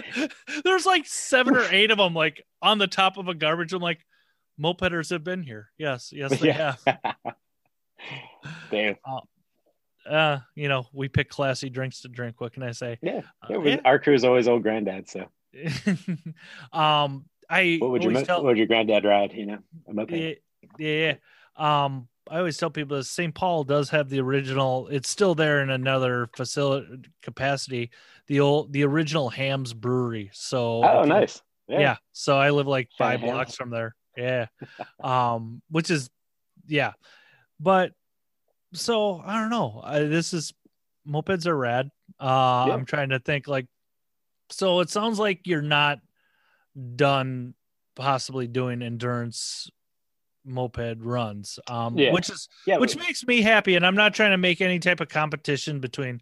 There's 0.64 0.86
like 0.86 1.06
seven 1.06 1.58
or 1.58 1.66
eight 1.72 1.92
of 1.92 1.98
them, 1.98 2.14
like 2.14 2.46
on 2.62 2.78
the 2.78 2.88
top 2.88 3.18
of 3.18 3.28
a 3.28 3.34
garbage. 3.34 3.74
I'm 3.74 3.82
like, 3.82 4.00
mopeders 4.62 5.10
have 5.10 5.24
been 5.26 5.44
here. 5.44 5.70
Yes, 5.78 6.12
yes, 6.14 6.40
they 6.40 6.48
Yeah. 6.48 6.76
have. 6.86 7.36
Damn. 8.72 8.96
Uh, 10.10 10.40
you 10.56 10.70
know, 10.70 10.88
we 10.94 11.08
pick 11.10 11.30
classy 11.30 11.70
drinks 11.70 12.02
to 12.02 12.08
drink. 12.08 12.40
What 12.40 12.54
can 12.54 12.64
I 12.64 12.72
say? 12.72 12.98
Yeah, 13.02 13.22
Uh, 13.44 13.48
yeah, 13.50 13.58
we- 13.58 13.80
our 13.82 14.00
crew 14.00 14.14
is 14.14 14.24
always 14.24 14.48
old 14.48 14.64
granddad. 14.64 15.10
So, 15.10 15.26
um, 16.74 17.26
I 17.50 17.78
what 17.80 17.92
would 17.92 18.04
your 18.04 18.24
tell, 18.24 18.38
what 18.38 18.46
would 18.52 18.58
your 18.58 18.68
granddad 18.68 19.06
ride? 19.06 19.34
You 19.34 19.46
know, 19.48 19.58
a 19.88 19.94
moped. 19.94 20.12
yeah, 20.12 20.34
yeah, 20.78 21.14
yeah. 21.58 21.86
Um, 21.86 22.08
I 22.30 22.38
always 22.38 22.58
tell 22.58 22.70
people 22.70 22.98
that 22.98 23.06
St. 23.06 23.34
Paul 23.34 23.64
does 23.64 23.90
have 23.90 24.10
the 24.10 24.20
original. 24.20 24.88
It's 24.90 25.10
still 25.10 25.34
there 25.34 25.62
in 25.62 25.70
another 25.72 26.30
facility 26.36 27.10
capacity. 27.24 27.90
The 28.28 28.40
old, 28.42 28.72
the 28.72 28.84
original 28.86 29.30
Hamm's 29.30 29.74
Brewery. 29.74 30.30
So 30.34 30.84
Oh, 30.84 31.02
you- 31.04 31.10
nice. 31.10 31.42
yeah. 31.68 31.98
So 32.12 32.38
I 32.38 32.52
live 32.52 32.68
like 32.68 32.90
five 32.98 33.22
blocks 33.22 33.56
from 33.56 33.72
there. 33.72 33.96
Yeah. 34.16 34.46
um, 35.04 35.64
which 35.72 35.90
is, 35.90 36.12
yeah, 36.68 36.92
but 37.60 37.94
so 38.74 39.20
I 39.26 39.40
don't 39.42 39.50
know. 39.50 39.82
I, 39.84 40.02
this 40.02 40.32
is 40.34 40.54
mopeds 41.08 41.48
are 41.48 41.58
rad. 41.58 41.90
Uh, 42.20 42.66
Yeah. 42.68 42.74
I'm 42.76 42.86
trying 42.86 43.10
to 43.10 43.20
think 43.20 43.48
like, 43.48 43.66
so 44.50 44.80
it 44.80 44.90
sounds 44.90 45.20
like 45.20 45.46
you're 45.46 45.62
not 45.62 46.00
done 46.96 47.54
possibly 47.96 48.48
doing 48.48 48.82
endurance 48.82 49.70
moped 50.46 50.98
runs, 51.00 51.60
um, 51.68 51.98
Yeah. 51.98 52.12
which 52.14 52.30
is 52.30 52.48
Yeah, 52.66 52.78
which 52.78 52.96
but- 52.96 53.06
makes 53.06 53.26
me 53.26 53.42
happy. 53.42 53.76
And 53.76 53.86
I'm 53.86 53.96
not 53.96 54.14
trying 54.14 54.32
to 54.32 54.38
make 54.38 54.62
any 54.62 54.80
type 54.80 55.02
of 55.02 55.10
competition 55.10 55.80
between 55.80 56.22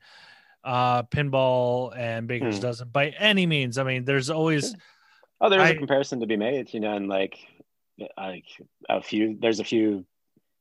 uh 0.63 1.03
pinball 1.03 1.95
and 1.95 2.27
Baker's 2.27 2.55
Hmm. 2.55 2.61
Dozen 2.61 2.89
by 2.89 3.09
any 3.09 3.45
means. 3.45 3.77
I 3.77 3.83
mean, 3.83 4.03
there's 4.05 4.29
always 4.29 4.75
oh, 5.39 5.49
there's 5.49 5.61
I- 5.61 5.69
a 5.69 5.75
comparison 5.77 6.19
to 6.21 6.25
be 6.27 6.35
made. 6.35 6.73
You 6.73 6.79
know, 6.79 6.95
and 6.95 7.07
like, 7.07 7.37
like 8.17 8.45
a 8.89 9.01
few. 9.01 9.37
There's 9.39 9.59
a 9.59 9.63
few 9.63 10.05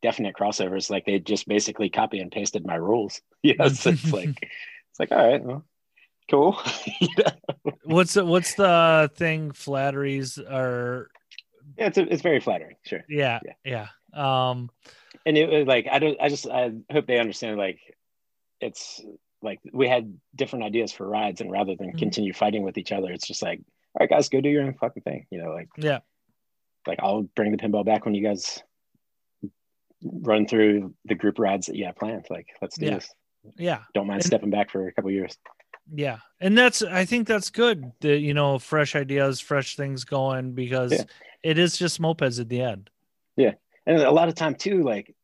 definite 0.03 0.37
crossovers. 0.37 0.91
Like 0.91 1.07
they 1.07 1.19
just 1.19 1.49
basically 1.49 1.89
copy 1.89 2.21
and 2.21 2.31
pasted 2.31 2.65
my 2.67 2.77
rules. 2.77 3.21
Yes, 3.43 3.87
it's 3.87 4.13
like 4.13 4.29
It's 4.91 5.01
like, 5.01 5.13
all 5.13 5.27
right, 5.29 5.43
well, 5.43 5.65
cool. 6.31 6.59
what's 7.85 8.15
the, 8.15 8.25
what's 8.25 8.55
the 8.55 9.11
thing? 9.15 9.53
Flatteries 9.53 10.39
are. 10.39 11.09
Yeah, 11.79 11.87
it's 11.87 11.99
a, 11.99 12.13
it's 12.13 12.23
very 12.23 12.41
flattering. 12.41 12.77
Sure. 12.85 13.05
Yeah, 13.09 13.41
yeah. 13.65 13.89
yeah. 14.15 14.51
Um, 14.51 14.71
and 15.25 15.37
it 15.37 15.49
was 15.49 15.67
like 15.67 15.89
I 15.91 15.99
don't. 15.99 16.21
I 16.21 16.29
just 16.29 16.47
I 16.47 16.73
hope 16.91 17.07
they 17.07 17.19
understand. 17.19 17.59
Like, 17.59 17.81
it's 18.61 19.01
like 19.43 19.61
we 19.73 19.89
had 19.89 20.19
different 20.35 20.65
ideas 20.65 20.93
for 20.93 21.09
rides, 21.09 21.41
and 21.41 21.51
rather 21.51 21.75
than 21.77 21.89
mm-hmm. 21.89 21.99
continue 21.99 22.33
fighting 22.33 22.63
with 22.63 22.79
each 22.79 22.93
other, 22.93 23.11
it's 23.11 23.27
just 23.27 23.43
like, 23.43 23.61
all 23.95 24.01
right, 24.01 24.11
guys, 24.11 24.29
go 24.29 24.41
do 24.41 24.49
your 24.49 24.63
own 24.63 24.75
fucking 24.75 25.03
thing. 25.03 25.27
You 25.31 25.43
know, 25.43 25.51
like 25.51 25.69
yeah, 25.77 26.01
like 26.87 27.01
I'll 27.03 27.23
bring 27.23 27.53
the 27.53 27.59
pinball 27.59 27.85
back 27.85 28.05
when 28.05 28.15
you 28.15 28.23
guys 28.23 28.63
run 30.03 30.47
through 30.47 30.95
the 31.05 31.15
group 31.15 31.39
rides 31.39 31.67
that 31.67 31.77
you 31.77 31.87
have 31.87 31.97
planned. 31.97 32.27
Like, 32.31 32.49
let's 32.61 32.79
do 32.79 32.87
yeah. 32.87 32.95
this. 32.95 33.15
Yeah. 33.57 33.81
Don't 33.95 34.07
mind 34.07 34.19
and, 34.21 34.27
stepping 34.27 34.51
back 34.51 34.71
for 34.71 34.89
a 34.89 34.93
couple 34.93 35.11
years. 35.11 35.37
Yeah. 35.93 36.19
And 36.41 36.57
that's, 36.57 36.83
I 36.83 37.05
think 37.05 37.27
that's 37.27 37.51
good 37.51 37.93
that, 38.01 38.19
you 38.19 38.35
know, 38.35 38.59
fresh 38.59 38.97
ideas, 38.97 39.41
fresh 39.41 39.77
things 39.77 40.05
going 40.05 40.53
because 40.53 40.93
yeah. 40.93 41.05
it 41.43 41.59
is 41.59 41.77
just 41.77 42.01
mopeds 42.01 42.41
at 42.41 42.49
the 42.49 42.61
end. 42.61 42.91
Yeah. 43.37 43.53
And 43.87 43.99
a 43.99 44.11
lot 44.11 44.29
of 44.29 44.35
time 44.35 44.55
too, 44.55 44.83
like, 44.83 45.15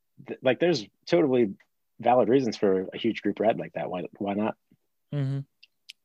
like 0.43 0.61
there's 0.61 0.87
totally 1.07 1.55
valid 2.01 2.29
reasons 2.29 2.57
for 2.57 2.89
a 2.93 2.99
huge 2.99 3.23
group 3.23 3.41
ride 3.41 3.59
like 3.59 3.73
that. 3.75 3.91
Why, 3.91 4.05
why 4.19 4.35
not? 4.35 4.57
Mm-hmm. 5.13 5.41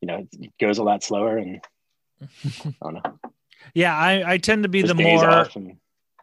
You 0.02 0.08
know, 0.08 0.28
it 0.40 0.52
goes 0.60 0.78
a 0.78 0.84
lot 0.84 1.04
slower 1.04 1.38
and 1.38 1.62
I 2.22 2.74
don't 2.82 2.94
know. 2.96 3.20
Yeah. 3.74 3.96
I, 3.96 4.34
I 4.34 4.38
tend 4.38 4.64
to 4.64 4.70
be 4.70 4.82
there's 4.82 4.96
the 4.96 5.04
more, 5.04 5.48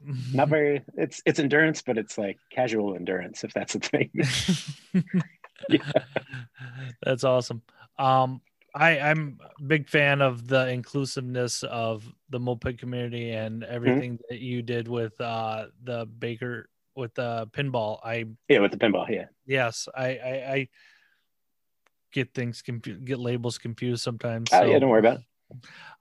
not 0.35 0.51
very 0.51 0.83
it's 0.99 1.23
it's 1.25 1.39
endurance 1.39 1.81
but 1.81 1.97
it's 1.97 2.19
like 2.19 2.37
casual 2.51 2.95
endurance 2.95 3.43
if 3.43 3.55
that's 3.55 3.75
a 3.75 3.79
thing 3.79 4.11
yeah. 5.69 5.79
That's 7.03 7.25
awesome. 7.25 7.63
Um, 7.99 8.41
I, 8.75 8.99
I'm 8.99 9.39
a 9.59 9.63
big 9.63 9.89
fan 9.89 10.21
of 10.21 10.49
the 10.49 10.69
inclusiveness 10.69 11.63
of 11.63 12.05
the 12.29 12.41
moped 12.41 12.79
community 12.79 13.31
and 13.31 13.63
mm-hmm. 13.63 13.75
everything 13.75 14.13
mm-hmm. 14.15 14.25
that 14.31 14.41
you 14.41 14.63
did 14.63 14.89
with 14.89 15.19
uh, 15.21 15.67
the 15.83 16.07
Baker 16.07 16.69
with 16.97 17.15
the 17.15 17.49
pinball. 17.53 17.99
I 18.05 18.27
yeah, 18.49 18.61
with 18.61 18.73
the 18.73 18.79
pinball. 18.79 19.09
Yeah. 19.09 19.27
Yes, 19.47 19.89
I 19.95 20.07
I, 20.07 20.53
I 20.53 20.69
get 22.13 22.35
things 22.35 22.63
confused, 22.63 23.05
get 23.05 23.19
labels 23.19 23.59
confused 23.59 24.03
sometimes. 24.03 24.51
So. 24.51 24.61
Oh, 24.61 24.65
yeah, 24.65 24.79
don't 24.79 24.91
worry 24.91 25.01
about 25.01 25.19
it. 25.19 25.25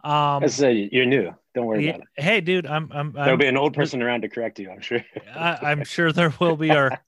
Um, 0.03 0.43
As, 0.43 0.61
uh, 0.63 0.67
you're 0.67 1.05
new. 1.05 1.33
Don't 1.53 1.65
worry 1.65 1.85
yeah, 1.85 1.95
about 1.95 2.07
it. 2.17 2.23
Hey, 2.23 2.41
dude, 2.41 2.65
I'm. 2.65 2.89
I'm 2.91 3.11
There'll 3.11 3.31
I'm, 3.31 3.37
be 3.37 3.47
an 3.47 3.57
old 3.57 3.73
person 3.73 4.01
around 4.01 4.21
to 4.21 4.29
correct 4.29 4.57
you. 4.57 4.71
I'm 4.71 4.81
sure. 4.81 5.03
I, 5.35 5.71
am 5.71 5.83
sure 5.83 6.11
there 6.11 6.33
will 6.39 6.55
be. 6.55 6.71
Our 6.71 6.99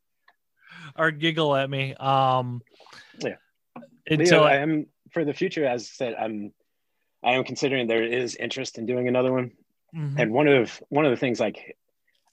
our 0.96 1.12
giggle 1.12 1.56
at 1.56 1.70
me. 1.70 1.96
Um, 1.96 2.62
yeah. 3.20 3.36
Until 4.08 4.44
I 4.44 4.58
am 4.58 4.88
for 5.12 5.26
the 5.26 5.34
future, 5.34 5.66
as 5.66 5.84
I 5.84 5.96
said, 5.96 6.16
I'm 6.16 6.54
I 7.24 7.34
am 7.34 7.44
considering 7.44 7.88
there 7.88 8.04
is 8.04 8.36
interest 8.36 8.78
in 8.78 8.86
doing 8.86 9.08
another 9.08 9.32
one. 9.32 9.52
Mm-hmm. 9.96 10.20
And 10.20 10.34
one 10.34 10.48
of 10.48 10.82
one 10.90 11.06
of 11.06 11.12
the 11.12 11.18
things 11.18 11.40
like 11.40 11.78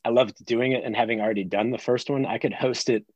I 0.05 0.11
loved 0.11 0.45
doing 0.45 0.73
it 0.73 0.85
and 0.85 0.95
having 0.95 1.21
already 1.21 1.45
done 1.45 1.71
the 1.71 1.79
first 1.79 2.11
one, 2.11 2.27
I 2.27 2.39
could 2.39 2.53
host 2.53 2.91
it 2.91 3.07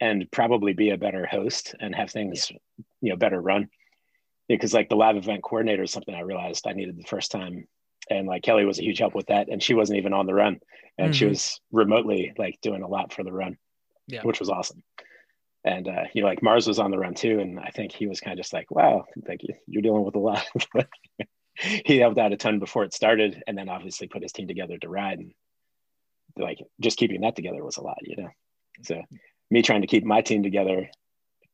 and 0.00 0.30
probably 0.30 0.72
be 0.72 0.90
a 0.90 0.98
better 0.98 1.26
host 1.26 1.74
and 1.80 1.94
have 1.94 2.10
things, 2.10 2.50
yeah. 2.50 2.84
you 3.00 3.10
know, 3.10 3.16
better 3.16 3.40
run. 3.40 3.68
Because 4.48 4.72
like 4.72 4.88
the 4.88 4.96
live 4.96 5.16
event 5.16 5.42
coordinator 5.42 5.82
is 5.82 5.90
something 5.90 6.14
I 6.14 6.20
realized 6.20 6.66
I 6.66 6.72
needed 6.72 6.96
the 6.96 7.04
first 7.04 7.32
time. 7.32 7.66
And 8.08 8.28
like 8.28 8.44
Kelly 8.44 8.64
was 8.64 8.78
a 8.78 8.84
huge 8.84 8.98
help 8.98 9.14
with 9.14 9.26
that. 9.26 9.48
And 9.48 9.60
she 9.60 9.74
wasn't 9.74 9.98
even 9.98 10.12
on 10.12 10.26
the 10.26 10.34
run. 10.34 10.60
And 10.96 11.08
mm-hmm. 11.08 11.12
she 11.12 11.26
was 11.26 11.60
remotely 11.72 12.32
like 12.38 12.60
doing 12.60 12.82
a 12.82 12.88
lot 12.88 13.12
for 13.12 13.24
the 13.24 13.32
run 13.32 13.58
yeah. 14.06 14.22
which 14.22 14.40
was 14.40 14.48
awesome. 14.48 14.82
And 15.66 15.88
uh, 15.88 16.04
you 16.14 16.22
know, 16.22 16.28
like 16.28 16.44
Mars 16.44 16.68
was 16.68 16.78
on 16.78 16.92
the 16.92 16.98
run 16.98 17.14
too, 17.14 17.40
and 17.40 17.58
I 17.58 17.70
think 17.70 17.90
he 17.90 18.06
was 18.06 18.20
kind 18.20 18.38
of 18.38 18.42
just 18.42 18.52
like, 18.52 18.70
"Wow, 18.70 19.04
thank 19.26 19.42
you. 19.42 19.54
You're 19.66 19.82
dealing 19.82 20.04
with 20.04 20.14
a 20.14 20.20
lot." 20.20 20.46
he 21.56 21.98
helped 21.98 22.18
out 22.18 22.32
a 22.32 22.36
ton 22.36 22.60
before 22.60 22.84
it 22.84 22.94
started, 22.94 23.42
and 23.48 23.58
then 23.58 23.68
obviously 23.68 24.06
put 24.06 24.22
his 24.22 24.30
team 24.30 24.46
together 24.46 24.78
to 24.78 24.88
ride. 24.88 25.18
And 25.18 25.34
like, 26.38 26.58
just 26.80 26.98
keeping 26.98 27.22
that 27.22 27.34
together 27.34 27.64
was 27.64 27.78
a 27.78 27.82
lot, 27.82 27.98
you 28.02 28.16
know. 28.16 28.28
So 28.82 29.02
me 29.50 29.62
trying 29.62 29.80
to 29.80 29.88
keep 29.88 30.04
my 30.04 30.20
team 30.20 30.44
together, 30.44 30.88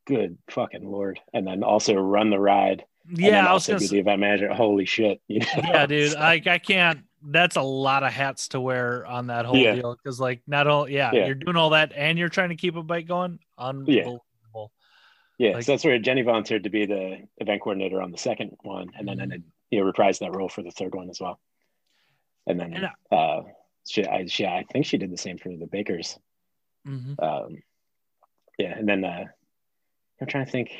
good 0.06 0.36
fucking 0.50 0.84
lord, 0.84 1.18
and 1.32 1.46
then 1.46 1.62
also 1.62 1.94
run 1.94 2.28
the 2.28 2.38
ride. 2.38 2.84
Yeah, 3.08 3.46
I 3.46 3.54
was 3.54 3.66
also 3.70 3.78
be 3.78 3.88
the 3.88 4.00
event 4.00 4.20
manager. 4.20 4.52
Holy 4.52 4.84
shit! 4.84 5.22
You 5.26 5.40
know? 5.40 5.46
Yeah, 5.56 5.86
dude, 5.86 6.16
I 6.16 6.42
I 6.44 6.58
can't 6.58 7.00
that's 7.24 7.56
a 7.56 7.62
lot 7.62 8.02
of 8.02 8.12
hats 8.12 8.48
to 8.48 8.60
wear 8.60 9.06
on 9.06 9.28
that 9.28 9.44
whole 9.44 9.56
yeah. 9.56 9.74
deal 9.74 9.94
because 9.94 10.18
like 10.20 10.42
not 10.46 10.66
all 10.66 10.88
yeah, 10.88 11.10
yeah, 11.12 11.26
you're 11.26 11.34
doing 11.34 11.56
all 11.56 11.70
that 11.70 11.92
and 11.94 12.18
you're 12.18 12.28
trying 12.28 12.48
to 12.48 12.56
keep 12.56 12.76
a 12.76 12.82
bike 12.82 13.06
going? 13.06 13.38
Unbelievable. 13.58 14.24
Yeah, 15.38 15.48
yeah 15.48 15.54
like, 15.54 15.64
so 15.64 15.72
that's 15.72 15.84
where 15.84 15.98
jenny 15.98 16.22
volunteered 16.22 16.64
to 16.64 16.70
be 16.70 16.86
the 16.86 17.18
event 17.38 17.62
coordinator 17.62 18.00
on 18.02 18.10
the 18.10 18.18
second 18.18 18.52
one 18.62 18.90
and 18.96 19.06
then 19.06 19.18
mm-hmm. 19.18 19.32
and 19.32 19.44
you 19.70 19.80
know 19.80 19.90
reprised 19.90 20.20
that 20.20 20.34
role 20.34 20.48
for 20.48 20.62
the 20.62 20.70
third 20.70 20.94
one 20.94 21.10
as 21.10 21.20
well. 21.20 21.38
And 22.46 22.58
then 22.58 22.74
and, 22.74 22.88
uh, 23.10 23.14
uh 23.14 23.42
she 23.88 24.06
I, 24.06 24.26
she 24.26 24.46
I 24.46 24.64
think 24.72 24.86
she 24.86 24.98
did 24.98 25.12
the 25.12 25.18
same 25.18 25.38
for 25.38 25.48
the 25.48 25.66
bakers. 25.66 26.18
Mm-hmm. 26.86 27.22
um 27.22 27.62
yeah 28.58 28.76
and 28.76 28.88
then 28.88 29.04
uh 29.04 29.24
i'm 30.20 30.26
trying 30.26 30.44
to 30.44 30.50
think 30.50 30.72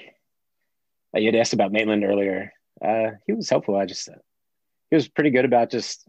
uh, 1.14 1.20
you 1.20 1.26
had 1.26 1.36
asked 1.36 1.52
about 1.52 1.70
maitland 1.70 2.02
earlier. 2.02 2.52
Uh 2.84 3.12
he 3.24 3.32
was 3.34 3.48
helpful 3.48 3.76
i 3.76 3.86
just 3.86 4.08
uh, 4.08 4.14
he 4.90 4.96
was 4.96 5.06
pretty 5.08 5.30
good 5.30 5.44
about 5.44 5.70
just 5.70 6.08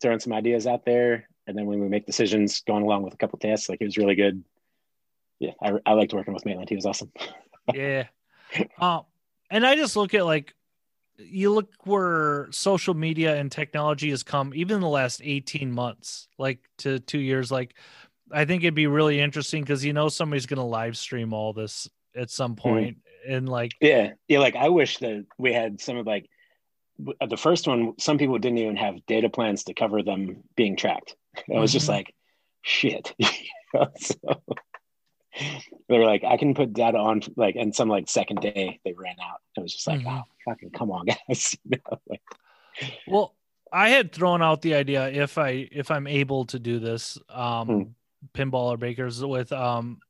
throwing 0.00 0.20
some 0.20 0.32
ideas 0.32 0.66
out 0.66 0.84
there. 0.84 1.28
And 1.46 1.56
then 1.56 1.66
when 1.66 1.80
we 1.80 1.88
make 1.88 2.06
decisions, 2.06 2.62
going 2.66 2.84
along 2.84 3.02
with 3.02 3.14
a 3.14 3.16
couple 3.16 3.38
tests, 3.38 3.68
like 3.68 3.80
it 3.80 3.84
was 3.84 3.96
really 3.96 4.14
good. 4.14 4.44
Yeah, 5.38 5.52
I, 5.62 5.72
I 5.86 5.92
liked 5.94 6.12
working 6.12 6.34
with 6.34 6.44
Maitland. 6.44 6.68
He 6.68 6.76
was 6.76 6.86
awesome. 6.86 7.10
yeah. 7.74 8.04
Uh, 8.78 9.00
and 9.50 9.66
I 9.66 9.74
just 9.74 9.96
look 9.96 10.14
at 10.14 10.24
like, 10.24 10.54
you 11.18 11.52
look 11.52 11.70
where 11.84 12.48
social 12.50 12.94
media 12.94 13.36
and 13.36 13.50
technology 13.50 14.10
has 14.10 14.22
come, 14.22 14.52
even 14.54 14.76
in 14.76 14.80
the 14.80 14.88
last 14.88 15.20
18 15.22 15.70
months, 15.70 16.28
like 16.38 16.60
to 16.78 16.98
two 16.98 17.18
years. 17.18 17.50
Like, 17.50 17.74
I 18.32 18.44
think 18.44 18.62
it'd 18.62 18.74
be 18.74 18.86
really 18.86 19.20
interesting 19.20 19.62
because 19.62 19.84
you 19.84 19.92
know 19.92 20.08
somebody's 20.08 20.46
going 20.46 20.58
to 20.58 20.64
live 20.64 20.96
stream 20.96 21.32
all 21.32 21.52
this 21.52 21.88
at 22.16 22.30
some 22.30 22.54
mm-hmm. 22.54 22.68
point. 22.68 22.96
Mm-hmm. 22.96 23.32
And 23.32 23.48
like, 23.48 23.72
yeah, 23.80 24.12
yeah, 24.28 24.38
like 24.38 24.56
I 24.56 24.68
wish 24.68 24.98
that 24.98 25.26
we 25.36 25.52
had 25.52 25.80
some 25.80 25.96
of 25.96 26.06
like 26.06 26.28
the 27.26 27.36
first 27.36 27.66
one, 27.66 27.94
some 27.98 28.18
people 28.18 28.38
didn't 28.38 28.58
even 28.58 28.76
have 28.76 29.04
data 29.06 29.28
plans 29.28 29.64
to 29.64 29.74
cover 29.74 30.02
them 30.02 30.42
being 30.56 30.76
tracked. 30.76 31.16
It 31.48 31.58
was 31.58 31.70
mm-hmm. 31.70 31.76
just 31.76 31.88
like, 31.88 32.14
shit. 32.62 33.14
so 33.98 34.42
they 35.88 35.98
were 35.98 36.04
like, 36.04 36.24
I 36.24 36.36
can 36.36 36.54
put 36.54 36.72
data 36.72 36.98
on 36.98 37.22
like, 37.36 37.56
and 37.56 37.74
some 37.74 37.88
like 37.88 38.08
second 38.08 38.40
day 38.40 38.80
they 38.84 38.92
ran 38.92 39.16
out. 39.22 39.40
It 39.56 39.60
was 39.62 39.72
just 39.72 39.86
like, 39.86 40.00
mm-hmm. 40.00 40.18
oh, 40.18 40.22
fucking 40.44 40.70
come 40.70 40.90
on, 40.90 41.06
guys. 41.28 41.56
like, 42.08 42.22
well, 43.06 43.34
I 43.72 43.90
had 43.90 44.12
thrown 44.12 44.42
out 44.42 44.62
the 44.62 44.74
idea 44.74 45.08
if 45.08 45.38
I 45.38 45.68
if 45.70 45.90
I'm 45.90 46.06
able 46.06 46.46
to 46.46 46.58
do 46.58 46.78
this, 46.78 47.18
um, 47.28 47.68
hmm. 47.68 47.82
pinball 48.34 48.72
or 48.72 48.76
bakers 48.76 49.24
with 49.24 49.52
um, 49.52 50.00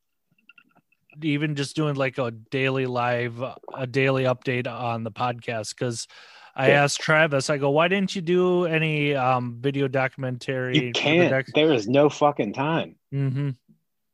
even 1.22 1.56
just 1.56 1.76
doing 1.76 1.94
like 1.94 2.18
a 2.18 2.30
daily 2.30 2.86
live, 2.86 3.42
a 3.74 3.86
daily 3.86 4.24
update 4.24 4.66
on 4.66 5.04
the 5.04 5.10
podcast 5.10 5.70
because 5.70 6.06
I 6.54 6.68
yeah. 6.68 6.84
asked 6.84 7.00
Travis, 7.00 7.50
I 7.50 7.58
go, 7.58 7.70
why 7.70 7.88
didn't 7.88 8.14
you 8.14 8.22
do 8.22 8.66
any 8.66 9.14
um, 9.14 9.58
video 9.60 9.88
documentary? 9.88 10.78
You 10.78 10.92
can't. 10.92 11.46
The 11.46 11.52
there 11.54 11.72
is 11.72 11.88
no 11.88 12.08
fucking 12.08 12.52
time. 12.52 12.96
Mm-hmm. 13.12 13.50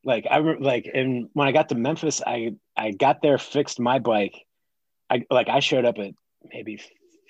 Like 0.05 0.26
I 0.30 0.39
like, 0.39 0.89
and 0.93 1.28
when 1.32 1.49
I 1.49 1.53
got 1.53 1.68
to 1.70 1.74
Memphis, 1.74 2.22
I 2.24 2.55
I 2.76 2.93
got 2.93 3.22
there, 3.22 3.39
fixed 3.39 3.80
my 3.80 3.99
bike. 3.99 4.34
I 5.11 5.24
like 5.30 5.49
I 5.49 5.61
showed 5.61 5.84
up 5.84 5.99
at 5.99 6.12
maybe 6.53 6.80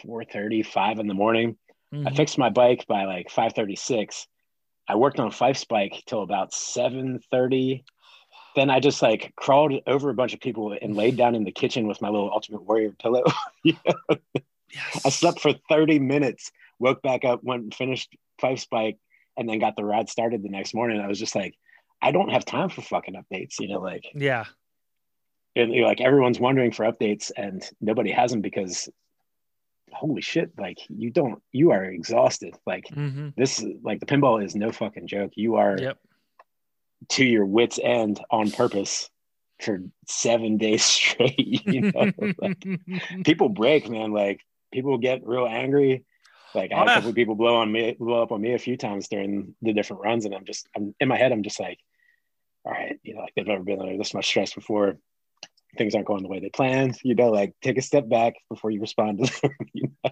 4:30, 0.04 0.66
5 0.66 0.98
in 0.98 1.06
the 1.06 1.14
morning. 1.14 1.56
Mm-hmm. 1.94 2.08
I 2.08 2.12
fixed 2.12 2.36
my 2.36 2.50
bike 2.50 2.84
by 2.86 3.04
like 3.04 3.28
5:36. 3.28 4.26
I 4.88 4.96
worked 4.96 5.18
on 5.18 5.30
Fife's 5.30 5.64
bike 5.64 6.02
till 6.06 6.22
about 6.22 6.52
7:30. 6.52 7.84
Then 8.54 8.70
I 8.70 8.80
just 8.80 9.02
like 9.02 9.32
crawled 9.36 9.72
over 9.86 10.10
a 10.10 10.14
bunch 10.14 10.34
of 10.34 10.40
people 10.40 10.76
and 10.80 10.96
laid 10.96 11.16
down 11.16 11.34
in 11.34 11.44
the 11.44 11.52
kitchen 11.52 11.86
with 11.86 12.00
my 12.00 12.08
little 12.08 12.30
Ultimate 12.30 12.62
Warrior 12.62 12.92
pillow. 12.92 13.24
Yes. 14.72 15.06
I 15.06 15.08
slept 15.10 15.40
for 15.40 15.52
30 15.68 15.98
minutes, 15.98 16.50
woke 16.78 17.02
back 17.02 17.24
up, 17.24 17.42
went 17.42 17.62
and 17.62 17.74
finished 17.74 18.16
Fife's 18.40 18.66
bike, 18.66 18.98
and 19.36 19.48
then 19.48 19.58
got 19.58 19.76
the 19.76 19.84
ride 19.84 20.08
started 20.08 20.42
the 20.42 20.48
next 20.48 20.74
morning. 20.74 21.00
I 21.00 21.08
was 21.08 21.18
just 21.18 21.34
like, 21.34 21.54
I 22.02 22.12
don't 22.12 22.30
have 22.30 22.44
time 22.44 22.68
for 22.68 22.82
fucking 22.82 23.14
updates, 23.14 23.58
you 23.58 23.68
know, 23.68 23.80
like 23.80 24.04
yeah. 24.14 24.44
And 25.54 25.72
you 25.72 25.82
know, 25.82 25.86
like 25.86 26.00
everyone's 26.00 26.38
wondering 26.38 26.72
for 26.72 26.84
updates 26.84 27.30
and 27.36 27.68
nobody 27.80 28.10
has 28.10 28.30
them 28.30 28.42
because 28.42 28.88
holy 29.92 30.20
shit, 30.20 30.50
like 30.58 30.78
you 30.88 31.10
don't 31.10 31.42
you 31.52 31.72
are 31.72 31.84
exhausted. 31.84 32.54
Like 32.66 32.84
mm-hmm. 32.84 33.30
this 33.36 33.64
like 33.82 34.00
the 34.00 34.06
pinball 34.06 34.44
is 34.44 34.54
no 34.54 34.72
fucking 34.72 35.06
joke. 35.06 35.32
You 35.34 35.56
are 35.56 35.76
yep. 35.78 35.98
to 37.10 37.24
your 37.24 37.46
wits 37.46 37.78
end 37.82 38.20
on 38.30 38.50
purpose 38.50 39.10
for 39.60 39.82
seven 40.06 40.58
days 40.58 40.84
straight. 40.84 41.66
You 41.66 41.92
know, 41.92 42.12
like, 42.38 42.64
people 43.24 43.48
break, 43.48 43.88
man. 43.88 44.12
Like 44.12 44.40
people 44.72 44.98
get 44.98 45.26
real 45.26 45.46
angry. 45.46 46.04
Like 46.54 46.72
I 46.72 46.78
had 46.78 46.88
a 46.88 46.94
couple 46.94 47.12
people 47.12 47.34
blow 47.34 47.56
on 47.56 47.70
me, 47.70 47.96
blow 47.98 48.22
up 48.22 48.32
on 48.32 48.40
me 48.40 48.54
a 48.54 48.58
few 48.58 48.76
times 48.76 49.08
during 49.08 49.54
the 49.60 49.72
different 49.72 50.02
runs, 50.02 50.24
and 50.24 50.34
I'm 50.34 50.44
just, 50.44 50.68
I'm 50.74 50.94
in 51.00 51.08
my 51.08 51.16
head, 51.16 51.32
I'm 51.32 51.42
just 51.42 51.60
like, 51.60 51.78
all 52.64 52.72
right, 52.72 52.98
you 53.02 53.14
know, 53.14 53.20
like 53.20 53.32
they've 53.36 53.46
never 53.46 53.62
been 53.62 53.80
under 53.80 53.96
this 53.96 54.14
much 54.14 54.26
stress 54.26 54.54
before. 54.54 54.98
things 55.76 55.94
aren't 55.94 56.06
going 56.06 56.22
the 56.22 56.28
way 56.28 56.40
they 56.40 56.48
planned. 56.48 56.98
You 57.02 57.14
know, 57.14 57.30
like 57.30 57.54
take 57.62 57.78
a 57.78 57.82
step 57.82 58.08
back 58.08 58.34
before 58.48 58.70
you 58.70 58.80
respond 58.80 59.24
to 59.24 59.40
them. 59.42 59.50
You 59.72 59.88
know? 60.04 60.10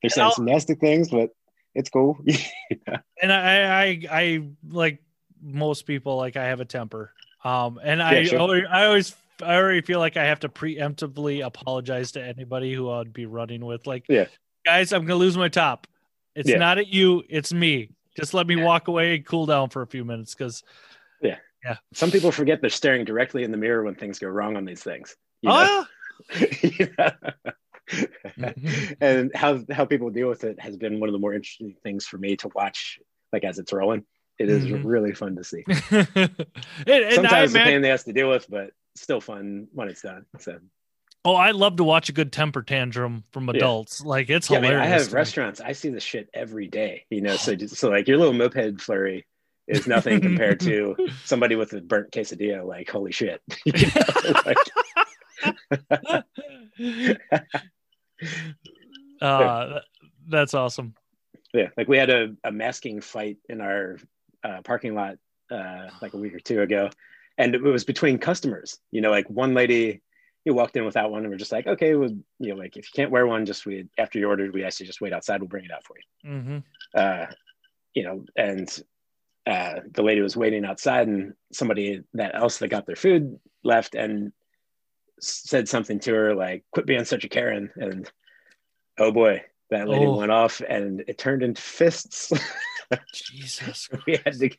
They're 0.00 0.10
saying 0.10 0.32
some 0.34 0.46
nasty 0.46 0.74
things, 0.74 1.10
but 1.10 1.30
it's 1.74 1.90
cool. 1.90 2.16
yeah. 2.24 3.00
And 3.20 3.30
I, 3.30 3.82
I, 3.84 4.00
I 4.10 4.42
like 4.66 5.02
most 5.42 5.82
people, 5.86 6.16
like 6.16 6.36
I 6.36 6.46
have 6.46 6.60
a 6.60 6.64
temper. 6.64 7.12
Um, 7.44 7.78
and 7.82 8.02
I, 8.02 8.24
sure. 8.24 8.38
always, 8.38 8.64
I 8.70 8.86
always, 8.86 9.14
I 9.42 9.56
already 9.56 9.80
feel 9.80 9.98
like 9.98 10.16
I 10.16 10.24
have 10.24 10.40
to 10.40 10.48
preemptively 10.48 11.44
apologize 11.44 12.12
to 12.12 12.22
anybody 12.22 12.72
who 12.74 12.90
I'd 12.90 13.12
be 13.12 13.26
running 13.26 13.64
with. 13.64 13.86
Like, 13.86 14.06
yeah, 14.08 14.26
guys, 14.64 14.92
I'm 14.92 15.02
gonna 15.04 15.16
lose 15.16 15.36
my 15.36 15.48
top. 15.48 15.86
It's 16.34 16.48
yeah. 16.48 16.58
not 16.58 16.78
at 16.78 16.88
you, 16.88 17.22
it's 17.28 17.52
me. 17.52 17.90
Just 18.16 18.34
let 18.34 18.46
me 18.46 18.56
walk 18.56 18.88
away 18.88 19.16
and 19.16 19.26
cool 19.26 19.46
down 19.46 19.68
for 19.68 19.82
a 19.82 19.86
few 19.86 20.04
minutes 20.04 20.34
because 20.34 20.62
yeah. 21.20 21.36
Yeah. 21.64 21.76
Some 21.92 22.10
people 22.10 22.30
forget 22.30 22.60
they're 22.60 22.70
staring 22.70 23.04
directly 23.04 23.42
in 23.42 23.50
the 23.50 23.56
mirror 23.56 23.82
when 23.82 23.94
things 23.94 24.18
go 24.18 24.28
wrong 24.28 24.56
on 24.56 24.64
these 24.64 24.82
things. 24.82 25.16
You 25.42 25.48
know? 25.48 25.84
Oh, 26.38 26.46
yeah. 26.98 27.10
and 29.00 29.34
how 29.34 29.60
how 29.70 29.84
people 29.84 30.10
deal 30.10 30.28
with 30.28 30.44
it 30.44 30.60
has 30.60 30.76
been 30.76 31.00
one 31.00 31.08
of 31.08 31.12
the 31.12 31.18
more 31.18 31.34
interesting 31.34 31.74
things 31.82 32.06
for 32.06 32.18
me 32.18 32.36
to 32.36 32.48
watch 32.54 32.98
like 33.32 33.44
as 33.44 33.58
it's 33.58 33.72
rolling. 33.72 34.04
It 34.38 34.48
is 34.50 34.64
mm-hmm. 34.64 34.86
really 34.86 35.14
fun 35.14 35.36
to 35.36 35.44
see. 35.44 35.64
and, 35.90 36.18
and 36.86 37.14
Sometimes 37.14 37.52
the 37.52 37.58
pain 37.58 37.80
they 37.80 37.88
have 37.88 38.04
to 38.04 38.12
deal 38.12 38.28
with, 38.28 38.46
but 38.50 38.70
still 38.96 39.20
fun 39.20 39.68
when 39.72 39.88
it's 39.88 40.02
done. 40.02 40.26
So 40.38 40.58
Oh, 41.26 41.34
I 41.34 41.50
love 41.50 41.76
to 41.78 41.84
watch 41.84 42.08
a 42.08 42.12
good 42.12 42.32
temper 42.32 42.62
tantrum 42.62 43.24
from 43.32 43.48
adults. 43.48 44.00
Yeah. 44.00 44.08
Like 44.08 44.30
it's 44.30 44.48
yeah, 44.48 44.58
hilarious. 44.58 44.80
I, 44.80 44.84
mean, 44.84 44.92
I 44.92 44.98
have 44.98 45.12
restaurants. 45.12 45.60
I 45.60 45.72
see 45.72 45.88
this 45.88 46.04
shit 46.04 46.30
every 46.32 46.68
day. 46.68 47.04
You 47.10 47.20
know, 47.20 47.34
so 47.34 47.56
so 47.56 47.90
like 47.90 48.06
your 48.06 48.16
little 48.16 48.32
moped 48.32 48.80
flurry 48.80 49.26
is 49.66 49.88
nothing 49.88 50.20
compared 50.20 50.60
to 50.60 50.94
somebody 51.24 51.56
with 51.56 51.72
a 51.72 51.80
burnt 51.80 52.12
quesadilla. 52.12 52.64
Like 52.64 52.88
holy 52.88 53.10
shit. 53.10 53.42
uh, 59.20 59.80
that's 60.28 60.54
awesome. 60.54 60.94
Yeah, 61.52 61.70
like 61.76 61.88
we 61.88 61.98
had 61.98 62.10
a, 62.10 62.36
a 62.44 62.52
masking 62.52 63.00
fight 63.00 63.38
in 63.48 63.60
our 63.60 63.98
uh, 64.44 64.60
parking 64.62 64.94
lot 64.94 65.16
uh, 65.50 65.88
like 66.00 66.14
a 66.14 66.18
week 66.18 66.34
or 66.34 66.40
two 66.40 66.62
ago, 66.62 66.88
and 67.38 67.54
it 67.54 67.62
was 67.62 67.84
between 67.84 68.18
customers. 68.18 68.78
You 68.90 69.00
know, 69.00 69.10
like 69.10 69.28
one 69.28 69.54
lady 69.54 70.02
you 70.46 70.54
walked 70.54 70.76
in 70.76 70.84
without 70.84 71.10
one 71.10 71.22
and 71.22 71.30
we're 71.30 71.36
just 71.36 71.52
like 71.52 71.66
okay 71.66 71.96
well 71.96 72.08
you 72.38 72.50
know 72.50 72.54
like 72.54 72.76
if 72.76 72.86
you 72.86 72.90
can't 72.94 73.10
wear 73.10 73.26
one 73.26 73.44
just 73.44 73.66
we 73.66 73.86
after 73.98 74.18
you 74.18 74.28
ordered 74.28 74.54
we 74.54 74.64
asked 74.64 74.80
you 74.80 74.86
just 74.86 75.00
wait 75.00 75.12
outside 75.12 75.40
we'll 75.40 75.48
bring 75.48 75.64
it 75.64 75.72
out 75.72 75.84
for 75.84 75.96
you 75.98 76.30
mm-hmm. 76.30 76.58
uh, 76.94 77.26
you 77.92 78.04
know 78.04 78.24
and 78.36 78.82
uh, 79.44 79.80
the 79.92 80.02
lady 80.02 80.20
was 80.20 80.36
waiting 80.36 80.64
outside 80.64 81.08
and 81.08 81.34
somebody 81.52 82.00
that 82.14 82.34
else 82.34 82.58
that 82.58 82.68
got 82.68 82.86
their 82.86 82.96
food 82.96 83.38
left 83.62 83.94
and 83.94 84.32
said 85.20 85.68
something 85.68 85.98
to 85.98 86.14
her 86.14 86.34
like 86.34 86.64
quit 86.72 86.86
being 86.86 87.04
such 87.04 87.24
a 87.24 87.28
karen 87.28 87.70
and 87.76 88.10
oh 88.98 89.10
boy 89.10 89.42
that 89.70 89.88
lady 89.88 90.06
oh. 90.06 90.16
went 90.16 90.30
off 90.30 90.60
and 90.68 91.02
it 91.08 91.18
turned 91.18 91.42
into 91.42 91.60
fists 91.60 92.32
jesus 93.12 93.88
we 94.06 94.16
had 94.24 94.38
to 94.38 94.50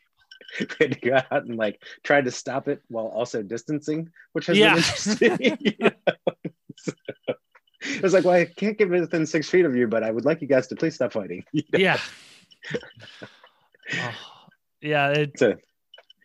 we 0.60 0.66
had 0.80 0.92
to 0.92 1.00
go 1.00 1.16
out 1.30 1.44
and 1.44 1.56
like 1.56 1.82
try 2.02 2.20
to 2.20 2.30
stop 2.30 2.68
it 2.68 2.82
while 2.88 3.06
also 3.06 3.42
distancing, 3.42 4.10
which 4.32 4.46
has 4.46 4.58
yeah. 4.58 4.74
been 4.74 4.78
interesting. 4.78 5.38
you 5.60 5.72
know? 5.80 5.90
so, 6.76 6.92
it 7.80 8.02
was 8.02 8.12
like, 8.12 8.24
well, 8.24 8.34
I 8.34 8.44
can't 8.46 8.76
get 8.76 8.90
within 8.90 9.26
six 9.26 9.48
feet 9.48 9.64
of 9.64 9.76
you, 9.76 9.86
but 9.86 10.02
I 10.02 10.10
would 10.10 10.24
like 10.24 10.40
you 10.40 10.48
guys 10.48 10.66
to 10.68 10.76
please 10.76 10.94
stop 10.94 11.12
fighting. 11.12 11.44
You 11.52 11.62
know? 11.72 11.78
Yeah. 11.78 11.98
oh, 13.94 14.14
yeah. 14.80 15.08
It's 15.10 15.40
so, 15.40 15.54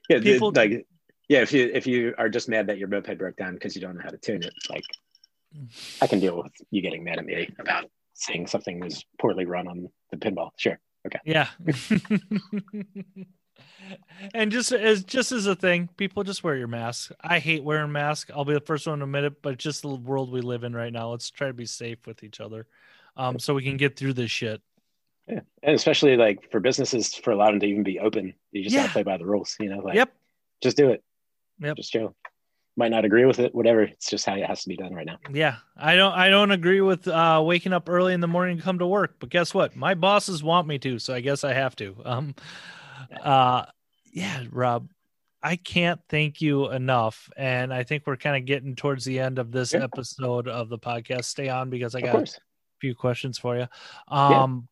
yeah, 0.10 0.20
people 0.20 0.52
like 0.52 0.86
yeah, 1.30 1.40
if 1.40 1.54
you 1.54 1.72
if 1.74 1.88
you 1.88 2.14
are 2.18 2.30
just 2.30 2.50
mad 2.50 2.68
that 2.68 2.78
your 2.78 2.88
moped 2.88 3.18
broke 3.18 3.38
down 3.38 3.54
because 3.54 3.76
you 3.76 3.82
don't 3.82 3.96
know 3.96 4.04
how 4.04 4.10
to 4.10 4.18
tune 4.18 4.44
it, 4.44 4.54
like 4.70 4.84
I 6.02 6.08
can 6.08 6.20
deal 6.20 6.38
with 6.38 6.52
you 6.72 6.82
getting 6.82 7.04
mad 7.04 7.20
at 7.20 7.26
me 7.26 7.54
about 7.60 7.86
saying 8.14 8.48
something 8.48 8.80
was 8.80 9.06
poorly 9.20 9.46
run 9.46 9.68
on 9.68 9.90
the 10.12 10.18
pinball. 10.18 10.52
Sure. 10.58 10.80
Okay. 11.06 11.20
Yeah 11.26 11.48
and 14.34 14.52
just 14.52 14.72
as 14.72 15.04
just 15.04 15.32
as 15.32 15.46
a 15.46 15.56
thing, 15.56 15.90
people 15.98 16.24
just 16.24 16.44
wear 16.44 16.56
your 16.56 16.68
mask. 16.68 17.12
I 17.22 17.40
hate 17.40 17.64
wearing 17.64 17.92
masks. 17.92 18.32
I'll 18.34 18.46
be 18.46 18.54
the 18.54 18.60
first 18.60 18.88
one 18.88 19.00
to 19.00 19.06
admit 19.06 19.24
it, 19.24 19.42
but 19.42 19.58
just 19.58 19.82
the 19.82 19.90
world 19.90 20.32
we 20.32 20.42
live 20.42 20.64
in 20.64 20.76
right 20.76 20.92
now. 20.92 21.10
Let's 21.10 21.30
try 21.30 21.48
to 21.48 21.54
be 21.54 21.66
safe 21.66 22.06
with 22.08 22.24
each 22.24 22.40
other, 22.40 22.68
um, 23.18 23.40
so 23.40 23.54
we 23.54 23.64
can 23.64 23.78
get 23.78 23.98
through 23.98 24.14
this 24.14 24.32
shit. 24.32 24.62
Yeah, 25.28 25.42
and 25.62 25.76
especially 25.76 26.18
like 26.18 26.52
for 26.52 26.60
businesses, 26.60 27.14
for 27.14 27.32
allowing 27.32 27.54
them 27.54 27.60
to 27.62 27.68
even 27.68 27.84
be 27.84 28.00
open, 28.00 28.34
you 28.52 28.64
just 28.64 28.74
yeah. 28.74 28.82
gotta 28.82 28.94
play 28.94 29.04
by 29.04 29.18
the 29.18 29.26
rules. 29.26 29.56
You 29.60 29.70
know, 29.70 29.80
like 29.80 29.96
yep, 29.96 30.14
just 30.62 30.78
do 30.78 30.90
it. 30.90 31.04
Yep, 31.60 31.78
just 31.78 31.92
chill. 31.92 32.16
Might 32.76 32.90
not 32.90 33.06
agree 33.06 33.26
with 33.26 33.38
it, 33.38 33.54
whatever. 33.54 33.84
It's 33.84 34.10
just 34.10 34.26
how 34.26 34.34
it 34.34 34.46
has 34.46 34.64
to 34.64 34.70
be 34.70 34.76
done 34.76 34.96
right 34.96 35.06
now. 35.06 35.20
Yeah, 35.32 35.58
I 35.78 35.96
don't. 35.96 36.14
I 36.14 36.30
don't 36.30 36.52
agree 36.52 36.82
with 36.82 37.08
uh, 37.08 37.42
waking 37.46 37.72
up 37.72 37.88
early 37.88 38.14
in 38.14 38.20
the 38.20 38.28
morning 38.28 38.58
to 38.58 38.64
come 38.64 38.80
to 38.80 38.88
work, 38.88 39.16
but 39.20 39.30
guess 39.30 39.54
what? 39.54 39.76
My 39.76 39.94
bosses 39.94 40.44
want 40.44 40.68
me 40.68 40.80
to, 40.80 40.98
so 40.98 41.14
I 41.14 41.22
guess 41.22 41.44
I 41.44 41.54
have 41.54 41.76
to. 41.78 41.96
Um, 42.04 42.36
uh, 43.22 43.66
yeah, 44.12 44.44
Rob, 44.52 44.88
I 45.44 45.58
can't 45.58 46.00
thank 46.08 46.42
you 46.42 46.72
enough. 46.72 47.30
And 47.36 47.74
I 47.74 47.84
think 47.84 48.08
we're 48.08 48.16
kind 48.16 48.38
of 48.38 48.46
getting 48.46 48.76
towards 48.76 49.04
the 49.04 49.20
end 49.20 49.40
of 49.40 49.52
this 49.52 49.74
yeah. 49.74 49.84
episode 49.84 50.48
of 50.48 50.70
the 50.70 50.80
podcast. 50.80 51.26
Stay 51.26 51.50
on 51.50 51.70
because 51.70 51.96
I 51.96 52.02
got 52.02 52.16
a 52.16 52.32
few 52.80 52.96
questions 52.96 53.38
for 53.38 53.58
you. 53.58 53.68
Um, 54.08 54.70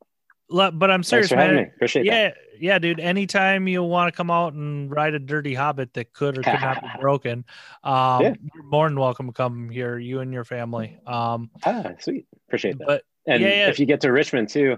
yeah. 0.49 0.69
but 0.72 0.89
I'm 0.89 1.03
serious, 1.03 1.32
man. 1.32 1.72
Appreciate 1.76 2.05
yeah, 2.05 2.30
that. 2.30 2.38
yeah, 2.57 2.80
dude. 2.80 3.01
Anytime 3.01 3.67
you 3.67 3.84
want 3.84 4.13
to 4.13 4.15
come 4.15 4.32
out 4.32 4.53
and 4.53 4.89
ride 4.89 5.13
a 5.13 5.19
dirty 5.19 5.53
hobbit 5.53 5.93
that 5.95 6.13
could 6.13 6.38
or 6.38 6.41
could 6.41 6.61
not 6.61 6.82
be 6.82 6.89
broken, 7.01 7.43
um, 7.84 8.22
yeah. 8.22 8.34
you're 8.55 8.63
more 8.63 8.88
than 8.88 8.97
welcome 8.97 9.28
to 9.28 9.34
come 9.34 9.69
here, 9.69 9.99
you 9.99 10.22
and 10.22 10.32
your 10.32 10.45
family. 10.45 10.97
Um, 11.05 11.49
ah, 11.65 11.91
sweet. 11.99 12.28
Appreciate 12.47 12.78
that. 12.78 12.88
But 12.88 13.03
and 13.28 13.41
yeah, 13.41 13.67
if 13.67 13.78
you 13.78 13.86
get 13.86 14.01
to 14.01 14.11
Richmond 14.11 14.47
too, 14.47 14.78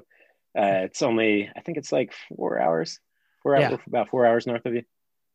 uh, 0.57 0.85
it's 0.85 1.03
only 1.03 1.51
I 1.55 1.61
think 1.61 1.77
it's 1.77 1.91
like 1.91 2.13
four 2.35 2.59
hours 2.59 2.99
we're 3.43 3.59
yeah. 3.59 3.77
about 3.87 4.09
four 4.09 4.25
hours 4.25 4.47
north 4.47 4.65
of 4.65 4.75
you. 4.75 4.83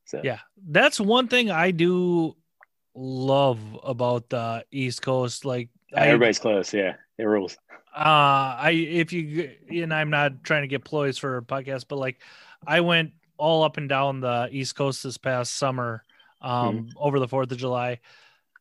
So 0.04 0.20
yeah, 0.24 0.38
that's 0.66 0.98
one 0.98 1.28
thing 1.28 1.50
I 1.50 1.70
do 1.70 2.34
love 2.94 3.58
about 3.82 4.28
the 4.30 4.64
East 4.70 5.02
Coast. 5.02 5.44
Like 5.44 5.68
everybody's 5.94 6.40
I, 6.40 6.42
close. 6.42 6.72
Yeah, 6.72 6.94
it 7.18 7.24
rules. 7.24 7.58
Uh, 7.94 8.56
I 8.58 8.70
if 8.70 9.12
you 9.12 9.50
and 9.70 9.92
I'm 9.92 10.10
not 10.10 10.44
trying 10.44 10.62
to 10.62 10.68
get 10.68 10.84
ploys 10.84 11.18
for 11.18 11.36
a 11.36 11.42
podcast, 11.42 11.86
but 11.88 11.96
like 11.96 12.20
I 12.66 12.80
went 12.80 13.12
all 13.36 13.62
up 13.62 13.76
and 13.76 13.88
down 13.88 14.20
the 14.20 14.48
East 14.50 14.74
Coast 14.76 15.02
this 15.02 15.18
past 15.18 15.56
summer, 15.56 16.04
um, 16.40 16.76
mm-hmm. 16.76 16.88
over 16.96 17.18
the 17.18 17.28
Fourth 17.28 17.52
of 17.52 17.58
July. 17.58 18.00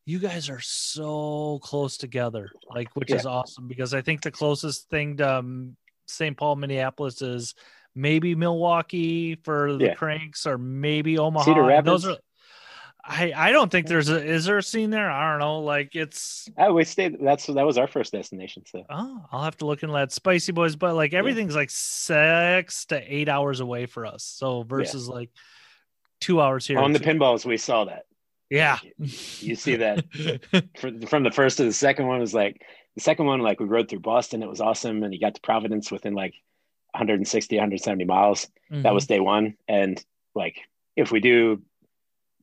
You 0.06 0.20
guys 0.20 0.50
are 0.50 0.62
so 0.62 1.60
close 1.64 1.98
together, 1.98 2.50
like 2.74 2.95
which 2.95 3.10
yeah. 3.10 3.18
is 3.18 3.26
awesome 3.26 3.68
because 3.68 3.93
I 3.93 4.02
think 4.02 4.22
the 4.22 4.32
closest 4.32 4.89
thing 4.89 5.18
to 5.18 5.38
um, 5.39 5.76
St. 6.08 6.38
Paul, 6.38 6.56
Minneapolis 6.56 7.22
is 7.22 7.56
maybe 7.98 8.36
Milwaukee 8.36 9.36
for 9.36 9.76
the 9.78 9.86
yeah. 9.86 9.93
cranks, 9.95 10.45
or 10.45 10.58
maybe 10.58 11.18
Omaha. 11.18 11.45
Cedar 11.45 11.64
Rapids. 11.64 12.04
Those 12.04 12.16
are. 12.16 12.18
I, 13.10 13.32
I 13.34 13.52
don't 13.52 13.72
think 13.72 13.88
there's 13.88 14.10
a 14.10 14.22
is 14.22 14.43
there 14.45 14.58
a 14.58 14.64
scene 14.64 14.89
there? 14.89 15.10
I 15.10 15.32
don't 15.32 15.39
know. 15.39 15.60
Like 15.60 15.95
it's 15.95 16.50
oh 16.58 16.74
we 16.74 16.84
stayed 16.84 17.18
that's 17.22 17.45
that 17.45 17.66
was 17.66 17.78
our 17.78 17.88
first 17.88 18.12
destination. 18.12 18.64
So 18.66 18.84
oh 18.89 19.26
I'll 19.32 19.43
have 19.43 19.56
to 19.58 19.66
look 19.66 19.82
in 19.82 19.91
that 19.93 20.12
spicy 20.12 20.52
boys, 20.52 20.76
but 20.76 20.93
like 20.93 21.14
everything's 21.14 21.54
yeah. 21.54 21.60
like 21.60 21.70
six 21.70 22.86
to 22.88 23.02
eight 23.02 23.30
hours 23.30 23.62
away 23.62 23.86
for 23.86 24.06
us. 24.06 24.24
So 24.24 24.64
versus 24.64 25.08
yeah. 25.08 25.14
like 25.14 25.30
two 26.20 26.41
hours 26.41 26.68
here. 26.68 26.80
On 26.80 26.91
the 26.91 27.00
pinballs, 27.00 27.45
we 27.45 27.56
saw 27.56 27.86
that. 27.86 28.04
Yeah. 28.50 28.78
You 28.98 29.56
see 29.56 29.78
that 29.78 30.04
for, 30.78 30.91
from 31.08 31.24
the 31.24 31.32
first 31.32 31.58
to 31.58 31.64
the 31.64 31.74
second 31.74 32.08
one 32.08 32.20
was 32.20 32.34
like 32.34 32.62
the 32.95 33.02
second 33.02 33.26
one, 33.26 33.39
like 33.41 33.60
we 33.60 33.68
rode 33.68 33.89
through 33.89 34.00
Boston, 34.00 34.43
it 34.43 34.50
was 34.50 34.60
awesome. 34.60 35.04
And 35.04 35.14
you 35.14 35.20
got 35.20 35.36
to 35.36 35.41
Providence 35.41 35.91
within 35.91 36.14
like 36.14 36.34
160, 36.98 37.56
170 37.56 38.06
miles. 38.06 38.48
Mm-hmm. 38.72 38.84
That 38.84 38.93
was 38.93 39.08
day 39.08 39.20
one. 39.20 39.56
And 39.68 40.04
like, 40.36 40.62
if 40.95 41.12
we 41.12 41.20
do 41.20 41.62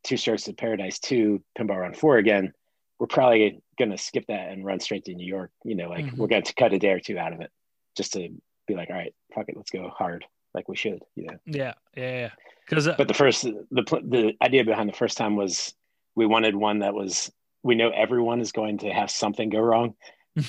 two 0.04 0.16
strokes 0.16 0.46
of 0.48 0.56
paradise 0.56 0.98
two, 0.98 1.42
pinball 1.58 1.80
run 1.80 1.94
four 1.94 2.18
again, 2.18 2.52
we're 2.98 3.06
probably 3.06 3.60
going 3.78 3.90
to 3.90 3.98
skip 3.98 4.26
that 4.28 4.50
and 4.50 4.64
run 4.64 4.80
straight 4.80 5.04
to 5.06 5.14
New 5.14 5.26
York. 5.26 5.50
You 5.64 5.74
know, 5.74 5.88
like 5.88 6.06
mm-hmm. 6.06 6.16
we're 6.16 6.28
going 6.28 6.44
to 6.44 6.54
cut 6.54 6.72
a 6.72 6.78
day 6.78 6.90
or 6.90 7.00
two 7.00 7.18
out 7.18 7.32
of 7.32 7.40
it 7.40 7.50
just 7.96 8.12
to 8.12 8.28
be 8.66 8.74
like, 8.74 8.90
all 8.90 8.96
right, 8.96 9.14
fuck 9.34 9.48
it, 9.48 9.56
let's 9.56 9.70
go 9.70 9.88
hard 9.88 10.24
like 10.54 10.68
we 10.68 10.76
should. 10.76 11.02
You 11.16 11.26
know? 11.26 11.36
Yeah, 11.46 11.74
yeah, 11.96 12.18
yeah. 12.18 12.30
Because 12.68 12.88
uh, 12.88 12.94
but 12.96 13.08
the 13.08 13.14
first 13.14 13.42
the 13.42 13.58
the 13.70 14.34
idea 14.40 14.64
behind 14.64 14.88
the 14.88 14.96
first 14.96 15.18
time 15.18 15.36
was 15.36 15.74
we 16.14 16.26
wanted 16.26 16.56
one 16.56 16.78
that 16.78 16.94
was 16.94 17.30
we 17.62 17.74
know 17.74 17.90
everyone 17.90 18.40
is 18.40 18.52
going 18.52 18.78
to 18.78 18.90
have 18.90 19.10
something 19.10 19.50
go 19.50 19.58
wrong, 19.58 19.94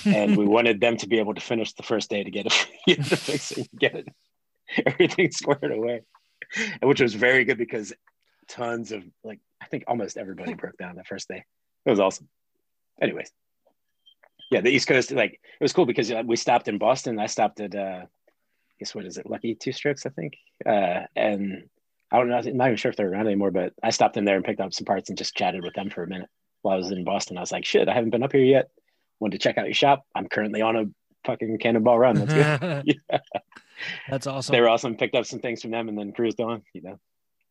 and 0.06 0.36
we 0.38 0.46
wanted 0.56 0.80
them 0.82 0.98
to 0.98 1.08
be 1.08 1.20
able 1.20 1.34
to 1.34 1.42
finish 1.42 1.74
the 1.74 1.84
first 1.84 2.10
day 2.10 2.24
to 2.24 2.32
get 2.32 2.46
it, 2.46 2.68
get 2.88 3.04
the 3.06 3.18
fixing, 3.18 3.68
get 3.78 3.96
it, 3.96 4.08
everything 4.86 5.32
squared 5.32 5.72
away, 5.72 6.02
which 6.82 7.02
was 7.02 7.14
very 7.14 7.46
good 7.46 7.58
because 7.58 7.94
tons 8.48 8.92
of 8.92 9.04
like 9.24 9.40
I 9.62 9.66
think 9.66 9.86
almost 9.88 10.18
everybody 10.18 10.54
broke 10.54 10.78
down 10.78 10.96
that 10.96 11.08
first 11.08 11.28
day. 11.28 11.44
It 11.86 11.90
was 11.90 12.00
awesome. 12.00 12.28
Anyways, 13.02 13.32
yeah, 14.52 14.62
the 14.62 14.70
East 14.70 14.88
Coast 14.88 15.12
like 15.12 15.34
it 15.34 15.64
was 15.64 15.74
cool 15.74 15.86
because 15.86 16.12
uh, 16.12 16.24
we 16.26 16.36
stopped 16.36 16.68
in 16.68 16.78
Boston. 16.78 17.20
I 17.20 17.28
stopped 17.28 17.60
at 17.60 17.76
uh, 17.76 18.06
I 18.06 18.76
guess 18.80 18.94
what 18.96 19.06
is 19.06 19.18
it, 19.18 19.30
Lucky 19.30 19.56
Two 19.56 19.72
Strokes, 19.72 20.06
I 20.06 20.10
think, 20.10 20.34
uh, 20.66 21.02
and 21.16 21.70
I 22.12 22.18
don't 22.18 22.30
know, 22.30 22.38
I'm 22.38 22.58
not 22.58 22.68
even 22.68 22.78
sure 22.78 22.92
if 22.92 22.98
they're 22.98 23.12
around 23.12 23.28
anymore, 23.28 23.52
but 23.52 23.74
I 23.82 23.90
stopped 23.90 24.18
in 24.18 24.26
there 24.26 24.36
and 24.36 24.46
picked 24.46 24.62
up 24.62 24.74
some 24.74 24.86
parts 24.86 25.10
and 25.10 25.18
just 25.18 25.36
chatted 25.36 25.64
with 25.64 25.74
them 25.74 25.90
for 25.90 26.04
a 26.04 26.08
minute. 26.08 26.30
while 26.62 26.76
I 26.76 26.78
was 26.78 26.92
in 26.92 27.04
Boston. 27.04 27.38
I 27.38 27.42
was 27.42 27.52
like, 27.52 27.66
shit, 27.66 27.90
I 27.90 27.94
haven't 27.94 28.12
been 28.12 28.24
up 28.24 28.32
here 28.32 28.44
yet. 28.44 28.70
Wanted 29.20 29.40
to 29.40 29.44
check 29.44 29.58
out 29.58 29.66
your 29.66 29.74
shop. 29.74 30.06
I'm 30.14 30.28
currently 30.28 30.62
on 30.62 30.76
a 30.76 30.86
fucking 31.26 31.58
cannonball 31.60 31.98
run. 31.98 32.16
That's 32.26 32.34
good. 32.60 32.84
yeah. 33.10 33.20
That's 34.10 34.28
awesome. 34.28 34.54
They 34.54 34.62
were 34.62 34.70
awesome. 34.70 34.96
Picked 34.96 35.16
up 35.16 35.26
some 35.26 35.40
things 35.40 35.62
from 35.62 35.72
them 35.72 35.90
and 35.90 35.98
then 35.98 36.12
cruised 36.12 36.40
on. 36.40 36.64
You 36.74 36.82
know. 36.82 37.00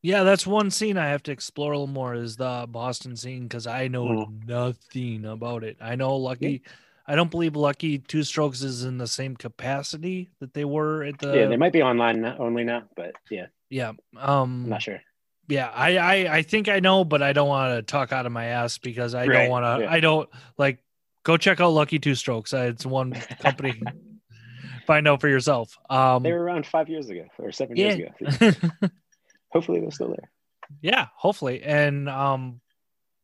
Yeah, 0.03 0.23
that's 0.23 0.47
one 0.47 0.71
scene 0.71 0.99
I 0.99 1.09
have 1.09 1.23
to 1.25 1.33
explore 1.33 1.73
a 1.73 1.79
little 1.79 1.87
more 1.93 2.15
is 2.15 2.37
the 2.37 2.67
Boston 2.69 3.17
scene 3.17 3.45
because 3.45 3.67
I 3.67 3.89
know 3.89 4.05
Mm. 4.05 4.47
nothing 4.47 5.25
about 5.25 5.65
it. 5.65 5.79
I 5.81 5.97
know 5.97 6.17
Lucky. 6.17 6.63
I 7.07 7.17
don't 7.17 7.31
believe 7.31 7.57
Lucky 7.57 7.99
Two 7.99 8.23
Strokes 8.23 8.63
is 8.63 8.85
in 8.85 8.99
the 8.99 9.07
same 9.07 9.35
capacity 9.37 10.31
that 10.41 10.53
they 10.55 10.65
were 10.67 11.05
at 11.05 11.19
the. 11.19 11.35
yeah, 11.35 11.47
they 11.47 11.57
might 11.57 11.73
be 11.73 11.83
online 11.83 12.21
now, 12.23 12.37
only 12.39 12.65
now, 12.65 12.83
but 12.97 13.13
yeah, 13.31 13.47
yeah. 13.71 13.93
Um. 14.19 14.65
I'm 14.65 14.69
not 14.69 14.83
sure. 14.83 15.01
Yeah, 15.49 15.69
I, 15.75 15.99
I 15.99 16.37
I 16.37 16.43
think 16.43 16.69
I 16.71 16.81
know, 16.81 17.05
but 17.05 17.23
I 17.23 17.35
don't 17.35 17.49
want 17.49 17.77
to 17.77 17.83
talk 17.83 18.13
out 18.13 18.25
of 18.25 18.33
my 18.33 18.47
ass 18.47 18.79
because 18.79 19.15
I 19.15 19.27
don't 19.27 19.51
want 19.51 19.65
to. 19.65 19.85
yeah. 19.85 19.93
I 19.93 20.01
don't 20.01 20.29
like. 20.57 20.79
Go 21.25 21.37
check 21.37 21.61
out 21.61 21.71
Lucky 21.71 21.99
Two 21.99 22.15
Strokes. 22.15 22.53
Uh, 22.53 22.69
It's 22.71 22.85
one 22.87 23.13
company. 23.41 23.83
Find 24.87 25.09
out 25.09 25.21
for 25.21 25.29
yourself. 25.29 25.77
Um. 25.89 26.23
They 26.23 26.33
were 26.33 26.43
around 26.43 26.67
five 26.67 26.89
years 26.89 27.09
ago 27.09 27.25
or 27.39 27.51
seven 27.53 27.77
years 27.77 27.95
ago. 27.95 28.51
Hopefully 29.53 29.81
they're 29.81 29.91
still 29.91 30.09
there. 30.09 30.31
yeah, 30.83 31.07
hopefully, 31.17 31.63
and 31.63 32.09
um, 32.09 32.61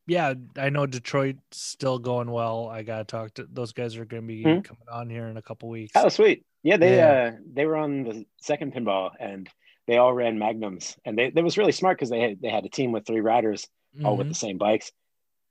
yeah, 0.07 0.35
I 0.57 0.71
know 0.71 0.87
Detroit's 0.87 1.41
still 1.51 1.99
going 1.99 2.31
well. 2.31 2.69
I 2.69 2.83
gotta 2.83 3.05
talk 3.05 3.35
to 3.35 3.47
those 3.51 3.73
guys. 3.73 3.97
Are 3.97 4.05
going 4.05 4.23
to 4.23 4.27
be 4.27 4.45
Mhm. 4.45 4.65
coming 4.65 4.83
on 4.91 5.11
here 5.11 5.27
in 5.27 5.37
a 5.37 5.43
couple 5.43 5.69
weeks. 5.69 5.93
Oh, 5.97 6.09
sweet. 6.09 6.45
Yeah, 6.63 6.77
they 6.77 6.97
Yeah. 6.97 7.33
uh 7.35 7.37
they 7.53 7.67
were 7.67 7.77
on 7.77 8.05
the 8.05 8.25
second 8.41 8.75
pinball 8.75 9.11
and 9.19 9.49
they 9.87 9.97
all 9.97 10.13
ran 10.13 10.39
magnums 10.39 10.97
and 11.05 11.19
they 11.19 11.31
that 11.31 11.43
was 11.43 11.59
really 11.59 11.73
smart 11.73 11.97
because 11.99 12.11
they 12.11 12.21
had 12.21 12.41
they 12.41 12.49
had 12.51 12.65
a 12.65 12.69
team 12.69 12.93
with 12.93 13.07
three 13.07 13.21
riders 13.21 13.67
all 14.05 14.17
with 14.17 14.27
Mhm. 14.27 14.31
the 14.31 14.35
same 14.37 14.59
bikes. 14.59 14.93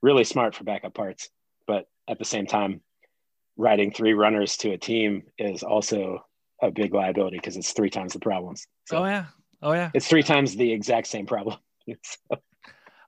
Really 0.02 0.24
smart 0.24 0.54
for 0.54 0.64
backup 0.64 0.94
parts, 0.94 1.28
but 1.70 1.86
at 2.08 2.18
the 2.18 2.24
same 2.24 2.46
time, 2.46 2.80
riding 3.56 3.92
three 3.92 4.12
runners 4.12 4.56
to 4.56 4.72
a 4.72 4.76
team 4.76 5.22
is 5.38 5.62
also 5.62 6.26
a 6.60 6.68
big 6.72 6.92
liability 6.92 7.36
because 7.36 7.56
it's 7.56 7.70
three 7.70 7.90
times 7.90 8.12
the 8.12 8.18
problems. 8.18 8.66
So 8.86 8.98
Oh 8.98 9.04
yeah, 9.04 9.26
oh 9.62 9.72
yeah. 9.72 9.90
it's 9.94 10.08
three 10.08 10.24
times 10.24 10.56
the 10.56 10.72
exact 10.72 11.06
same 11.06 11.26
problem. 11.26 11.58
So, 12.02 12.38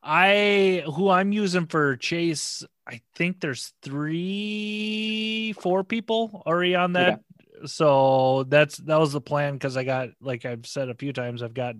I 0.02 0.82
who 0.96 1.08
I'm 1.08 1.30
using 1.30 1.66
for 1.66 1.96
Chase, 1.96 2.64
I 2.84 3.00
think 3.14 3.40
there's 3.40 3.72
three, 3.82 5.54
four 5.60 5.84
people 5.84 6.42
already 6.44 6.74
on 6.74 6.94
that. 6.94 7.20
So 7.66 8.44
that's 8.48 8.76
that 8.78 8.98
was 8.98 9.12
the 9.12 9.20
plan 9.20 9.54
because 9.54 9.76
I 9.76 9.84
got 9.84 10.10
like 10.20 10.44
I've 10.44 10.66
said 10.66 10.88
a 10.88 10.94
few 10.94 11.12
times 11.12 11.42
I've 11.42 11.54
got 11.54 11.74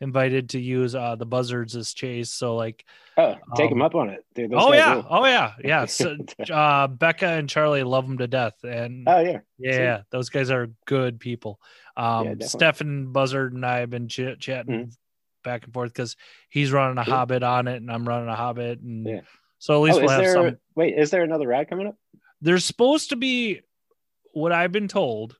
invited 0.00 0.50
to 0.50 0.60
use 0.60 0.94
uh 0.94 1.16
the 1.16 1.26
buzzards 1.26 1.76
as 1.76 1.92
Chase. 1.94 2.30
So 2.30 2.56
like 2.56 2.84
oh, 3.16 3.36
take 3.56 3.66
Um, 3.70 3.78
them 3.78 3.82
up 3.82 3.94
on 3.94 4.10
it. 4.10 4.24
Dude, 4.34 4.50
those 4.50 4.60
oh 4.62 4.72
yeah, 4.72 5.02
oh 5.08 5.24
yeah, 5.26 5.52
yeah. 5.62 5.84
So, 5.86 6.16
uh 6.52 6.86
Becca 6.88 7.26
and 7.26 7.48
Charlie 7.48 7.82
love 7.82 8.06
them 8.06 8.18
to 8.18 8.26
death. 8.26 8.62
And 8.64 9.08
oh 9.08 9.20
yeah. 9.20 9.38
yeah, 9.58 10.02
those 10.10 10.28
guys 10.28 10.50
are 10.50 10.68
good 10.86 11.20
people. 11.20 11.60
Um, 11.96 12.24
definitely. 12.24 12.46
Stefan 12.48 13.12
Buzzard 13.12 13.52
and 13.52 13.64
I 13.64 13.78
have 13.78 13.90
been 13.90 14.08
ch- 14.08 14.38
chatting 14.40 14.86
Mhm. 14.88 14.96
back 15.44 15.64
and 15.64 15.72
forth 15.72 15.92
because 15.92 16.16
he's 16.48 16.72
running 16.72 16.98
a 16.98 17.04
Cool. 17.04 17.14
Hobbit 17.14 17.42
on 17.42 17.68
it 17.68 17.76
and 17.76 17.90
I'm 17.90 18.06
running 18.08 18.28
a 18.28 18.34
Hobbit, 18.34 18.80
and 18.80 19.06
Yeah. 19.06 19.20
so 19.58 19.74
at 19.74 19.80
least 19.86 19.98
Oh, 19.98 20.00
we'll 20.00 20.10
have 20.10 20.20
there 20.22 20.32
some. 20.34 20.56
wait, 20.74 20.98
is 20.98 21.10
there 21.10 21.22
another 21.22 21.46
ride 21.46 21.68
coming 21.70 21.86
up? 21.86 21.96
There's 22.40 22.64
supposed 22.64 23.10
to 23.10 23.16
be 23.16 23.60
what 24.34 24.52
I've 24.52 24.72
been 24.72 24.88
told 24.88 25.36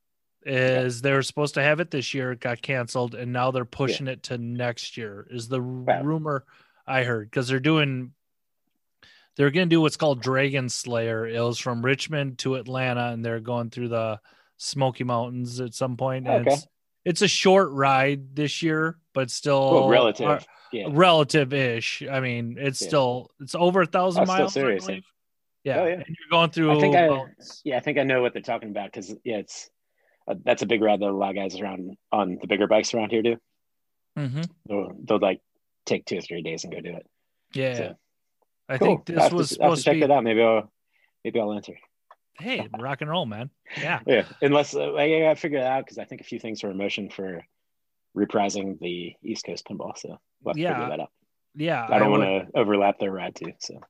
is 0.47 1.01
they 1.03 1.13
were 1.13 1.23
supposed 1.23 1.55
to 1.55 1.63
have 1.63 1.81
it 1.81 1.91
this 1.91 2.13
year, 2.15 2.33
it 2.33 2.41
got 2.41 2.61
canceled, 2.63 3.15
and 3.15 3.33
now 3.33 3.51
they're 3.51 3.65
pushing 3.65 4.09
it 4.09 4.25
to 4.25 4.39
next 4.39 4.97
year. 4.97 5.27
Is 5.31 5.49
the 5.49 5.61
Wow. 5.61 6.03
rumor 6.03 6.45
I 6.87 7.03
heard 7.05 7.31
because 7.31 7.49
they're 7.49 7.61
doing. 7.61 8.13
They're 9.37 9.51
going 9.51 9.69
to 9.69 9.75
do 9.75 9.81
what's 9.81 9.97
called 9.97 10.23
Dragon 10.23 10.69
Slayer. 10.69 11.27
It 11.27 11.41
was 11.41 11.59
from 11.59 11.85
Richmond 11.85 12.39
to 12.39 12.55
Atlanta, 12.55 13.09
and 13.09 13.25
they're 13.25 13.41
going 13.41 13.71
through 13.71 13.89
the 13.89 14.21
Smoky 14.59 15.03
Mountains 15.03 15.61
at 15.61 15.75
some 15.75 15.97
point. 15.97 16.29
Okay. 16.29 16.53
it's, 16.53 16.67
it's 17.05 17.23
a 17.23 17.27
short 17.29 17.71
ride 17.73 18.37
this 18.37 18.63
year, 18.63 18.97
but 19.13 19.31
still 19.33 19.73
Well, 19.73 19.89
relative. 19.89 20.47
yeah. 20.73 20.87
relative-ish. 20.89 22.05
I 22.09 22.21
mean, 22.21 22.57
it's 22.61 22.81
Yeah. 22.81 22.89
still 22.89 23.31
it's 23.41 23.57
over 23.57 23.83
a 23.83 23.87
thousand 23.87 24.27
still 24.27 24.37
miles. 24.37 24.57
I 24.57 24.61
serious. 24.61 24.87
Yeah. 25.65 25.81
Oh, 25.81 25.87
yeah. 25.87 25.95
and 25.95 26.05
you're 26.07 26.31
going 26.31 26.51
through. 26.51 26.77
I 26.77 26.81
think 26.81 26.95
I-. 26.95 27.25
Yeah, 27.65 27.77
I 27.77 27.81
think 27.81 27.99
I 27.99 28.03
know 28.05 28.23
what 28.23 28.33
they're 28.33 28.43
talking 28.43 28.71
about 28.71 28.93
because 28.93 29.15
yeah, 29.25 29.39
it's 29.39 29.71
uh, 30.29 30.35
that's 30.45 30.63
a 30.63 30.67
big 30.67 30.83
ride 30.83 31.01
that 31.01 31.09
a 31.09 31.11
lot 31.11 31.31
of 31.31 31.37
guys 31.37 31.59
around 31.59 31.97
on 32.13 32.39
the 32.41 32.47
bigger 32.47 32.67
bikes 32.67 32.95
around 32.95 33.11
here 33.11 33.23
do. 33.23 33.37
Mm-hmm. 34.19 34.43
They'll, 34.69 34.93
they'll 35.03 35.19
like 35.19 35.41
take 35.87 36.05
two 36.05 36.19
or 36.19 36.21
three 36.21 36.43
days 36.43 36.65
and 36.65 36.73
go 36.73 36.81
do 36.81 36.97
it. 36.97 37.07
Yeah. 37.55 37.77
So, 37.77 37.95
I 38.69 38.79
cool. 38.79 38.87
think 38.89 39.07
this 39.07 39.17
was 39.17 39.33
I'll 39.33 39.39
to 39.39 39.45
supposed 39.47 39.85
to 39.85 39.91
check 39.91 39.95
be. 39.95 40.01
that 40.01 40.11
out. 40.11 40.25
Maybe 40.25 40.43
I'll 40.43 40.71
maybe 41.25 41.41
I'll 41.41 41.53
enter. 41.53 41.75
Hey, 42.39 42.69
rock 42.79 43.01
and 43.01 43.11
roll, 43.11 43.27
man. 43.27 43.51
Yeah. 43.81 44.01
Yeah, 44.07 44.25
unless 44.43 44.75
uh, 44.75 44.95
I 44.95 45.21
gotta 45.21 45.37
figure 45.37 45.59
it 45.59 45.65
out 45.65 45.85
because 45.85 45.99
I 45.99 46.05
think 46.05 46.21
a 46.21 46.25
few 46.25 46.39
things 46.39 46.63
are 46.65 46.71
in 46.71 46.77
motion 46.77 47.11
for 47.11 47.45
reprising 48.17 48.79
the 48.81 49.15
East 49.23 49.45
Coast 49.45 49.67
pinball. 49.67 49.97
So 49.97 50.19
we'll 50.43 50.53
have 50.53 50.57
to 50.57 50.61
Yeah, 50.61 50.75
figure 50.75 50.89
that 50.91 51.01
out. 51.01 51.11
Yeah. 51.55 51.87
I 51.89 51.99
don't 51.99 52.11
want 52.11 52.23
to 52.25 52.59
overlap 52.59 52.99
their 52.99 53.13
ride 53.13 53.35
too. 53.35 53.53
So 53.61 53.81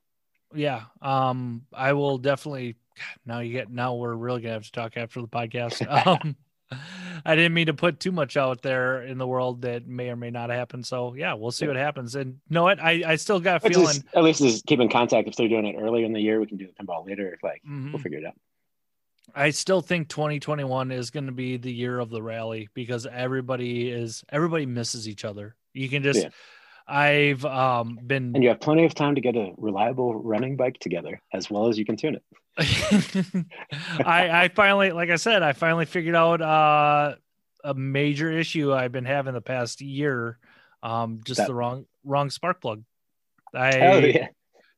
Yeah. 0.53 0.83
Um, 1.01 1.63
I 1.73 1.93
will 1.93 2.17
definitely. 2.17 2.75
Now 3.25 3.39
you 3.39 3.51
get. 3.51 3.69
Now 3.69 3.95
we're 3.95 4.13
really 4.15 4.41
gonna 4.41 4.53
have 4.53 4.63
to 4.65 4.71
talk 4.71 4.97
after 4.97 5.21
the 5.21 5.27
podcast. 5.27 5.85
Um, 6.07 6.35
I 7.23 7.35
didn't 7.35 7.53
mean 7.53 7.67
to 7.67 7.73
put 7.75 7.99
too 7.99 8.11
much 8.11 8.37
out 8.37 8.63
there 8.63 9.03
in 9.03 9.19
the 9.19 9.27
world 9.27 9.61
that 9.61 9.85
may 9.87 10.09
or 10.09 10.15
may 10.15 10.31
not 10.31 10.49
happen. 10.49 10.83
So 10.83 11.13
yeah, 11.13 11.33
we'll 11.35 11.51
see 11.51 11.65
Yeah. 11.65 11.69
what 11.71 11.77
happens. 11.77 12.15
And 12.15 12.39
know 12.49 12.63
what? 12.63 12.79
I 12.81 13.03
I 13.05 13.15
still 13.17 13.39
got 13.39 13.63
a 13.63 13.69
feeling. 13.69 13.85
just, 13.85 14.03
at 14.15 14.23
least 14.23 14.41
just 14.41 14.65
keep 14.65 14.79
in 14.79 14.89
contact. 14.89 15.27
If 15.27 15.35
they're 15.35 15.47
doing 15.47 15.67
it 15.67 15.75
early 15.79 16.03
in 16.03 16.11
the 16.13 16.19
year, 16.19 16.39
we 16.39 16.47
can 16.47 16.57
do 16.57 16.65
the 16.67 16.73
pinball 16.83 17.05
later. 17.05 17.31
if 17.33 17.43
Like 17.43 17.61
Mhm. 17.69 17.91
we'll 17.93 18.01
figure 18.01 18.17
it 18.19 18.25
out. 18.25 18.33
I 19.35 19.51
still 19.51 19.81
think 19.81 20.07
2021 20.09 20.91
is 20.91 21.09
going 21.11 21.25
to 21.27 21.31
be 21.31 21.57
the 21.57 21.71
year 21.71 21.99
of 21.99 22.09
the 22.09 22.21
rally 22.21 22.67
because 22.73 23.05
everybody 23.05 23.89
is 23.89 24.23
everybody 24.29 24.65
misses 24.65 25.07
each 25.07 25.23
other. 25.25 25.55
You 25.73 25.87
can 25.89 26.01
just 26.03 26.23
Yeah. 26.23 26.29
I've 26.87 27.43
um 27.45 27.99
been 28.05 28.33
And 28.35 28.43
you 28.43 28.49
have 28.49 28.59
plenty 28.59 28.85
of 28.85 28.93
time 28.93 29.15
to 29.15 29.21
get 29.21 29.35
a 29.35 29.51
reliable 29.57 30.13
running 30.15 30.55
bike 30.55 30.77
together, 30.79 31.19
as 31.33 31.49
well 31.49 31.67
as 31.67 31.77
you 31.79 31.85
can 31.85 31.97
tune 31.97 32.15
it. 32.15 32.23
I 34.05 34.43
I 34.43 34.47
finally 34.49 34.91
like 34.91 35.09
I 35.09 35.15
said 35.17 35.41
I 35.43 35.53
finally 35.53 35.85
figured 35.85 36.15
out 36.15 36.41
uh 36.41 37.15
a 37.63 37.73
major 37.73 38.31
issue 38.31 38.71
I've 38.73 38.91
been 38.91 39.05
having 39.05 39.33
the 39.33 39.41
past 39.41 39.81
year 39.81 40.37
um 40.83 41.21
just 41.25 41.39
That- 41.39 41.47
the 41.47 41.55
wrong 41.55 41.85
wrong 42.03 42.29
spark 42.29 42.61
plug. 42.61 42.83
I 43.53 43.79
oh 43.87 43.99
yeah, 43.99 44.27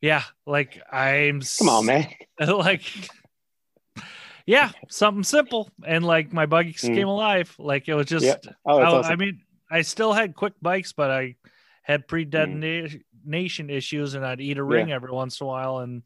yeah, 0.02 0.24
like 0.46 0.82
I'm 0.92 1.42
come 1.60 1.70
on, 1.70 1.86
man. 1.88 2.08
like 2.48 2.84
yeah, 4.46 4.72
something 4.90 5.24
simple 5.24 5.70
and 5.86 6.06
like 6.06 6.32
my 6.32 6.46
bikes 6.46 6.84
Mm. 6.86 6.96
came 6.96 7.08
alive. 7.08 7.54
Like 7.60 7.90
it 7.90 7.96
was 7.96 8.06
just 8.08 8.26
Yeah. 8.26 8.36
Oh, 8.66 8.78
I, 8.78 8.86
awesome. 8.86 9.12
I 9.12 9.16
mean, 9.16 9.42
I 9.70 9.82
still 9.82 10.14
had 10.14 10.36
quick 10.36 10.54
bikes, 10.62 10.94
but 10.94 11.12
I 11.12 11.36
had 11.88 12.04
Mm. 12.04 12.08
pre-detonation 12.08 13.70
issues, 13.70 14.14
and 14.14 14.26
I'd 14.26 14.42
eat 14.42 14.58
a 14.58 14.64
ring 14.64 14.92
every 14.92 15.12
once 15.12 15.40
in 15.40 15.46
a 15.46 15.48
while. 15.48 15.80
And 15.80 16.04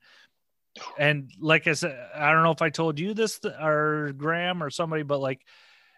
and 0.97 1.29
like 1.39 1.67
I 1.67 1.73
said, 1.73 1.97
I 2.15 2.31
don't 2.31 2.43
know 2.43 2.51
if 2.51 2.61
I 2.61 2.69
told 2.69 2.97
you 2.99 3.13
this 3.13 3.39
th- 3.39 3.55
or 3.59 4.13
Graham 4.15 4.63
or 4.63 4.69
somebody, 4.69 5.03
but 5.03 5.19
like 5.19 5.41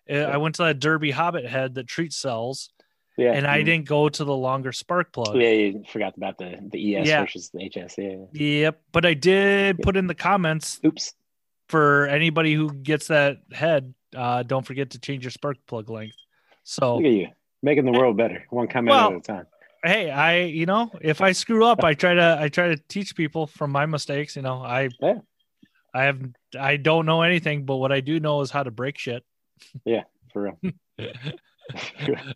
uh, 0.10 0.16
I 0.16 0.38
went 0.38 0.56
to 0.56 0.64
that 0.64 0.80
Derby 0.80 1.12
Hobbit 1.12 1.46
head 1.46 1.76
that 1.76 1.86
treats 1.88 2.16
cells, 2.18 2.70
yeah, 3.18 3.34
and 3.34 3.46
I 3.46 3.62
Mhm. 3.62 3.66
didn't 3.66 3.86
go 3.88 4.10
to 4.10 4.24
the 4.24 4.36
longer 4.36 4.72
spark 4.72 5.12
plug. 5.14 5.36
Yeah, 5.36 5.50
you 5.52 5.84
forgot 5.88 6.18
about 6.18 6.38
the 6.38 6.58
the 6.72 6.80
ES 6.96 7.08
Yeah. 7.08 7.22
versus 7.22 7.50
the 7.54 7.62
HS. 7.64 7.98
Yeah. 7.98 8.26
Yep, 8.32 8.82
but 8.94 9.06
I 9.06 9.14
did 9.14 9.80
put 9.80 9.96
in 9.96 10.08
the 10.08 10.16
comments 10.16 10.80
Oops. 10.86 11.14
for 11.70 12.08
anybody 12.08 12.54
who 12.54 12.74
gets 12.74 13.08
that 13.08 13.38
head. 13.52 13.94
Uh, 14.16 14.44
don't 14.44 14.66
forget 14.66 14.92
to 14.92 15.00
change 15.00 15.24
your 15.24 15.32
spark 15.32 15.58
plug 15.68 15.90
length. 15.90 16.16
So 16.64 16.96
Look 16.98 17.06
at 17.06 17.12
you 17.12 17.28
making 17.62 17.86
the 17.86 17.92
world 17.92 18.18
better, 18.18 18.46
one 18.50 18.68
comment 18.68 18.90
Well, 18.96 19.12
at 19.12 19.18
a 19.18 19.22
time. 19.22 19.46
Hey 19.84 20.10
i 20.10 20.42
you 20.44 20.66
know 20.66 20.90
if 21.02 21.22
i 21.22 21.32
screw 21.32 21.66
up 21.66 21.84
i 21.84 21.94
try 21.94 22.14
to 22.14 22.38
i 22.40 22.48
try 22.48 22.70
to 22.70 22.78
teach 22.88 23.16
people 23.16 23.46
from 23.48 23.72
my 23.72 23.86
mistakes 23.86 24.36
you 24.36 24.42
know 24.42 24.62
i 24.64 24.90
Yeah. 25.02 25.20
i 25.94 26.04
have 26.04 26.22
i 26.58 26.78
don't 26.78 27.06
know 27.06 27.22
anything 27.22 27.66
but 27.66 27.76
what 27.78 27.92
i 27.92 28.00
do 28.00 28.20
know 28.20 28.42
is 28.42 28.50
how 28.52 28.64
to 28.64 28.72
break 28.72 28.98
shit 28.98 29.24
Yeah, 29.86 30.04
For 30.32 30.44
real. 30.44 30.60
I 31.76 32.34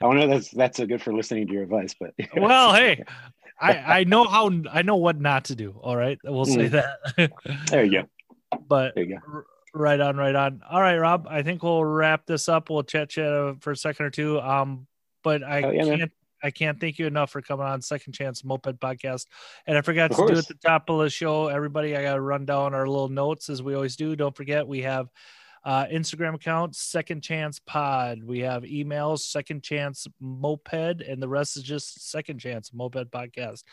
don't 0.00 0.16
know 0.16 0.22
if 0.24 0.30
that's 0.30 0.50
that's 0.50 0.76
so 0.78 0.86
good 0.86 1.02
for 1.02 1.12
listening 1.12 1.46
to 1.48 1.52
your 1.52 1.62
advice, 1.64 1.94
but 1.98 2.14
well 2.36 2.72
hey 2.74 3.02
i 3.60 4.00
i 4.00 4.04
know 4.04 4.24
how 4.24 4.50
i 4.72 4.82
know 4.82 4.96
what 4.96 5.20
not 5.20 5.44
to 5.46 5.54
do 5.54 5.78
all 5.82 5.96
right 5.96 6.18
we'll 6.24 6.44
say 6.46 6.68
Mm. 6.68 6.70
that 6.72 7.30
there 7.68 7.84
you 7.84 8.02
go. 8.02 8.58
but 8.68 8.94
There 8.94 9.04
you 9.04 9.16
go. 9.18 9.42
right 9.74 10.00
on 10.00 10.16
right 10.16 10.34
on 10.34 10.62
all 10.68 10.80
right 10.80 10.96
rob 10.98 11.26
i 11.28 11.42
think 11.42 11.62
we'll 11.62 11.84
wrap 11.84 12.26
this 12.26 12.48
up 12.48 12.70
we'll 12.70 12.82
chat 12.82 13.10
chat 13.10 13.56
for 13.60 13.70
a 13.72 13.76
second 13.76 14.06
or 14.06 14.10
two 14.10 14.40
um 14.40 14.86
but 15.22 15.42
i 15.42 15.62
Oh, 15.62 15.70
yeah, 15.70 15.84
man. 15.84 16.10
I 16.46 16.50
can't 16.50 16.80
thank 16.80 16.98
you 16.98 17.06
enough 17.06 17.30
for 17.30 17.42
coming 17.42 17.66
on 17.66 17.82
Second 17.82 18.12
Chance 18.12 18.44
Moped 18.44 18.78
Podcast. 18.78 19.26
And 19.66 19.76
I 19.76 19.80
forgot 19.80 20.12
Of 20.12 20.16
to 20.16 20.22
do 20.22 20.26
course. 20.28 20.38
at 20.38 20.46
the 20.48 20.54
top 20.54 20.88
of 20.88 21.00
the 21.00 21.10
show, 21.10 21.48
everybody, 21.48 21.96
I 21.96 22.02
got 22.02 22.14
to 22.14 22.20
run 22.20 22.44
down 22.44 22.72
our 22.72 22.86
little 22.86 23.08
notes 23.08 23.50
as 23.50 23.62
we 23.62 23.74
always 23.74 23.96
do. 23.96 24.14
Don't 24.14 24.36
forget, 24.36 24.66
we 24.66 24.82
have 24.82 25.08
uh, 25.64 25.86
Instagram 25.86 26.36
account, 26.36 26.76
Second 26.76 27.22
Chance 27.22 27.58
Pod. 27.66 28.22
We 28.22 28.38
have 28.40 28.62
emails, 28.62 29.20
Second 29.20 29.64
Chance 29.64 30.06
Moped, 30.20 31.00
and 31.02 31.20
the 31.20 31.28
rest 31.28 31.56
is 31.56 31.64
just 31.64 32.08
Second 32.08 32.38
Chance 32.38 32.72
Moped 32.72 33.10
Podcast. 33.10 33.64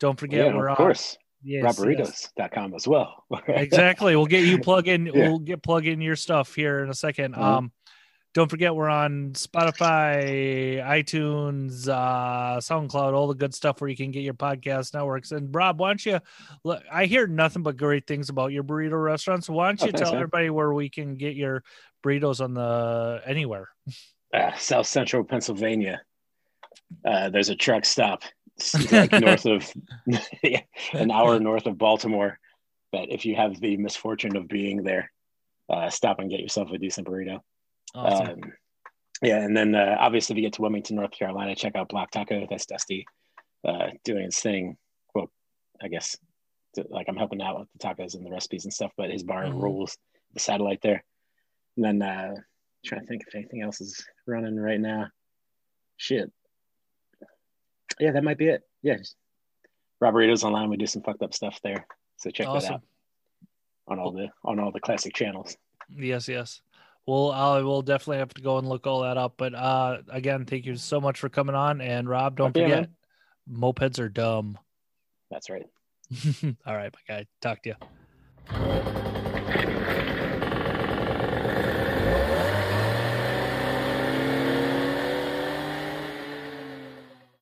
Don't 0.00 0.18
forget, 0.18 0.46
Yeah, 0.46 0.56
we're 0.56 0.68
of 0.68 0.70
on 0.70 0.76
course. 0.76 1.18
yes, 1.44 1.62
robburritos.com 1.62 2.72
yes. 2.72 2.82
as 2.82 2.88
well. 2.88 3.24
exactly. 3.48 4.16
We'll 4.16 4.24
get 4.24 4.44
you 4.44 4.58
plug 4.58 4.88
in. 4.88 5.04
Yeah. 5.04 5.28
We'll 5.28 5.38
get 5.40 5.62
plug 5.62 5.86
in 5.86 6.00
your 6.00 6.16
stuff 6.16 6.54
here 6.54 6.82
in 6.82 6.88
a 6.88 6.94
2nd 6.94 7.32
mm-hmm. 7.32 7.42
Um, 7.42 7.72
don't 8.34 8.48
forget 8.48 8.74
we're 8.74 8.88
on 8.88 9.32
Spotify, 9.32 10.82
iTunes, 10.82 11.86
uh, 11.86 12.58
SoundCloud, 12.58 13.12
all 13.12 13.28
the 13.28 13.34
good 13.34 13.54
stuff 13.54 13.80
where 13.80 13.90
you 13.90 13.96
can 13.96 14.10
get 14.10 14.22
your 14.22 14.34
podcast 14.34 14.94
networks. 14.94 15.32
And 15.32 15.54
Rob, 15.54 15.78
why 15.78 15.90
don't 15.90 16.06
you? 16.06 16.18
Look, 16.64 16.82
I 16.90 17.04
hear 17.04 17.26
nothing 17.26 17.62
but 17.62 17.76
great 17.76 18.06
things 18.06 18.30
about 18.30 18.52
your 18.52 18.64
burrito 18.64 19.02
restaurant. 19.02 19.44
So 19.44 19.52
why 19.52 19.68
don't 19.68 19.82
you 19.82 19.88
oh, 19.88 19.90
tell 19.92 20.06
thanks, 20.06 20.14
everybody 20.14 20.48
where 20.48 20.72
we 20.72 20.88
can 20.88 21.16
get 21.16 21.36
your 21.36 21.62
burritos 22.02 22.42
on 22.42 22.54
the 22.54 23.20
anywhere? 23.26 23.68
Uh, 24.32 24.52
South 24.56 24.86
Central 24.86 25.24
Pennsylvania. 25.24 26.00
Uh, 27.06 27.28
there's 27.28 27.50
a 27.50 27.56
truck 27.56 27.84
stop 27.84 28.22
like 28.90 29.12
north 29.12 29.44
of 29.44 29.70
an 30.92 31.10
hour 31.10 31.38
north 31.38 31.66
of 31.66 31.76
Baltimore. 31.76 32.38
But 32.92 33.10
if 33.10 33.26
you 33.26 33.36
have 33.36 33.60
the 33.60 33.76
misfortune 33.76 34.36
of 34.36 34.48
being 34.48 34.82
there, 34.82 35.10
uh, 35.68 35.90
stop 35.90 36.18
and 36.18 36.30
get 36.30 36.40
yourself 36.40 36.70
a 36.70 36.78
decent 36.78 37.06
burrito. 37.06 37.40
Awesome. 37.94 38.28
Um, 38.28 38.52
yeah, 39.22 39.38
and 39.38 39.56
then 39.56 39.74
uh, 39.74 39.96
obviously, 39.98 40.34
if 40.34 40.36
you 40.38 40.42
get 40.42 40.54
to 40.54 40.62
Wilmington, 40.62 40.96
North 40.96 41.12
Carolina, 41.12 41.54
check 41.54 41.76
out 41.76 41.88
Block 41.88 42.10
Taco. 42.10 42.46
That's 42.48 42.66
Dusty 42.66 43.06
uh, 43.66 43.88
doing 44.04 44.24
his 44.24 44.38
thing. 44.38 44.76
Well, 45.14 45.30
I 45.80 45.88
guess 45.88 46.16
to, 46.74 46.84
like 46.88 47.06
I'm 47.08 47.16
helping 47.16 47.42
out 47.42 47.60
with 47.60 47.68
the 47.72 47.86
tacos 47.86 48.14
and 48.14 48.26
the 48.26 48.30
recipes 48.30 48.64
and 48.64 48.72
stuff, 48.72 48.92
but 48.96 49.10
his 49.10 49.22
bar 49.22 49.44
mm-hmm. 49.44 49.60
rules 49.60 49.96
the 50.34 50.40
satellite 50.40 50.80
there. 50.82 51.04
And 51.76 51.84
then 51.84 52.02
uh, 52.02 52.34
trying 52.84 53.02
to 53.02 53.06
think 53.06 53.22
if 53.26 53.34
anything 53.34 53.62
else 53.62 53.80
is 53.80 54.04
running 54.26 54.58
right 54.58 54.80
now. 54.80 55.08
Shit. 55.96 56.32
Yeah, 58.00 58.12
that 58.12 58.24
might 58.24 58.38
be 58.38 58.48
it. 58.48 58.62
Yeah, 58.82 58.96
Burritos 60.02 60.42
online. 60.42 60.68
We 60.68 60.76
do 60.76 60.86
some 60.86 61.02
fucked 61.02 61.22
up 61.22 61.32
stuff 61.32 61.60
there, 61.62 61.86
so 62.16 62.30
check 62.30 62.48
awesome. 62.48 62.68
that 62.68 62.74
out 62.74 62.82
on 63.86 63.98
all 64.00 64.10
the 64.10 64.28
on 64.44 64.58
all 64.58 64.72
the 64.72 64.80
classic 64.80 65.14
channels. 65.14 65.56
Yes, 65.88 66.26
yes. 66.26 66.60
Well, 67.06 67.32
I 67.32 67.60
will 67.60 67.82
definitely 67.82 68.18
have 68.18 68.32
to 68.34 68.42
go 68.42 68.58
and 68.58 68.68
look 68.68 68.86
all 68.86 69.02
that 69.02 69.16
up. 69.16 69.34
But 69.36 69.54
uh, 69.54 69.98
again, 70.08 70.44
thank 70.44 70.66
you 70.66 70.76
so 70.76 71.00
much 71.00 71.18
for 71.18 71.28
coming 71.28 71.54
on. 71.54 71.80
And 71.80 72.08
Rob, 72.08 72.36
don't 72.36 72.50
okay, 72.50 72.62
forget, 72.62 72.90
man. 73.48 73.60
mopeds 73.60 73.98
are 73.98 74.08
dumb. 74.08 74.58
That's 75.30 75.50
right. 75.50 75.66
all 76.66 76.76
right, 76.76 76.92
my 76.92 77.14
guy. 77.14 77.26
Talk 77.40 77.62
to 77.62 77.70
you. 77.70 79.11